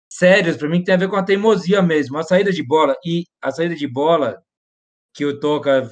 sérios 0.08 0.56
para 0.56 0.68
mim 0.68 0.80
que 0.80 0.84
tem 0.84 0.94
a 0.94 0.98
ver 0.98 1.08
com 1.08 1.16
a 1.16 1.22
teimosia 1.22 1.80
mesmo, 1.80 2.18
a 2.18 2.22
saída 2.22 2.52
de 2.52 2.62
bola 2.62 2.94
e 3.04 3.24
a 3.40 3.50
saída 3.50 3.74
de 3.74 3.86
bola 3.86 4.38
que 5.12 5.24
o 5.24 5.38
Toca 5.38 5.88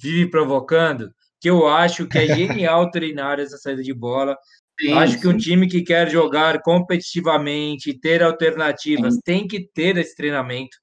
vive 0.00 0.30
provocando 0.30 1.10
que 1.40 1.48
eu 1.48 1.66
acho 1.66 2.06
que 2.06 2.18
é 2.18 2.26
genial 2.36 2.90
treinar 2.90 3.40
essa 3.40 3.56
saída 3.56 3.82
de 3.82 3.94
bola. 3.94 4.36
Sim, 4.78 4.92
acho 4.92 5.14
sim. 5.14 5.20
que 5.20 5.28
um 5.28 5.36
time 5.36 5.68
que 5.68 5.82
quer 5.82 6.08
jogar 6.08 6.60
competitivamente, 6.62 7.98
ter 7.98 8.22
alternativas, 8.22 9.14
sim. 9.14 9.20
tem 9.24 9.48
que 9.48 9.66
ter 9.72 9.96
esse 9.96 10.14
treinamento. 10.14 10.76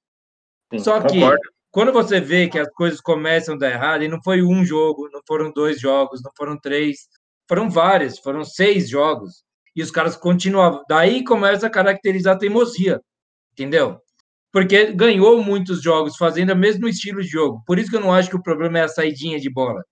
Só 0.79 1.01
que 1.01 1.19
concordo. 1.19 1.41
quando 1.71 1.93
você 1.93 2.19
vê 2.19 2.47
que 2.47 2.59
as 2.59 2.69
coisas 2.73 2.99
começam 2.99 3.55
a 3.55 3.57
dar 3.57 3.71
errado, 3.71 4.03
e 4.03 4.07
não 4.07 4.21
foi 4.21 4.43
um 4.43 4.65
jogo, 4.65 5.09
não 5.11 5.21
foram 5.25 5.51
dois 5.51 5.79
jogos, 5.79 6.21
não 6.23 6.31
foram 6.35 6.59
três, 6.59 7.07
foram 7.47 7.69
vários, 7.69 8.19
foram 8.19 8.43
seis 8.43 8.89
jogos. 8.89 9.43
E 9.75 9.81
os 9.81 9.91
caras 9.91 10.17
continuavam. 10.17 10.83
Daí 10.89 11.23
começa 11.23 11.67
a 11.67 11.69
caracterizar 11.69 12.35
a 12.35 12.39
teimosia, 12.39 12.99
entendeu? 13.51 14.01
Porque 14.57 14.91
ganhou 14.91 15.43
muitos 15.43 15.83
jogos 15.83 16.17
fazendo 16.17 16.51
o 16.51 16.55
mesmo 16.55 16.87
estilo 16.87 17.21
de 17.21 17.27
jogo. 17.27 17.61
Por 17.63 17.77
isso 17.77 17.91
que 17.91 17.95
eu 17.95 18.01
não 18.01 18.11
acho 18.11 18.27
que 18.27 18.35
o 18.35 18.41
problema 18.41 18.79
é 18.79 18.81
a 18.81 18.87
saidinha 18.87 19.39
de 19.39 19.51
bola 19.51 19.83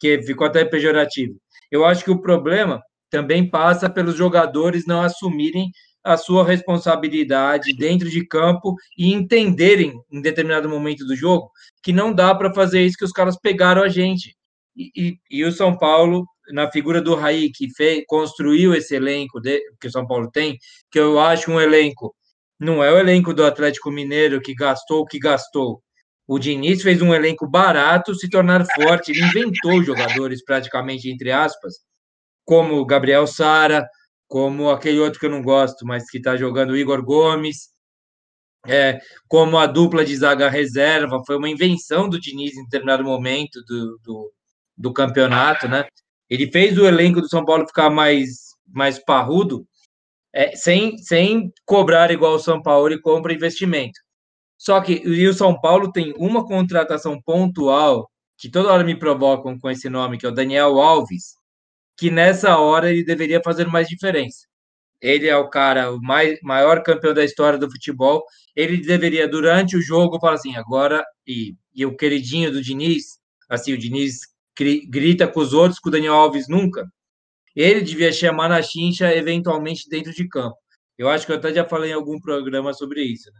que 0.00 0.22
ficou 0.22 0.46
até 0.46 0.64
pejorativo. 0.64 1.34
Eu 1.70 1.84
acho 1.84 2.02
que 2.02 2.10
o 2.10 2.22
problema 2.22 2.80
também 3.10 3.46
passa 3.46 3.90
pelos 3.90 4.16
jogadores 4.16 4.86
não 4.86 5.02
assumirem 5.02 5.70
a 6.02 6.16
sua 6.16 6.42
responsabilidade 6.46 7.76
dentro 7.76 8.08
de 8.08 8.26
campo 8.26 8.74
e 8.96 9.12
entenderem 9.12 9.92
em 10.10 10.22
determinado 10.22 10.66
momento 10.66 11.04
do 11.04 11.14
jogo 11.14 11.50
que 11.82 11.92
não 11.92 12.10
dá 12.10 12.34
para 12.34 12.54
fazer 12.54 12.86
isso 12.86 12.96
que 12.96 13.04
os 13.04 13.12
caras 13.12 13.38
pegaram 13.38 13.82
a 13.82 13.88
gente. 13.90 14.34
E, 14.74 14.90
e, 14.96 15.18
e 15.30 15.44
o 15.44 15.52
São 15.52 15.76
Paulo, 15.76 16.24
na 16.54 16.72
figura 16.72 17.02
do 17.02 17.14
Raí, 17.14 17.52
que 17.52 17.68
fez, 17.74 18.02
construiu 18.06 18.74
esse 18.74 18.94
elenco 18.94 19.38
de, 19.42 19.60
que 19.78 19.88
o 19.88 19.92
São 19.92 20.06
Paulo 20.06 20.30
tem, 20.30 20.56
que 20.90 20.98
eu 20.98 21.20
acho 21.20 21.52
um 21.52 21.60
elenco, 21.60 22.14
não 22.58 22.82
é 22.82 22.92
o 22.92 22.98
elenco 22.98 23.34
do 23.34 23.44
Atlético 23.44 23.90
Mineiro 23.90 24.40
que 24.40 24.54
gastou 24.54 25.00
o 25.00 25.06
que 25.06 25.18
gastou, 25.18 25.82
o 26.26 26.38
Diniz 26.38 26.82
fez 26.82 27.00
um 27.00 27.14
elenco 27.14 27.46
barato 27.46 28.14
se 28.14 28.28
tornar 28.28 28.66
forte. 28.66 29.12
Ele 29.12 29.22
inventou 29.22 29.82
jogadores, 29.82 30.42
praticamente, 30.44 31.08
entre 31.08 31.30
aspas, 31.30 31.74
como 32.44 32.84
Gabriel 32.84 33.26
Sara, 33.26 33.86
como 34.26 34.70
aquele 34.70 34.98
outro 34.98 35.20
que 35.20 35.26
eu 35.26 35.30
não 35.30 35.42
gosto, 35.42 35.86
mas 35.86 36.10
que 36.10 36.18
está 36.18 36.36
jogando, 36.36 36.70
o 36.70 36.76
Igor 36.76 37.02
Gomes, 37.04 37.68
é, 38.66 38.98
como 39.28 39.56
a 39.56 39.66
dupla 39.66 40.04
de 40.04 40.16
zaga 40.16 40.48
reserva. 40.48 41.22
Foi 41.24 41.36
uma 41.36 41.48
invenção 41.48 42.08
do 42.08 42.20
Diniz 42.20 42.56
em 42.56 42.64
determinado 42.64 43.04
momento 43.04 43.62
do, 43.64 43.98
do, 44.02 44.32
do 44.76 44.92
campeonato, 44.92 45.68
né? 45.68 45.86
Ele 46.28 46.50
fez 46.50 46.76
o 46.76 46.86
elenco 46.86 47.20
do 47.20 47.28
São 47.28 47.44
Paulo 47.44 47.68
ficar 47.68 47.88
mais, 47.88 48.48
mais 48.66 48.98
parrudo, 48.98 49.64
é, 50.32 50.54
sem, 50.54 50.98
sem 50.98 51.52
cobrar 51.64 52.10
igual 52.10 52.34
o 52.34 52.38
São 52.38 52.62
Paulo 52.62 52.92
e 52.92 53.00
compra 53.00 53.32
investimento. 53.32 53.98
Só 54.58 54.80
que 54.80 55.02
o 55.06 55.34
São 55.34 55.58
Paulo 55.60 55.92
tem 55.92 56.14
uma 56.16 56.44
contratação 56.46 57.20
pontual 57.20 58.10
que 58.38 58.50
toda 58.50 58.72
hora 58.72 58.84
me 58.84 58.98
provocam 58.98 59.58
com 59.58 59.70
esse 59.70 59.88
nome, 59.88 60.18
que 60.18 60.26
é 60.26 60.28
o 60.28 60.32
Daniel 60.32 60.78
Alves, 60.78 61.36
que 61.96 62.10
nessa 62.10 62.58
hora 62.58 62.90
ele 62.90 63.04
deveria 63.04 63.40
fazer 63.42 63.66
mais 63.66 63.88
diferença. 63.88 64.46
Ele 65.00 65.28
é 65.28 65.36
o 65.36 65.48
cara, 65.48 65.92
o 65.92 66.00
mais, 66.00 66.38
maior 66.42 66.82
campeão 66.82 67.14
da 67.14 67.24
história 67.24 67.58
do 67.58 67.70
futebol. 67.70 68.24
Ele 68.54 68.78
deveria, 68.78 69.28
durante 69.28 69.76
o 69.76 69.82
jogo, 69.82 70.18
falar 70.18 70.34
assim: 70.34 70.56
agora. 70.56 71.04
E, 71.26 71.54
e 71.74 71.84
o 71.84 71.96
queridinho 71.96 72.50
do 72.50 72.62
Diniz, 72.62 73.18
assim, 73.48 73.72
o 73.72 73.78
Diniz 73.78 74.20
grita 74.88 75.28
com 75.28 75.40
os 75.40 75.52
outros, 75.52 75.78
com 75.78 75.88
o 75.88 75.92
Daniel 75.92 76.14
Alves 76.14 76.48
nunca. 76.48 76.88
Ele 77.56 77.80
devia 77.80 78.12
chamar 78.12 78.48
na 78.48 78.60
chincha, 78.60 79.12
eventualmente, 79.12 79.88
dentro 79.88 80.12
de 80.12 80.28
campo. 80.28 80.56
Eu 80.98 81.08
acho 81.08 81.26
que 81.26 81.32
eu 81.32 81.36
até 81.36 81.52
já 81.52 81.64
falei 81.64 81.90
em 81.90 81.94
algum 81.94 82.20
programa 82.20 82.74
sobre 82.74 83.02
isso. 83.02 83.30
Né? 83.32 83.38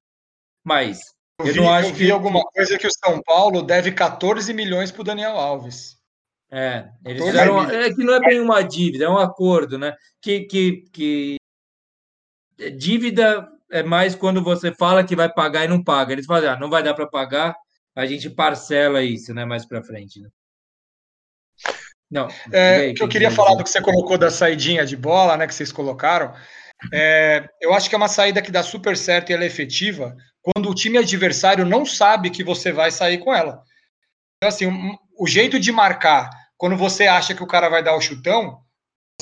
Mas 0.65 1.01
eu, 1.39 1.47
eu 1.47 1.53
vi, 1.53 1.61
não 1.61 1.73
acho 1.73 1.91
eu 1.91 1.95
vi 1.95 2.07
que 2.07 2.11
alguma 2.11 2.43
coisa 2.43 2.79
que 2.79 2.87
o 2.87 2.91
São 3.05 3.23
Paulo 3.23 3.63
deve 3.63 3.93
14 3.93 4.53
milhões 4.55 4.91
para 4.91 5.03
o 5.03 5.05
Daniel 5.05 5.37
Alves. 5.37 5.97
É, 6.51 6.89
eles 7.05 7.25
fizeram, 7.25 7.63
é 7.69 7.93
que 7.93 8.05
não 8.05 8.15
é 8.15 8.21
bem 8.21 8.41
uma 8.41 8.63
dívida, 8.63 9.05
é 9.05 9.09
um 9.09 9.19
acordo, 9.19 9.77
né? 9.79 9.95
Que, 10.23 10.43
que, 10.43 10.85
que 10.93 11.37
dívida 12.79 13.49
é 13.71 13.83
mais 13.83 14.15
quando 14.15 14.43
você 14.43 14.73
fala 14.73 15.05
que 15.05 15.17
vai 15.17 15.33
pagar 15.33 15.65
e 15.65 15.69
não 15.69 15.83
paga. 15.83 16.13
Eles 16.13 16.27
falam, 16.27 16.51
ah, 16.51 16.59
não 16.59 16.71
vai 16.71 16.83
dar 16.83 16.95
para 16.95 17.07
pagar, 17.07 17.55
a 17.95 18.07
gente 18.07 18.31
parcela 18.31 19.03
isso, 19.03 19.35
né, 19.35 19.45
mais 19.45 19.67
para 19.67 19.83
frente. 19.83 20.21
Né? 20.21 20.29
Não. 22.11 22.29
É, 22.53 22.93
que 22.93 23.03
eu 23.03 23.09
queria 23.09 23.31
falar 23.31 23.55
do 23.57 23.65
que 23.65 23.71
você 23.71 23.81
colocou 23.81 24.17
da 24.17 24.31
saidinha 24.31 24.87
de 24.87 24.97
bola, 24.97 25.37
né, 25.37 25.47
que 25.47 25.55
vocês 25.55 25.73
colocaram. 25.73 26.33
É, 26.93 27.49
eu 27.61 27.75
acho 27.75 27.89
que 27.89 27.95
é 27.95 27.99
uma 27.99 28.09
saída 28.09 28.43
que 28.43 28.53
dá 28.53 28.63
super 28.63 28.97
certo 28.97 29.31
e 29.31 29.33
ela 29.33 29.45
é 29.45 29.47
efetiva 29.47 30.15
quando 30.43 30.71
o 30.71 30.75
time 30.75 30.99
adversário 30.99 31.65
não 31.65 31.85
sabe 31.85 32.31
que 32.31 32.45
você 32.45 32.71
vai 32.71 32.91
sair 32.91 33.19
com 33.19 33.35
ela. 33.35 33.63
Então, 34.37 34.49
assim, 34.49 34.67
um, 34.67 34.97
o 35.19 35.27
jeito 35.27 35.59
de 35.59 35.73
marcar, 35.73 36.31
quando 36.57 36.77
você 36.77 37.07
acha 37.07 37.35
que 37.35 37.43
o 37.43 37.47
cara 37.47 37.69
vai 37.69 37.83
dar 37.83 37.97
o 37.97 38.01
chutão, 38.01 38.61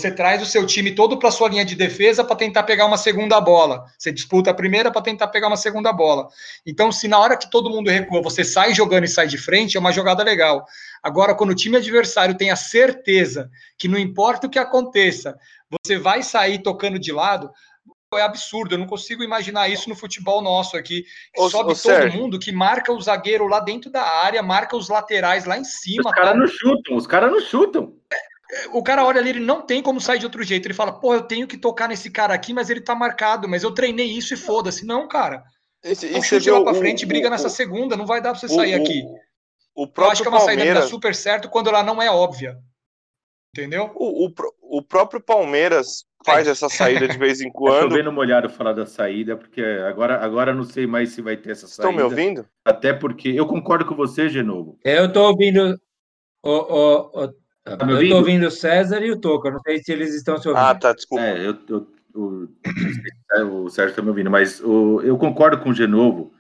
você 0.05 0.11
traz 0.11 0.43
o 0.43 0.47
seu 0.47 0.67
time 0.67 0.93
todo 0.93 1.19
para 1.19 1.31
sua 1.31 1.49
linha 1.49 1.65
de 1.65 1.75
defesa 1.75 2.23
para 2.23 2.37
tentar 2.37 2.65
pegar 2.65 2.85
uma 2.85 2.99
segunda 2.99 3.41
bola. 3.41 3.87
Você 3.97 4.13
disputa 4.13 4.51
a 4.51 4.55
primeira 4.55 4.91
para 4.91 5.01
tentar 5.01 5.29
pegar 5.29 5.47
uma 5.47 5.57
segunda 5.57 5.93
bola. 5.93 6.29
Então, 6.67 6.93
se 6.93 7.09
na 7.09 7.19
hora 7.19 7.39
que 7.39 7.51
todo 7.51 7.71
mundo 7.71 7.89
recua, 7.89 8.21
você 8.21 8.45
sai 8.45 8.75
jogando 8.75 9.05
e 9.05 9.09
sai 9.09 9.27
de 9.27 9.39
frente, 9.39 9.77
é 9.77 9.81
uma 9.81 9.93
jogada 9.93 10.23
legal. 10.23 10.67
Agora, 11.03 11.35
quando 11.35 11.51
o 11.51 11.55
time 11.55 11.79
adversário 11.79 12.37
tem 12.37 12.51
a 12.51 12.57
certeza 12.57 13.49
que 13.79 13.89
não 13.89 13.99
importa 13.99 14.47
o 14.47 14.51
que 14.51 14.59
aconteça, 14.59 15.39
você 15.71 15.97
vai 15.97 16.23
sair 16.23 16.59
tocando 16.59 16.99
de 16.99 17.11
lado, 17.11 17.51
é 18.15 18.21
absurdo. 18.23 18.75
Eu 18.75 18.79
não 18.79 18.87
consigo 18.87 19.23
imaginar 19.23 19.69
isso 19.69 19.89
no 19.89 19.97
futebol 19.97 20.43
nosso 20.43 20.77
aqui. 20.77 21.05
Ô, 21.37 21.49
Sobe 21.49 21.65
ô, 21.65 21.67
todo 21.69 21.77
Sérgio. 21.77 22.21
mundo 22.21 22.39
que 22.39 22.53
marca 22.53 22.93
o 22.93 23.01
zagueiro 23.01 23.47
lá 23.47 23.59
dentro 23.59 23.91
da 23.91 24.03
área, 24.03 24.43
marca 24.43 24.77
os 24.77 24.89
laterais 24.89 25.47
lá 25.47 25.57
em 25.57 25.65
cima. 25.65 26.11
Os 26.11 26.15
caras 26.15 26.37
não 26.37 26.47
chutam, 26.47 26.97
os 26.97 27.07
caras 27.07 27.33
não 27.33 27.41
chutam. 27.41 27.95
O 28.73 28.83
cara 28.83 29.05
olha 29.05 29.21
ali, 29.21 29.31
ele 29.31 29.41
não 29.41 29.63
tem 29.63 29.83
como 29.83 30.01
sair 30.01 30.19
de 30.19 30.27
outro 30.27 30.43
jeito. 30.43 30.67
Ele 30.67 30.75
fala, 30.75 30.93
pô, 30.93 31.15
eu 31.15 31.23
tenho 31.23 31.47
que 31.47 31.57
tocar 31.57 31.89
nesse 31.89 32.11
cara 32.11 32.35
aqui, 32.35 32.53
mas 32.53 32.71
ele 32.71 32.81
tá 32.81 32.95
marcado, 32.95 33.49
mas 33.49 33.63
eu 33.63 33.73
treinei 33.73 34.07
isso 34.07 34.35
e 34.35 34.37
foda-se. 34.37 34.85
Não, 34.85 35.09
cara. 35.09 35.43
Esse, 35.83 36.07
então, 36.07 36.23
chute 36.23 36.51
lá 36.51 36.63
pra 36.63 36.75
frente, 36.75 37.05
o, 37.05 37.09
briga 37.09 37.29
o, 37.29 37.31
nessa 37.31 37.49
o, 37.49 37.51
segunda, 37.51 37.97
não 37.97 38.07
vai 38.07 38.21
dar 38.21 38.31
pra 38.31 38.41
você 38.41 38.49
sair 38.49 38.75
aqui. 38.75 39.03
O 39.75 39.87
próprio 39.87 40.05
eu 40.05 40.13
acho 40.13 40.23
que 40.23 40.29
é 40.29 40.31
uma 40.31 40.39
Palmeiras... 40.39 40.65
saída 40.65 40.81
que 40.81 40.85
dá 40.85 40.91
super 40.91 41.15
certo 41.15 41.49
quando 41.49 41.69
ela 41.69 41.83
não 41.83 42.01
é 42.01 42.11
óbvia. 42.11 42.57
Entendeu? 43.55 43.93
O, 43.95 44.27
o, 44.27 44.35
o 44.79 44.83
próprio 44.83 45.21
Palmeiras 45.21 46.05
faz 46.25 46.49
essa 46.49 46.69
saída 46.69 47.07
de 47.07 47.19
vez 47.19 47.41
em 47.41 47.51
quando. 47.53 47.85
Estou 47.85 47.99
vendo 47.99 48.11
molhado 48.11 48.49
falar 48.49 48.73
da 48.73 48.87
saída, 48.87 49.37
porque 49.37 49.63
agora, 49.63 50.25
agora 50.25 50.55
não 50.55 50.65
sei 50.65 50.87
mais 50.87 51.11
se 51.11 51.23
vai 51.23 51.37
ter 51.37 51.53
essa 51.53 51.67
saída. 51.67 51.91
Estão 51.91 51.93
me 51.93 52.03
ouvindo? 52.03 52.49
Até 52.65 52.93
porque 52.93 53.29
eu 53.29 53.47
concordo 53.47 53.85
com 53.87 53.95
você, 53.95 54.29
Genovo. 54.29 54.79
Eu 54.85 55.07
estou 55.07 55.29
ouvindo. 55.29 55.79
O, 56.43 56.51
o, 56.51 57.25
o, 57.25 57.35
tá 57.65 57.87
eu 57.89 58.03
estou 58.03 58.19
ouvindo 58.19 58.47
o 58.47 58.51
César 58.51 59.01
e 59.05 59.11
o 59.11 59.21
Toca. 59.21 59.51
Não 59.51 59.61
sei 59.61 59.83
se 59.83 59.93
eles 59.93 60.15
estão 60.15 60.37
se 60.37 60.49
ouvindo. 60.49 60.65
Ah, 60.65 60.75
tá, 60.75 60.93
desculpa. 60.93 61.25
É, 61.25 61.47
eu, 61.47 61.57
eu, 61.69 61.89
o, 62.15 62.49
o 63.65 63.71
Sérgio 63.71 63.91
está 63.91 64.03
me 64.03 64.09
ouvindo, 64.09 64.31
mas 64.31 64.61
o, 64.61 65.01
eu 65.03 65.17
concordo 65.17 65.59
com 65.59 65.71
o 65.71 65.75
Genovo. 65.75 66.33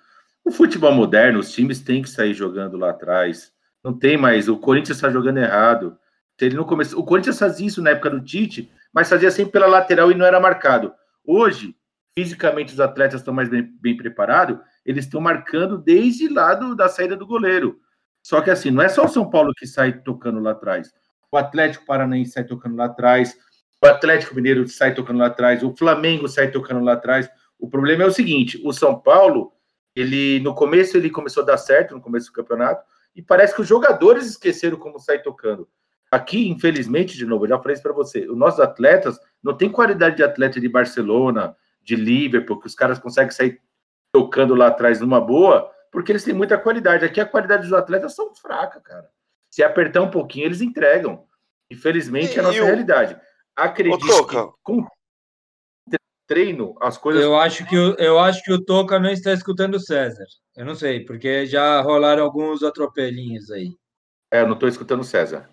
O 0.44 0.50
futebol 0.50 0.92
moderno, 0.92 1.40
os 1.40 1.50
times 1.52 1.80
têm 1.80 2.02
que 2.02 2.10
sair 2.10 2.34
jogando 2.34 2.76
lá 2.76 2.90
atrás. 2.90 3.52
Não 3.82 3.92
tem 3.92 4.16
mais. 4.16 4.48
O 4.48 4.58
Corinthians 4.58 4.98
está 4.98 5.10
jogando 5.10 5.38
errado. 5.38 5.98
Ele 6.40 6.56
não 6.56 6.64
começou. 6.64 7.00
O 7.00 7.04
Corinthians 7.04 7.38
fazia 7.38 7.66
isso 7.66 7.82
na 7.82 7.90
época 7.90 8.10
do 8.10 8.20
Tite, 8.20 8.70
mas 8.92 9.08
fazia 9.08 9.30
sempre 9.30 9.52
pela 9.52 9.66
lateral 9.66 10.10
e 10.10 10.14
não 10.14 10.26
era 10.26 10.40
marcado. 10.40 10.92
Hoje, 11.24 11.74
fisicamente, 12.14 12.72
os 12.72 12.80
atletas 12.80 13.20
estão 13.20 13.32
mais 13.32 13.48
bem, 13.48 13.62
bem 13.80 13.96
preparados, 13.96 14.58
eles 14.84 15.04
estão 15.04 15.20
marcando 15.20 15.78
desde 15.78 16.28
lá 16.28 16.54
do, 16.54 16.74
da 16.74 16.88
saída 16.88 17.16
do 17.16 17.26
goleiro. 17.26 17.80
Só 18.22 18.40
que 18.40 18.50
assim, 18.50 18.70
não 18.70 18.82
é 18.82 18.88
só 18.88 19.04
o 19.04 19.08
São 19.08 19.28
Paulo 19.28 19.52
que 19.56 19.66
sai 19.66 19.92
tocando 20.00 20.40
lá 20.40 20.52
atrás. 20.52 20.92
O 21.34 21.36
Atlético 21.36 21.84
Paranaense 21.84 22.30
sai 22.30 22.44
tocando 22.44 22.76
lá 22.76 22.84
atrás, 22.84 23.36
o 23.82 23.86
Atlético 23.88 24.36
Mineiro 24.36 24.68
sai 24.68 24.94
tocando 24.94 25.18
lá 25.18 25.26
atrás, 25.26 25.64
o 25.64 25.74
Flamengo 25.76 26.28
sai 26.28 26.48
tocando 26.48 26.84
lá 26.84 26.92
atrás. 26.92 27.28
O 27.58 27.68
problema 27.68 28.04
é 28.04 28.06
o 28.06 28.12
seguinte: 28.12 28.62
o 28.64 28.72
São 28.72 29.00
Paulo, 29.00 29.52
ele 29.96 30.38
no 30.44 30.54
começo 30.54 30.96
ele 30.96 31.10
começou 31.10 31.42
a 31.42 31.46
dar 31.46 31.56
certo 31.56 31.92
no 31.92 32.00
começo 32.00 32.28
do 32.28 32.32
campeonato, 32.34 32.84
e 33.16 33.20
parece 33.20 33.52
que 33.52 33.62
os 33.62 33.66
jogadores 33.66 34.26
esqueceram 34.26 34.76
como 34.76 35.00
sai 35.00 35.22
tocando. 35.22 35.68
Aqui, 36.08 36.48
infelizmente, 36.48 37.16
de 37.16 37.26
novo, 37.26 37.46
eu 37.46 37.48
já 37.48 37.58
falei 37.58 37.74
isso 37.74 37.82
para 37.82 37.92
você, 37.92 38.30
os 38.30 38.38
nossos 38.38 38.60
atletas 38.60 39.18
não 39.42 39.56
tem 39.56 39.68
qualidade 39.68 40.18
de 40.18 40.22
atleta 40.22 40.60
de 40.60 40.68
Barcelona, 40.68 41.56
de 41.82 41.96
Liverpool, 41.96 42.60
que 42.60 42.68
os 42.68 42.76
caras 42.76 43.00
conseguem 43.00 43.32
sair 43.32 43.60
tocando 44.12 44.54
lá 44.54 44.68
atrás 44.68 45.00
numa 45.00 45.20
boa, 45.20 45.68
porque 45.90 46.12
eles 46.12 46.22
têm 46.22 46.32
muita 46.32 46.56
qualidade. 46.56 47.04
Aqui 47.04 47.20
a 47.20 47.26
qualidade 47.26 47.64
dos 47.64 47.72
atletas 47.72 48.14
são 48.14 48.32
fraca, 48.36 48.78
cara. 48.78 49.08
Se 49.54 49.62
apertar 49.62 50.02
um 50.02 50.10
pouquinho, 50.10 50.46
eles 50.46 50.60
entregam. 50.60 51.28
Infelizmente, 51.70 52.34
e, 52.34 52.38
é 52.38 52.40
a 52.40 52.42
nossa 52.42 52.60
o... 52.60 52.64
realidade. 52.64 53.16
Acredito 53.54 54.26
que 54.26 54.36
com 54.64 54.84
treino 56.26 56.74
as 56.80 56.98
coisas. 56.98 57.22
Eu 57.22 57.36
acho 57.36 57.64
que 57.68 57.76
o, 57.76 57.94
eu 57.94 58.18
acho 58.18 58.42
que 58.42 58.52
o 58.52 58.64
Toca 58.64 58.98
não 58.98 59.08
está 59.08 59.32
escutando 59.32 59.76
o 59.76 59.80
César. 59.80 60.24
Eu 60.56 60.64
não 60.64 60.74
sei, 60.74 61.04
porque 61.04 61.46
já 61.46 61.80
rolaram 61.82 62.24
alguns 62.24 62.64
atropelinhos 62.64 63.48
aí. 63.52 63.70
É, 64.28 64.40
eu 64.40 64.46
não 64.48 64.54
estou 64.54 64.68
escutando 64.68 65.02
o 65.02 65.04
César. 65.04 65.48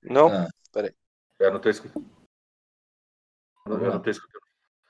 Não? 0.00 0.28
Ah. 0.28 0.46
Peraí. 0.72 0.94
Eu 1.40 1.50
não 1.50 1.56
estou 1.56 1.70
escutando. 1.70 2.06
Eu 3.66 3.76
não 3.76 3.96
estou 3.96 4.10
escutando. 4.12 4.42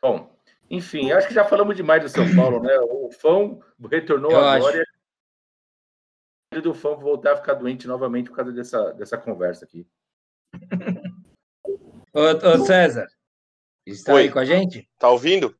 Bom, 0.02 0.38
enfim, 0.68 1.10
acho 1.10 1.26
que 1.26 1.32
já 1.32 1.44
falamos 1.46 1.74
demais 1.74 2.02
do 2.02 2.10
São 2.10 2.26
Paulo, 2.36 2.60
né? 2.60 2.78
O 2.80 3.10
Fão 3.12 3.62
retornou 3.90 4.30
eu 4.30 4.44
agora. 4.44 4.76
E 4.76 5.01
do 6.60 6.74
Fão 6.74 6.98
voltar 6.98 7.32
a 7.32 7.36
ficar 7.36 7.54
doente 7.54 7.86
novamente 7.86 8.28
por 8.28 8.36
causa 8.36 8.52
dessa, 8.52 8.92
dessa 8.92 9.16
conversa 9.16 9.64
aqui. 9.64 9.86
ô, 12.12 12.20
ô, 12.20 12.66
César, 12.66 13.06
está 13.86 14.14
Oi. 14.14 14.22
aí 14.22 14.30
com 14.30 14.38
a 14.38 14.44
gente? 14.44 14.88
Tá 14.98 15.08
ouvindo? 15.08 15.56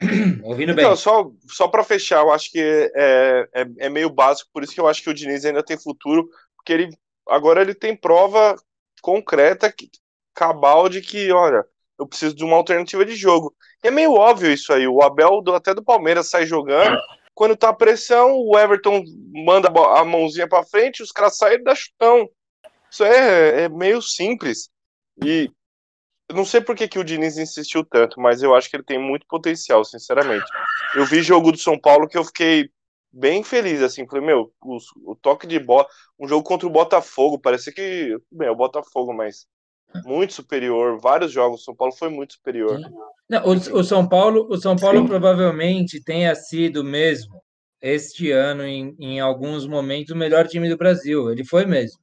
ouvindo 0.42 0.72
então, 0.72 0.90
bem. 0.90 0.96
Só, 0.96 1.30
só 1.48 1.68
para 1.68 1.84
fechar, 1.84 2.22
eu 2.22 2.32
acho 2.32 2.50
que 2.50 2.60
é, 2.94 3.48
é, 3.52 3.66
é 3.78 3.88
meio 3.88 4.10
básico, 4.10 4.50
por 4.52 4.62
isso 4.62 4.74
que 4.74 4.80
eu 4.80 4.88
acho 4.88 5.02
que 5.02 5.10
o 5.10 5.14
Diniz 5.14 5.44
ainda 5.44 5.62
tem 5.62 5.78
futuro, 5.78 6.28
porque 6.56 6.72
ele 6.72 6.90
agora 7.28 7.62
ele 7.62 7.74
tem 7.74 7.96
prova 7.96 8.56
concreta, 9.00 9.72
cabal, 10.34 10.88
de 10.88 11.00
que, 11.00 11.30
olha, 11.32 11.64
eu 11.98 12.06
preciso 12.06 12.34
de 12.34 12.44
uma 12.44 12.56
alternativa 12.56 13.04
de 13.04 13.14
jogo. 13.14 13.54
E 13.82 13.88
é 13.88 13.90
meio 13.90 14.12
óbvio 14.12 14.50
isso 14.50 14.72
aí. 14.72 14.86
O 14.86 15.02
Abel, 15.02 15.42
até 15.54 15.74
do 15.74 15.84
Palmeiras, 15.84 16.28
sai 16.28 16.46
jogando. 16.46 16.98
Quando 17.34 17.56
tá 17.56 17.70
a 17.70 17.74
pressão, 17.74 18.36
o 18.36 18.56
Everton 18.58 19.02
manda 19.32 19.68
a 19.68 20.04
mãozinha 20.04 20.48
para 20.48 20.64
frente, 20.64 21.02
os 21.02 21.10
caras 21.10 21.36
saem 21.36 21.62
da 21.62 21.74
chutão. 21.74 22.28
Isso 22.90 23.04
é, 23.04 23.64
é 23.64 23.68
meio 23.68 24.00
simples. 24.00 24.70
E 25.24 25.50
não 26.32 26.44
sei 26.44 26.60
por 26.60 26.76
que, 26.76 26.88
que 26.88 26.98
o 26.98 27.04
Diniz 27.04 27.36
insistiu 27.36 27.84
tanto, 27.84 28.20
mas 28.20 28.42
eu 28.42 28.54
acho 28.54 28.70
que 28.70 28.76
ele 28.76 28.84
tem 28.84 28.98
muito 28.98 29.26
potencial, 29.26 29.84
sinceramente. 29.84 30.46
Eu 30.94 31.04
vi 31.04 31.22
jogo 31.22 31.50
do 31.50 31.58
São 31.58 31.78
Paulo 31.78 32.08
que 32.08 32.16
eu 32.16 32.24
fiquei 32.24 32.70
bem 33.12 33.44
feliz, 33.44 33.80
assim, 33.80 34.06
falei, 34.08 34.24
meu, 34.24 34.52
o, 34.60 34.78
o 35.04 35.14
toque 35.14 35.46
de 35.46 35.58
bola, 35.58 35.86
um 36.18 36.26
jogo 36.26 36.42
contra 36.42 36.66
o 36.66 36.70
Botafogo, 36.70 37.38
parece 37.38 37.72
que, 37.72 38.16
bem, 38.30 38.48
é 38.48 38.50
o 38.50 38.56
Botafogo, 38.56 39.12
mas 39.12 39.46
muito 40.04 40.32
superior, 40.32 40.98
vários 40.98 41.32
jogos, 41.32 41.60
o 41.60 41.64
São 41.64 41.74
Paulo 41.74 41.94
foi 41.94 42.08
muito 42.08 42.34
superior. 42.34 42.80
Não, 43.28 43.44
o, 43.44 43.52
o, 43.52 43.84
São 43.84 44.08
Paulo, 44.08 44.46
o 44.50 44.56
São 44.56 44.76
Paulo 44.76 45.00
Sim. 45.00 45.06
provavelmente 45.06 46.02
tenha 46.02 46.34
sido 46.34 46.82
mesmo 46.82 47.42
este 47.80 48.30
ano 48.30 48.64
em, 48.64 48.96
em 48.98 49.20
alguns 49.20 49.66
momentos 49.66 50.14
o 50.14 50.16
melhor 50.16 50.48
time 50.48 50.68
do 50.68 50.76
Brasil, 50.76 51.30
ele 51.30 51.44
foi 51.44 51.66
mesmo. 51.66 51.98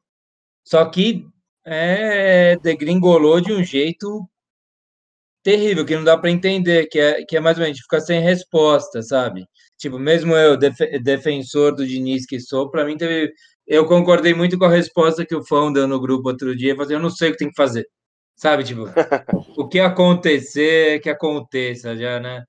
Só 0.63 0.85
que 0.85 1.25
é, 1.65 2.55
degringolou 2.57 3.41
de 3.41 3.51
um 3.51 3.63
jeito 3.63 4.27
terrível, 5.43 5.85
que 5.85 5.95
não 5.95 6.03
dá 6.03 6.17
para 6.17 6.29
entender, 6.29 6.87
que 6.87 6.99
é, 6.99 7.23
que 7.25 7.35
é 7.35 7.39
mais 7.39 7.57
ou 7.57 7.63
menos 7.63 7.79
ficar 7.79 7.99
sem 7.99 8.21
resposta, 8.21 9.01
sabe? 9.01 9.45
Tipo, 9.77 9.97
mesmo 9.97 10.35
eu, 10.35 10.55
def 10.57 10.77
defensor 11.01 11.75
do 11.75 11.85
Diniz 11.85 12.25
que 12.25 12.39
sou, 12.39 12.69
para 12.69 12.85
mim 12.85 12.97
teve. 12.97 13.33
Eu 13.71 13.85
concordei 13.85 14.33
muito 14.33 14.59
com 14.59 14.65
a 14.65 14.69
resposta 14.69 15.25
que 15.25 15.33
o 15.33 15.45
Fão 15.45 15.71
deu 15.71 15.87
no 15.87 15.97
grupo 15.97 16.27
outro 16.27 16.53
dia, 16.53 16.75
falei, 16.75 16.97
eu 16.97 16.99
não 16.99 17.09
sei 17.09 17.29
o 17.29 17.31
que 17.31 17.37
tem 17.37 17.47
que 17.47 17.55
fazer. 17.55 17.87
Sabe, 18.35 18.65
tipo, 18.65 18.81
o 19.57 19.65
que 19.65 19.79
acontecer, 19.79 20.99
que 20.99 21.09
aconteça 21.09 21.95
já, 21.95 22.19
né? 22.19 22.43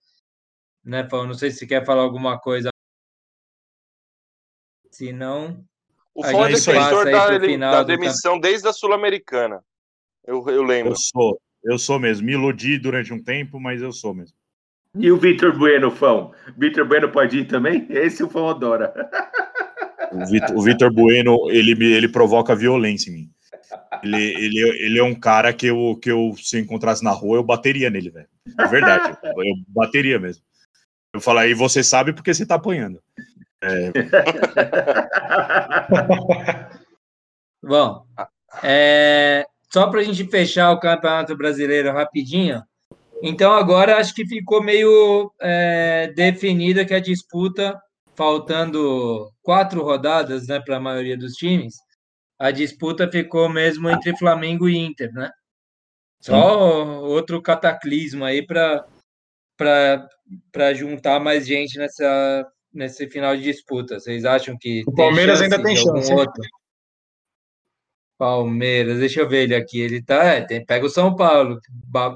Né, 0.85 1.09
Fão? 1.09 1.25
Não 1.25 1.35
sei 1.35 1.53
se 1.53 1.65
quer 1.65 1.87
falar 1.87 2.03
alguma 2.03 2.41
coisa. 2.41 2.71
Se 4.91 5.13
não. 5.13 5.65
O 6.13 6.25
Fão 6.25 6.45
é 6.45 6.49
defensor 6.49 7.05
da, 7.05 7.39
da 7.39 7.83
demissão 7.85 8.41
desde 8.41 8.67
a 8.67 8.73
Sul-Americana. 8.73 9.63
Eu, 10.27 10.45
eu 10.49 10.65
lembro. 10.65 10.91
Eu 10.91 10.97
sou, 10.97 11.41
eu 11.63 11.79
sou 11.79 12.01
mesmo. 12.01 12.27
Me 12.27 12.33
iludi 12.33 12.81
durante 12.81 13.15
um 13.15 13.23
tempo, 13.23 13.61
mas 13.61 13.81
eu 13.81 13.93
sou 13.93 14.13
mesmo. 14.13 14.37
E 14.97 15.09
o 15.13 15.17
Vitor 15.17 15.57
Bueno, 15.57 15.89
Fão? 15.93 16.33
Vitor 16.59 16.85
Bueno 16.85 17.13
pode 17.13 17.39
ir 17.39 17.47
também? 17.47 17.87
Esse 17.91 18.25
o 18.25 18.29
Fão 18.29 18.49
adora. 18.49 18.93
O 20.55 20.63
Vitor 20.63 20.93
Bueno, 20.93 21.51
ele, 21.51 21.73
ele 21.95 22.09
provoca 22.09 22.55
violência 22.55 23.11
em 23.11 23.15
mim. 23.15 23.31
Ele, 24.03 24.17
ele, 24.17 24.59
ele 24.85 24.99
é 24.99 25.03
um 25.03 25.15
cara 25.15 25.53
que 25.53 25.67
eu, 25.67 25.99
que 26.01 26.11
eu, 26.11 26.35
se 26.37 26.59
encontrasse 26.59 27.03
na 27.03 27.11
rua, 27.11 27.39
eu 27.39 27.43
bateria 27.43 27.89
nele, 27.89 28.11
velho. 28.11 28.29
É 28.59 28.67
verdade, 28.67 29.17
eu, 29.23 29.31
eu 29.31 29.55
bateria 29.69 30.19
mesmo. 30.19 30.43
Eu 31.15 31.21
falo, 31.21 31.41
aí 31.41 31.55
você 31.55 31.83
sabe 31.83 32.13
porque 32.13 32.35
você 32.35 32.45
tá 32.45 32.57
apanhando. 32.57 33.01
É... 33.63 33.93
Bom, 37.63 38.05
é, 38.63 39.47
só 39.73 39.89
para 39.89 40.01
a 40.01 40.03
gente 40.03 40.29
fechar 40.29 40.73
o 40.73 40.81
Campeonato 40.81 41.37
Brasileiro 41.37 41.93
rapidinho, 41.93 42.61
então 43.23 43.53
agora 43.53 43.99
acho 43.99 44.13
que 44.15 44.27
ficou 44.27 44.61
meio 44.61 45.33
é, 45.41 46.13
definida 46.17 46.85
que 46.85 46.93
a 46.93 46.99
disputa 46.99 47.81
faltando 48.15 49.31
quatro 49.43 49.83
rodadas, 49.83 50.47
né, 50.49 50.61
para 50.61 50.77
a 50.77 50.81
maioria 50.81 51.17
dos 51.17 51.35
times, 51.35 51.75
a 52.39 52.51
disputa 52.51 53.11
ficou 53.11 53.49
mesmo 53.49 53.89
entre 53.89 54.17
Flamengo 54.17 54.69
e 54.69 54.77
Inter, 54.77 55.13
né? 55.13 55.31
Só 56.21 57.03
outro 57.03 57.43
cataclismo 57.43 58.25
aí 58.25 58.47
para 58.47 58.85
para 60.51 60.75
juntar 60.75 61.21
mais 61.21 61.47
gente 61.47 61.79
nessa 61.79 62.47
nesse 62.73 63.09
final 63.09 63.37
de 63.37 63.43
disputa. 63.43 64.01
Vocês 64.01 64.25
acham 64.25 64.57
que 64.59 64.83
o 64.87 64.93
Palmeiras 64.93 65.41
ainda 65.43 65.63
tem 65.63 65.77
chance? 65.77 66.13
Outro? 66.13 66.43
Palmeiras, 68.19 68.99
deixa 68.99 69.21
eu 69.21 69.29
ver 69.29 69.43
ele 69.43 69.55
aqui. 69.55 69.81
Ele 69.81 70.01
tá, 70.01 70.23
é, 70.25 70.41
tem, 70.43 70.65
pega 70.65 70.87
o 70.87 70.91
São 70.91 71.15
Paulo, 71.17 71.59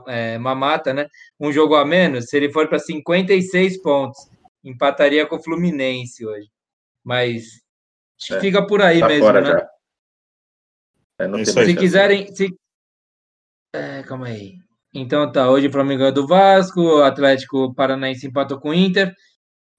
é, 0.06 0.38
mamata, 0.38 0.94
né? 0.94 1.08
Um 1.38 1.52
jogo 1.52 1.74
a 1.74 1.84
menos. 1.84 2.26
Se 2.26 2.36
ele 2.36 2.52
for 2.52 2.68
para 2.68 2.78
56 2.78 3.82
pontos, 3.82 4.18
empataria 4.66 5.26
com 5.26 5.36
o 5.36 5.42
Fluminense 5.42 6.26
hoje. 6.26 6.50
Mas 7.04 7.62
é, 8.30 8.40
fica 8.40 8.66
por 8.66 8.82
aí 8.82 9.00
tá 9.00 9.08
mesmo, 9.08 9.32
né? 9.32 9.66
É, 11.18 11.44
se 11.44 11.76
quiserem. 11.76 12.34
Se... 12.34 12.54
É, 13.74 14.02
calma 14.02 14.26
aí. 14.26 14.56
Então 14.92 15.30
tá, 15.30 15.50
hoje 15.50 15.68
o 15.68 15.72
Flamengo 15.72 16.04
é 16.04 16.12
do 16.12 16.26
Vasco, 16.26 16.80
o 16.80 17.02
Atlético 17.02 17.74
Paranaense 17.74 18.26
empatou 18.26 18.58
com 18.58 18.70
o 18.70 18.74
Inter. 18.74 19.14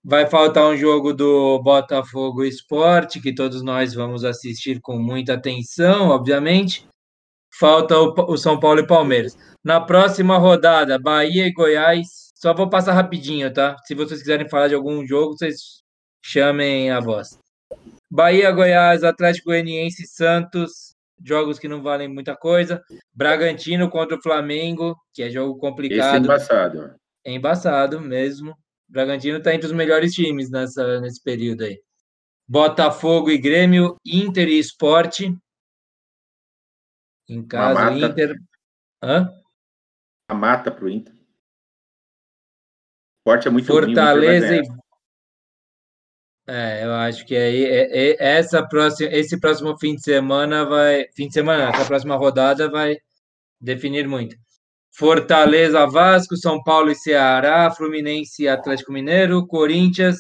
Vai 0.04 0.28
faltar 0.28 0.66
um 0.66 0.78
jogo 0.78 1.12
do 1.12 1.60
Botafogo 1.62 2.44
Esporte, 2.44 3.20
que 3.20 3.34
todos 3.34 3.62
nós 3.64 3.94
vamos 3.94 4.24
assistir 4.24 4.80
com 4.80 4.98
muita 4.98 5.34
atenção, 5.34 6.10
obviamente. 6.10 6.88
Falta 7.60 7.98
o, 8.00 8.14
o 8.32 8.38
São 8.38 8.60
Paulo 8.60 8.80
e 8.80 8.88
Palmeiras. 8.88 9.36
Na 9.64 9.82
próxima 9.82 10.38
rodada, 10.38 11.00
Bahia 11.00 11.48
e 11.48 11.52
Goiás. 11.52 12.27
Só 12.40 12.54
vou 12.54 12.70
passar 12.70 12.94
rapidinho, 12.94 13.52
tá? 13.52 13.76
Se 13.84 13.96
vocês 13.96 14.20
quiserem 14.20 14.48
falar 14.48 14.68
de 14.68 14.76
algum 14.76 15.04
jogo, 15.04 15.36
vocês 15.36 15.82
chamem 16.24 16.92
a 16.92 17.00
voz. 17.00 17.40
Bahia, 18.12 18.52
Goiás, 18.52 19.04
Atlético 19.04 19.48
Goianiense, 19.48 20.06
Santos, 20.06 20.96
jogos 21.26 21.58
que 21.58 21.68
não 21.68 21.82
valem 21.82 22.08
muita 22.08 22.36
coisa. 22.36 22.84
Bragantino 23.12 23.90
contra 23.90 24.16
o 24.16 24.22
Flamengo, 24.22 24.96
que 25.12 25.24
é 25.24 25.32
jogo 25.32 25.58
complicado. 25.58 26.10
Esse 26.10 26.16
é 26.16 26.20
embaçado. 26.20 26.96
É 27.26 27.32
embaçado 27.34 28.00
mesmo. 28.00 28.56
Bragantino 28.88 29.40
está 29.40 29.56
entre 29.56 29.66
os 29.66 29.74
melhores 29.74 30.14
times 30.14 30.52
nessa, 30.52 31.02
nesse 31.02 31.22
período 31.24 31.64
aí. 31.64 31.82
Botafogo 32.48 33.32
e 33.32 33.38
Grêmio, 33.40 33.98
Inter 34.06 34.48
e 34.48 34.60
Esporte. 34.60 35.36
Em 37.28 37.46
casa, 37.46 37.92
Inter. 37.94 38.36
Hã? 39.04 39.28
A 40.30 40.36
mata 40.36 40.72
para 40.72 40.86
o 40.86 40.90
Inter. 40.90 41.17
Esporte 43.28 43.48
é 43.50 43.52
muito 43.52 43.68
Fortaleza 43.68 44.48
ruim. 44.48 44.62
É, 46.50 46.86
eu 46.86 46.94
acho 46.94 47.26
que 47.26 47.36
aí 47.36 47.66
é, 47.66 47.90
é, 47.92 48.38
essa 48.38 48.66
próxima, 48.66 49.10
esse 49.12 49.38
próximo 49.38 49.78
fim 49.78 49.96
de 49.96 50.02
semana 50.02 50.64
vai. 50.64 51.08
Fim 51.14 51.28
de 51.28 51.34
semana, 51.34 51.70
essa 51.70 51.84
próxima 51.84 52.16
rodada 52.16 52.70
vai 52.70 52.98
definir 53.60 54.08
muito. 54.08 54.38
Fortaleza, 54.96 55.86
Vasco, 55.86 56.38
São 56.38 56.64
Paulo 56.64 56.90
e 56.90 56.96
Ceará, 56.96 57.70
Fluminense 57.70 58.48
Atlético 58.48 58.94
Mineiro, 58.94 59.46
Corinthians, 59.46 60.18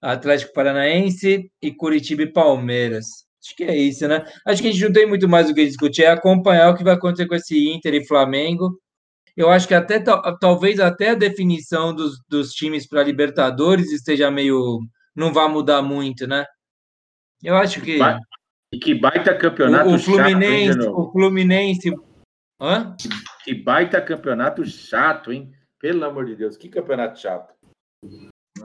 Atlético 0.00 0.54
Paranaense 0.54 1.50
e 1.60 1.72
Curitiba 1.72 2.22
e 2.22 2.32
Palmeiras. 2.32 3.04
Acho 3.44 3.54
que 3.54 3.64
é 3.64 3.76
isso, 3.76 4.08
né? 4.08 4.24
Acho 4.46 4.62
que 4.62 4.68
a 4.68 4.72
gente 4.72 4.84
não 4.84 4.92
tem 4.94 5.06
muito 5.06 5.28
mais 5.28 5.50
o 5.50 5.54
que 5.54 5.66
discutir, 5.66 6.04
é 6.04 6.08
acompanhar 6.08 6.70
o 6.70 6.74
que 6.74 6.82
vai 6.82 6.94
acontecer 6.94 7.28
com 7.28 7.34
esse 7.34 7.68
Inter 7.68 7.92
e 7.92 8.06
Flamengo. 8.06 8.80
Eu 9.36 9.50
acho 9.50 9.66
que 9.66 9.74
até 9.74 10.02
talvez 10.40 10.78
até 10.78 11.10
a 11.10 11.14
definição 11.14 11.94
dos, 11.94 12.20
dos 12.28 12.52
times 12.52 12.88
para 12.88 13.02
Libertadores 13.02 13.90
esteja 13.90 14.30
meio. 14.30 14.80
não 15.14 15.32
vai 15.32 15.48
mudar 15.48 15.82
muito, 15.82 16.26
né? 16.26 16.44
Eu 17.42 17.56
acho 17.56 17.80
que. 17.80 17.98
E 18.72 18.78
que 18.78 18.94
baita 18.94 19.36
campeonato. 19.36 19.90
O, 19.90 19.94
o 19.94 19.98
Fluminense, 19.98 20.78
chato, 20.78 20.98
o 20.98 21.12
Fluminense 21.12 21.92
Hã? 22.60 22.96
Que 23.44 23.54
baita 23.54 24.00
campeonato 24.00 24.64
chato, 24.64 25.32
hein? 25.32 25.52
Pelo 25.78 26.04
amor 26.04 26.24
de 26.26 26.36
Deus, 26.36 26.56
que 26.56 26.68
campeonato 26.68 27.20
chato. 27.20 27.52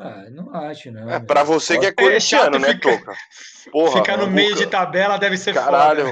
Ah, 0.01 0.29
não 0.29 0.55
acho, 0.55 0.91
não. 0.91 1.09
É 1.09 1.19
pra 1.19 1.43
você 1.43 1.77
que 1.77 1.85
é 1.85 1.91
corintiano, 1.91 2.55
é 2.55 2.59
né, 2.59 2.67
fica, 2.69 2.97
Toca? 2.97 3.13
Porra, 3.69 3.97
ficar 3.97 4.17
no 4.17 4.27
meio 4.27 4.55
de 4.55 4.65
tabela 4.65 5.17
deve 5.17 5.37
ser 5.37 5.53
Caralho, 5.53 6.05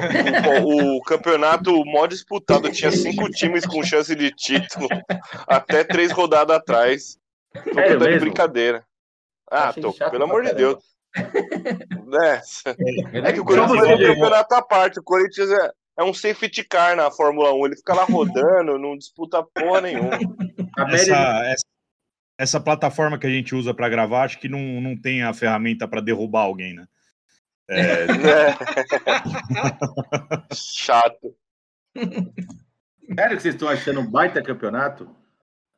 o, 0.62 0.98
o, 0.98 1.02
campeonato 1.04 1.72
mó 1.86 2.06
disputado 2.06 2.70
tinha 2.70 2.92
cinco 2.92 3.30
times 3.30 3.66
com 3.66 3.82
chance 3.82 4.14
de 4.14 4.30
título 4.32 4.88
até 5.48 5.86
três 5.86 6.12
rodadas 6.12 6.58
atrás. 6.58 7.18
Tô 7.74 7.80
é 7.80 7.96
de 7.96 8.20
brincadeira. 8.20 8.84
Ah, 9.50 9.72
Toca, 9.72 10.10
pelo 10.12 10.26
amor 10.26 10.44
de 10.44 10.54
Deus. 10.54 10.84
É. 12.22 12.42
é 13.30 13.34
que 13.34 13.40
o 13.40 13.46
Corinthians 13.46 13.84
é 13.84 13.96
um 13.96 13.98
campeonato 13.98 14.54
à 14.54 14.62
parte. 14.62 15.00
O 15.00 15.04
Corinthians 15.04 15.50
é, 15.50 15.72
é 15.98 16.04
um 16.04 16.14
safety 16.14 16.64
car 16.64 16.96
na 16.96 17.10
Fórmula 17.10 17.54
1. 17.54 17.66
Ele 17.66 17.76
fica 17.78 17.94
lá 17.94 18.04
rodando, 18.04 18.78
não 18.78 18.98
disputa 18.98 19.42
porra 19.42 19.82
nenhuma. 19.82 20.20
Essa, 20.92 21.16
essa, 21.46 21.66
essa, 22.38 22.60
plataforma 22.60 23.18
que 23.18 23.28
a 23.28 23.30
gente 23.30 23.56
usa 23.56 23.74
para 23.74 23.90
gravar, 23.90 24.24
acho 24.24 24.40
que 24.40 24.50
não, 24.50 24.82
não 24.82 24.96
tem 24.96 25.24
a 25.24 25.34
ferramenta 25.34 25.88
para 25.88 26.02
derrubar 26.02 26.42
alguém, 26.42 26.74
né? 26.74 26.88
É... 27.70 28.04
é. 28.04 28.08
Chato. 30.54 31.36
Sério 31.96 33.38
que 33.38 33.42
vocês 33.42 33.56
estão 33.56 33.68
achando 33.68 34.00
um 34.00 34.10
baita 34.10 34.42
campeonato? 34.42 35.10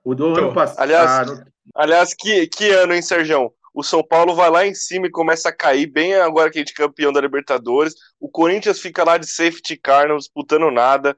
O 0.03 0.13
do 0.13 0.35
ano 0.35 0.53
passado. 0.53 0.81
Aliás, 0.81 1.43
aliás 1.75 2.13
que, 2.13 2.47
que 2.47 2.69
ano, 2.71 2.93
hein, 2.93 3.01
Sérgio? 3.01 3.53
o 3.73 3.83
São 3.83 4.03
Paulo 4.03 4.35
vai 4.35 4.49
lá 4.49 4.65
em 4.65 4.73
cima 4.73 5.07
e 5.07 5.11
começa 5.11 5.49
a 5.49 5.55
cair, 5.55 5.87
bem 5.87 6.13
agora 6.15 6.51
que 6.51 6.57
a 6.57 6.61
gente 6.61 6.73
é 6.73 6.75
campeão 6.75 7.13
da 7.13 7.21
Libertadores. 7.21 7.95
O 8.19 8.29
Corinthians 8.29 8.79
fica 8.79 9.03
lá 9.03 9.17
de 9.17 9.27
safety 9.27 9.77
car, 9.77 10.07
não 10.07 10.17
disputando 10.17 10.69
nada. 10.71 11.15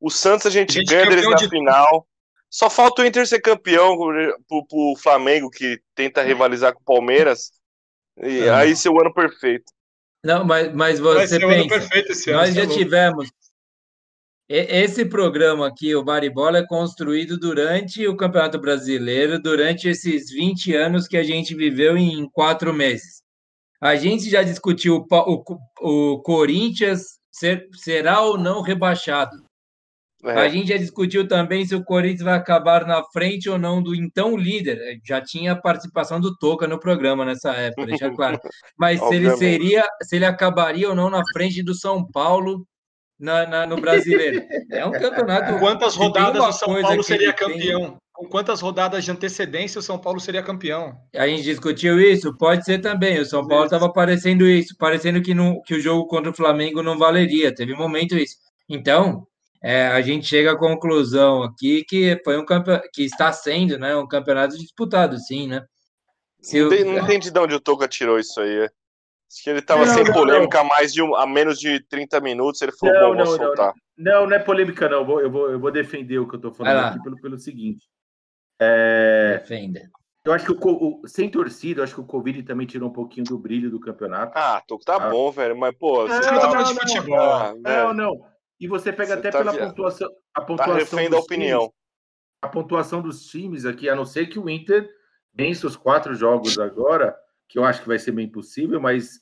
O 0.00 0.10
Santos 0.10 0.46
a 0.46 0.50
gente, 0.50 0.78
a 0.78 0.80
gente 0.80 0.90
ganha 0.90 1.08
deles 1.08 1.28
na 1.28 1.36
de... 1.36 1.48
final. 1.48 2.06
Só 2.52 2.68
falta 2.68 3.00
o 3.00 3.06
Inter 3.06 3.26
ser 3.26 3.40
campeão 3.40 3.96
pro, 3.96 4.66
pro 4.66 4.94
Flamengo, 4.98 5.48
que 5.48 5.80
tenta 5.94 6.22
rivalizar 6.22 6.74
com 6.74 6.80
o 6.80 6.84
Palmeiras. 6.84 7.50
E 8.22 8.40
é. 8.40 8.50
aí 8.50 8.76
seu 8.76 8.92
ano 9.00 9.12
perfeito. 9.12 9.72
Não, 10.22 10.44
mas, 10.44 10.72
mas 10.74 11.00
você 11.00 11.40
pensa, 11.40 12.32
nós 12.32 12.54
já 12.54 12.66
tá 12.66 12.74
tivemos 12.74 13.28
esse 14.48 15.06
programa 15.06 15.66
aqui, 15.66 15.94
o 15.94 16.04
Baribola, 16.04 16.58
é 16.58 16.66
construído 16.66 17.38
durante 17.38 18.06
o 18.06 18.14
Campeonato 18.14 18.60
Brasileiro, 18.60 19.40
durante 19.40 19.88
esses 19.88 20.30
20 20.30 20.74
anos 20.76 21.08
que 21.08 21.16
a 21.16 21.22
gente 21.22 21.54
viveu 21.54 21.96
em 21.96 22.28
quatro 22.28 22.72
meses. 22.74 23.22
A 23.80 23.96
gente 23.96 24.28
já 24.28 24.42
discutiu 24.42 25.06
o, 25.10 25.44
o, 25.80 26.14
o 26.14 26.22
Corinthians 26.22 27.18
ser, 27.32 27.66
será 27.72 28.20
ou 28.20 28.36
não 28.36 28.60
rebaixado. 28.60 29.42
É. 30.24 30.32
A 30.32 30.48
gente 30.48 30.68
já 30.68 30.76
discutiu 30.76 31.26
também 31.26 31.64
se 31.66 31.74
o 31.74 31.82
Corinthians 31.82 32.22
vai 32.22 32.34
acabar 32.34 32.86
na 32.86 33.02
frente 33.12 33.50
ou 33.50 33.58
não 33.58 33.82
do 33.82 33.94
então 33.94 34.36
líder. 34.36 35.00
Já 35.04 35.20
tinha 35.20 35.60
participação 35.60 36.20
do 36.20 36.36
Toca 36.36 36.68
no 36.68 36.78
programa 36.78 37.24
nessa 37.24 37.52
época, 37.52 37.86
deixa 37.86 38.10
claro. 38.10 38.38
Mas 38.78 39.00
se 39.00 39.14
ele 39.14 39.36
seria, 39.36 39.84
se 40.02 40.16
ele 40.16 40.24
acabaria 40.24 40.88
ou 40.88 40.94
não 40.94 41.10
na 41.10 41.22
frente 41.32 41.62
do 41.62 41.74
São 41.74 42.06
Paulo 42.06 42.64
na, 43.18 43.46
na, 43.46 43.66
no 43.66 43.76
brasileiro. 43.80 44.44
É 44.70 44.86
um 44.86 44.92
campeonato. 44.92 45.58
Quantas 45.58 45.96
rodadas 45.96 46.42
o 46.42 46.52
São 46.52 46.82
Paulo 46.82 47.02
seria 47.02 47.32
campeão? 47.32 47.90
Tem... 47.90 47.96
Com 48.12 48.28
quantas 48.28 48.60
rodadas 48.60 49.04
de 49.04 49.10
antecedência 49.10 49.78
o 49.78 49.82
São 49.82 49.98
Paulo 49.98 50.20
seria 50.20 50.42
campeão? 50.42 50.94
A 51.16 51.26
gente 51.26 51.42
discutiu 51.42 51.98
isso? 52.00 52.36
Pode 52.36 52.64
ser 52.64 52.78
também. 52.80 53.18
O 53.18 53.24
São 53.24 53.46
Paulo 53.46 53.64
estava 53.64 53.90
parecendo 53.92 54.46
isso, 54.46 54.76
parecendo 54.78 55.22
que, 55.22 55.34
não, 55.34 55.60
que 55.62 55.74
o 55.74 55.80
jogo 55.80 56.06
contra 56.06 56.30
o 56.30 56.36
Flamengo 56.36 56.82
não 56.82 56.98
valeria. 56.98 57.54
Teve 57.54 57.72
um 57.72 57.78
momento 57.78 58.16
isso. 58.16 58.36
Então, 58.68 59.26
é, 59.62 59.86
a 59.86 60.00
gente 60.00 60.26
chega 60.26 60.52
à 60.52 60.58
conclusão 60.58 61.42
aqui 61.42 61.84
que 61.84 62.20
foi 62.24 62.36
um 62.36 62.44
campeonato 62.44 62.88
que 62.92 63.04
está 63.04 63.32
sendo 63.32 63.78
né, 63.78 63.94
um 63.94 64.08
campeonato 64.08 64.58
disputado, 64.58 65.18
sim, 65.18 65.46
né? 65.46 65.64
Se 66.40 66.60
não, 66.60 66.68
tem, 66.68 66.84
não 66.84 66.98
entendi 66.98 67.30
de 67.30 67.38
onde 67.38 67.54
o 67.54 67.60
Toca 67.60 67.86
tirou 67.86 68.18
isso 68.18 68.40
aí. 68.40 68.64
É. 68.64 68.64
Acho 68.64 69.44
que 69.44 69.50
ele 69.50 69.60
estava 69.60 69.86
sem 69.86 70.04
não, 70.04 70.12
polêmica 70.12 70.58
não. 70.58 70.68
mais 70.68 70.92
de 70.92 71.00
um, 71.00 71.14
a 71.14 71.26
menos 71.26 71.58
de 71.58 71.80
30 71.88 72.20
minutos. 72.20 72.60
Ele 72.60 72.72
falou, 72.72 72.94
não, 72.94 73.16
bom, 73.16 73.24
vou 73.24 73.36
soltar. 73.36 73.72
Não, 73.96 74.26
não 74.26 74.36
é 74.36 74.38
polêmica, 74.40 74.88
não. 74.88 74.98
Eu 74.98 75.06
vou, 75.06 75.20
eu 75.20 75.30
vou, 75.30 75.50
eu 75.50 75.60
vou 75.60 75.70
defender 75.70 76.18
o 76.18 76.26
que 76.26 76.34
eu 76.34 76.38
estou 76.38 76.52
falando 76.52 76.86
aqui 76.86 77.02
pelo, 77.02 77.20
pelo 77.20 77.38
seguinte. 77.38 77.88
É... 78.60 79.38
Defenda. 79.38 79.88
Eu 80.24 80.32
acho 80.32 80.44
que 80.44 80.52
o, 80.52 81.00
o, 81.02 81.08
sem 81.08 81.28
torcida, 81.28 81.80
eu 81.80 81.84
acho 81.84 81.94
que 81.94 82.00
o 82.00 82.06
Covid 82.06 82.42
também 82.42 82.66
tirou 82.66 82.88
um 82.88 82.92
pouquinho 82.92 83.24
do 83.24 83.38
brilho 83.38 83.70
do 83.70 83.80
campeonato. 83.80 84.32
Ah, 84.36 84.62
tô, 84.66 84.78
tá 84.78 84.96
ah. 84.96 85.10
bom, 85.10 85.30
velho, 85.32 85.56
mas 85.56 85.74
pô, 85.76 86.06
você 86.06 86.30
não, 86.30 86.40
tá 86.40 86.62
de 86.62 86.74
futebol. 86.74 87.18
Ah, 87.18 87.54
não, 87.56 87.94
não. 87.94 88.31
E 88.62 88.68
você 88.68 88.92
pega 88.92 89.14
você 89.14 89.18
até 89.18 89.30
tá 89.32 89.38
pela 89.38 89.50
via... 89.50 89.66
pontuação, 89.66 90.08
a 90.32 90.40
tá 90.40 90.46
pontuação 90.46 91.02
tá 91.02 91.08
da 91.08 91.18
opinião. 91.18 91.60
Times, 91.62 91.74
a 92.42 92.48
pontuação 92.48 93.02
dos 93.02 93.26
times 93.26 93.64
aqui, 93.64 93.88
a 93.88 93.96
não 93.96 94.04
ser 94.04 94.28
que 94.28 94.38
o 94.38 94.48
Inter 94.48 94.88
vence 95.34 95.66
os 95.66 95.74
quatro 95.74 96.14
jogos 96.14 96.56
agora, 96.60 97.12
que 97.48 97.58
eu 97.58 97.64
acho 97.64 97.82
que 97.82 97.88
vai 97.88 97.98
ser 97.98 98.12
bem 98.12 98.30
possível, 98.30 98.80
mas 98.80 99.18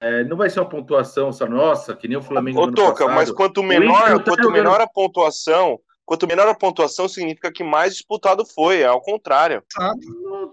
é, 0.00 0.24
não 0.24 0.36
vai 0.36 0.50
ser 0.50 0.58
uma 0.58 0.68
pontuação 0.68 1.32
só 1.32 1.46
nossa, 1.46 1.94
que 1.94 2.08
nem 2.08 2.16
o 2.16 2.22
Flamengo. 2.22 2.60
Ô, 2.60 2.72
Toca, 2.72 3.06
mas 3.06 3.30
quanto 3.30 3.62
menor, 3.62 4.24
quanto 4.24 4.50
menor 4.50 4.80
a 4.80 4.88
pontuação, 4.88 5.78
quanto 6.04 6.26
menor 6.26 6.48
a 6.48 6.54
pontuação, 6.54 7.06
significa 7.08 7.52
que 7.52 7.62
mais 7.62 7.94
disputado 7.94 8.44
foi, 8.44 8.80
é 8.80 8.86
ao 8.86 9.00
contrário. 9.00 9.62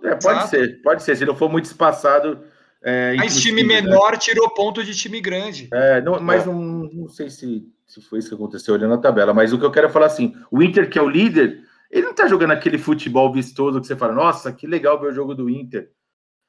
É, 0.04 0.10
pode 0.12 0.26
Exato. 0.26 0.48
ser, 0.48 0.82
pode 0.84 1.02
ser. 1.02 1.16
Se 1.16 1.26
não 1.26 1.36
for 1.36 1.50
muito 1.50 1.66
espaçado. 1.66 2.40
É, 2.84 3.16
mas 3.16 3.40
time 3.40 3.64
né? 3.64 3.82
menor 3.82 4.14
né? 4.14 4.18
tirou 4.18 4.50
ponto 4.50 4.84
de 4.84 4.96
time 4.96 5.22
grande. 5.22 5.70
É, 5.72 6.02
não, 6.02 6.20
mas 6.20 6.46
não, 6.46 6.56
não 6.56 7.08
sei 7.08 7.30
se, 7.30 7.68
se 7.86 8.02
foi 8.02 8.20
isso 8.20 8.30
que 8.30 8.36
aconteceu 8.36 8.74
olhando 8.74 8.96
a 8.96 8.98
tabela. 8.98 9.34
Mas 9.34 9.54
o 9.54 9.60
que 9.60 9.66
eu 9.66 9.72
quero 9.72 9.88
é 9.88 9.92
falar 9.92 10.08
assim: 10.08 10.36
o 10.50 10.64
Inter, 10.64 10.90
que 10.90 10.98
é 10.98 11.02
o 11.02 11.10
líder, 11.10 11.64
ele 11.92 12.08
não 12.08 12.14
tá 12.14 12.26
jogando 12.28 12.52
aquele 12.52 12.78
futebol 12.78 13.32
vistoso 13.32 13.82
que 13.82 13.88
você 13.88 13.96
fala, 13.96 14.14
nossa, 14.14 14.52
que 14.52 14.66
legal 14.66 15.00
ver 15.00 15.08
o 15.08 15.14
jogo 15.14 15.36
do 15.36 15.50
Inter. 15.50 15.92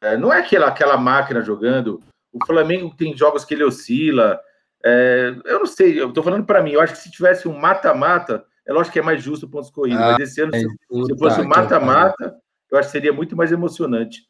É, 0.01 0.17
não 0.17 0.33
é 0.33 0.39
aquela, 0.39 0.69
aquela 0.69 0.97
máquina 0.97 1.43
jogando. 1.43 2.01
O 2.33 2.45
Flamengo 2.47 2.95
tem 2.97 3.17
jogos 3.17 3.45
que 3.45 3.53
ele 3.53 3.65
oscila. 3.65 4.41
É, 4.85 5.35
eu 5.45 5.59
não 5.59 5.67
sei, 5.67 6.01
eu 6.01 6.13
tô 6.13 6.23
falando 6.23 6.47
para 6.47 6.63
mim, 6.63 6.73
eu 6.73 6.81
acho 6.81 6.95
que 6.95 6.99
se 6.99 7.11
tivesse 7.11 7.47
um 7.47 7.57
mata-mata, 7.57 8.45
é 8.67 8.73
lógico 8.73 8.95
que 8.95 8.99
é 8.99 9.03
mais 9.03 9.23
justo 9.23 9.49
pontos 9.49 9.71
corridos, 9.71 10.03
ah, 10.03 10.13
mas 10.13 10.29
esse 10.29 10.41
ano, 10.41 10.53
é, 10.55 10.59
se, 10.59 10.67
se, 10.67 11.19
fosse 11.19 11.41
um 11.41 11.47
mata-mata, 11.47 12.37
eu 12.71 12.79
acho 12.79 12.89
que 12.89 12.93
seria 12.93 13.13
muito 13.13 13.37
mais 13.37 13.53
emocionante. 13.53 14.23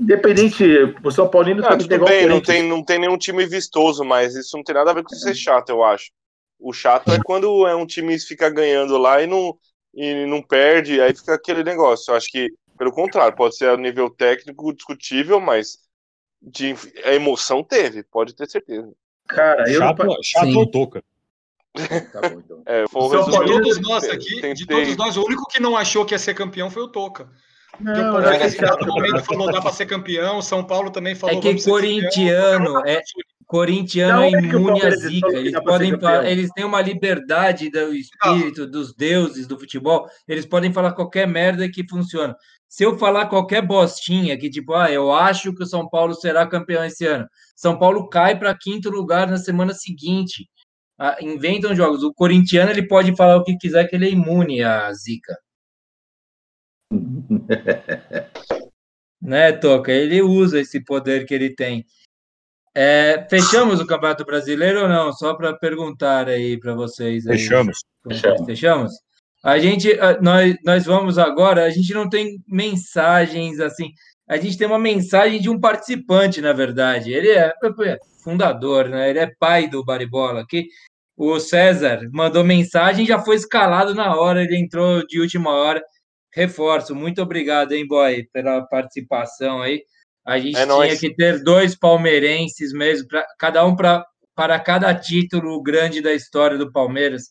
Independente, 0.00 0.64
o 1.02 1.10
São 1.10 1.28
Paulino 1.28 1.60
não, 1.60 1.76
tudo 1.76 2.04
bem, 2.04 2.26
não 2.26 2.40
tem, 2.40 2.62
não 2.62 2.84
tem 2.84 2.98
nenhum 2.98 3.18
time 3.18 3.44
vistoso, 3.46 4.04
mas 4.04 4.34
isso 4.34 4.56
não 4.56 4.62
tem 4.62 4.74
nada 4.74 4.90
a 4.90 4.94
ver 4.94 5.02
com 5.02 5.14
ser 5.14 5.34
chato, 5.34 5.70
eu 5.70 5.82
acho. 5.82 6.10
O 6.58 6.72
chato 6.72 7.12
é 7.12 7.18
quando 7.24 7.66
é 7.66 7.74
um 7.74 7.86
time 7.86 8.18
fica 8.18 8.48
ganhando 8.48 8.96
lá 8.96 9.20
e 9.20 9.26
não, 9.26 9.56
e 9.92 10.26
não 10.26 10.40
perde, 10.40 11.00
aí 11.00 11.14
fica 11.14 11.34
aquele 11.34 11.64
negócio. 11.64 12.10
Eu 12.10 12.16
acho 12.16 12.28
que, 12.30 12.52
pelo 12.78 12.92
contrário, 12.92 13.36
pode 13.36 13.56
ser 13.56 13.68
a 13.68 13.76
nível 13.76 14.08
técnico 14.10 14.72
discutível, 14.72 15.40
mas 15.40 15.78
de 16.40 16.74
a 17.04 17.14
emoção 17.14 17.62
teve, 17.64 18.04
pode 18.04 18.34
ter 18.34 18.48
certeza. 18.48 18.92
Cara, 19.26 19.68
eu 19.68 19.80
chato, 19.80 20.04
não... 20.04 20.22
chato 20.22 20.56
ou 20.56 20.70
toca. 20.70 21.02
Tá 22.12 22.28
bom, 22.28 22.38
então. 22.38 22.62
É, 22.66 22.84
foi 22.88 23.24
de 23.24 23.46
todos 23.46 23.80
nós 23.80 24.04
aqui, 24.04 24.34
Tentei. 24.40 24.54
de 24.54 24.66
todos 24.66 24.96
nós, 24.96 25.16
o 25.16 25.24
único 25.24 25.46
que 25.50 25.60
não 25.60 25.76
achou 25.76 26.04
que 26.04 26.14
ia 26.14 26.18
ser 26.18 26.34
campeão 26.34 26.70
foi 26.70 26.84
o 26.84 26.88
Toca. 26.88 27.28
Não, 27.80 28.10
o 28.10 28.12
Palmeiras 28.12 28.54
é 28.54 28.86
momento 28.86 29.24
falou 29.24 29.52
dá 29.52 29.60
para 29.60 29.72
ser 29.72 29.86
campeão, 29.86 30.40
São 30.40 30.64
Paulo 30.64 30.90
também 30.90 31.14
falou. 31.14 31.38
É 31.38 31.40
que 31.40 31.62
corintiano 31.64 32.86
é 32.86 33.00
corintiano 33.46 34.22
é, 34.22 34.28
é 34.28 34.30
imune 34.30 34.82
à 34.82 34.90
zica. 34.90 35.28
Eles 35.32 35.52
podem 35.62 35.92
eles 36.24 36.50
têm 36.50 36.64
uma 36.64 36.80
liberdade 36.80 37.70
do 37.70 37.94
espírito 37.94 38.66
dos 38.66 38.94
deuses 38.94 39.46
do 39.46 39.58
futebol. 39.58 40.06
Eles 40.26 40.46
podem 40.46 40.72
falar 40.72 40.92
qualquer 40.92 41.26
merda 41.26 41.68
que 41.68 41.86
funciona. 41.88 42.34
Se 42.68 42.84
eu 42.84 42.98
falar 42.98 43.26
qualquer 43.26 43.62
bostinha 43.62 44.36
que 44.36 44.50
tipo, 44.50 44.74
ah, 44.74 44.90
eu 44.90 45.12
acho 45.12 45.54
que 45.54 45.62
o 45.62 45.66
São 45.66 45.88
Paulo 45.88 46.14
será 46.14 46.46
campeão 46.46 46.84
esse 46.84 47.06
ano. 47.06 47.26
São 47.54 47.78
Paulo 47.78 48.08
cai 48.08 48.36
para 48.36 48.56
quinto 48.58 48.90
lugar 48.90 49.28
na 49.28 49.36
semana 49.36 49.72
seguinte 49.72 50.48
ah, 50.98 51.16
inventam 51.20 51.74
jogos. 51.74 52.02
O 52.02 52.12
corintiano 52.12 52.70
ele 52.70 52.86
pode 52.86 53.14
falar 53.16 53.36
o 53.36 53.44
que 53.44 53.56
quiser 53.56 53.88
que 53.88 53.94
ele 53.94 54.06
é 54.06 54.10
imune 54.10 54.62
à 54.62 54.92
zica. 54.92 55.36
né, 59.20 59.52
Toca? 59.52 59.92
Ele 59.92 60.22
usa 60.22 60.60
esse 60.60 60.82
poder 60.84 61.26
que 61.26 61.34
ele 61.34 61.54
tem. 61.54 61.84
É, 62.74 63.26
fechamos 63.30 63.80
o 63.80 63.86
Campeonato 63.86 64.24
Brasileiro 64.24 64.82
ou 64.82 64.88
não? 64.88 65.12
Só 65.12 65.34
para 65.34 65.52
perguntar 65.52 66.28
aí 66.28 66.58
para 66.58 66.74
vocês. 66.74 67.26
Aí. 67.26 67.38
Fechamos. 67.38 67.78
Fechamos. 68.06 68.46
Fechamos? 68.46 68.92
A 69.44 69.58
gente, 69.58 69.88
nós, 70.20 70.56
nós 70.64 70.84
vamos 70.84 71.18
agora. 71.18 71.64
A 71.64 71.70
gente 71.70 71.92
não 71.94 72.08
tem 72.08 72.42
mensagens 72.48 73.60
assim. 73.60 73.90
A 74.26 74.38
gente 74.38 74.56
tem 74.56 74.66
uma 74.66 74.78
mensagem 74.78 75.40
de 75.40 75.50
um 75.50 75.60
participante, 75.60 76.40
na 76.40 76.52
verdade. 76.52 77.12
Ele 77.12 77.30
é 77.30 77.52
fundador, 78.22 78.88
né? 78.88 79.10
Ele 79.10 79.18
é 79.18 79.30
pai 79.38 79.68
do 79.68 79.84
Baribola 79.84 80.40
aqui. 80.40 80.66
O 81.16 81.38
César 81.38 82.08
mandou 82.12 82.42
mensagem, 82.42 83.06
já 83.06 83.20
foi 83.20 83.36
escalado 83.36 83.94
na 83.94 84.16
hora, 84.16 84.42
ele 84.42 84.56
entrou 84.56 85.06
de 85.06 85.20
última 85.20 85.50
hora. 85.50 85.80
Reforço, 86.34 86.94
muito 86.94 87.22
obrigado, 87.22 87.72
hein, 87.72 87.86
boy, 87.86 88.24
pela 88.32 88.62
participação 88.66 89.62
aí. 89.62 89.84
A 90.26 90.38
gente 90.38 90.56
é 90.56 90.64
tinha 90.64 90.66
nóis. 90.66 90.98
que 90.98 91.14
ter 91.14 91.42
dois 91.42 91.76
palmeirenses 91.76 92.72
mesmo, 92.72 93.06
pra, 93.06 93.24
cada 93.38 93.64
um 93.64 93.76
pra, 93.76 94.04
para 94.34 94.58
cada 94.58 94.92
título 94.94 95.62
grande 95.62 96.00
da 96.00 96.12
história 96.12 96.58
do 96.58 96.72
Palmeiras, 96.72 97.24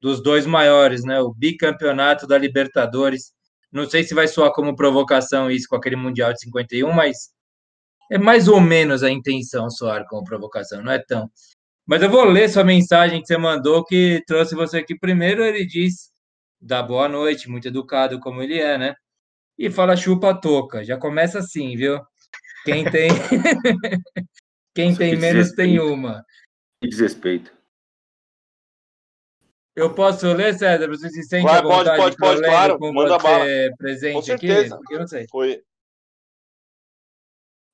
dos 0.00 0.22
dois 0.22 0.44
maiores, 0.44 1.04
né? 1.04 1.20
O 1.20 1.32
bicampeonato 1.32 2.26
da 2.26 2.36
Libertadores. 2.36 3.32
Não 3.72 3.88
sei 3.88 4.02
se 4.02 4.14
vai 4.14 4.28
soar 4.28 4.52
como 4.52 4.76
provocação 4.76 5.50
isso 5.50 5.66
com 5.68 5.76
aquele 5.76 5.96
Mundial 5.96 6.32
de 6.32 6.40
51, 6.40 6.92
mas 6.92 7.30
é 8.10 8.18
mais 8.18 8.48
ou 8.48 8.60
menos 8.60 9.02
a 9.02 9.10
intenção 9.10 9.70
soar 9.70 10.04
como 10.06 10.24
provocação, 10.24 10.82
não 10.82 10.92
é 10.92 10.98
tão. 10.98 11.30
Mas 11.86 12.02
eu 12.02 12.10
vou 12.10 12.24
ler 12.24 12.50
sua 12.50 12.64
mensagem 12.64 13.20
que 13.20 13.26
você 13.26 13.38
mandou, 13.38 13.84
que 13.84 14.22
trouxe 14.26 14.54
você 14.54 14.78
aqui 14.78 14.98
primeiro. 14.98 15.44
Ele 15.44 15.64
diz: 15.64 16.09
dá 16.60 16.82
boa 16.82 17.08
noite, 17.08 17.48
muito 17.48 17.68
educado 17.68 18.20
como 18.20 18.42
ele 18.42 18.58
é, 18.58 18.76
né? 18.76 18.94
E 19.58 19.70
fala 19.70 19.96
chupa 19.96 20.38
toca. 20.38 20.84
Já 20.84 20.96
começa 20.96 21.38
assim, 21.38 21.76
viu? 21.76 22.00
Quem 22.64 22.84
tem. 22.90 23.08
Quem 24.74 24.94
tem 24.94 25.16
menos 25.16 25.52
tem 25.52 25.80
uma. 25.80 26.24
Que 26.80 26.88
desrespeito. 26.88 27.52
Eu 29.74 29.94
posso 29.94 30.32
ler, 30.32 30.54
César? 30.54 30.88
Você 30.88 31.08
se 31.10 31.22
sente 31.22 31.48
à 31.48 31.62
vontade 31.62 31.96
pode, 31.96 32.16
pode, 32.16 32.40
pode, 32.40 32.42
claro. 32.42 32.78
com 32.78 32.92
Manda 32.92 33.18
você 33.18 33.22
bala. 33.22 33.76
presente 33.76 34.14
com 34.14 34.22
certeza. 34.22 34.74
aqui? 34.76 34.94
Eu 34.94 35.00
não 35.00 35.06
sei. 35.06 35.26
Foi. 35.30 35.62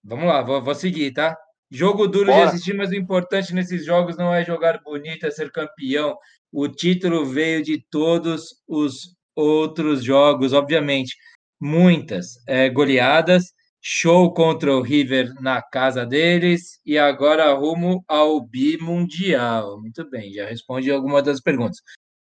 Vamos 0.04 0.26
lá, 0.26 0.40
vou, 0.42 0.62
vou 0.62 0.74
seguir, 0.74 1.12
tá? 1.12 1.36
Jogo 1.70 2.06
duro 2.06 2.26
Bora. 2.26 2.42
de 2.42 2.48
assistir, 2.48 2.74
mas 2.74 2.90
o 2.90 2.94
importante 2.94 3.52
nesses 3.52 3.84
jogos 3.84 4.16
não 4.16 4.32
é 4.32 4.44
jogar 4.44 4.80
bonito, 4.82 5.26
é 5.26 5.30
ser 5.30 5.50
campeão. 5.50 6.16
O 6.58 6.68
título 6.68 7.26
veio 7.26 7.62
de 7.62 7.84
todos 7.90 8.62
os 8.66 9.14
outros 9.34 10.02
jogos, 10.02 10.54
obviamente. 10.54 11.14
Muitas 11.60 12.42
é, 12.48 12.70
goleadas, 12.70 13.52
show 13.78 14.32
contra 14.32 14.74
o 14.74 14.80
River 14.80 15.34
na 15.42 15.60
casa 15.60 16.06
deles 16.06 16.80
e 16.82 16.96
agora 16.96 17.52
rumo 17.52 18.02
ao 18.08 18.40
bimundial. 18.40 19.78
Muito 19.82 20.08
bem, 20.08 20.32
já 20.32 20.46
respondi 20.46 20.90
algumas 20.90 21.24
das 21.24 21.42
perguntas. 21.42 21.76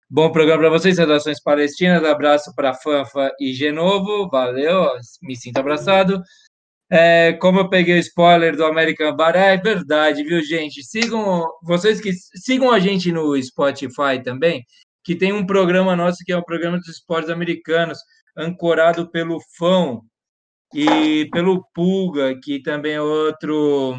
Bom 0.08 0.32
programa 0.32 0.62
para 0.62 0.70
vocês, 0.70 0.96
saudações 0.96 1.38
palestinas, 1.38 2.02
abraço 2.02 2.54
para 2.54 2.72
Fanfa 2.72 3.30
e 3.38 3.52
Genovo, 3.52 4.30
valeu, 4.30 4.92
me 5.20 5.36
sinto 5.36 5.58
abraçado. 5.58 6.22
É, 6.90 7.32
como 7.34 7.58
eu 7.60 7.68
peguei 7.70 7.96
o 7.96 7.98
spoiler 7.98 8.54
do 8.56 8.64
American 8.64 9.16
Bar, 9.16 9.34
é 9.34 9.56
verdade, 9.56 10.22
viu, 10.22 10.42
gente? 10.42 10.82
Sigam 10.84 11.46
vocês 11.62 12.00
que 12.00 12.12
sigam 12.12 12.70
a 12.70 12.78
gente 12.78 13.10
no 13.10 13.40
Spotify 13.42 14.22
também, 14.22 14.64
que 15.02 15.16
tem 15.16 15.32
um 15.32 15.46
programa 15.46 15.96
nosso 15.96 16.18
que 16.24 16.32
é 16.32 16.36
o 16.36 16.44
programa 16.44 16.78
dos 16.78 16.88
esportes 16.88 17.30
americanos, 17.30 17.98
ancorado 18.36 19.10
pelo 19.10 19.38
Fão 19.56 20.02
e 20.74 21.28
pelo 21.32 21.64
Pulga, 21.74 22.38
que 22.42 22.62
também 22.62 22.94
é 22.94 23.00
outro 23.00 23.96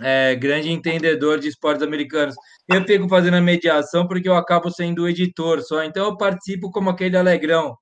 é, 0.00 0.34
grande 0.36 0.70
entendedor 0.70 1.38
de 1.38 1.48
esportes 1.48 1.82
americanos. 1.82 2.34
Eu 2.68 2.84
fico 2.84 3.08
fazendo 3.08 3.34
a 3.34 3.40
mediação 3.40 4.06
porque 4.06 4.28
eu 4.28 4.36
acabo 4.36 4.70
sendo 4.70 5.08
editor 5.08 5.62
só, 5.62 5.82
então 5.84 6.06
eu 6.06 6.16
participo 6.16 6.70
como 6.70 6.90
aquele 6.90 7.16
alegrão 7.16 7.76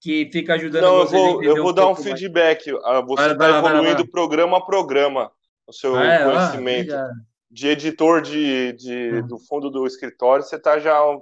que 0.00 0.30
fica 0.32 0.54
ajudando 0.54 0.82
Não, 0.82 1.00
eu 1.00 1.06
vou, 1.06 1.44
eu 1.44 1.56
vou 1.56 1.70
um 1.70 1.74
dar 1.74 1.88
um 1.88 1.94
feedback. 1.94 2.72
Mais. 2.72 2.84
Ah, 2.84 3.00
você 3.02 3.32
está 3.32 3.58
evoluindo 3.58 4.08
programa 4.08 4.58
a 4.58 4.64
programa 4.64 5.30
o 5.66 5.72
seu 5.72 5.94
ah, 5.94 6.04
é, 6.04 6.24
conhecimento. 6.24 6.94
Ah, 6.94 7.10
de 7.50 7.68
editor 7.68 8.22
de, 8.22 8.72
de, 8.74 9.10
hum. 9.14 9.26
do 9.26 9.38
fundo 9.38 9.70
do 9.70 9.86
escritório, 9.86 10.44
você 10.44 10.56
está 10.56 10.78
já 10.78 11.04
um, 11.04 11.20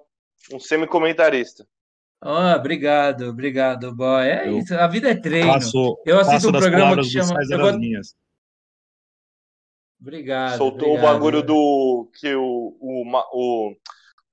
um 0.52 0.60
semi-comentarista. 0.60 1.66
Oh, 2.22 2.56
obrigado, 2.56 3.28
obrigado, 3.28 3.94
boy. 3.94 4.26
É 4.26 4.48
eu 4.48 4.59
isso, 4.59 4.74
a 4.74 4.86
vida 4.86 5.10
é 5.10 5.14
treino. 5.14 5.52
Passo, 5.52 5.98
eu 6.05 6.18
assisto 6.18 6.48
um 6.48 6.52
programa 6.52 6.96
que 6.96 7.05
chama. 7.05 7.40
Eu 7.48 7.59
vou... 7.59 7.72
Obrigado. 10.00 10.59
Soltou 10.59 10.90
obrigado, 10.90 10.98
o 10.98 11.12
bagulho 11.12 11.42
do 11.42 12.10
que 12.20 12.34
o, 12.34 12.76
o, 12.80 13.05
o 13.32 13.74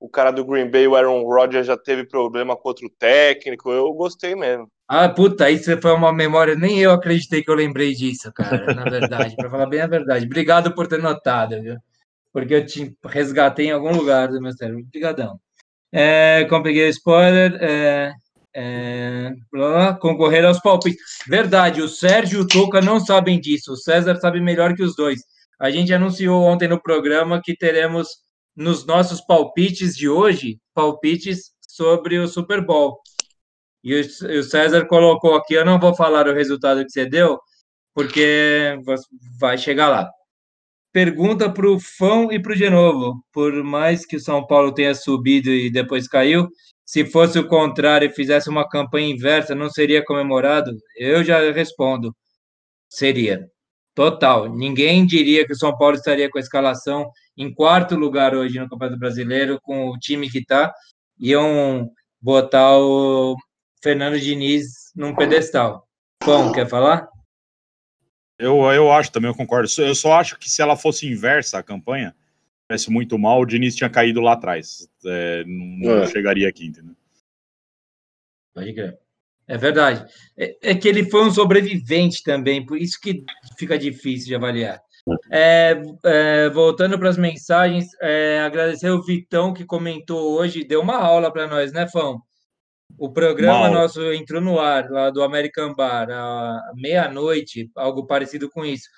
o 0.06 0.08
cara 0.08 0.30
do 0.30 0.44
Green 0.44 0.70
Bay, 0.70 0.86
o 0.86 0.94
Aaron 0.94 1.22
Rodgers, 1.24 1.66
já 1.66 1.76
teve 1.76 2.04
problema 2.04 2.56
com 2.56 2.68
outro 2.68 2.88
técnico. 2.98 3.72
Eu 3.72 3.92
gostei 3.92 4.36
mesmo. 4.36 4.68
Ah, 4.88 5.08
puta, 5.08 5.50
isso 5.50 5.76
foi 5.80 5.92
uma 5.92 6.12
memória. 6.12 6.54
Nem 6.54 6.78
eu 6.78 6.92
acreditei 6.92 7.42
que 7.42 7.50
eu 7.50 7.56
lembrei 7.56 7.92
disso, 7.92 8.32
cara, 8.32 8.72
na 8.72 8.84
verdade, 8.84 9.34
para 9.34 9.50
falar 9.50 9.66
bem 9.66 9.80
a 9.80 9.86
verdade. 9.88 10.24
Obrigado 10.24 10.72
por 10.74 10.86
ter 10.86 11.02
notado, 11.02 11.60
viu? 11.60 11.76
Porque 12.32 12.54
eu 12.54 12.64
te 12.64 12.96
resgatei 13.04 13.66
em 13.66 13.72
algum 13.72 13.96
lugar 13.96 14.28
do 14.28 14.40
meu 14.40 14.52
cérebro. 14.52 14.82
Obrigadão. 14.82 15.40
É, 15.92 16.46
como 16.48 16.62
peguei 16.62 16.88
spoiler, 16.90 17.58
é, 17.60 18.12
é, 18.54 19.32
concorrer 20.00 20.44
aos 20.44 20.60
palpites. 20.60 21.02
Verdade, 21.26 21.82
o 21.82 21.88
Sérgio 21.88 22.40
e 22.40 22.42
o 22.42 22.46
Toca 22.46 22.80
não 22.80 23.00
sabem 23.00 23.40
disso. 23.40 23.72
O 23.72 23.76
César 23.76 24.16
sabe 24.16 24.40
melhor 24.40 24.74
que 24.74 24.84
os 24.84 24.94
dois. 24.94 25.20
A 25.58 25.68
gente 25.68 25.92
anunciou 25.92 26.42
ontem 26.44 26.68
no 26.68 26.80
programa 26.80 27.40
que 27.42 27.56
teremos 27.56 28.25
nos 28.56 28.86
nossos 28.86 29.20
palpites 29.20 29.94
de 29.94 30.08
hoje, 30.08 30.58
palpites 30.74 31.52
sobre 31.60 32.18
o 32.18 32.26
Super 32.26 32.64
Bowl. 32.64 32.98
E 33.84 33.94
o 34.00 34.42
César 34.42 34.86
colocou 34.86 35.34
aqui, 35.36 35.54
eu 35.54 35.64
não 35.64 35.78
vou 35.78 35.94
falar 35.94 36.26
o 36.26 36.34
resultado 36.34 36.84
que 36.84 36.90
você 36.90 37.06
deu, 37.06 37.38
porque 37.94 38.76
vai 39.38 39.56
chegar 39.58 39.88
lá. 39.88 40.10
pergunta 40.92 41.50
para 41.52 41.68
o 41.70 41.78
Fão 41.78 42.32
e 42.32 42.40
para 42.40 42.52
o 42.52 42.56
Genovo. 42.56 43.22
Por 43.32 43.52
mais 43.62 44.06
que 44.06 44.16
o 44.16 44.20
São 44.20 44.46
Paulo 44.46 44.72
tenha 44.72 44.94
subido 44.94 45.50
e 45.50 45.70
depois 45.70 46.08
caiu, 46.08 46.48
se 46.84 47.04
fosse 47.04 47.38
o 47.38 47.48
contrário 47.48 48.08
e 48.08 48.14
fizesse 48.14 48.48
uma 48.48 48.68
campanha 48.68 49.08
inversa, 49.08 49.54
não 49.54 49.68
seria 49.70 50.04
comemorado? 50.04 50.72
Eu 50.96 51.22
já 51.22 51.38
respondo. 51.52 52.14
Seria. 52.88 53.46
Total. 53.94 54.48
Ninguém 54.54 55.06
diria 55.06 55.46
que 55.46 55.52
o 55.52 55.56
São 55.56 55.76
Paulo 55.76 55.96
estaria 55.96 56.30
com 56.30 56.38
a 56.38 56.40
escalação 56.40 57.10
em 57.36 57.52
quarto 57.52 57.94
lugar 57.94 58.34
hoje 58.34 58.58
no 58.58 58.68
Campeonato 58.68 58.98
Brasileiro, 58.98 59.60
com 59.60 59.90
o 59.90 59.98
time 59.98 60.30
que 60.30 60.38
está. 60.38 60.72
Iam 61.18 61.90
botar 62.20 62.78
o 62.78 63.36
Fernando 63.82 64.18
Diniz 64.18 64.92
num 64.94 65.14
pedestal. 65.14 65.86
Pão, 66.18 66.52
quer 66.52 66.68
falar? 66.68 67.08
Eu, 68.38 68.62
eu 68.72 68.90
acho 68.92 69.12
também, 69.12 69.30
eu 69.30 69.34
concordo. 69.34 69.68
Eu 69.78 69.94
só 69.94 70.14
acho 70.14 70.38
que 70.38 70.50
se 70.50 70.60
ela 70.60 70.76
fosse 70.76 71.06
inversa 71.06 71.58
a 71.58 71.62
campanha, 71.62 72.14
tivesse 72.68 72.90
muito 72.90 73.18
mal, 73.18 73.40
o 73.40 73.46
Diniz 73.46 73.74
tinha 73.74 73.88
caído 73.88 74.20
lá 74.20 74.32
atrás. 74.32 74.88
É, 75.04 75.44
não, 75.46 76.02
é. 76.02 76.06
chegaria 76.08 76.48
aqui, 76.48 76.66
entendeu? 76.66 76.94
Pode 78.54 78.72
crer. 78.72 78.98
É 79.48 79.56
verdade. 79.56 80.04
É, 80.36 80.70
é, 80.70 80.74
que 80.74 80.88
ele 80.88 81.08
foi 81.08 81.24
um 81.24 81.30
sobrevivente 81.30 82.22
também, 82.22 82.64
por 82.64 82.76
isso 82.76 83.00
que 83.00 83.24
fica 83.56 83.78
difícil 83.78 84.28
de 84.28 84.34
avaliar. 84.34 84.80
É, 85.30 85.80
é, 86.04 86.48
voltando 86.50 86.98
para 86.98 87.08
as 87.08 87.16
mensagens, 87.16 87.86
é, 88.00 88.40
agradecer 88.40 88.90
o 88.90 89.02
Vitão 89.02 89.54
que 89.54 89.64
comentou 89.64 90.32
hoje, 90.32 90.64
deu 90.64 90.80
uma 90.80 90.96
aula 90.96 91.32
para 91.32 91.46
nós, 91.46 91.72
né, 91.72 91.88
Fão? 91.88 92.20
O 92.98 93.12
programa 93.12 93.68
nosso 93.68 94.12
entrou 94.12 94.40
no 94.40 94.58
ar, 94.58 94.88
lá 94.90 95.10
do 95.10 95.22
American 95.22 95.74
Bar, 95.74 96.08
à 96.10 96.72
meia-noite, 96.74 97.70
algo 97.74 98.06
parecido 98.06 98.48
com 98.48 98.64
isso. 98.64 98.88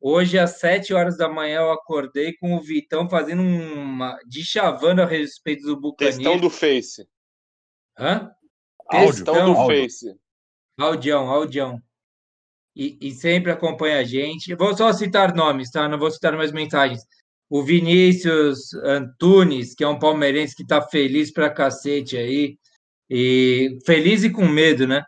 Hoje, 0.00 0.38
às 0.38 0.58
sete 0.58 0.94
horas 0.94 1.16
da 1.16 1.28
manhã, 1.28 1.60
eu 1.60 1.72
acordei 1.72 2.34
com 2.36 2.54
o 2.54 2.62
Vitão 2.62 3.08
fazendo 3.08 3.42
uma. 3.42 4.18
de 4.26 4.44
chavando 4.44 5.02
a 5.02 5.06
respeito 5.06 5.62
do 5.64 5.78
Buccaneers. 5.78 6.16
Questão 6.16 6.38
do 6.38 6.48
Face. 6.48 7.06
Hã? 7.98 8.30
Questão 8.90 9.52
do. 9.52 9.66
Face. 9.66 10.14
Audião, 10.78 11.28
audião. 11.28 11.82
E, 12.74 12.96
e, 13.00 13.10
sempre 13.12 13.50
acompanha 13.50 13.98
a 13.98 14.04
gente. 14.04 14.54
Vou 14.54 14.76
só 14.76 14.92
citar 14.92 15.34
nomes, 15.34 15.70
tá? 15.70 15.88
Não 15.88 15.98
vou 15.98 16.10
citar 16.10 16.36
mais 16.36 16.52
mensagens. 16.52 17.02
O 17.48 17.62
Vinícius 17.62 18.72
Antunes, 18.84 19.74
que 19.74 19.82
é 19.82 19.88
um 19.88 19.98
palmeirense 19.98 20.54
que 20.54 20.66
tá 20.66 20.80
feliz 20.80 21.32
pra 21.32 21.50
cacete 21.50 22.16
aí. 22.16 22.56
E 23.08 23.78
feliz 23.84 24.22
e 24.22 24.30
com 24.30 24.46
medo, 24.46 24.86
né? 24.86 25.02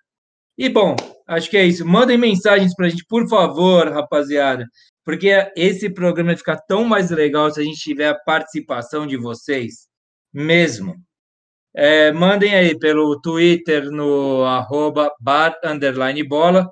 E 0.59 0.69
bom, 0.69 0.97
acho 1.27 1.49
que 1.49 1.57
é 1.57 1.65
isso. 1.65 1.87
Mandem 1.87 2.19
mensagens 2.19 2.75
para 2.75 2.87
a 2.87 2.89
gente, 2.89 3.05
por 3.07 3.29
favor, 3.29 3.89
rapaziada, 3.89 4.67
porque 5.05 5.31
esse 5.57 5.89
programa 5.91 6.31
vai 6.31 6.37
ficar 6.37 6.57
tão 6.69 6.85
mais 6.85 7.11
legal 7.11 7.51
se 7.51 7.61
a 7.61 7.65
gente 7.65 7.81
tiver 7.81 8.09
a 8.09 8.19
participação 8.19 9.07
de 9.07 9.17
vocês, 9.17 9.89
mesmo. 10.33 10.97
É, 11.75 12.13
mandem 12.13 12.55
aí 12.55 12.79
pelo 12.79 13.21
Twitter 13.21 13.91
no 13.91 14.45
arroba 14.45 15.11
bar 15.21 15.59
underline 15.65 16.23
bola 16.23 16.69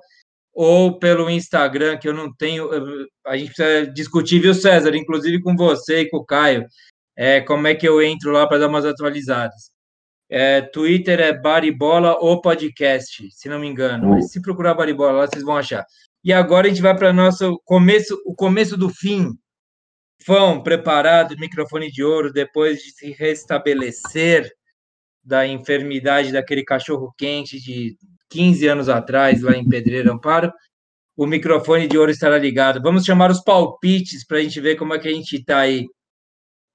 ou 0.53 0.99
pelo 0.99 1.29
Instagram, 1.29 1.97
que 1.97 2.07
eu 2.07 2.13
não 2.13 2.33
tenho. 2.33 2.69
A 3.25 3.37
gente 3.37 3.53
precisa 3.53 3.87
discutir, 3.91 4.39
viu, 4.39 4.53
César? 4.53 4.95
Inclusive 4.95 5.41
com 5.41 5.55
você 5.55 6.01
e 6.01 6.09
com 6.09 6.17
o 6.17 6.25
Caio. 6.25 6.65
É, 7.15 7.41
como 7.41 7.67
é 7.67 7.75
que 7.75 7.87
eu 7.87 8.01
entro 8.01 8.31
lá 8.31 8.47
para 8.47 8.59
dar 8.59 8.67
umas 8.67 8.85
atualizadas? 8.85 9.71
É, 10.29 10.61
Twitter 10.61 11.19
é 11.19 11.33
Baribola 11.33 12.17
ou 12.19 12.41
podcast, 12.41 13.29
se 13.31 13.49
não 13.49 13.59
me 13.59 13.67
engano. 13.67 14.09
Mas 14.09 14.31
se 14.31 14.41
procurar 14.41 14.73
Baribola 14.73 15.11
lá, 15.11 15.27
vocês 15.27 15.43
vão 15.43 15.57
achar. 15.57 15.85
E 16.23 16.31
agora 16.31 16.67
a 16.67 16.69
gente 16.69 16.81
vai 16.81 16.95
para 16.95 17.11
nosso 17.11 17.59
começo, 17.65 18.21
o 18.25 18.33
começo 18.33 18.77
do 18.77 18.89
fim. 18.89 19.29
Fão, 20.23 20.61
preparado, 20.61 21.35
microfone 21.37 21.91
de 21.91 22.03
ouro, 22.03 22.31
depois 22.31 22.79
de 22.79 22.91
se 22.91 23.11
restabelecer 23.11 24.51
da 25.23 25.47
enfermidade 25.47 26.31
daquele 26.31 26.63
cachorro 26.63 27.13
quente 27.17 27.59
de 27.59 27.95
15 28.31 28.67
anos 28.67 28.89
atrás, 28.89 29.41
lá 29.41 29.55
em 29.55 29.67
Pedreira 29.67 30.11
Amparo. 30.11 30.51
O 31.17 31.27
microfone 31.27 31.87
de 31.87 31.97
ouro 31.97 32.09
estará 32.09 32.37
ligado. 32.37 32.81
Vamos 32.81 33.05
chamar 33.05 33.29
os 33.29 33.43
palpites 33.43 34.25
para 34.25 34.37
a 34.37 34.41
gente 34.41 34.59
ver 34.59 34.77
como 34.77 34.93
é 34.93 34.99
que 34.99 35.07
a 35.07 35.13
gente 35.13 35.35
está 35.35 35.59
aí. 35.59 35.85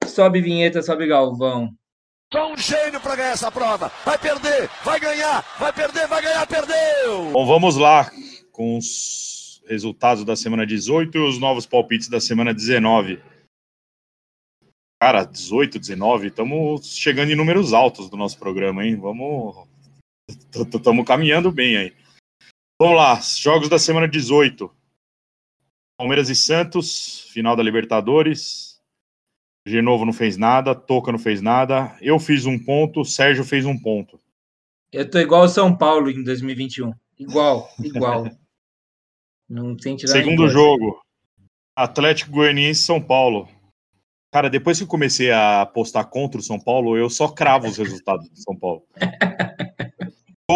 Sobe 0.05 0.41
vinheta, 0.41 0.83
sobe 0.83 1.07
Galvão. 1.07 1.71
Só 2.33 2.53
um 2.53 2.57
gênio 2.57 3.01
para 3.01 3.17
ganhar 3.17 3.31
essa 3.31 3.51
prova. 3.51 3.91
Vai 4.05 4.19
perder, 4.19 4.69
vai 4.85 5.01
ganhar, 5.01 5.45
vai 5.59 5.73
perder, 5.73 6.07
vai 6.07 6.23
ganhar, 6.23 6.47
perdeu! 6.47 7.31
Bom, 7.33 7.47
vamos 7.47 7.77
lá 7.77 8.11
com 8.53 8.77
os 8.77 9.63
resultados 9.67 10.25
da 10.25 10.37
semana 10.37 10.67
18 10.67 11.17
e 11.17 11.21
os 11.21 11.39
novos 11.39 11.67
palpites 11.67 12.09
da 12.09 12.21
semana 12.21 12.53
19. 12.53 13.21
Cara, 15.01 15.25
18, 15.25 15.79
19, 15.79 16.29
estamos 16.29 16.97
chegando 16.97 17.31
em 17.31 17.37
números 17.37 17.73
altos 17.73 18.09
do 18.11 18.17
nosso 18.17 18.39
programa, 18.39 18.85
hein? 18.85 18.97
Vamos. 18.97 19.69
Estamos 20.29 21.07
caminhando 21.07 21.53
bem 21.53 21.77
aí. 21.77 21.97
Vamos 22.81 22.97
lá, 22.97 23.21
jogos 23.21 23.69
da 23.69 23.79
semana 23.79 24.09
18. 24.09 24.71
Palmeiras 25.99 26.29
e 26.29 26.35
Santos, 26.35 27.21
final 27.31 27.55
da 27.57 27.63
Libertadores. 27.63 28.81
Genovo 29.67 30.05
não 30.05 30.13
fez 30.13 30.37
nada, 30.37 30.75
Toca 30.75 31.11
não 31.11 31.19
fez 31.19 31.41
nada, 31.41 31.97
eu 32.01 32.19
fiz 32.19 32.47
um 32.47 32.59
ponto, 32.59 33.05
Sérgio 33.05 33.45
fez 33.45 33.65
um 33.65 33.77
ponto. 33.77 34.21
Eu 34.93 35.11
tô 35.11 35.19
igual 35.19 35.45
o 35.45 35.49
São 35.49 35.77
Paulo 35.77 36.11
em 36.11 36.23
2021. 36.23 36.93
Igual, 37.19 37.69
igual. 37.83 38.31
não 39.49 39.77
tem 39.77 39.97
tirar 39.97 40.13
Segundo 40.13 40.49
jogo, 40.49 41.01
Atlético 41.75 42.31
Goianiense 42.31 42.83
São 42.83 43.01
Paulo. 43.03 43.49
Cara, 44.33 44.51
depois 44.51 44.79
que 44.79 44.85
eu 44.85 44.89
comecei 44.89 45.31
a 45.31 45.63
apostar 45.63 46.09
contra 46.09 46.39
o 46.39 46.45
São 46.45 46.61
Paulo, 46.61 46.97
eu 46.97 47.09
só 47.09 47.29
cravo 47.29 47.67
os 47.67 47.79
resultados 47.79 48.29
do 48.29 48.39
São 48.39 48.57
Paulo. 48.57 48.85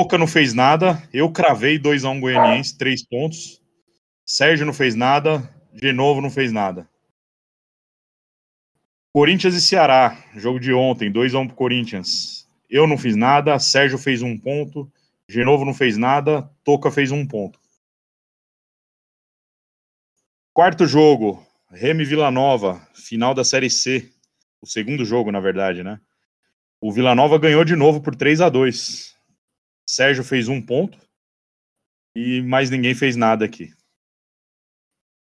Toca 0.01 0.17
não 0.17 0.27
fez 0.27 0.55
nada, 0.55 1.07
eu 1.13 1.31
cravei 1.31 1.79
2x1 1.79 2.17
um 2.17 2.21
Goianiense, 2.21 2.79
3 2.79 3.05
pontos. 3.05 3.61
Sérgio 4.25 4.65
não 4.65 4.73
fez 4.73 4.95
nada, 4.95 5.47
de 5.75 5.93
novo 5.93 6.23
não 6.23 6.31
fez 6.31 6.51
nada. 6.51 6.89
Corinthians 9.13 9.55
e 9.55 9.61
Ceará, 9.61 10.17
jogo 10.37 10.59
de 10.59 10.73
ontem, 10.73 11.13
2x1 11.13 11.49
pro 11.49 11.55
Corinthians. 11.55 12.49
Eu 12.71 12.87
não 12.87 12.97
fiz 12.97 13.15
nada, 13.15 13.59
Sérgio 13.59 13.99
fez 13.99 14.23
um 14.23 14.39
ponto, 14.39 14.91
Genovo 15.29 15.67
não 15.67 15.75
fez 15.75 15.99
nada, 15.99 16.51
Toca 16.65 16.91
fez 16.91 17.13
um 17.13 17.27
ponto. 17.27 17.61
Quarto 20.55 20.87
jogo, 20.87 21.47
Remy 21.71 22.07
Vila 22.07 22.31
Nova, 22.31 22.81
final 22.95 23.35
da 23.35 23.45
Série 23.45 23.69
C. 23.69 24.11
O 24.63 24.67
segundo 24.67 25.05
jogo, 25.05 25.31
na 25.31 25.41
verdade, 25.41 25.83
né? 25.83 26.01
O 26.81 26.91
Vila 26.91 27.15
Nova 27.15 27.39
ganhou 27.39 27.67
de 27.67 27.77
novo 27.77 28.01
por 28.01 28.17
3 28.17 28.41
a 28.41 28.49
2 28.49 29.20
Sérgio 29.91 30.23
fez 30.23 30.47
um 30.47 30.63
ponto 30.63 30.97
e 32.17 32.41
mais 32.43 32.71
ninguém 32.71 32.95
fez 32.95 33.17
nada 33.17 33.45
aqui. 33.45 33.73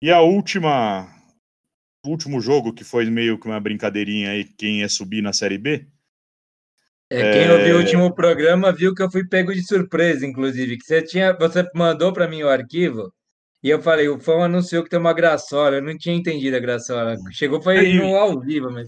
E 0.03 0.11
a 0.11 0.21
última 0.21 1.09
último 2.05 2.39
jogo, 2.39 2.73
que 2.73 2.83
foi 2.83 3.05
meio 3.05 3.39
que 3.39 3.47
uma 3.47 3.59
brincadeirinha 3.59 4.31
aí, 4.31 4.43
quem 4.43 4.79
ia 4.79 4.89
subir 4.89 5.21
na 5.21 5.33
Série 5.33 5.57
B. 5.57 5.87
É, 7.09 7.31
quem 7.31 7.43
é... 7.43 7.53
ouviu 7.53 7.75
o 7.75 7.79
último 7.79 8.13
programa 8.13 8.71
viu 8.71 8.93
que 8.93 9.01
eu 9.01 9.11
fui 9.11 9.27
pego 9.27 9.51
de 9.51 9.65
surpresa, 9.65 10.25
inclusive, 10.25 10.77
que 10.77 10.85
você 10.85 11.01
tinha, 11.01 11.33
você 11.33 11.67
mandou 11.75 12.13
para 12.13 12.27
mim 12.27 12.43
o 12.43 12.49
arquivo 12.49 13.11
e 13.63 13.69
eu 13.69 13.81
falei, 13.81 14.07
o 14.09 14.19
fã 14.19 14.43
anunciou 14.43 14.83
que 14.83 14.89
tem 14.89 14.99
uma 14.99 15.13
graçola, 15.13 15.77
eu 15.77 15.83
não 15.83 15.97
tinha 15.97 16.15
entendido 16.15 16.55
a 16.55 16.59
graçola. 16.59 17.15
Chegou 17.31 17.61
foi 17.61 17.79
aí, 17.79 17.93
no 17.95 18.15
ao 18.15 18.39
vivo, 18.39 18.71
mas 18.71 18.87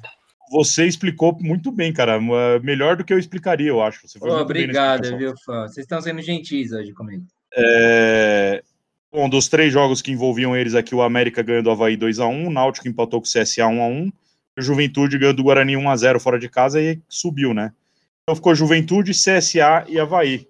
você 0.53 0.85
explicou 0.85 1.35
muito 1.41 1.71
bem, 1.71 1.91
cara, 1.91 2.19
melhor 2.61 2.95
do 2.95 3.03
que 3.03 3.11
eu 3.11 3.17
explicaria, 3.17 3.69
eu 3.69 3.81
acho. 3.81 4.05
Oh, 4.21 4.33
obrigado, 4.35 5.17
viu, 5.17 5.33
fã? 5.43 5.63
Vocês 5.67 5.83
estão 5.83 5.99
sendo 5.99 6.21
gentis 6.21 6.71
hoje 6.71 6.93
comigo. 6.93 7.25
É... 7.57 8.63
Bom, 9.11 9.27
dos 9.27 9.47
três 9.47 9.73
jogos 9.73 9.99
que 9.99 10.11
envolviam 10.11 10.55
eles 10.55 10.75
aqui, 10.75 10.93
o 10.93 11.01
América 11.01 11.41
ganhou 11.41 11.63
do 11.63 11.71
Havaí 11.71 11.97
2x1, 11.97 12.47
o 12.47 12.51
Náutico 12.51 12.87
empatou 12.87 13.19
com 13.19 13.25
o 13.25 13.29
CSA 13.29 13.63
1x1, 13.63 14.13
o 14.55 14.61
Juventude 14.61 15.17
ganhou 15.17 15.33
do 15.33 15.43
Guarani 15.43 15.73
1x0 15.73 16.19
fora 16.19 16.37
de 16.37 16.47
casa 16.47 16.79
e 16.79 17.01
subiu, 17.09 17.51
né? 17.51 17.73
Então 18.21 18.35
ficou 18.35 18.53
Juventude, 18.53 19.11
CSA 19.11 19.85
e 19.87 19.99
Havaí. 19.99 20.47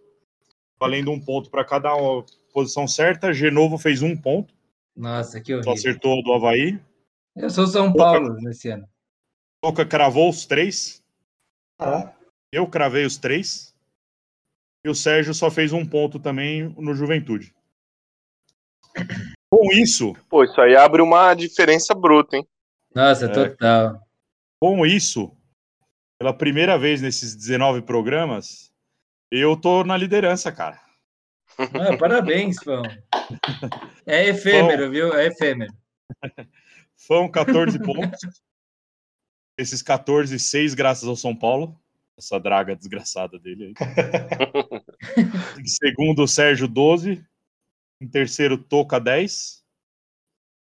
Valendo 0.78 1.12
um 1.12 1.20
ponto 1.20 1.50
para 1.50 1.64
cada 1.64 1.92
posição 2.54 2.88
certa. 2.88 3.34
Genovo 3.34 3.78
fez 3.78 4.02
um 4.02 4.18
ponto. 4.18 4.54
Nossa, 4.96 5.40
que 5.40 5.54
horrível. 5.54 5.72
acertou 5.72 6.22
do 6.22 6.34
Havaí. 6.34 6.78
Eu 7.36 7.50
sou 7.50 7.66
São 7.66 7.94
Paulo 7.94 8.36
nesse 8.42 8.70
ano. 8.70 8.86
Toca 9.64 9.86
cravou 9.86 10.30
os 10.30 10.46
três. 10.46 11.02
Ah. 11.80 12.12
Eu 12.52 12.68
cravei 12.68 13.06
os 13.06 13.16
três. 13.16 13.74
E 14.84 14.90
o 14.90 14.94
Sérgio 14.94 15.34
só 15.34 15.50
fez 15.50 15.72
um 15.72 15.86
ponto 15.86 16.20
também 16.20 16.68
no 16.78 16.94
Juventude. 16.94 17.56
Com 19.50 19.72
isso. 19.72 20.14
Pô, 20.28 20.44
isso 20.44 20.60
aí 20.60 20.76
abre 20.76 21.02
uma 21.02 21.34
diferença 21.34 21.96
bruta, 21.96 22.36
hein? 22.36 22.46
Nossa, 22.94 23.28
é, 23.28 23.30
total. 23.30 24.06
Com 24.62 24.86
isso, 24.86 25.34
pela 26.20 26.34
primeira 26.34 26.78
vez 26.78 27.02
nesses 27.02 27.34
19 27.34 27.84
programas, 27.84 28.70
eu 29.32 29.56
tô 29.56 29.86
na 29.86 29.96
liderança, 29.96 30.52
cara. 30.52 30.78
Ah, 31.58 31.96
parabéns, 31.98 32.58
Fão. 32.62 32.84
É 34.06 34.28
efêmero, 34.28 34.84
Fão. 34.84 34.92
viu? 34.92 35.14
É 35.14 35.28
efêmero. 35.28 35.72
Fão, 37.08 37.32
14 37.32 37.80
pontos. 37.80 38.20
Esses 39.58 39.82
14, 39.82 40.40
6 40.40 40.74
graças 40.74 41.08
ao 41.08 41.16
São 41.16 41.36
Paulo. 41.36 41.80
Essa 42.18 42.40
draga 42.40 42.76
desgraçada 42.76 43.40
dele 43.40 43.74
aí. 43.78 45.24
em 45.60 45.66
segundo, 45.68 46.24
o 46.24 46.28
Sérgio, 46.28 46.68
12. 46.68 47.24
Em 48.02 48.08
terceiro, 48.08 48.58
Toca, 48.58 49.00
10. 49.00 49.64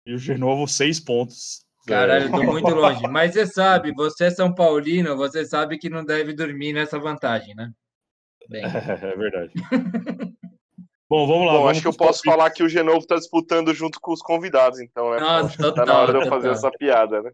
E 0.06 0.14
o 0.14 0.18
Genovo, 0.18 0.68
6 0.68 1.00
pontos. 1.00 1.66
Caralho, 1.86 2.26
eu 2.26 2.32
tô 2.32 2.44
muito 2.44 2.70
longe. 2.74 3.08
Mas 3.08 3.34
você 3.34 3.46
sabe, 3.46 3.94
você 3.94 4.26
é 4.26 4.32
São 4.32 4.54
Paulino, 4.54 5.16
você 5.16 5.46
sabe 5.46 5.78
que 5.78 5.90
não 5.90 6.04
deve 6.04 6.34
dormir 6.34 6.74
nessa 6.74 7.00
vantagem, 7.00 7.54
né? 7.56 7.72
Bem. 8.50 8.64
É, 9.04 9.16
verdade. 9.16 9.54
Bom, 11.10 11.28
vamos 11.28 11.46
lá. 11.46 11.54
Bom, 11.54 11.60
vamos 11.60 11.72
acho 11.72 11.82
que 11.82 11.88
eu 11.88 11.96
posso 11.96 12.22
falar 12.24 12.50
que 12.50 12.64
o 12.64 12.70
Genovo 12.70 13.06
tá 13.06 13.16
disputando 13.16 13.74
junto 13.74 14.00
com 14.02 14.12
os 14.12 14.22
convidados, 14.22 14.80
então, 14.80 15.12
né? 15.12 15.20
Nossa, 15.20 15.50
que 15.50 15.58
tá 15.58 15.64
total, 15.64 15.86
na 15.86 15.98
hora 16.00 16.12
de 16.12 16.18
eu 16.18 16.24
total. 16.24 16.42
fazer 16.42 16.52
essa 16.52 16.72
piada, 16.72 17.22
né? 17.22 17.32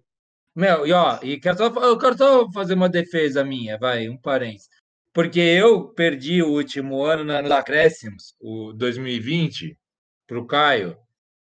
Meu, 0.60 0.86
e 0.86 0.92
ó, 0.92 1.18
e 1.24 1.40
quero 1.40 1.58
só, 1.58 1.68
eu 1.68 1.98
quero 1.98 2.18
só 2.18 2.52
fazer 2.52 2.74
uma 2.74 2.90
defesa 2.90 3.46
minha, 3.46 3.78
vai, 3.78 4.10
um 4.10 4.18
parênteses. 4.18 4.68
Porque 5.14 5.40
eu 5.40 5.88
perdi 5.94 6.44
o 6.44 6.50
último 6.50 7.02
ano 7.06 7.24
na- 7.24 7.42
nos 7.42 7.50
acréscimos, 7.52 8.36
o 8.42 8.74
2020, 8.74 9.78
pro 10.28 10.46
Caio, 10.46 10.98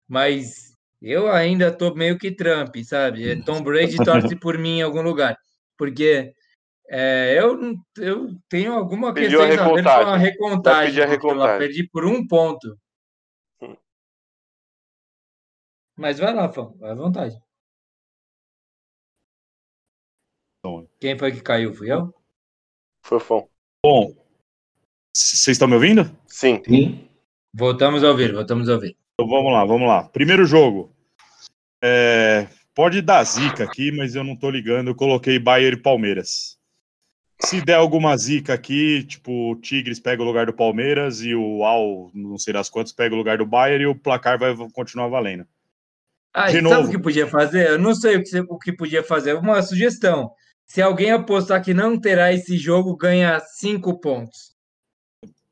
mas 0.09 0.73
eu 1.01 1.31
ainda 1.31 1.70
tô 1.70 1.95
meio 1.95 2.19
que 2.19 2.35
Trump, 2.35 2.74
sabe? 2.82 3.31
É, 3.31 3.41
Tom 3.45 3.62
Brady 3.62 3.99
torce 4.05 4.35
por 4.35 4.59
mim 4.59 4.78
em 4.78 4.82
algum 4.82 5.01
lugar. 5.01 5.36
Porque 5.78 6.32
é, 6.91 7.36
eu, 7.39 7.57
eu 7.99 8.35
tenho 8.49 8.73
alguma 8.73 9.15
Pediu 9.15 9.41
a 9.43 9.47
questão 9.47 9.74
a 9.74 9.77
recontagem. 9.77 10.05
Vai 10.05 10.19
recontagem. 10.19 11.03
a 11.05 11.07
recontagem. 11.07 11.59
perdi 11.59 11.89
por 11.89 12.05
um 12.05 12.27
ponto. 12.27 12.77
Hum. 13.62 13.77
Mas 15.97 16.19
vai 16.19 16.35
lá, 16.35 16.49
Fão, 16.49 16.77
vai 16.78 16.91
à 16.91 16.95
vontade. 16.95 17.44
Então, 20.65 20.89
Quem 20.99 21.19
foi 21.19 21.31
que 21.31 21.43
caiu? 21.43 21.74
Fui 21.74 21.93
eu? 21.93 22.12
Fofão. 23.05 23.47
Bom, 23.85 24.09
c- 25.15 25.36
vocês 25.36 25.55
estão 25.57 25.69
me 25.69 25.74
ouvindo? 25.74 26.11
Sim. 26.27 26.62
Sim. 26.66 27.07
Voltamos 27.53 28.03
a 28.03 28.09
ouvir, 28.09 28.32
voltamos 28.32 28.66
a 28.70 28.73
ouvir. 28.74 28.97
Então 29.12 29.28
vamos 29.28 29.53
lá, 29.53 29.62
vamos 29.66 29.86
lá. 29.86 30.05
Primeiro 30.05 30.47
jogo. 30.47 30.91
É, 31.82 32.49
pode 32.74 33.03
dar 33.03 33.23
zica 33.24 33.62
aqui, 33.65 33.93
mas 33.93 34.15
eu 34.15 34.24
não 34.24 34.35
tô 34.35 34.51
ligando. 34.51 34.89
Eu 34.89 34.95
coloquei 34.95 35.39
Bayern 35.39 35.77
e 35.78 35.82
Palmeiras. 35.82 36.57
Se 37.43 37.61
der 37.61 37.74
alguma 37.74 38.16
zica 38.16 38.55
aqui, 38.55 39.05
tipo, 39.05 39.51
o 39.51 39.57
Tigres 39.57 40.01
pega 40.01 40.23
o 40.23 40.24
lugar 40.24 40.47
do 40.47 40.53
Palmeiras 40.55 41.20
e 41.20 41.35
o 41.35 41.62
Al, 41.62 42.11
não 42.15 42.39
sei 42.39 42.55
das 42.55 42.70
quantas, 42.70 42.93
pega 42.93 43.15
o 43.15 43.19
lugar 43.19 43.36
do 43.36 43.45
Bayern 43.45 43.85
e 43.85 43.86
o 43.86 43.95
placar 43.95 44.39
vai 44.39 44.57
continuar 44.73 45.09
valendo. 45.09 45.47
Ah, 46.32 46.47
De 46.47 46.53
sabe 46.55 46.62
novo. 46.62 46.89
o 46.89 46.91
que 46.91 46.99
podia 46.99 47.27
fazer? 47.27 47.69
Eu 47.69 47.78
não 47.78 47.95
sei 47.95 48.16
o 48.16 48.24
que, 48.24 48.41
o 48.49 48.59
que 48.59 48.73
podia 48.73 49.03
fazer. 49.03 49.35
Uma 49.35 49.61
sugestão. 49.61 50.32
Se 50.66 50.82
alguém 50.82 51.11
apostar 51.12 51.62
que 51.62 51.73
não 51.74 52.01
terá 52.01 52.32
esse 52.32 52.57
jogo, 52.57 52.97
ganha 52.97 53.39
cinco 53.41 54.01
pontos. 54.01 54.55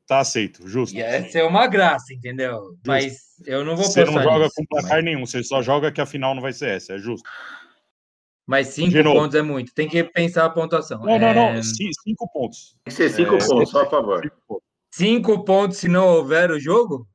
Tá 0.05 0.19
aceito, 0.19 0.67
justo. 0.67 0.95
Ia 0.97 1.29
ser 1.29 1.43
uma 1.45 1.65
graça, 1.67 2.13
entendeu? 2.13 2.77
Mas 2.85 3.17
eu 3.45 3.63
não 3.63 3.75
vou 3.75 3.85
Você 3.85 4.03
não 4.03 4.21
joga 4.21 4.39
nisso. 4.45 4.53
com 4.55 4.65
placar 4.65 5.01
nenhum, 5.01 5.25
você 5.25 5.43
só 5.43 5.61
joga 5.61 5.91
que 5.91 6.01
a 6.01 6.05
final 6.05 6.35
não 6.35 6.41
vai 6.41 6.51
ser 6.51 6.69
essa, 6.69 6.93
é 6.93 6.97
justo. 6.97 7.27
Mas 8.45 8.67
cinco 8.67 9.01
pontos 9.03 9.35
é 9.35 9.41
muito. 9.41 9.73
Tem 9.73 9.87
que 9.87 10.03
pensar 10.03 10.43
a 10.45 10.49
pontuação. 10.49 10.99
Não, 11.05 11.17
não, 11.17 11.27
É, 11.29 11.33
não, 11.55 11.63
ci- 11.63 11.89
cinco 12.03 12.29
pontos. 12.33 12.75
Tem 12.83 12.91
que 12.91 12.91
ser 12.91 13.09
cinco 13.09 13.35
É, 13.35 13.47
pontos, 13.47 13.69
só 13.69 13.83
a 13.83 13.89
favor. 13.89 14.21
Cinco 14.21 14.41
pontos. 14.45 14.63
Cinco 14.93 15.45
pontos 15.45 15.77
se 15.77 15.87
não 15.87 16.07
houver 16.07 16.51
o 16.51 16.59
jogo? 16.59 17.07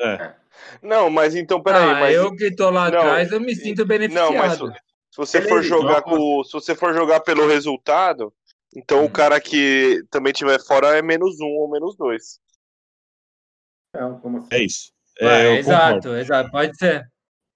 É, 0.00 0.34
Não, 0.82 1.10
mas 1.10 1.34
então, 1.34 1.62
peraí, 1.62 1.90
ah, 1.90 2.00
mas. 2.00 2.14
eu 2.16 2.34
que 2.34 2.54
tô 2.54 2.70
lá 2.70 2.90
Não, 2.90 2.98
atrás, 2.98 3.30
eu 3.30 3.40
me 3.40 3.54
sinto 3.54 3.84
beneficiado. 3.84 4.32
Não, 4.32 4.38
mas 4.38 4.58
se, 5.10 5.16
você 5.16 5.42
for 5.42 5.62
jogar 5.62 5.94
joga. 5.96 6.02
com. 6.02 6.44
Se 6.44 6.52
você 6.52 6.74
for 6.74 6.94
jogar 6.94 7.20
pelo 7.20 7.46
resultado, 7.48 8.32
então 8.76 9.02
Hum. 9.02 9.04
o 9.06 9.10
cara 9.10 9.40
que 9.40 10.02
também 10.10 10.32
tiver 10.32 10.60
fora 10.64 10.96
é 10.96 11.02
menos 11.02 11.40
um 11.40 11.46
ou 11.48 11.70
menos 11.70 11.96
dois. 11.96 12.38
Não, 13.94 14.18
como 14.20 14.38
assim? 14.38 14.48
é 14.52 14.64
isso. 14.64 14.92
Ah, 15.20 15.24
É, 15.26 15.46
eu 15.46 15.54
exato, 15.56 15.94
concordo. 15.94 16.16
exato. 16.18 16.50
Pode 16.50 16.76
ser. 16.76 17.04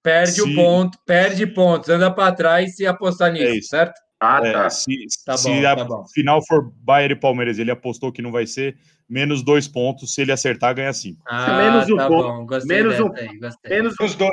Perde 0.03 0.41
o 0.41 0.45
Se- 0.45 0.53
ponto, 0.55 0.99
perde 1.05 1.47
pontos, 1.47 1.89
anda 1.89 2.11
para 2.13 2.35
trás 2.35 2.77
e 2.79 2.85
apostar 2.85 3.31
nisso, 3.31 3.45
É 3.45 3.55
isso. 3.57 3.69
certo? 3.69 3.99
Ah, 4.19 4.39
É, 4.45 4.51
tá. 4.53 4.69
se 4.69 5.05
Tá 5.25 5.35
se 5.35 5.49
bom, 5.49 5.65
a 5.67 5.75
tá 5.75 5.83
bom. 5.83 6.05
final 6.13 6.45
for 6.45 6.71
Bayern 6.83 7.13
e 7.15 7.19
Palmeiras, 7.19 7.57
ele 7.57 7.71
apostou 7.71 8.11
que 8.11 8.21
não 8.21 8.31
vai 8.31 8.45
ser, 8.45 8.77
menos 9.09 9.41
dois 9.43 9.67
pontos. 9.67 10.13
Se 10.13 10.21
ele 10.21 10.31
acertar, 10.31 10.75
ganha 10.75 10.93
cinco. 10.93 11.21
Ah, 11.25 11.57
menos 11.57 11.89
um 11.89 11.95
tá 11.97 12.07
ponto, 12.07 12.27
bom, 12.27 12.45
gostei 12.45 12.77
menos 12.77 12.99
um- 12.99 13.11
aí, 13.15 13.39
gostei. 13.39 13.71
Menos, 13.71 13.95
Os 13.99 14.13
dois. 14.15 14.31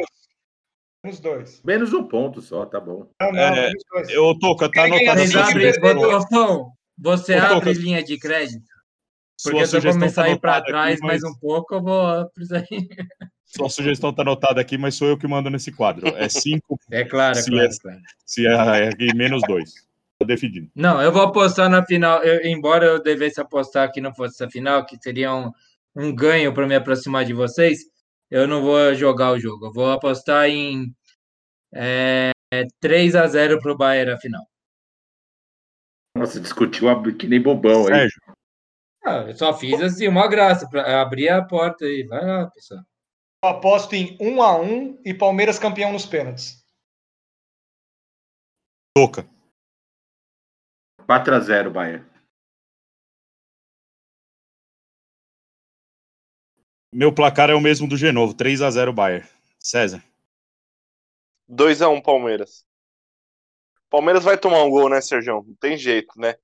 Os 1.04 1.18
dois. 1.18 1.60
menos 1.64 1.92
um 1.92 2.04
ponto 2.04 2.40
só, 2.40 2.64
tá 2.64 2.78
bom. 2.80 3.08
Não, 3.20 3.32
não, 3.32 3.38
É, 3.40 3.66
menos 3.68 3.82
dois. 3.92 4.08
Eu 4.10 4.38
Toca, 4.38 4.70
tá 4.70 4.84
Quem 4.88 5.08
anotado. 5.08 5.94
Botofão, 5.94 6.72
você 6.96 7.34
Ô, 7.36 7.42
abre 7.42 7.72
linha 7.72 8.02
de 8.02 8.18
crédito? 8.18 8.62
Porque 9.42 9.66
se 9.66 9.76
eu 9.76 9.82
começar 9.82 10.22
tá 10.22 10.28
a 10.28 10.30
ir 10.30 10.38
para 10.38 10.60
trás 10.62 10.94
aqui, 10.98 11.06
mais 11.06 11.22
mas- 11.22 11.32
um 11.32 11.36
pouco, 11.40 11.74
eu 11.74 11.82
vou 11.82 12.30
precisar 12.30 12.64
ir. 12.70 12.88
Sua 13.44 13.68
sugestão 13.68 14.14
tá 14.14 14.22
anotada 14.22 14.60
aqui, 14.62 14.78
mas 14.78 14.94
sou 14.94 15.08
eu 15.08 15.18
que 15.18 15.26
mando 15.26 15.50
nesse 15.50 15.70
quadro. 15.72 16.06
É 16.16 16.26
cinco, 16.28 16.78
É 16.90 17.04
claro, 17.04 17.36
é 17.36 17.42
Se 17.42 17.50
claro, 17.50 17.66
é- 17.66 17.78
claro. 17.82 17.98
se 18.24 18.46
é, 18.46 18.50
é 18.50 18.88
aqui, 18.88 19.14
menos 19.14 19.42
dois. 19.46 19.74
Tá 20.18 20.24
definido. 20.24 20.70
Não, 20.74 21.02
eu 21.02 21.10
vou 21.12 21.20
apostar 21.22 21.68
na 21.68 21.84
final. 21.84 22.22
eu- 22.22 22.46
embora 22.48 22.86
eu 22.86 23.02
devesse 23.02 23.40
apostar 23.40 23.90
que 23.92 24.00
não 24.00 24.14
fosse 24.14 24.36
essa 24.42 24.48
final, 24.50 24.86
que 24.86 24.96
seria 25.02 25.34
um, 25.34 25.50
um 25.96 26.14
ganho 26.14 26.54
para 26.54 26.66
me 26.66 26.74
aproximar 26.76 27.24
de 27.26 27.34
vocês, 27.34 27.80
eu 28.32 28.48
não 28.48 28.62
vou 28.62 28.94
jogar 28.94 29.30
o 29.32 29.38
jogo. 29.38 29.66
Eu 29.66 29.72
vou 29.72 29.90
apostar 29.92 30.48
em 30.48 30.94
é, 31.74 32.30
3 32.80 33.14
a 33.14 33.26
0 33.26 33.60
para 33.60 33.72
o 33.72 33.76
Bayern 33.76 34.12
a 34.12 34.18
final. 34.18 34.42
Nossa, 36.16 36.40
discutiu 36.40 36.88
a- 36.88 37.02
que 37.14 37.26
nem 37.26 37.40
bobão 37.40 37.86
aí. 37.86 37.94
Sérgio, 38.08 38.20
Ah, 39.04 39.24
eu 39.28 39.34
só 39.34 39.52
fiz 39.56 39.80
assim, 39.80 40.06
uma 40.08 40.28
graça, 40.28 40.68
para 40.68 41.00
abrir 41.02 41.28
a 41.28 41.44
porta 41.44 41.84
aí. 41.84 42.04
Vai 42.06 42.24
lá, 42.24 42.50
pessoal. 42.50 42.80
Eu 43.44 43.50
aposto 43.50 43.94
em 43.94 44.16
1 44.20 44.40
a 44.42 44.56
1 44.60 45.00
e 45.04 45.12
Palmeiras 45.12 45.58
campeão 45.58 45.92
nos 45.92 46.06
pênaltis. 46.06 46.62
Toca. 48.96 49.26
4x0, 51.06 51.70
Bahia. 51.72 52.06
Meu 56.92 57.12
placar 57.12 57.48
é 57.50 57.54
o 57.54 57.60
mesmo 57.60 57.88
do 57.88 57.96
Genovo, 57.96 58.34
3 58.34 58.60
a 58.62 58.70
0 58.70 58.92
Bayern. 58.92 59.26
César. 59.58 60.02
2x1 61.48 62.02
Palmeiras. 62.02 62.64
Palmeiras 63.90 64.24
vai 64.24 64.36
tomar 64.38 64.62
um 64.64 64.70
gol, 64.70 64.88
né, 64.88 65.00
Sérgio? 65.00 65.44
Não 65.46 65.54
tem 65.60 65.76
jeito, 65.76 66.12
né? 66.18 66.34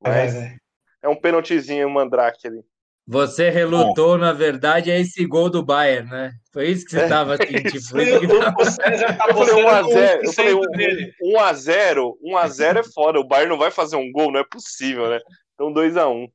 Mas 0.00 0.34
É, 0.34 0.56
é 1.02 1.08
um 1.08 1.16
pênaltizinho, 1.16 1.86
um 1.86 1.90
mandrake 1.90 2.46
ali. 2.46 2.62
Você 3.06 3.50
relutou, 3.50 4.16
na 4.16 4.32
verdade, 4.32 4.90
a 4.90 4.98
esse 4.98 5.24
gol 5.26 5.50
do 5.50 5.64
Bayern, 5.64 6.08
né? 6.08 6.32
Foi 6.52 6.68
isso 6.68 6.84
que 6.84 6.92
você 6.92 7.02
estava 7.02 7.34
assim, 7.42 7.56
É 7.56 7.62
tipo. 7.62 7.76
isso. 7.76 7.98
isso 8.00 8.20
que 8.20 8.28
tava- 8.28 8.54
O 8.62 8.64
César 8.64 9.16
tá 9.16 9.26
Eu 9.28 9.34
falei 9.34 9.64
apostando 9.64 9.88
1x0. 9.88 10.22
Eu 10.24 10.30
1% 10.30 10.34
falei 10.34 10.60
dele. 10.76 11.14
1x0. 11.22 12.18
1x0 12.22 12.76
é 12.78 12.84
foda. 12.84 13.18
O 13.18 13.24
Bayern 13.26 13.50
não 13.50 13.58
vai 13.58 13.70
fazer 13.70 13.96
um 13.96 14.12
gol, 14.12 14.30
não 14.30 14.40
é 14.40 14.44
possível, 14.44 15.10
né? 15.10 15.18
Então 15.54 15.72
2x1. 15.72 16.30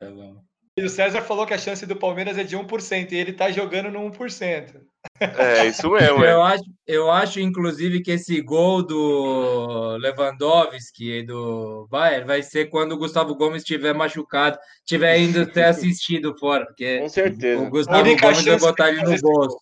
Tá 0.00 0.10
bom. 0.10 0.42
E 0.78 0.84
o 0.84 0.90
César 0.90 1.22
falou 1.22 1.46
que 1.46 1.54
a 1.54 1.58
chance 1.58 1.86
do 1.86 1.96
Palmeiras 1.96 2.36
é 2.36 2.44
de 2.44 2.54
1%, 2.54 3.10
e 3.10 3.16
ele 3.16 3.32
tá 3.32 3.50
jogando 3.50 3.90
no 3.90 4.10
1%. 4.10 4.78
É, 5.18 5.66
isso 5.66 5.90
mesmo, 5.90 6.22
Eu 6.22 6.44
é. 6.44 6.52
acho, 6.52 6.64
eu 6.86 7.10
acho, 7.10 7.40
inclusive, 7.40 8.02
que 8.02 8.10
esse 8.10 8.42
gol 8.42 8.82
do 8.82 9.96
Lewandowski 9.96 11.20
e 11.20 11.22
do 11.22 11.88
Bayern 11.90 12.26
vai 12.26 12.42
ser 12.42 12.66
quando 12.66 12.92
o 12.92 12.98
Gustavo 12.98 13.34
Gomes 13.34 13.62
estiver 13.62 13.94
machucado, 13.94 14.58
estiver 14.80 15.18
indo 15.18 15.50
ter 15.50 15.64
assistido 15.64 16.36
fora, 16.38 16.66
porque 16.66 16.98
Com 16.98 17.06
o 17.06 17.08
certeza. 17.08 17.70
Gustavo 17.70 18.00
única 18.00 18.28
Gomes 18.28 18.44
vai 18.44 18.58
botar 18.58 18.90
ele 18.90 19.02
no 19.02 19.18
bolso. 19.18 19.58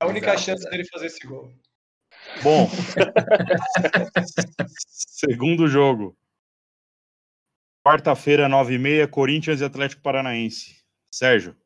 A 0.00 0.06
única 0.06 0.28
Exato, 0.28 0.42
chance 0.42 0.70
dele 0.70 0.88
fazer 0.90 1.06
esse 1.06 1.26
gol. 1.26 1.52
Bom. 2.42 2.70
Segundo 4.88 5.68
jogo. 5.68 6.16
Quarta-feira, 7.86 8.48
9h30, 8.48 9.10
Corinthians 9.10 9.60
e 9.60 9.64
Atlético 9.64 10.02
Paranaense. 10.02 10.84
Sérgio. 11.12 11.56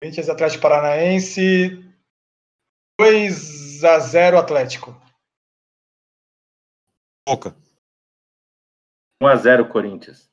Corinthians 0.00 0.28
Atlético 0.28 0.62
Paranaense 0.62 1.86
2 3.00 3.84
a 3.84 3.98
0 3.98 4.38
Atlético. 4.38 4.92
Toca. 7.26 7.56
1x0, 9.22 9.72
Corinthians. 9.72 10.30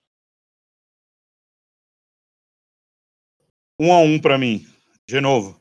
1 3.80 3.92
a 3.92 4.00
1 4.00 4.22
pra 4.22 4.38
mim. 4.38 4.66
De 5.08 5.20
novo. 5.22 5.60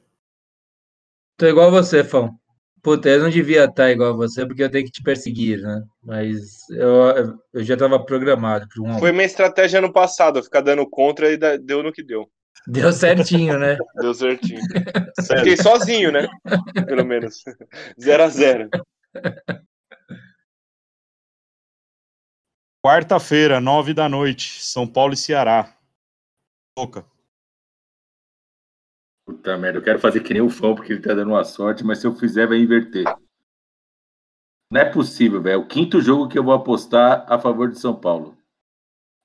Tô 1.38 1.46
igual 1.46 1.70
você, 1.70 2.04
Fão. 2.04 2.41
Puta, 2.82 3.08
eu 3.08 3.20
não 3.20 3.30
devia 3.30 3.64
estar 3.64 3.92
igual 3.92 4.16
você, 4.16 4.44
porque 4.44 4.64
eu 4.64 4.70
tenho 4.70 4.84
que 4.84 4.90
te 4.90 5.02
perseguir, 5.04 5.60
né? 5.60 5.82
Mas 6.02 6.68
eu, 6.70 7.38
eu 7.52 7.62
já 7.62 7.74
estava 7.74 8.04
programado 8.04 8.66
para 8.68 8.82
um 8.82 8.96
a. 8.96 8.98
Foi 8.98 9.12
minha 9.12 9.24
estratégia 9.24 9.78
ano 9.78 9.92
passado, 9.92 10.42
ficar 10.42 10.62
dando 10.62 10.84
contra 10.90 11.30
e 11.30 11.36
deu 11.58 11.80
no 11.82 11.92
que 11.92 12.02
deu. 12.02 12.28
Deu 12.66 12.92
certinho, 12.92 13.56
né? 13.56 13.78
Deu 14.00 14.12
certinho. 14.12 14.60
Fiquei 15.26 15.56
sozinho, 15.56 16.10
né? 16.10 16.28
Pelo 16.86 17.04
menos. 17.04 17.42
0 18.00 18.22
a 18.24 18.28
0 18.28 18.68
Quarta-feira, 22.84 23.60
nove 23.60 23.94
da 23.94 24.08
noite, 24.08 24.60
São 24.60 24.88
Paulo 24.88 25.14
e 25.14 25.16
Ceará. 25.16 25.72
Toca. 26.76 27.11
Puta 29.24 29.56
merda, 29.56 29.78
eu 29.78 29.82
quero 29.82 30.00
fazer 30.00 30.20
que 30.22 30.32
nem 30.32 30.42
o 30.42 30.50
fã, 30.50 30.74
porque 30.74 30.92
ele 30.92 31.02
tá 31.02 31.14
dando 31.14 31.30
uma 31.30 31.44
sorte, 31.44 31.84
mas 31.84 31.98
se 31.98 32.06
eu 32.06 32.14
fizer, 32.14 32.46
vai 32.46 32.58
inverter. 32.58 33.04
Não 34.70 34.80
é 34.80 34.90
possível, 34.90 35.40
velho. 35.42 35.60
O 35.60 35.68
quinto 35.68 36.00
jogo 36.00 36.28
que 36.28 36.38
eu 36.38 36.42
vou 36.42 36.54
apostar 36.54 37.30
a 37.30 37.38
favor 37.38 37.70
de 37.70 37.78
São 37.78 37.98
Paulo. 37.98 38.36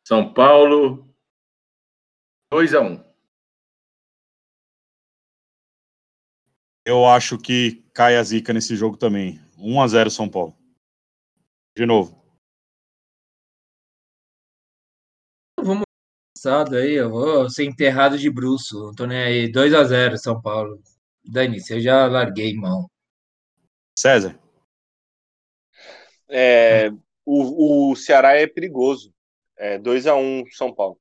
São 0.06 0.34
Paulo 0.34 1.08
2 2.52 2.74
a 2.76 2.82
1 2.82 3.04
Eu 6.86 7.06
acho 7.06 7.38
que 7.38 7.84
cai 7.94 8.16
a 8.18 8.24
zica 8.24 8.54
nesse 8.54 8.76
jogo 8.76 8.98
também. 8.98 9.42
1 9.58 9.82
a 9.82 9.88
0 9.88 10.10
São 10.10 10.30
Paulo. 10.30 10.56
De 11.76 11.86
novo. 11.86 12.17
Passado 16.38 16.76
aí, 16.76 16.94
eu 16.94 17.10
vou 17.10 17.50
ser 17.50 17.66
enterrado 17.66 18.18
de 18.18 18.30
bruxo. 18.30 18.78
Não 18.86 18.94
tô 18.94 19.08
nem 19.08 19.18
aí. 19.18 19.52
2 19.52 19.74
a 19.74 19.84
0 19.84 20.18
São 20.18 20.40
Paulo. 20.40 20.80
Dane-se, 21.26 21.74
eu 21.74 21.82
já 21.82 22.06
larguei 22.06 22.54
mão. 22.56 22.90
César. 23.98 24.40
É, 26.30 26.90
o, 27.26 27.92
o 27.92 27.96
Ceará 27.96 28.36
é 28.36 28.46
perigoso. 28.46 29.12
É 29.58 29.80
2 29.80 30.06
a 30.06 30.16
1 30.16 30.44
São 30.52 30.74
Paulo. 30.74 31.00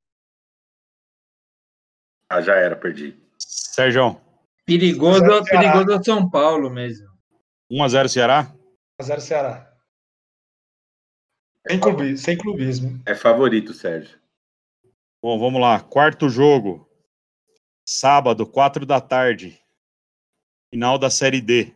Ah, 2.31 2.41
já 2.41 2.55
era, 2.55 2.75
perdi. 2.75 3.21
Sérgio. 3.39 4.21
Perigoso, 4.65 5.23
perigoso 5.45 5.93
é 5.93 5.97
o 5.97 6.03
São 6.05 6.29
Paulo 6.29 6.71
mesmo. 6.71 7.07
1 7.71 7.85
a 7.85 7.89
0 7.89 8.09
Ceará? 8.09 8.57
0 9.01 9.21
Ceará. 9.21 9.73
Sem 11.69 11.81
clubismo, 11.81 12.19
sem 12.19 12.39
clubismo. 12.39 13.03
É 13.05 13.15
favorito, 13.15 13.75
Sérgio. 13.75 14.19
Bom, 15.27 15.40
vamos 15.40 15.61
lá. 15.61 15.81
Quarto 15.81 16.28
jogo. 16.28 16.89
Sábado, 17.85 18.47
4 18.47 18.86
da 18.86 19.01
tarde. 19.01 19.59
Final 20.70 21.01
da 21.01 21.11
Série 21.11 21.40
D. 21.40 21.74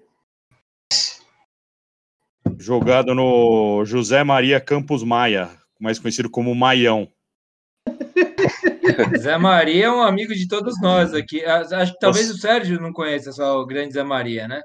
Jogado 2.61 3.13
no 3.13 3.85
José 3.85 4.23
Maria 4.23 4.61
Campos 4.61 5.03
Maia, 5.03 5.51
mais 5.81 5.99
conhecido 5.99 6.31
como 6.31 6.55
Maião. 6.55 7.13
Zé 9.19 9.37
Maria 9.37 9.87
é 9.87 9.91
um 9.91 10.03
amigo 10.03 10.33
de 10.33 10.47
todos 10.47 10.81
nós 10.81 11.13
aqui. 11.13 11.45
Ah, 11.45 11.63
Acho 11.73 11.95
que 11.95 11.99
talvez 11.99 12.31
o 12.31 12.39
Sérgio 12.39 12.81
não 12.81 12.93
conheça 12.93 13.33
só 13.33 13.59
o 13.59 13.67
grande 13.67 13.95
Zé 13.95 14.05
Maria, 14.05 14.47
né? 14.47 14.63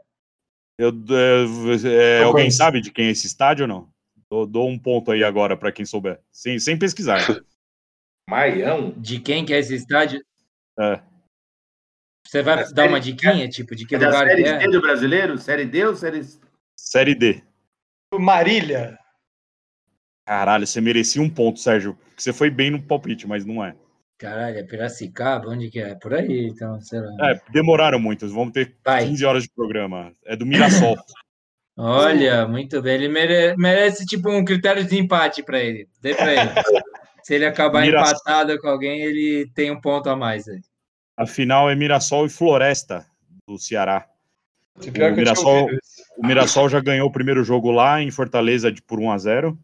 Eu, 0.77 0.89
é, 0.89 1.81
é, 1.87 2.21
Eu 2.21 2.27
alguém 2.27 2.43
conheço. 2.43 2.57
sabe 2.57 2.81
de 2.81 2.91
quem 2.91 3.07
é 3.07 3.09
esse 3.09 3.25
estádio 3.25 3.63
ou 3.63 3.67
não? 3.67 3.89
Dou, 4.29 4.45
dou 4.45 4.69
um 4.69 4.77
ponto 4.77 5.09
aí 5.09 5.23
agora 5.23 5.57
para 5.57 5.71
quem 5.71 5.87
souber. 5.87 6.21
Sem, 6.31 6.59
sem 6.59 6.77
pesquisar. 6.77 7.17
Maião? 8.29 8.91
De 8.97 9.19
quem 9.19 9.45
que 9.45 9.53
é 9.53 9.59
esse 9.59 9.75
estádio? 9.75 10.23
É. 10.79 11.01
Você 12.27 12.41
vai 12.41 12.57
Da 12.63 12.69
dar 12.71 12.87
uma 12.89 13.01
série- 13.01 13.13
diquinha, 13.13 13.47
tipo, 13.47 13.75
de 13.75 13.85
que 13.85 13.95
É 13.95 13.99
da 13.99 14.07
lugar 14.07 14.27
Série 14.27 14.43
que 14.43 14.49
é? 14.49 14.57
D 14.57 14.67
do 14.69 14.81
brasileiro? 14.81 15.37
Série 15.37 15.65
D 15.65 15.85
ou 15.85 15.95
Série... 15.95 16.21
Série 16.77 17.15
D. 17.15 17.43
Marília. 18.13 18.97
Caralho, 20.27 20.65
você 20.65 20.81
merecia 20.81 21.21
um 21.21 21.29
ponto, 21.29 21.59
Sérgio. 21.59 21.95
Porque 21.95 22.21
você 22.21 22.33
foi 22.33 22.49
bem 22.49 22.71
no 22.71 22.81
palpite, 22.81 23.27
mas 23.27 23.45
não 23.45 23.63
é. 23.63 23.75
Caralho, 24.17 24.57
é 24.57 24.63
Piracicaba? 24.63 25.49
Onde 25.49 25.69
que 25.69 25.79
é? 25.79 25.93
Por 25.95 26.13
aí, 26.13 26.47
então, 26.47 26.79
sei 26.81 26.99
lá. 27.01 27.31
É, 27.31 27.41
demoraram 27.51 27.99
muito. 27.99 28.27
Vamos 28.29 28.53
ter 28.53 28.75
Vai. 28.83 29.05
15 29.05 29.25
horas 29.25 29.43
de 29.43 29.49
programa. 29.51 30.13
É 30.25 30.35
do 30.35 30.45
Mirassol. 30.45 30.95
Olha, 31.77 32.47
muito 32.47 32.81
bem. 32.81 32.95
Ele 32.95 33.07
mere- 33.09 33.55
merece, 33.57 34.05
tipo, 34.05 34.29
um 34.31 34.43
critério 34.45 34.83
de 34.85 34.97
empate 34.97 35.43
para 35.43 35.59
ele. 35.59 35.87
Dê 36.01 36.15
para 36.15 36.31
ele. 36.33 36.49
Se 37.25 37.33
ele 37.33 37.47
acabar 37.47 37.81
Mirassol. 37.81 38.13
empatado 38.13 38.61
com 38.61 38.67
alguém, 38.67 39.01
ele 39.01 39.49
tem 39.55 39.71
um 39.71 39.81
ponto 39.81 40.07
a 40.07 40.15
mais. 40.15 40.47
aí. 40.47 40.61
A 41.17 41.25
final 41.25 41.67
é 41.67 41.73
Mirassol 41.73 42.27
e 42.27 42.29
Floresta, 42.29 43.03
do 43.47 43.57
Ceará. 43.57 44.07
O 44.75 45.15
Mirassol-. 45.15 45.67
O 46.19 46.27
Mirassol 46.27 46.69
já 46.69 46.79
ganhou 46.79 47.09
o 47.09 47.11
primeiro 47.11 47.43
jogo 47.43 47.71
lá 47.71 47.99
em 47.99 48.11
Fortaleza 48.11 48.71
de 48.71 48.79
por 48.79 48.99
1 48.99 49.11
a 49.11 49.17
0 49.17 49.59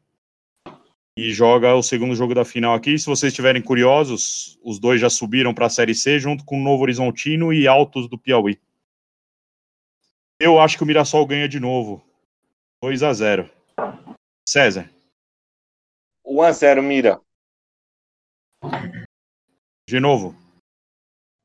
e 1.16 1.30
joga 1.32 1.76
o 1.76 1.84
segundo 1.84 2.16
jogo 2.16 2.34
da 2.34 2.44
final 2.44 2.74
aqui. 2.74 2.98
Se 2.98 3.06
vocês 3.06 3.32
estiverem 3.32 3.62
curiosos, 3.62 4.58
os 4.64 4.80
dois 4.80 5.00
já 5.00 5.08
subiram 5.08 5.54
para 5.54 5.68
a 5.68 5.70
Série 5.70 5.94
C 5.94 6.18
junto 6.18 6.44
com 6.44 6.58
o 6.58 6.64
Novo 6.64 6.82
Horizontino 6.82 7.54
e 7.54 7.68
Altos 7.68 8.10
do 8.10 8.18
Piauí. 8.18 8.60
Eu 10.40 10.60
acho 10.60 10.78
que 10.78 10.84
o 10.84 10.88
Mirassol 10.88 11.28
ganha 11.28 11.48
de 11.48 11.60
novo. 11.60 12.04
2 12.82 13.04
a 13.04 13.14
0. 13.14 13.48
César, 14.50 14.90
1 16.26 16.42
a 16.42 16.52
0 16.52 16.82
Mira. 16.82 17.22
De 19.88 20.00
novo. 20.00 20.36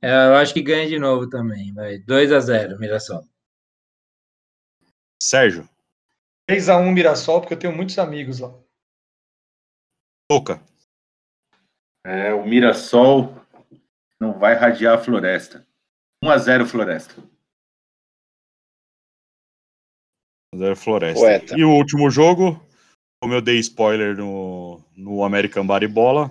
É, 0.03 0.11
eu 0.11 0.37
acho 0.37 0.53
que 0.55 0.63
ganha 0.63 0.89
de 0.89 0.99
novo 0.99 1.29
também. 1.29 1.73
Vai. 1.73 1.99
2 1.99 2.33
a 2.33 2.41
0 2.41 2.79
Mirassol. 2.79 3.25
Sérgio, 5.21 5.69
3x1 6.49 6.93
Mirassol, 6.93 7.41
porque 7.41 7.55
eu 7.55 7.59
tenho 7.59 7.75
muitos 7.75 7.99
amigos 7.99 8.39
lá. 8.39 8.55
Toca. 10.31 10.63
É, 12.05 12.33
o 12.33 12.47
Mirassol 12.47 13.35
não 14.21 14.39
vai 14.39 14.55
radiar 14.55 14.95
a 14.95 15.03
Floresta. 15.03 15.67
1 16.23 16.31
a 16.31 16.39
0 16.39 16.67
Floresta. 16.67 17.15
0 20.55 20.77
Floresta. 20.77 21.21
Poeta. 21.21 21.59
E 21.59 21.65
o 21.65 21.71
último 21.71 22.11
jogo, 22.11 22.61
como 23.21 23.35
eu 23.35 23.43
dei 23.43 23.59
spoiler 23.59 24.17
no, 24.17 24.83
no 24.97 25.25
American 25.25 25.67
Bola, 25.67 26.31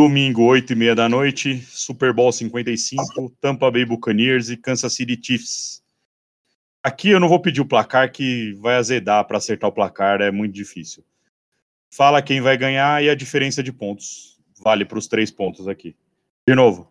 domingo, 0.00 0.44
8 0.44 0.72
e 0.72 0.76
meia 0.76 0.94
da 0.94 1.10
noite, 1.10 1.60
Super 1.60 2.10
Bowl 2.14 2.32
55, 2.32 3.36
Tampa 3.38 3.70
Bay 3.70 3.84
Buccaneers 3.84 4.48
e 4.48 4.56
Kansas 4.56 4.94
City 4.94 5.20
Chiefs. 5.22 5.82
Aqui 6.82 7.10
eu 7.10 7.20
não 7.20 7.28
vou 7.28 7.38
pedir 7.38 7.60
o 7.60 7.66
placar, 7.66 8.10
que 8.10 8.54
vai 8.54 8.76
azedar 8.76 9.26
para 9.26 9.36
acertar 9.36 9.68
o 9.68 9.72
placar, 9.72 10.22
é 10.22 10.30
muito 10.30 10.54
difícil. 10.54 11.04
Fala 11.92 12.22
quem 12.22 12.40
vai 12.40 12.56
ganhar 12.56 13.04
e 13.04 13.10
a 13.10 13.14
diferença 13.14 13.62
de 13.62 13.70
pontos. 13.74 14.40
Vale 14.62 14.86
para 14.86 14.98
os 14.98 15.06
três 15.06 15.30
pontos 15.30 15.68
aqui. 15.68 15.94
De 16.48 16.54
novo, 16.54 16.90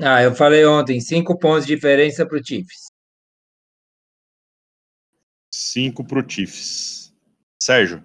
Ah, 0.00 0.22
eu 0.22 0.32
falei 0.36 0.64
ontem, 0.64 1.00
cinco 1.00 1.36
pontos 1.36 1.66
de 1.66 1.74
diferença 1.74 2.24
para 2.24 2.38
o 2.38 2.44
Chiefs. 2.44 2.86
5 5.52 6.04
para 6.04 6.24
o 6.24 6.30
Chiefs. 6.30 7.12
Sérgio, 7.60 8.00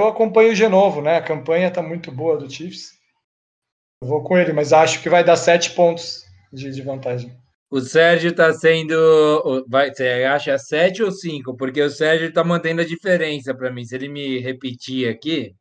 Eu 0.00 0.08
acompanho 0.08 0.52
o 0.52 0.54
Genovo, 0.54 1.00
né? 1.02 1.16
A 1.16 1.22
campanha 1.22 1.70
tá 1.70 1.82
muito 1.82 2.10
boa 2.10 2.36
do 2.38 2.50
Chiefs. 2.50 2.92
Eu 4.02 4.08
vou 4.08 4.22
com 4.24 4.36
ele, 4.38 4.52
mas 4.52 4.72
acho 4.72 5.02
que 5.02 5.08
vai 5.10 5.22
dar 5.22 5.36
7 5.36 5.72
pontos 5.74 6.24
de, 6.52 6.70
de 6.70 6.82
vantagem. 6.82 7.36
O 7.70 7.80
Sérgio 7.80 8.30
está 8.30 8.52
sendo. 8.52 9.64
Vai, 9.68 9.92
você 9.94 10.24
acha 10.24 10.58
7 10.58 11.02
ou 11.02 11.12
5? 11.12 11.56
Porque 11.56 11.80
o 11.80 11.90
Sérgio 11.90 12.28
está 12.28 12.42
mantendo 12.42 12.80
a 12.80 12.84
diferença 12.84 13.54
para 13.54 13.70
mim. 13.70 13.84
Se 13.84 13.94
ele 13.94 14.08
me 14.08 14.38
repetir 14.40 15.08
aqui, 15.08 15.54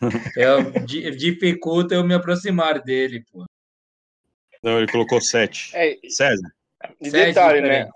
eu, 0.36 0.70
di- 0.84 1.10
dificulta 1.14 1.94
eu 1.94 2.02
me 2.04 2.14
aproximar 2.14 2.82
dele, 2.82 3.22
pô. 3.30 3.44
então 4.58 4.78
ele 4.78 4.90
colocou 4.90 5.20
7. 5.20 5.70
É, 5.76 5.96
César, 6.08 6.50
e 7.00 7.10
Sete 7.10 7.26
detalhe, 7.28 7.60
né? 7.60 7.88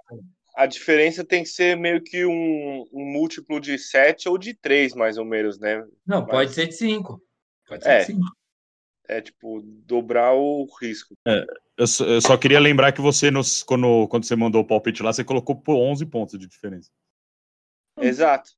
A 0.60 0.66
diferença 0.66 1.24
tem 1.24 1.42
que 1.42 1.48
ser 1.48 1.74
meio 1.74 2.02
que 2.02 2.26
um, 2.26 2.84
um 2.92 3.04
múltiplo 3.12 3.58
de 3.58 3.78
7 3.78 4.28
ou 4.28 4.36
de 4.36 4.52
3, 4.52 4.94
mais 4.94 5.16
ou 5.16 5.24
menos, 5.24 5.58
né? 5.58 5.82
Não, 6.06 6.20
Mas- 6.20 6.30
pode 6.30 6.52
ser 6.52 6.66
de 6.66 6.74
5. 6.74 7.18
Pode 7.66 7.82
ser 7.82 7.90
É. 7.90 7.98
de 8.00 8.04
5. 8.06 8.20
É 9.08 9.20
tipo, 9.22 9.62
dobrar 9.62 10.34
o 10.34 10.66
risco. 10.78 11.14
Eu 11.78 11.86
só, 11.86 12.04
eu 12.04 12.20
só 12.20 12.36
queria 12.36 12.60
lembrar 12.60 12.92
que 12.92 13.00
você, 13.00 13.30
nos, 13.30 13.62
quando, 13.62 14.06
quando 14.08 14.24
você 14.24 14.36
mandou 14.36 14.60
o 14.60 14.66
palpite 14.66 15.02
lá, 15.02 15.12
você 15.14 15.24
colocou 15.24 15.56
por 15.56 15.74
11 15.76 16.04
pontos 16.04 16.38
de 16.38 16.46
diferença. 16.46 16.90
Exato. 17.98 18.50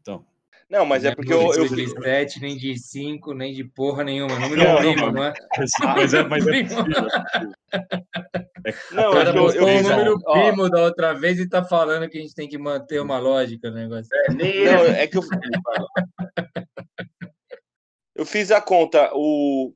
Então, 0.00 0.26
Não, 0.70 0.86
mas 0.86 1.04
é 1.04 1.12
porque 1.12 1.32
eu, 1.32 1.52
eu 1.52 1.68
nem 1.68 1.84
de 1.84 1.90
7, 1.90 2.40
nem 2.40 2.56
de 2.56 2.78
5, 2.78 3.34
nem 3.34 3.52
de 3.52 3.64
porra 3.64 4.04
nenhuma. 4.04 4.38
Número 4.38 4.62
Não, 4.62 4.76
primo, 4.76 5.06
não, 5.06 5.12
não 5.12 5.24
é? 5.24 5.32
mas 5.82 6.14
é, 6.14 6.22
mas 6.22 6.46
é 6.46 6.60
é. 6.60 6.62
Não, 8.92 9.10
O 9.10 9.18
é 9.18 9.24
cara 9.24 9.32
que 9.32 9.38
eu, 9.38 9.50
eu 9.50 9.66
fiz. 9.66 9.82
número 9.82 10.16
ó, 10.26 10.32
primo 10.32 10.70
da 10.70 10.82
outra 10.82 11.12
vez 11.12 11.40
e 11.40 11.48
tá 11.48 11.64
falando 11.64 12.08
que 12.08 12.18
a 12.18 12.20
gente 12.20 12.34
tem 12.34 12.48
que 12.48 12.58
manter 12.58 13.00
uma 13.00 13.18
lógica 13.18 13.70
no 13.70 13.76
negócio. 13.76 14.08
É. 14.14 14.32
Não, 14.32 14.84
é 14.86 15.06
que 15.06 15.18
eu, 15.18 15.22
eu 18.14 18.26
fiz 18.26 18.52
a 18.52 18.60
conta. 18.60 19.10
O, 19.14 19.72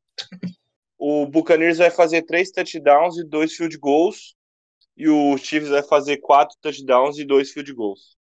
o 0.99 1.27
Buccaneers 1.27 1.79
vai 1.79 1.91
fazer 1.91 2.23
três 2.23 2.51
touchdowns 2.51 3.17
e 3.17 3.25
dois 3.25 3.55
field 3.55 3.79
goals. 3.79 4.35
E 4.97 5.09
o 5.09 5.37
Chiefs 5.39 5.71
vai 5.71 5.83
fazer 5.83 6.19
quatro 6.19 6.57
touchdowns 6.61 7.19
e 7.19 7.25
dois 7.25 7.51
field 7.51 7.73
goals. 7.73 8.17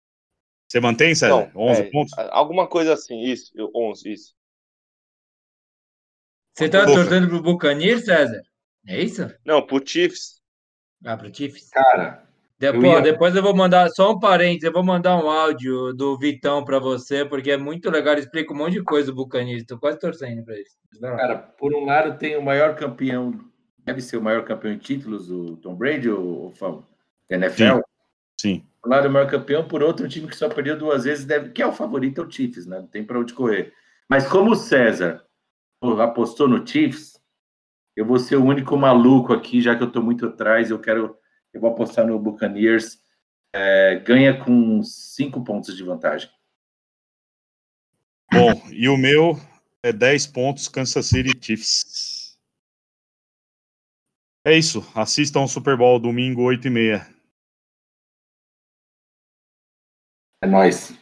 Você 0.71 0.79
mantém, 0.79 1.15
César? 1.17 1.51
Não, 1.53 1.63
11 1.69 1.81
é, 1.83 1.91
pontos? 1.91 2.13
Alguma 2.31 2.69
coisa 2.69 2.93
assim, 2.95 3.21
isso, 3.23 3.51
11, 3.75 4.13
isso. 4.13 4.35
Você 6.55 6.69
tá 6.69 6.85
Boca. 6.85 6.93
torcendo 6.95 7.29
pro 7.29 7.43
Buccaneers, 7.43 8.05
César? 8.05 8.41
É 8.87 9.03
isso? 9.03 9.29
Não, 9.45 9.67
pro 9.67 9.85
Chiefs. 9.85 10.41
Ah, 11.05 11.17
pro 11.17 11.35
Chiefs? 11.35 11.71
Cara, 11.71 12.25
De- 12.59 12.67
Eu 12.67 12.75
pô, 12.75 12.87
ia- 12.87 13.01
Depois 13.01 13.35
eu 13.35 13.43
vou 13.43 13.57
mandar, 13.57 13.89
só 13.91 14.13
um 14.13 14.19
parênteses, 14.21 14.65
eu 14.65 14.73
vou 14.73 14.85
mandar 14.85 15.17
um 15.17 15.29
áudio 15.31 15.93
do 15.95 16.17
Vitão 16.19 16.63
para 16.65 16.79
você, 16.79 17.25
porque 17.25 17.51
é 17.51 17.57
muito 17.57 17.91
legal, 17.91 18.13
ele 18.13 18.21
explica 18.23 18.53
um 18.53 18.57
monte 18.57 18.75
de 18.75 18.85
coisa 18.85 19.11
do 19.11 19.15
Buccaneers, 19.17 19.65
tô 19.67 19.79
quase 19.79 19.99
torcendo 19.99 20.45
para 20.45 20.61
isso. 20.61 20.77
Cara, 21.01 21.37
por 21.39 21.75
um 21.75 21.85
lado 21.87 22.19
tem 22.19 22.37
o 22.37 22.43
maior 22.43 22.77
campeão, 22.77 23.33
deve 23.79 24.01
ser 24.03 24.19
o 24.19 24.23
maior 24.23 24.45
campeão 24.45 24.73
em 24.73 24.79
títulos, 24.79 25.31
o 25.31 25.57
Tom 25.57 25.75
Brady, 25.75 26.11
ou 26.11 26.47
o 26.49 26.51
Fão? 26.53 26.87
NFL. 27.31 27.81
Sim. 28.39 28.61
Por 28.61 28.70
um 28.85 28.89
lado 28.89 29.09
o 29.09 29.11
maior 29.11 29.29
campeão, 29.31 29.67
por 29.67 29.83
outro, 29.83 30.09
time 30.09 30.27
que 30.27 30.37
só 30.37 30.49
perdeu 30.49 30.79
duas 30.79 31.05
vezes, 31.05 31.25
deve, 31.25 31.51
que 31.51 31.63
é 31.63 31.67
o 31.67 31.73
favorito, 31.73 32.21
é 32.21 32.25
o 32.25 32.31
Chiefs, 32.31 32.67
né? 32.67 32.79
Não 32.79 32.87
tem 32.87 33.05
para 33.05 33.19
onde 33.19 33.35
correr. 33.35 33.75
Mas 34.09 34.27
como 34.27 34.53
o 34.53 34.57
César 34.57 35.25
apostou 36.03 36.49
no 36.49 36.67
Chiefs, 36.67 37.21
eu 37.95 38.07
vou 38.07 38.19
ser 38.19 38.37
o 38.37 38.45
único 38.45 38.77
maluco 38.77 39.33
aqui, 39.33 39.61
já 39.61 39.77
que 39.77 39.83
eu 39.83 39.93
tô 39.93 40.03
muito 40.03 40.27
atrás, 40.27 40.71
eu 40.71 40.79
quero, 40.79 41.17
eu 41.53 41.61
vou 41.61 41.71
apostar 41.71 42.07
no 42.07 42.19
Buccaneers, 42.19 42.99
é, 43.53 43.97
ganha 43.97 44.43
com 44.43 44.83
cinco 44.83 45.45
pontos 45.45 45.77
de 45.77 45.83
vantagem. 45.83 46.31
Bom, 48.33 48.63
e 48.71 48.89
o 48.89 48.97
meu 48.97 49.37
é 49.83 49.93
10 49.93 50.29
pontos 50.29 50.69
Kansas 50.69 51.07
City 51.07 51.37
Chiefs. 51.41 52.39
É 54.45 54.57
isso. 54.57 54.87
Assistam 54.95 55.43
o 55.43 55.49
Super 55.49 55.77
Bowl 55.77 55.99
domingo, 55.99 56.43
8 56.43 56.67
e 56.67 56.71
meia. 56.71 57.20
É 60.43 60.47
nóis. 60.47 60.95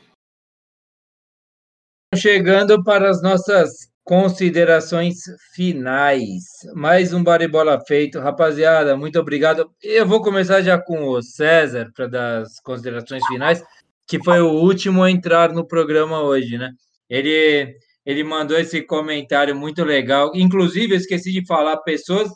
Chegando 2.13 2.83
para 2.83 3.09
as 3.09 3.23
nossas 3.23 3.71
considerações 4.03 5.19
finais. 5.55 6.43
Mais 6.75 7.13
um 7.13 7.23
baribola 7.23 7.81
feito. 7.87 8.19
Rapaziada, 8.19 8.97
muito 8.97 9.21
obrigado. 9.21 9.71
Eu 9.81 10.05
vou 10.05 10.21
começar 10.21 10.61
já 10.63 10.77
com 10.77 11.05
o 11.05 11.23
César 11.23 11.89
para 11.95 12.09
dar 12.09 12.43
as 12.43 12.59
considerações 12.59 13.25
finais, 13.27 13.63
que 14.09 14.21
foi 14.25 14.41
o 14.41 14.51
último 14.51 15.05
a 15.05 15.11
entrar 15.11 15.53
no 15.53 15.65
programa 15.65 16.21
hoje, 16.21 16.59
né? 16.59 16.73
Ele, 17.09 17.77
ele 18.05 18.25
mandou 18.25 18.59
esse 18.59 18.83
comentário 18.83 19.55
muito 19.55 19.85
legal. 19.85 20.33
Inclusive, 20.35 20.95
eu 20.95 20.99
esqueci 20.99 21.31
de 21.31 21.47
falar, 21.47 21.77
pessoas, 21.83 22.29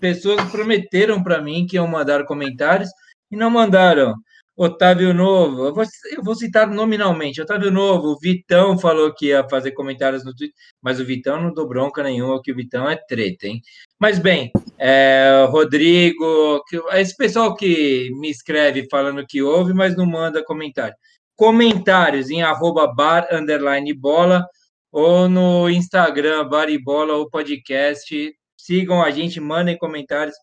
pessoas 0.00 0.42
prometeram 0.50 1.22
para 1.22 1.42
mim 1.42 1.66
que 1.66 1.76
iam 1.76 1.86
mandar 1.86 2.24
comentários 2.24 2.88
e 3.30 3.36
não 3.36 3.50
mandaram. 3.50 4.14
Otávio 4.60 5.14
Novo, 5.14 5.66
eu 5.66 5.72
vou, 5.72 5.84
eu 6.16 6.20
vou 6.20 6.34
citar 6.34 6.68
nominalmente. 6.68 7.40
Otávio 7.40 7.70
Novo, 7.70 8.08
o 8.08 8.18
Vitão 8.18 8.76
falou 8.76 9.14
que 9.14 9.26
ia 9.26 9.48
fazer 9.48 9.70
comentários 9.70 10.24
no 10.24 10.34
Twitter, 10.34 10.56
mas 10.82 10.98
o 10.98 11.04
Vitão 11.04 11.40
não 11.40 11.54
deu 11.54 11.64
bronca 11.68 12.02
nenhuma, 12.02 12.42
que 12.42 12.50
o 12.50 12.56
Vitão 12.56 12.90
é 12.90 12.96
treta, 12.96 13.46
hein? 13.46 13.62
Mas 14.00 14.18
bem, 14.18 14.50
é, 14.76 15.46
Rodrigo, 15.48 16.60
que- 16.68 16.82
esse 16.94 17.16
pessoal 17.16 17.54
que 17.54 18.10
me 18.18 18.28
escreve 18.28 18.88
falando 18.90 19.24
que 19.24 19.40
ouve, 19.40 19.72
mas 19.72 19.96
não 19.96 20.04
manda 20.04 20.42
comentário. 20.44 20.96
Comentários 21.36 22.28
em 22.28 22.42
arroba 22.42 22.92
bar 22.92 23.28
underline 23.30 23.94
bola 23.94 24.44
ou 24.90 25.28
no 25.28 25.70
Instagram, 25.70 26.48
bar 26.48 26.68
e 26.68 26.82
bola 26.82 27.14
ou 27.14 27.30
podcast. 27.30 28.34
Sigam 28.56 29.00
a 29.04 29.12
gente, 29.12 29.38
mandem 29.38 29.78
comentários, 29.78 30.34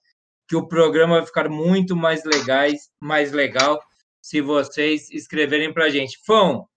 que 0.47 0.55
o 0.55 0.67
programa 0.69 1.17
vai 1.17 1.25
ficar 1.25 1.49
muito 1.49 1.97
mais 1.97 2.23
legais, 2.23 2.89
mais 3.01 3.33
legal 3.33 3.77
se 4.25 4.41
vocês 4.41 5.11
escreverem 5.11 5.71
para 5.71 5.85
a 5.85 5.89
gente. 5.91 6.17
Fão, 6.25 6.67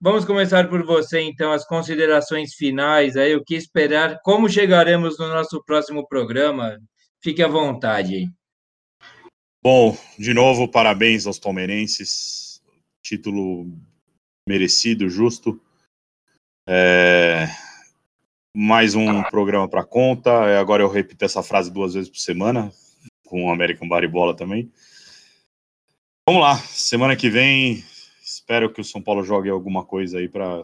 vamos 0.00 0.24
começar 0.24 0.68
por 0.68 0.84
você, 0.84 1.20
então, 1.20 1.52
as 1.52 1.64
considerações 1.64 2.54
finais 2.54 3.16
aí, 3.16 3.36
o 3.36 3.44
que 3.44 3.54
esperar, 3.54 4.18
como 4.24 4.48
chegaremos 4.48 5.16
no 5.20 5.28
nosso 5.28 5.62
próximo 5.62 6.04
programa? 6.08 6.76
Fique 7.22 7.44
à 7.44 7.46
vontade. 7.46 8.28
Bom, 9.62 9.96
de 10.18 10.34
novo, 10.34 10.66
parabéns 10.68 11.28
aos 11.28 11.38
palmeirenses. 11.38 12.60
Título 13.04 13.70
merecido, 14.48 15.08
justo. 15.08 15.62
É, 16.68 17.46
Mais 18.52 18.96
um 18.96 19.22
programa 19.30 19.68
para 19.68 19.84
conta. 19.84 20.58
Agora 20.58 20.82
eu 20.82 20.88
repito 20.88 21.24
essa 21.24 21.40
frase 21.40 21.72
duas 21.72 21.94
vezes 21.94 22.10
por 22.10 22.18
semana, 22.18 22.72
com 23.24 23.44
o 23.44 23.52
American 23.52 23.88
Baribola 23.88 24.34
também. 24.34 24.72
Vamos 26.28 26.42
lá, 26.42 26.58
semana 26.58 27.16
que 27.16 27.30
vem, 27.30 27.82
espero 28.22 28.70
que 28.70 28.82
o 28.82 28.84
São 28.84 29.00
Paulo 29.00 29.24
jogue 29.24 29.48
alguma 29.48 29.82
coisa 29.82 30.18
aí 30.18 30.28
para 30.28 30.62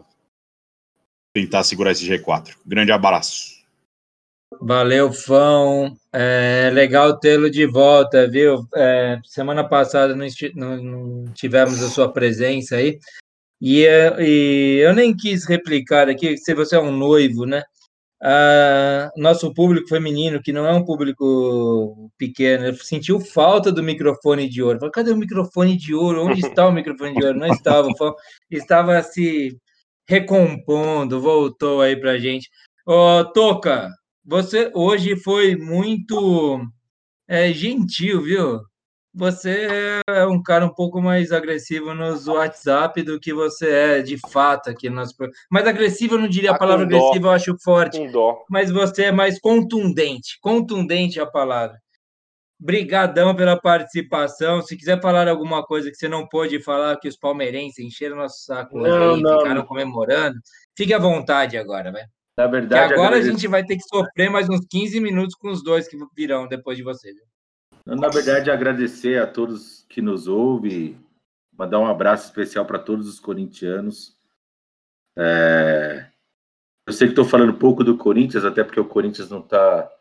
tentar 1.33 1.63
segurar 1.63 1.89
esse 1.89 2.05
G4. 2.05 2.55
Grande 2.63 2.91
abraço. 2.91 3.65
Valeu, 4.61 5.11
Fão. 5.11 5.97
É 6.13 6.69
legal 6.71 7.19
tê-lo 7.19 7.49
de 7.49 7.65
volta, 7.65 8.29
viu? 8.29 8.67
É, 8.75 9.19
semana 9.25 9.67
passada 9.67 10.15
não, 10.15 10.27
não- 10.53 10.83
não 10.83 11.33
tivemos 11.33 11.81
a 11.81 11.89
sua 11.89 12.13
presença 12.13 12.75
aí. 12.75 12.99
E, 13.59 13.87
é, 13.87 14.21
e 14.21 14.77
eu 14.85 14.93
nem 14.93 15.17
quis 15.17 15.47
replicar 15.47 16.07
aqui, 16.07 16.37
se 16.37 16.53
você 16.53 16.75
é 16.75 16.79
um 16.79 16.91
noivo, 16.91 17.47
né? 17.47 17.63
Ah, 18.21 19.11
nosso 19.17 19.53
público 19.53 19.87
feminino, 19.89 20.41
que 20.41 20.53
não 20.53 20.65
é 20.65 20.73
um 20.73 20.85
público 20.85 22.11
pequeno, 22.17 22.75
sentiu 22.77 23.19
falta 23.19 23.71
do 23.71 23.83
microfone 23.83 24.49
de 24.49 24.63
ouro. 24.63 24.79
Falei, 24.79 24.91
cadê 24.91 25.11
o 25.11 25.17
microfone 25.17 25.77
de 25.77 25.93
ouro? 25.93 26.25
Onde 26.25 26.41
está 26.41 26.67
o 26.67 26.71
microfone 26.71 27.13
de 27.13 27.25
ouro? 27.25 27.37
Não 27.39 27.47
estava, 27.47 27.89
Fão 27.97 28.15
estava 28.49 29.01
se 29.03 29.57
recompondo, 30.07 31.21
voltou 31.21 31.81
aí 31.81 31.95
pra 31.95 32.17
gente. 32.17 32.49
Ô, 32.85 33.25
Toca, 33.25 33.89
você 34.23 34.71
hoje 34.73 35.15
foi 35.17 35.55
muito 35.55 36.61
é, 37.27 37.51
gentil, 37.53 38.23
viu? 38.23 38.61
Você 39.17 40.01
é 40.09 40.25
um 40.25 40.43
cara 40.43 40.65
um 40.65 40.73
pouco 40.73 41.01
mais 41.01 41.31
agressivo 41.31 41.93
nos 41.93 42.27
WhatsApp 42.27 43.01
do 43.01 43.17
que 43.17 43.33
você 43.33 43.69
é 43.69 44.01
de 44.01 44.17
fato 44.29 44.69
aqui 44.69 44.89
no 44.89 44.97
nosso 44.97 45.15
programa. 45.15 45.39
Mais 45.49 45.65
agressivo, 45.65 46.15
eu 46.15 46.19
não 46.19 46.27
diria 46.27 46.49
a 46.49 46.53
Tá 46.53 46.59
palavra 46.59 46.85
dó. 46.85 46.97
agressiva, 46.97 47.27
eu 47.27 47.31
acho 47.31 47.55
forte, 47.63 47.97
Com 47.97 48.11
dó. 48.11 48.43
mas 48.49 48.69
você 48.69 49.05
é 49.05 49.11
mais 49.13 49.39
contundente. 49.39 50.37
Contundente 50.41 51.17
é 51.19 51.23
a 51.23 51.25
palavra. 51.25 51.79
Brigadão 52.59 53.33
pela 53.35 53.57
participação. 53.59 54.61
Se 54.61 54.75
quiser 54.77 55.01
falar 55.01 55.27
alguma 55.29 55.63
coisa 55.63 55.89
que 55.89 55.95
você 55.95 56.09
não 56.09 56.27
pôde 56.27 56.61
falar, 56.61 56.97
que 56.99 57.07
os 57.07 57.17
palmeirenses 57.17 57.79
encheram 57.79 58.17
nosso 58.17 58.43
saco 58.43 58.77
Não, 58.79 59.15
aí, 59.15 59.21
não. 59.21 59.39
ficaram 59.39 59.65
comemorando, 59.65 60.37
fique 60.77 60.93
à 60.93 60.99
vontade 60.99 61.57
agora, 61.57 61.89
velho. 61.91 62.07
Na 62.37 62.45
Que 62.45 62.51
verdade, 62.51 62.93
agora 62.93 63.01
a 63.01 63.07
agradeço- 63.19 63.31
gente 63.31 63.47
vai 63.47 63.63
ter 63.63 63.77
que 63.77 63.83
sofrer 63.83 64.29
mais 64.29 64.49
uns 64.49 64.65
15 64.69 64.99
minutos 64.99 65.35
com 65.35 65.49
os 65.49 65.63
dois 65.63 65.87
que 65.87 65.95
virão 66.13 66.47
depois 66.49 66.75
de 66.77 66.83
você. 66.83 67.13
viu? 67.13 67.23
Na 67.85 68.09
verdade, 68.09 68.49
agradecer 68.49 69.21
a 69.21 69.27
todos 69.27 69.85
que 69.87 70.01
nos 70.01 70.27
ouvem, 70.27 70.97
mandar 71.55 71.79
um 71.79 71.85
abraço 71.85 72.25
especial 72.25 72.65
para 72.65 72.79
todos 72.79 73.07
os 73.07 73.19
corintianos. 73.19 74.15
É, 75.17 76.07
Eu 76.87 76.93
sei 76.93 77.07
que 77.07 77.13
estou 77.13 77.25
falando 77.25 77.53
pouco 77.57 77.83
do 77.83 77.97
Corinthians, 77.97 78.45
até 78.45 78.63
porque 78.63 78.79
o 78.79 78.85
Corinthians 78.87 79.29
não 79.29 79.39
está 79.39 79.91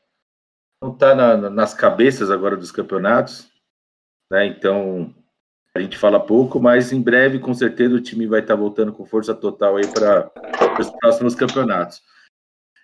não 0.82 0.94
tá 0.94 1.15
na- 1.15 1.35
na- 1.36 1.48
nas 1.51 1.73
cabeças 1.73 2.31
agora 2.31 2.59
dos 2.59 2.70
campeonatos, 2.70 3.51
né? 4.31 4.44
Então 4.47 5.15
a 5.74 5.81
gente 5.81 5.97
fala 5.97 6.20
pouco, 6.20 6.61
mas 6.61 6.93
em 6.93 7.01
breve, 7.01 7.39
com 7.39 7.55
certeza, 7.55 7.94
o 7.94 8.01
time 8.02 8.27
vai 8.27 8.40
estar 8.40 8.55
voltando 8.55 8.93
com 8.93 9.06
força 9.06 9.35
total 9.35 9.77
aí 9.78 9.86
para 9.90 10.31
os 10.78 10.90
próximos 10.90 11.35
campeonatos. 11.35 12.02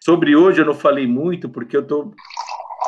Sobre 0.03 0.35
hoje, 0.35 0.63
eu 0.63 0.65
não 0.65 0.75
falei 0.75 1.07
muito, 1.07 1.47
porque 1.51 1.77
eu 1.77 1.87
tô 1.87 2.15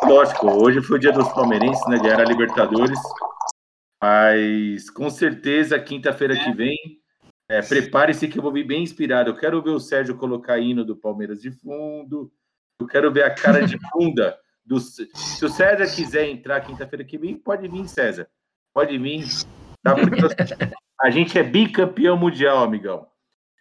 Lógico, 0.04 0.50
hoje 0.50 0.82
foi 0.82 0.96
o 0.96 1.00
dia 1.00 1.12
dos 1.12 1.28
palmeirenses, 1.32 1.86
né? 1.88 1.98
Ganhar 1.98 2.20
a 2.20 2.24
Libertadores. 2.24 2.98
Mas 4.02 4.90
com 4.90 5.08
certeza, 5.08 5.78
quinta-feira 5.78 6.36
que 6.36 6.52
vem, 6.52 6.76
é, 7.48 7.62
prepare-se 7.62 8.26
que 8.26 8.38
eu 8.38 8.42
vou 8.42 8.52
vir 8.52 8.66
bem 8.66 8.82
inspirado. 8.82 9.30
Eu 9.30 9.36
quero 9.36 9.62
ver 9.62 9.70
o 9.70 9.80
Sérgio 9.80 10.16
colocar 10.16 10.58
hino 10.58 10.84
do 10.84 10.96
Palmeiras 10.96 11.40
de 11.40 11.52
fundo. 11.52 12.32
Eu 12.80 12.86
quero 12.86 13.12
ver 13.12 13.22
a 13.22 13.34
cara 13.34 13.64
de 13.64 13.78
bunda 13.92 14.36
do. 14.64 14.80
Se 14.80 15.44
o 15.44 15.48
César 15.48 15.86
quiser 15.94 16.28
entrar 16.28 16.60
quinta-feira 16.62 17.04
que 17.04 17.16
vem, 17.16 17.36
pode 17.36 17.68
vir, 17.68 17.88
César. 17.88 18.28
Pode 18.74 18.98
vir. 18.98 19.24
Tá? 19.82 19.94
A 21.00 21.10
gente 21.10 21.38
é 21.38 21.42
bicampeão 21.42 22.16
mundial, 22.16 22.62
amigão. 22.62 23.06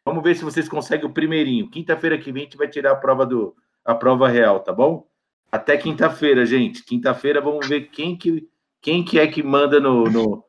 Vamos 0.04 0.24
ver 0.24 0.36
se 0.36 0.44
vocês 0.44 0.68
conseguem 0.68 1.06
o 1.06 1.14
primeirinho. 1.14 1.70
Quinta-feira 1.70 2.18
que 2.18 2.32
vem 2.32 2.44
a 2.44 2.46
gente 2.46 2.58
vai 2.58 2.68
tirar 2.68 2.94
a 2.94 2.96
prova 2.96 3.26
do 3.26 3.56
a 3.84 3.96
prova 3.96 4.28
real, 4.28 4.60
tá 4.60 4.72
bom? 4.72 5.11
Até 5.52 5.78
quinta-feira, 5.78 6.46
gente. 6.46 6.84
Quinta-feira 6.84 7.42
vamos 7.42 7.68
ver 7.68 7.90
quem 7.90 8.18
que, 8.18 8.48
quem 8.82 9.04
que 9.04 9.20
é 9.20 9.28
que 9.28 9.44
manda 9.44 9.80
no, 9.80 10.06
no, 10.06 10.46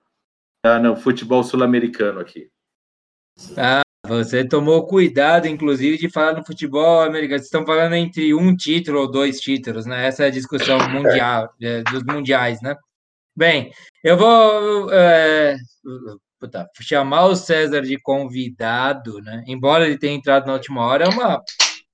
ah, 0.65 0.79
no 0.79 0.97
futebol 0.97 1.43
sul-americano 1.43 2.21
aqui. 2.21 2.49
Ah, 3.57 3.83
você 4.07 4.47
tomou 4.47 4.87
cuidado, 4.87 5.47
inclusive, 5.47 5.99
de 5.99 6.11
falar 6.11 6.35
no 6.35 6.45
futebol 6.45 7.03
americano. 7.03 7.39
Vocês 7.39 7.47
estão 7.47 7.65
falando 7.67 7.95
entre 7.95 8.35
um 8.35 8.55
título 8.55 9.01
ou 9.01 9.11
dois 9.11 9.41
títulos, 9.41 9.87
né? 9.87 10.07
Essa 10.07 10.25
é 10.25 10.27
a 10.27 10.31
discussão 10.31 10.79
mundial, 10.91 11.53
é, 11.61 11.83
dos 11.83 12.03
mundiais, 12.05 12.61
né? 12.63 12.77
Bem, 13.35 13.73
eu 14.05 14.17
vou 14.17 14.93
é, 14.93 15.57
puta, 16.39 16.69
chamar 16.81 17.27
o 17.27 17.37
César 17.37 17.81
de 17.83 17.99
convidado, 18.01 19.21
né? 19.23 19.45
Embora 19.47 19.87
ele 19.87 19.99
tenha 19.99 20.15
entrado 20.15 20.47
na 20.47 20.55
última 20.55 20.85
hora, 20.85 21.05
é, 21.05 21.09
uma, 21.09 21.43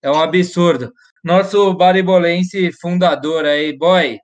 é 0.02 0.10
um 0.10 0.20
absurdo. 0.20 0.92
Nosso 1.24 1.72
baribolense 1.74 2.70
fundador 2.72 3.44
aí, 3.44 3.76
boy, 3.76 4.18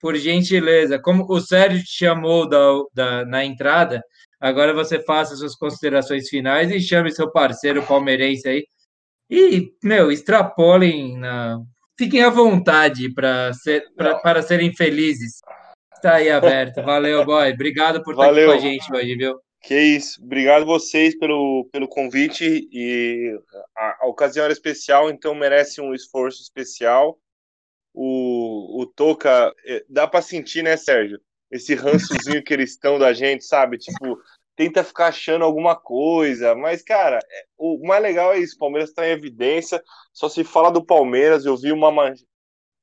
por 0.00 0.16
gentileza, 0.16 0.98
como 0.98 1.26
o 1.28 1.40
Sérgio 1.40 1.82
te 1.84 1.98
chamou 1.98 2.48
da, 2.48 2.58
da, 2.94 3.24
na 3.26 3.44
entrada, 3.44 4.02
agora 4.40 4.72
você 4.72 5.02
faça 5.02 5.36
suas 5.36 5.54
considerações 5.54 6.28
finais 6.28 6.70
e 6.70 6.80
chame 6.80 7.12
seu 7.12 7.30
parceiro 7.30 7.82
palmeirense 7.82 8.48
aí. 8.48 8.64
E, 9.28 9.72
meu, 9.84 10.10
extrapolem, 10.10 11.16
na... 11.18 11.60
fiquem 11.96 12.22
à 12.22 12.30
vontade 12.30 13.12
para 13.12 13.52
ser, 13.52 13.84
para 13.94 14.42
serem 14.42 14.74
felizes. 14.74 15.40
Está 15.94 16.14
aí 16.14 16.30
aberto. 16.30 16.82
Valeu, 16.82 17.24
boy. 17.24 17.52
Obrigado 17.52 18.02
por 18.02 18.14
estar 18.14 18.30
aqui 18.30 18.44
com 18.46 18.52
a 18.52 18.58
gente 18.58 18.92
hoje, 18.92 19.14
viu? 19.16 19.38
Que 19.62 19.78
isso. 19.78 20.22
Obrigado 20.22 20.64
vocês 20.64 21.16
pelo, 21.18 21.68
pelo 21.70 21.86
convite 21.86 22.68
e 22.72 23.38
a, 23.76 24.04
a 24.04 24.06
ocasião 24.06 24.44
era 24.44 24.52
especial, 24.52 25.10
então 25.10 25.34
merece 25.34 25.80
um 25.80 25.94
esforço 25.94 26.42
especial. 26.42 27.18
O, 27.92 28.80
o 28.80 28.86
Toca, 28.86 29.52
é, 29.66 29.84
dá 29.88 30.06
para 30.06 30.22
sentir, 30.22 30.62
né, 30.62 30.76
Sérgio? 30.76 31.20
Esse 31.50 31.74
rançozinho 31.74 32.42
que 32.42 32.54
eles 32.54 32.70
estão 32.70 32.98
da 32.98 33.12
gente, 33.12 33.44
sabe? 33.44 33.76
Tipo, 33.76 34.18
tenta 34.56 34.84
ficar 34.84 35.08
achando 35.08 35.44
alguma 35.44 35.76
coisa, 35.76 36.54
mas, 36.54 36.82
cara, 36.82 37.18
é, 37.18 37.44
o 37.58 37.84
mais 37.86 38.02
legal 38.02 38.32
é 38.32 38.38
isso: 38.38 38.56
o 38.56 38.58
Palmeiras 38.58 38.90
está 38.90 39.06
em 39.06 39.12
evidência, 39.12 39.82
só 40.12 40.28
se 40.28 40.44
fala 40.44 40.70
do 40.70 40.84
Palmeiras. 40.84 41.44
Eu 41.44 41.56
vi 41.56 41.72
uma. 41.72 42.14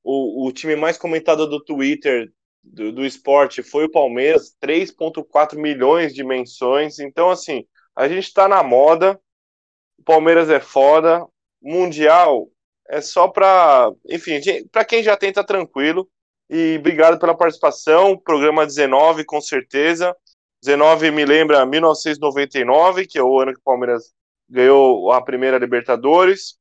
O, 0.04 0.48
o 0.48 0.52
time 0.52 0.76
mais 0.76 0.98
comentado 0.98 1.48
do 1.48 1.64
Twitter 1.64 2.32
do, 2.74 2.92
do 2.92 3.06
esporte 3.06 3.64
foi 3.64 3.86
o 3.86 3.92
Palmeiras, 3.92 4.56
3,4 4.62 5.58
milhões 5.58 6.14
de 6.14 6.24
menções. 6.24 7.00
Então, 7.00 7.30
assim, 7.30 7.66
a 7.96 8.08
gente 8.08 8.26
está 8.26 8.48
na 8.48 8.64
moda, 8.64 9.20
o 10.00 10.04
Palmeiras 10.04 10.50
é 10.50 10.60
foda, 10.60 11.26
Mundial 11.62 12.48
é 12.90 13.02
só 13.02 13.28
para, 13.28 13.92
enfim, 14.10 14.40
para 14.72 14.86
quem 14.86 15.04
já 15.04 15.18
tem, 15.18 15.34
tá 15.34 15.44
tranquilo. 15.44 16.10
E 16.50 16.78
obrigado 16.80 17.20
pela 17.20 17.36
participação. 17.36 18.18
Programa 18.18 18.66
19, 18.66 19.26
com 19.26 19.42
certeza. 19.42 20.16
19 20.64 21.12
me 21.12 21.26
lembra 21.26 21.66
1999, 21.66 23.06
que 23.06 23.20
é 23.20 23.24
o 23.24 23.40
ano 23.40 23.54
que 23.54 23.60
o 23.60 23.64
Palmeiras 23.64 24.14
ganhou 24.50 25.12
a 25.12 25.22
primeira 25.22 25.58
Libertadores. 25.58 26.58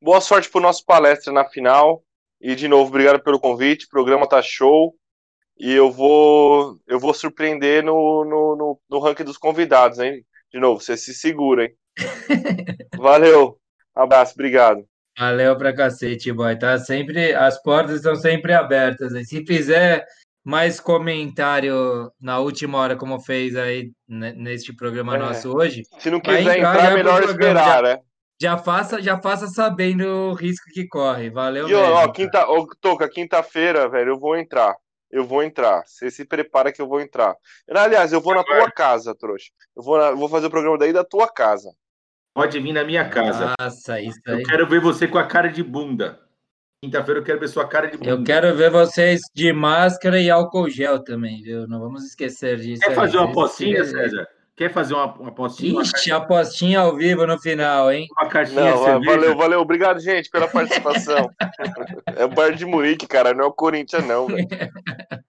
Boa 0.00 0.20
sorte 0.20 0.48
para 0.48 0.58
o 0.58 0.62
nosso 0.62 0.84
palestra 0.84 1.32
na 1.32 1.44
final. 1.44 2.04
E 2.40 2.54
de 2.54 2.68
novo, 2.68 2.88
obrigado 2.88 3.22
pelo 3.22 3.40
convite. 3.40 3.86
O 3.86 3.90
programa 3.90 4.28
tá 4.28 4.40
show. 4.42 4.94
E 5.58 5.72
eu 5.72 5.90
vou 5.90 6.78
eu 6.86 7.00
vou 7.00 7.12
surpreender 7.12 7.82
no, 7.82 8.24
no, 8.24 8.56
no, 8.56 8.80
no 8.88 8.98
ranking 9.00 9.24
dos 9.24 9.36
convidados, 9.36 9.98
hein? 9.98 10.24
De 10.52 10.60
novo, 10.60 10.80
você 10.80 10.96
se 10.96 11.12
segura, 11.12 11.64
hein? 11.64 11.74
Valeu. 12.96 13.58
Abraço, 13.94 14.34
obrigado. 14.34 14.84
Valeu 15.18 15.56
pra 15.58 15.74
cacete, 15.74 16.32
boy. 16.32 16.56
Tá 16.56 16.78
sempre, 16.78 17.34
as 17.34 17.60
portas 17.60 17.96
estão 17.96 18.14
sempre 18.14 18.52
abertas. 18.52 19.12
Hein? 19.12 19.24
Se 19.24 19.44
fizer 19.44 20.06
mais 20.44 20.78
comentário 20.78 22.10
na 22.20 22.38
última 22.38 22.78
hora, 22.78 22.96
como 22.96 23.18
fez 23.18 23.56
aí 23.56 23.90
neste 24.08 24.72
programa 24.72 25.16
é. 25.16 25.18
nosso 25.18 25.52
hoje. 25.54 25.82
Se 25.98 26.08
não 26.08 26.20
quiser 26.20 26.40
entrar, 26.40 26.56
entrar 26.56 26.92
é 26.92 26.94
melhor 26.94 27.22
esperar, 27.24 27.82
né? 27.82 28.00
Já 28.40 28.56
faça, 28.56 29.02
já 29.02 29.20
faça 29.20 29.48
sabendo 29.48 30.06
o 30.06 30.32
risco 30.32 30.70
que 30.72 30.86
corre. 30.86 31.28
Valeu, 31.28 31.68
e, 31.68 31.72
mesmo, 31.72 31.92
ó, 31.92 32.08
quinta, 32.08 32.48
ó, 32.48 32.64
Toca, 32.80 33.08
quinta-feira, 33.08 33.88
velho, 33.88 34.10
eu 34.12 34.18
vou 34.18 34.36
entrar. 34.36 34.76
Eu 35.10 35.24
vou 35.24 35.42
entrar. 35.42 35.82
Você 35.86 36.10
se 36.10 36.24
prepara 36.24 36.70
que 36.70 36.80
eu 36.80 36.86
vou 36.86 37.00
entrar. 37.00 37.34
Aliás, 37.68 38.12
eu 38.12 38.20
vou 38.20 38.34
na 38.34 38.44
tua 38.44 38.70
casa, 38.70 39.14
trouxa. 39.14 39.50
Eu 39.74 39.82
vou, 39.82 39.98
na, 39.98 40.12
vou 40.12 40.28
fazer 40.28 40.46
o 40.46 40.50
programa 40.50 40.78
daí 40.78 40.92
da 40.92 41.02
tua 41.02 41.26
casa. 41.26 41.72
Pode 42.34 42.60
vir 42.60 42.72
na 42.72 42.84
minha 42.84 43.08
casa. 43.08 43.54
Nossa, 43.58 44.00
isso 44.00 44.20
aí. 44.24 44.38
Eu 44.38 44.42
quero 44.44 44.68
ver 44.68 44.80
você 44.80 45.08
com 45.08 45.18
a 45.18 45.26
cara 45.26 45.48
de 45.48 45.62
bunda. 45.62 46.20
Quinta-feira 46.84 47.18
eu 47.18 47.24
quero 47.24 47.40
ver 47.40 47.48
sua 47.48 47.66
cara 47.66 47.88
de 47.88 47.96
bunda. 47.96 48.10
Eu 48.10 48.22
quero 48.22 48.54
ver 48.54 48.70
vocês 48.70 49.22
de 49.34 49.52
máscara 49.52 50.20
e 50.20 50.30
álcool 50.30 50.70
gel 50.70 51.02
também, 51.02 51.42
viu? 51.42 51.66
Não 51.66 51.80
vamos 51.80 52.04
esquecer 52.04 52.56
disso. 52.58 52.82
Quer 52.82 52.94
fazer 52.94 53.16
uma 53.16 53.32
pocinha, 53.32 53.84
César? 53.84 54.28
Quer 54.58 54.72
fazer 54.72 54.92
uma, 54.92 55.14
uma 55.14 55.28
apostinha? 55.28 55.80
Ixi, 55.80 56.10
uma 56.10 56.18
apostinha 56.18 56.80
ao 56.80 56.96
vivo 56.96 57.24
no 57.24 57.38
final, 57.38 57.92
hein? 57.92 58.08
Uma 58.10 58.28
caixinha 58.28 58.74
não, 58.74 59.04
Valeu, 59.04 59.36
valeu. 59.36 59.60
Obrigado, 59.60 60.00
gente, 60.00 60.28
pela 60.28 60.48
participação. 60.48 61.30
é 62.16 62.24
o 62.24 62.28
Bar 62.28 62.50
de 62.56 62.66
Murique, 62.66 63.06
cara, 63.06 63.32
não 63.32 63.44
é 63.44 63.46
o 63.46 63.52
Corinthians, 63.52 64.04
não, 64.04 64.26
velho. 64.26 64.48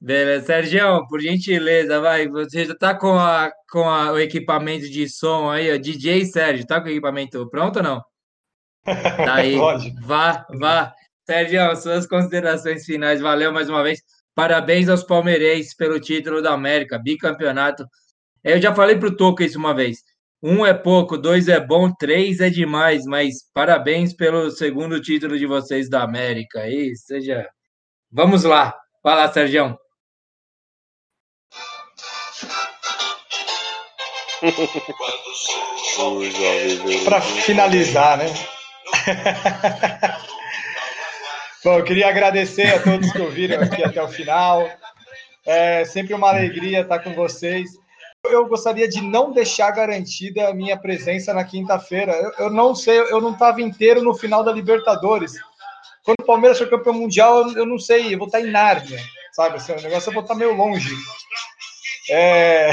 Beleza, 0.00 0.46
Sérgio, 0.46 1.04
por 1.08 1.20
gentileza, 1.20 2.00
vai. 2.00 2.28
Você 2.28 2.66
já 2.66 2.76
tá 2.76 2.94
com, 2.94 3.18
a, 3.18 3.50
com 3.68 3.82
a, 3.90 4.12
o 4.12 4.18
equipamento 4.20 4.88
de 4.88 5.08
som 5.08 5.50
aí, 5.50 5.74
ó. 5.74 5.76
DJ 5.76 6.24
Sérgio, 6.26 6.64
tá 6.64 6.80
com 6.80 6.86
o 6.86 6.90
equipamento 6.90 7.50
pronto 7.50 7.78
ou 7.78 7.82
não? 7.82 8.04
Tá 8.84 9.34
aí. 9.34 9.56
vá, 10.06 10.46
vá. 10.60 10.94
Sérgio, 11.28 11.74
suas 11.74 12.06
considerações 12.06 12.84
finais. 12.84 13.20
Valeu 13.20 13.52
mais 13.52 13.68
uma 13.68 13.82
vez. 13.82 14.00
Parabéns 14.36 14.88
aos 14.88 15.02
palmeirenses 15.02 15.74
pelo 15.74 15.98
título 15.98 16.40
da 16.40 16.52
América, 16.52 16.96
bicampeonato 16.96 17.84
eu 18.52 18.62
já 18.62 18.74
falei 18.74 18.96
para 18.96 19.08
o 19.08 19.16
Toco 19.16 19.42
isso 19.42 19.58
uma 19.58 19.74
vez. 19.74 19.98
Um 20.42 20.64
é 20.64 20.72
pouco, 20.72 21.18
dois 21.18 21.48
é 21.48 21.58
bom, 21.58 21.92
três 21.92 22.40
é 22.40 22.48
demais, 22.48 23.04
mas 23.04 23.38
parabéns 23.52 24.14
pelo 24.14 24.50
segundo 24.50 25.00
título 25.00 25.36
de 25.36 25.46
vocês 25.46 25.90
da 25.90 26.02
América. 26.02 26.60
Aí, 26.60 26.94
seja. 26.94 27.48
Vamos 28.12 28.44
lá. 28.44 28.72
Lá, 29.04 29.32
Sérgio. 29.32 29.76
Para 37.04 37.20
finalizar, 37.20 38.18
né? 38.18 38.26
Bom, 41.64 41.78
eu 41.78 41.84
queria 41.84 42.08
agradecer 42.08 42.74
a 42.74 42.80
todos 42.80 43.10
que 43.10 43.20
ouviram 43.20 43.60
aqui 43.60 43.82
até 43.82 44.00
o 44.00 44.08
final. 44.08 44.70
É 45.44 45.84
sempre 45.84 46.14
uma 46.14 46.28
alegria 46.28 46.82
estar 46.82 47.00
com 47.00 47.12
vocês 47.14 47.70
eu 48.30 48.46
gostaria 48.46 48.88
de 48.88 49.00
não 49.00 49.32
deixar 49.32 49.70
garantida 49.70 50.48
a 50.48 50.54
minha 50.54 50.78
presença 50.78 51.32
na 51.34 51.44
quinta-feira. 51.44 52.12
Eu, 52.12 52.46
eu, 52.46 52.50
não 52.50 52.74
sei, 52.74 52.98
eu 52.98 53.20
não 53.20 53.32
estava 53.32 53.60
inteiro 53.60 54.02
no 54.02 54.14
final 54.14 54.42
da 54.42 54.52
Libertadores. 54.52 55.34
Quando 56.02 56.20
o 56.20 56.26
Palmeiras 56.26 56.58
foi 56.58 56.68
campeão 56.68 56.94
mundial, 56.94 57.48
eu, 57.48 57.58
eu 57.58 57.66
não 57.66 57.78
sei, 57.78 58.14
eu 58.14 58.18
vou 58.18 58.26
estar 58.26 58.40
em 58.40 58.50
Nárnia, 58.50 59.00
sabe? 59.32 59.56
Assim, 59.56 59.72
o 59.72 59.80
negócio 59.80 60.10
eu 60.10 60.14
vou 60.14 60.22
estar 60.22 60.34
meio 60.34 60.54
longe. 60.54 60.94
É, 62.10 62.70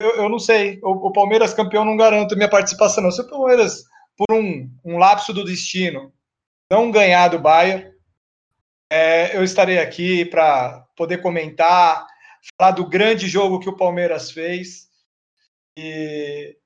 eu, 0.00 0.10
eu 0.16 0.28
não 0.28 0.38
sei, 0.38 0.78
o, 0.82 1.08
o, 1.08 1.12
Palmeiras 1.12 1.54
campeão 1.54 1.84
não 1.84 1.96
garanto 1.96 2.36
minha 2.36 2.50
participação, 2.50 3.02
não. 3.02 3.10
Se 3.10 3.20
o 3.20 3.28
Palmeiras, 3.28 3.84
por 4.16 4.34
um, 4.34 4.68
um 4.84 4.98
lapso 4.98 5.32
do 5.32 5.44
destino, 5.44 6.12
não 6.70 6.90
ganhar 6.90 7.28
do 7.28 7.38
Bayern, 7.38 7.92
é, 8.90 9.36
eu 9.36 9.44
estarei 9.44 9.78
aqui 9.78 10.24
para 10.24 10.84
poder 10.96 11.18
comentar 11.18 12.06
falar 12.56 12.72
do 12.72 12.88
grande 12.88 13.28
jogo 13.28 13.60
que 13.60 13.68
o 13.68 13.76
Palmeiras 13.76 14.30
fez 14.30 14.88
e, 15.76 16.56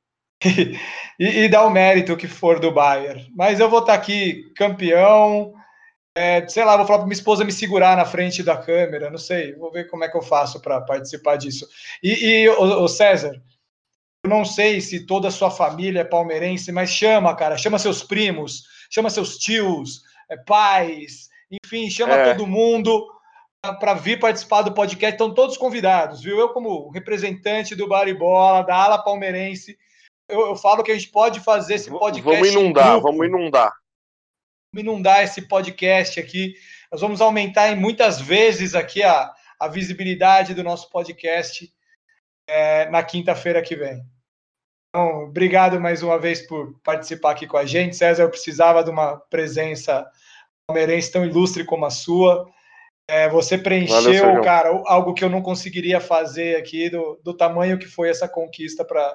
e, 1.18 1.26
e 1.44 1.48
dar 1.48 1.66
o 1.66 1.70
mérito 1.70 2.16
que 2.16 2.26
for 2.26 2.58
do 2.58 2.72
Bayern. 2.72 3.30
Mas 3.34 3.60
eu 3.60 3.68
vou 3.68 3.80
estar 3.80 3.94
aqui 3.94 4.52
campeão. 4.56 5.54
É, 6.14 6.46
sei 6.46 6.62
lá, 6.64 6.76
vou 6.76 6.86
falar 6.86 6.98
para 6.98 7.06
minha 7.06 7.14
esposa 7.14 7.44
me 7.44 7.52
segurar 7.52 7.96
na 7.96 8.04
frente 8.04 8.42
da 8.42 8.54
câmera, 8.54 9.08
não 9.08 9.16
sei, 9.16 9.54
vou 9.54 9.72
ver 9.72 9.88
como 9.88 10.04
é 10.04 10.08
que 10.10 10.16
eu 10.16 10.20
faço 10.20 10.60
para 10.60 10.78
participar 10.82 11.36
disso. 11.36 11.66
E, 12.02 12.42
e 12.42 12.48
o, 12.50 12.82
o 12.82 12.88
César, 12.88 13.40
eu 14.22 14.28
não 14.28 14.44
sei 14.44 14.78
se 14.82 15.06
toda 15.06 15.28
a 15.28 15.30
sua 15.30 15.50
família 15.50 16.00
é 16.00 16.04
palmeirense, 16.04 16.70
mas 16.70 16.90
chama, 16.90 17.34
cara, 17.34 17.56
chama 17.56 17.78
seus 17.78 18.02
primos, 18.02 18.64
chama 18.90 19.08
seus 19.08 19.38
tios, 19.38 20.02
é, 20.30 20.36
pais, 20.36 21.30
enfim, 21.64 21.88
chama 21.88 22.14
é. 22.14 22.34
todo 22.34 22.46
mundo 22.46 23.06
para 23.62 23.94
vir 23.94 24.18
participar 24.18 24.62
do 24.62 24.74
podcast. 24.74 25.14
Estão 25.14 25.32
todos 25.32 25.56
convidados, 25.56 26.20
viu? 26.20 26.38
Eu, 26.38 26.48
como 26.48 26.90
representante 26.90 27.76
do 27.76 27.86
Baribola, 27.86 28.64
da 28.64 28.74
ala 28.74 28.98
palmeirense, 28.98 29.78
eu, 30.28 30.48
eu, 30.48 30.56
falo 30.56 30.82
que 30.82 30.90
a 30.90 30.94
gente 30.94 31.10
pode 31.10 31.38
fazer 31.40 31.74
esse 31.74 31.88
podcast. 31.88 32.24
Vamos 32.24 32.48
inundar, 32.48 33.00
vamos 33.00 33.26
inundar. 33.26 33.72
Vamos 34.72 34.82
inundar 34.88 35.22
esse 35.22 35.42
podcast 35.42 36.18
aqui. 36.18 36.54
Nós 36.90 37.00
vamos 37.00 37.20
aumentar 37.20 37.68
em 37.68 37.76
muitas 37.76 38.20
vezes 38.20 38.74
aqui 38.74 39.02
a, 39.02 39.32
a 39.60 39.68
visibilidade 39.68 40.54
do 40.54 40.64
nosso 40.64 40.90
podcast 40.90 41.72
é, 42.48 42.90
na 42.90 43.02
quinta-feira 43.02 43.62
que 43.62 43.76
vem. 43.76 44.04
Então, 44.88 45.24
obrigado 45.24 45.80
mais 45.80 46.02
uma 46.02 46.18
vez 46.18 46.44
por 46.46 46.78
participar 46.82 47.30
aqui 47.30 47.46
com 47.46 47.56
a 47.56 47.64
gente. 47.64 47.96
César, 47.96 48.24
eu 48.24 48.30
precisava 48.30 48.82
de 48.82 48.90
uma 48.90 49.16
presença 49.16 50.04
palmeirense 50.66 51.12
tão 51.12 51.24
ilustre 51.24 51.64
como 51.64 51.86
a 51.86 51.90
sua. 51.90 52.50
É, 53.12 53.28
você 53.28 53.58
preencheu, 53.58 54.00
Valeu, 54.00 54.42
cara, 54.42 54.70
algo 54.86 55.12
que 55.12 55.22
eu 55.22 55.28
não 55.28 55.42
conseguiria 55.42 56.00
fazer 56.00 56.56
aqui, 56.56 56.88
do, 56.88 57.20
do 57.22 57.36
tamanho 57.36 57.78
que 57.78 57.86
foi 57.86 58.08
essa 58.08 58.26
conquista 58.26 58.86
para 58.86 59.14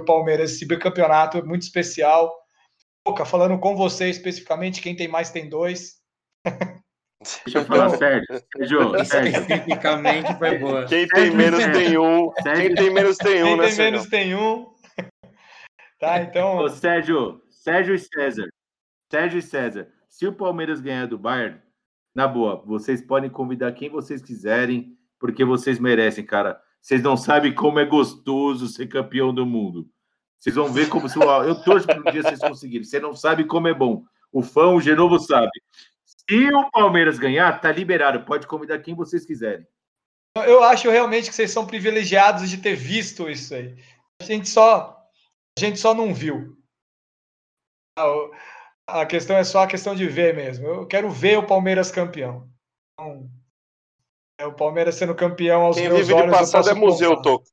o 0.00 0.04
Palmeiras, 0.04 0.50
esse 0.50 0.66
bicampeonato 0.66 1.46
muito 1.46 1.62
especial. 1.62 2.36
Boca, 3.06 3.24
falando 3.24 3.56
com 3.60 3.76
você 3.76 4.10
especificamente, 4.10 4.82
quem 4.82 4.96
tem 4.96 5.06
mais 5.06 5.30
tem 5.30 5.48
dois. 5.48 6.00
Deixa 7.44 7.58
eu 7.60 7.64
falar 7.66 7.90
sério. 7.90 8.24
Sérgio, 8.58 8.96
Especificamente 8.96 10.36
foi 10.36 10.58
boa. 10.58 10.86
Quem 10.86 11.06
tem 11.06 11.30
menos 11.30 11.64
tem 11.66 11.98
um. 11.98 12.32
Quem 12.32 12.74
tem 12.74 12.90
menos 12.90 13.16
tem 13.16 13.44
um, 13.44 13.46
quem 13.46 13.56
né, 13.58 13.66
tem 13.68 13.76
menos 13.76 14.06
tem 14.08 14.34
um. 14.34 14.66
Tá, 16.00 16.20
então. 16.20 16.56
Ô, 16.56 16.68
Sérgio, 16.68 17.40
Sérgio 17.48 17.94
e 17.94 17.98
César. 18.00 18.48
Sérgio 19.08 19.38
e 19.38 19.42
César, 19.42 19.88
se 20.08 20.26
o 20.26 20.32
Palmeiras 20.32 20.80
ganhar 20.80 21.06
do 21.06 21.18
Bayern, 21.18 21.60
na 22.20 22.28
boa, 22.28 22.62
vocês 22.66 23.00
podem 23.00 23.30
convidar 23.30 23.72
quem 23.72 23.88
vocês 23.88 24.20
quiserem, 24.20 24.94
porque 25.18 25.42
vocês 25.42 25.78
merecem, 25.78 26.24
cara. 26.24 26.60
Vocês 26.78 27.02
não 27.02 27.16
sabem 27.16 27.54
como 27.54 27.78
é 27.78 27.84
gostoso 27.86 28.68
ser 28.68 28.88
campeão 28.88 29.32
do 29.32 29.46
mundo. 29.46 29.88
Vocês 30.38 30.54
vão 30.54 30.70
ver 30.70 30.90
como 30.90 31.06
eu 31.06 31.62
torço 31.62 31.86
para 31.86 31.98
um 31.98 32.12
dia 32.12 32.22
vocês 32.22 32.38
conseguirem. 32.38 32.84
Você 32.84 33.00
não 33.00 33.14
sabe 33.14 33.44
como 33.44 33.68
é 33.68 33.74
bom. 33.74 34.04
O 34.30 34.42
fã, 34.42 34.66
o 34.68 34.80
Genovo 34.80 35.18
sabe. 35.18 35.50
Se 36.04 36.52
o 36.52 36.70
Palmeiras 36.70 37.18
ganhar, 37.18 37.58
tá 37.58 37.72
liberado. 37.72 38.24
Pode 38.24 38.46
convidar 38.46 38.78
quem 38.80 38.94
vocês 38.94 39.24
quiserem. 39.24 39.66
Eu 40.36 40.62
acho 40.62 40.90
realmente 40.90 41.28
que 41.30 41.34
vocês 41.34 41.50
são 41.50 41.66
privilegiados 41.66 42.48
de 42.50 42.58
ter 42.58 42.74
visto 42.74 43.30
isso 43.30 43.54
aí. 43.54 43.76
A 44.20 44.24
gente 44.24 44.48
só, 44.48 44.96
a 45.58 45.60
gente 45.60 45.78
só 45.78 45.94
não 45.94 46.14
viu. 46.14 46.56
A 48.92 49.06
questão 49.06 49.36
é 49.36 49.44
só 49.44 49.62
a 49.62 49.66
questão 49.66 49.94
de 49.94 50.06
ver 50.06 50.34
mesmo. 50.34 50.66
Eu 50.66 50.86
quero 50.86 51.10
ver 51.10 51.38
o 51.38 51.46
Palmeiras 51.46 51.90
campeão. 51.90 52.48
Então, 52.98 53.28
é 54.38 54.46
o 54.46 54.52
Palmeiras 54.54 54.94
sendo 54.94 55.14
campeão 55.14 55.62
aos 55.62 55.76
Quem 55.76 55.84
meus 55.88 55.98
vive 56.00 56.08
de 56.08 56.14
olhos. 56.14 56.32
eu 56.32 56.38
passado 56.38 56.70
é 56.70 56.74
museu, 56.74 57.10
contar. 57.10 57.22
Toco. 57.22 57.44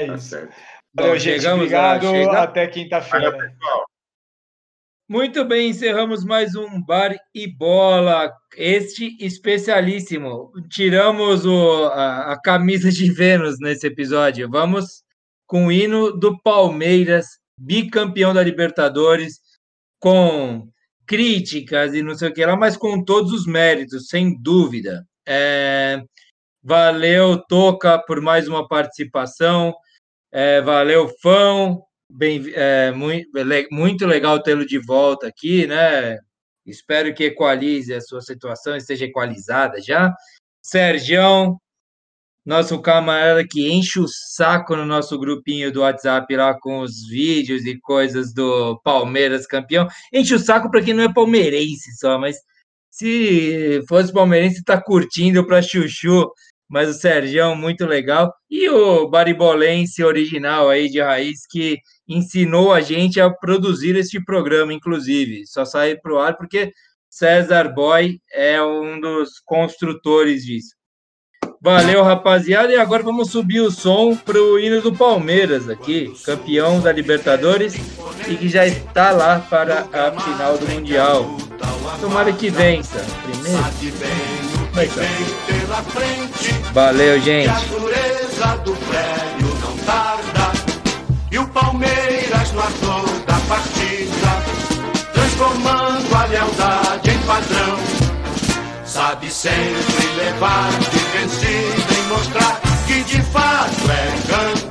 É 0.00 0.06
Tá 0.06 0.14
isso. 0.14 0.28
certo. 0.28 0.54
Valeu, 0.94 1.12
Bom, 1.12 1.18
gente. 1.18 1.34
chegamos 1.40 1.60
Obrigado. 1.64 2.06
chega- 2.10 2.42
Até 2.42 2.66
quinta-feira. 2.66 3.54
Muito 5.08 5.44
bem, 5.44 5.70
encerramos 5.70 6.24
mais 6.24 6.54
um 6.54 6.80
Bar 6.80 7.16
e 7.34 7.46
Bola, 7.48 8.32
este 8.56 9.16
especialíssimo. 9.24 10.52
Tiramos 10.68 11.44
o, 11.44 11.84
a, 11.86 12.32
a 12.32 12.40
camisa 12.40 12.90
de 12.92 13.10
Vênus 13.12 13.58
nesse 13.58 13.88
episódio. 13.88 14.48
Vamos 14.48 15.02
com 15.48 15.66
o 15.66 15.72
hino 15.72 16.12
do 16.12 16.40
Palmeiras, 16.40 17.26
bicampeão 17.58 18.32
da 18.32 18.40
Libertadores, 18.42 19.40
com 20.00 20.68
críticas 21.06 21.94
e 21.94 22.02
não 22.02 22.14
sei 22.14 22.28
o 22.28 22.32
que 22.32 22.44
lá, 22.44 22.56
mas 22.56 22.76
com 22.76 23.04
todos 23.04 23.32
os 23.32 23.46
méritos, 23.46 24.08
sem 24.08 24.40
dúvida. 24.40 25.06
É, 25.26 26.02
valeu, 26.62 27.38
Toca, 27.48 27.98
por 27.98 28.20
mais 28.20 28.48
uma 28.48 28.66
participação. 28.66 29.74
É, 30.32 30.60
valeu, 30.60 31.08
Fão. 31.22 31.82
Bem, 32.12 32.42
é, 32.54 32.90
muito, 32.90 33.28
muito 33.70 34.06
legal 34.06 34.42
tê-lo 34.42 34.66
de 34.66 34.78
volta 34.78 35.28
aqui, 35.28 35.66
né? 35.66 36.18
Espero 36.66 37.14
que 37.14 37.24
equalize 37.24 37.92
a 37.92 38.00
sua 38.00 38.20
situação, 38.20 38.76
esteja 38.76 39.04
equalizada 39.04 39.80
já. 39.80 40.14
Sergião, 40.62 41.60
nosso 42.44 42.80
camarada 42.80 43.46
que 43.46 43.70
enche 43.70 44.00
o 44.00 44.06
saco 44.08 44.74
no 44.74 44.86
nosso 44.86 45.18
grupinho 45.18 45.72
do 45.72 45.80
WhatsApp 45.80 46.34
lá 46.34 46.58
com 46.58 46.80
os 46.80 47.06
vídeos 47.08 47.64
e 47.66 47.78
coisas 47.80 48.32
do 48.32 48.80
Palmeiras 48.82 49.46
campeão. 49.46 49.86
Enche 50.12 50.34
o 50.34 50.38
saco 50.38 50.70
para 50.70 50.82
quem 50.82 50.94
não 50.94 51.04
é 51.04 51.12
palmeirense 51.12 51.94
só, 51.98 52.18
mas 52.18 52.36
se 52.90 53.82
fosse 53.88 54.12
palmeirense, 54.12 54.64
tá 54.64 54.80
curtindo 54.80 55.46
para 55.46 55.62
chuchu. 55.62 56.30
Mas 56.68 56.88
o 56.88 56.94
Sergião, 56.94 57.56
muito 57.56 57.84
legal. 57.84 58.32
E 58.48 58.68
o 58.68 59.08
Baribolense 59.08 60.04
original 60.04 60.68
aí 60.68 60.88
de 60.88 61.00
raiz, 61.00 61.40
que 61.50 61.78
ensinou 62.08 62.72
a 62.72 62.80
gente 62.80 63.20
a 63.20 63.28
produzir 63.28 63.96
este 63.96 64.22
programa, 64.24 64.72
inclusive. 64.72 65.46
Só 65.46 65.64
sai 65.64 65.96
para 65.96 66.14
o 66.14 66.18
ar 66.18 66.36
porque 66.36 66.72
César 67.08 67.72
Boy 67.74 68.20
é 68.32 68.62
um 68.62 69.00
dos 69.00 69.40
construtores 69.44 70.44
disso. 70.44 70.79
Valeu, 71.62 72.02
rapaziada. 72.02 72.72
E 72.72 72.76
agora 72.76 73.02
vamos 73.02 73.30
subir 73.30 73.60
o 73.60 73.70
som 73.70 74.16
para 74.16 74.40
o 74.40 74.58
hino 74.58 74.80
do 74.80 74.94
Palmeiras 74.94 75.68
aqui, 75.68 76.10
campeão 76.24 76.80
da 76.80 76.90
Libertadores 76.90 77.74
e 78.26 78.34
que 78.34 78.48
já 78.48 78.66
está 78.66 79.10
lá 79.10 79.40
para 79.40 79.86
a 79.92 80.10
final 80.18 80.56
do 80.56 80.66
Mundial. 80.68 81.36
Tomara 82.00 82.32
que 82.32 82.48
vença. 82.48 83.04
Primeiro. 83.24 83.58
Vai 84.72 84.86
frente 84.86 86.54
Valeu, 86.72 87.20
gente. 87.20 87.52
E 91.30 91.38
o 91.38 91.46
Palmeiras 91.48 92.52
no 92.52 92.60
ator 92.60 93.04
da 93.26 93.38
partida 93.48 95.10
Transformando 95.12 96.14
a 96.14 96.24
lealdade 96.24 97.10
em 97.10 97.18
padrão 97.18 97.78
Sabe 98.84 99.30
sempre 99.30 100.06
levar 100.16 100.70
de 101.20 101.26
vencido 101.26 101.94
E 101.98 102.08
mostrar 102.08 102.60
que 102.86 103.02
de 103.02 103.22
fato 103.22 103.90
é 103.90 104.54
campeão 104.54 104.69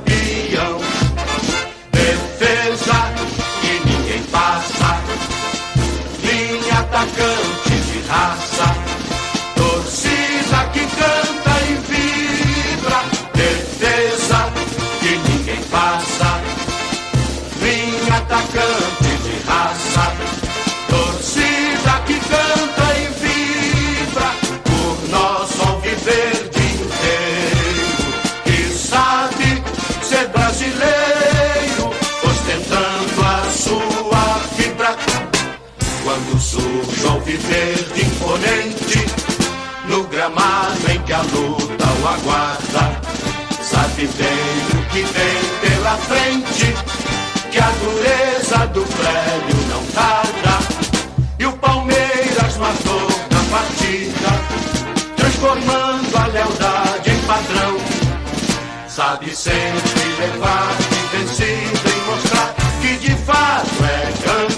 o 37.30 37.36
alviverde 37.36 38.04
imponente 38.04 39.06
No 39.86 40.04
gramado 40.04 40.90
em 40.90 41.00
que 41.02 41.12
a 41.12 41.22
luta 41.22 41.84
o 42.02 42.08
aguarda. 42.08 43.00
Sabe 43.62 44.08
bem 44.08 44.80
o 44.80 44.84
que 44.90 45.02
vem 45.02 45.60
pela 45.60 45.96
frente 45.96 46.74
Que 47.50 47.58
a 47.58 47.70
dureza 47.70 48.66
do 48.68 48.82
prédio 48.82 49.56
não 49.68 49.84
tarda. 49.86 50.58
E 51.38 51.46
o 51.46 51.52
Palmeiras 51.52 52.56
matou 52.56 53.08
na 53.30 53.58
partida 53.58 54.30
Transformando 55.16 56.16
a 56.16 56.26
lealdade 56.26 57.10
em 57.10 57.20
padrão. 57.26 57.76
Sabe 58.88 59.34
sempre 59.34 60.02
levar 60.18 60.74
de 60.76 61.16
vencida 61.16 61.90
E 61.90 62.10
mostrar 62.10 62.54
que 62.80 62.96
de 62.96 63.14
fato 63.22 63.84
é 63.84 64.12
campeão 64.24 64.49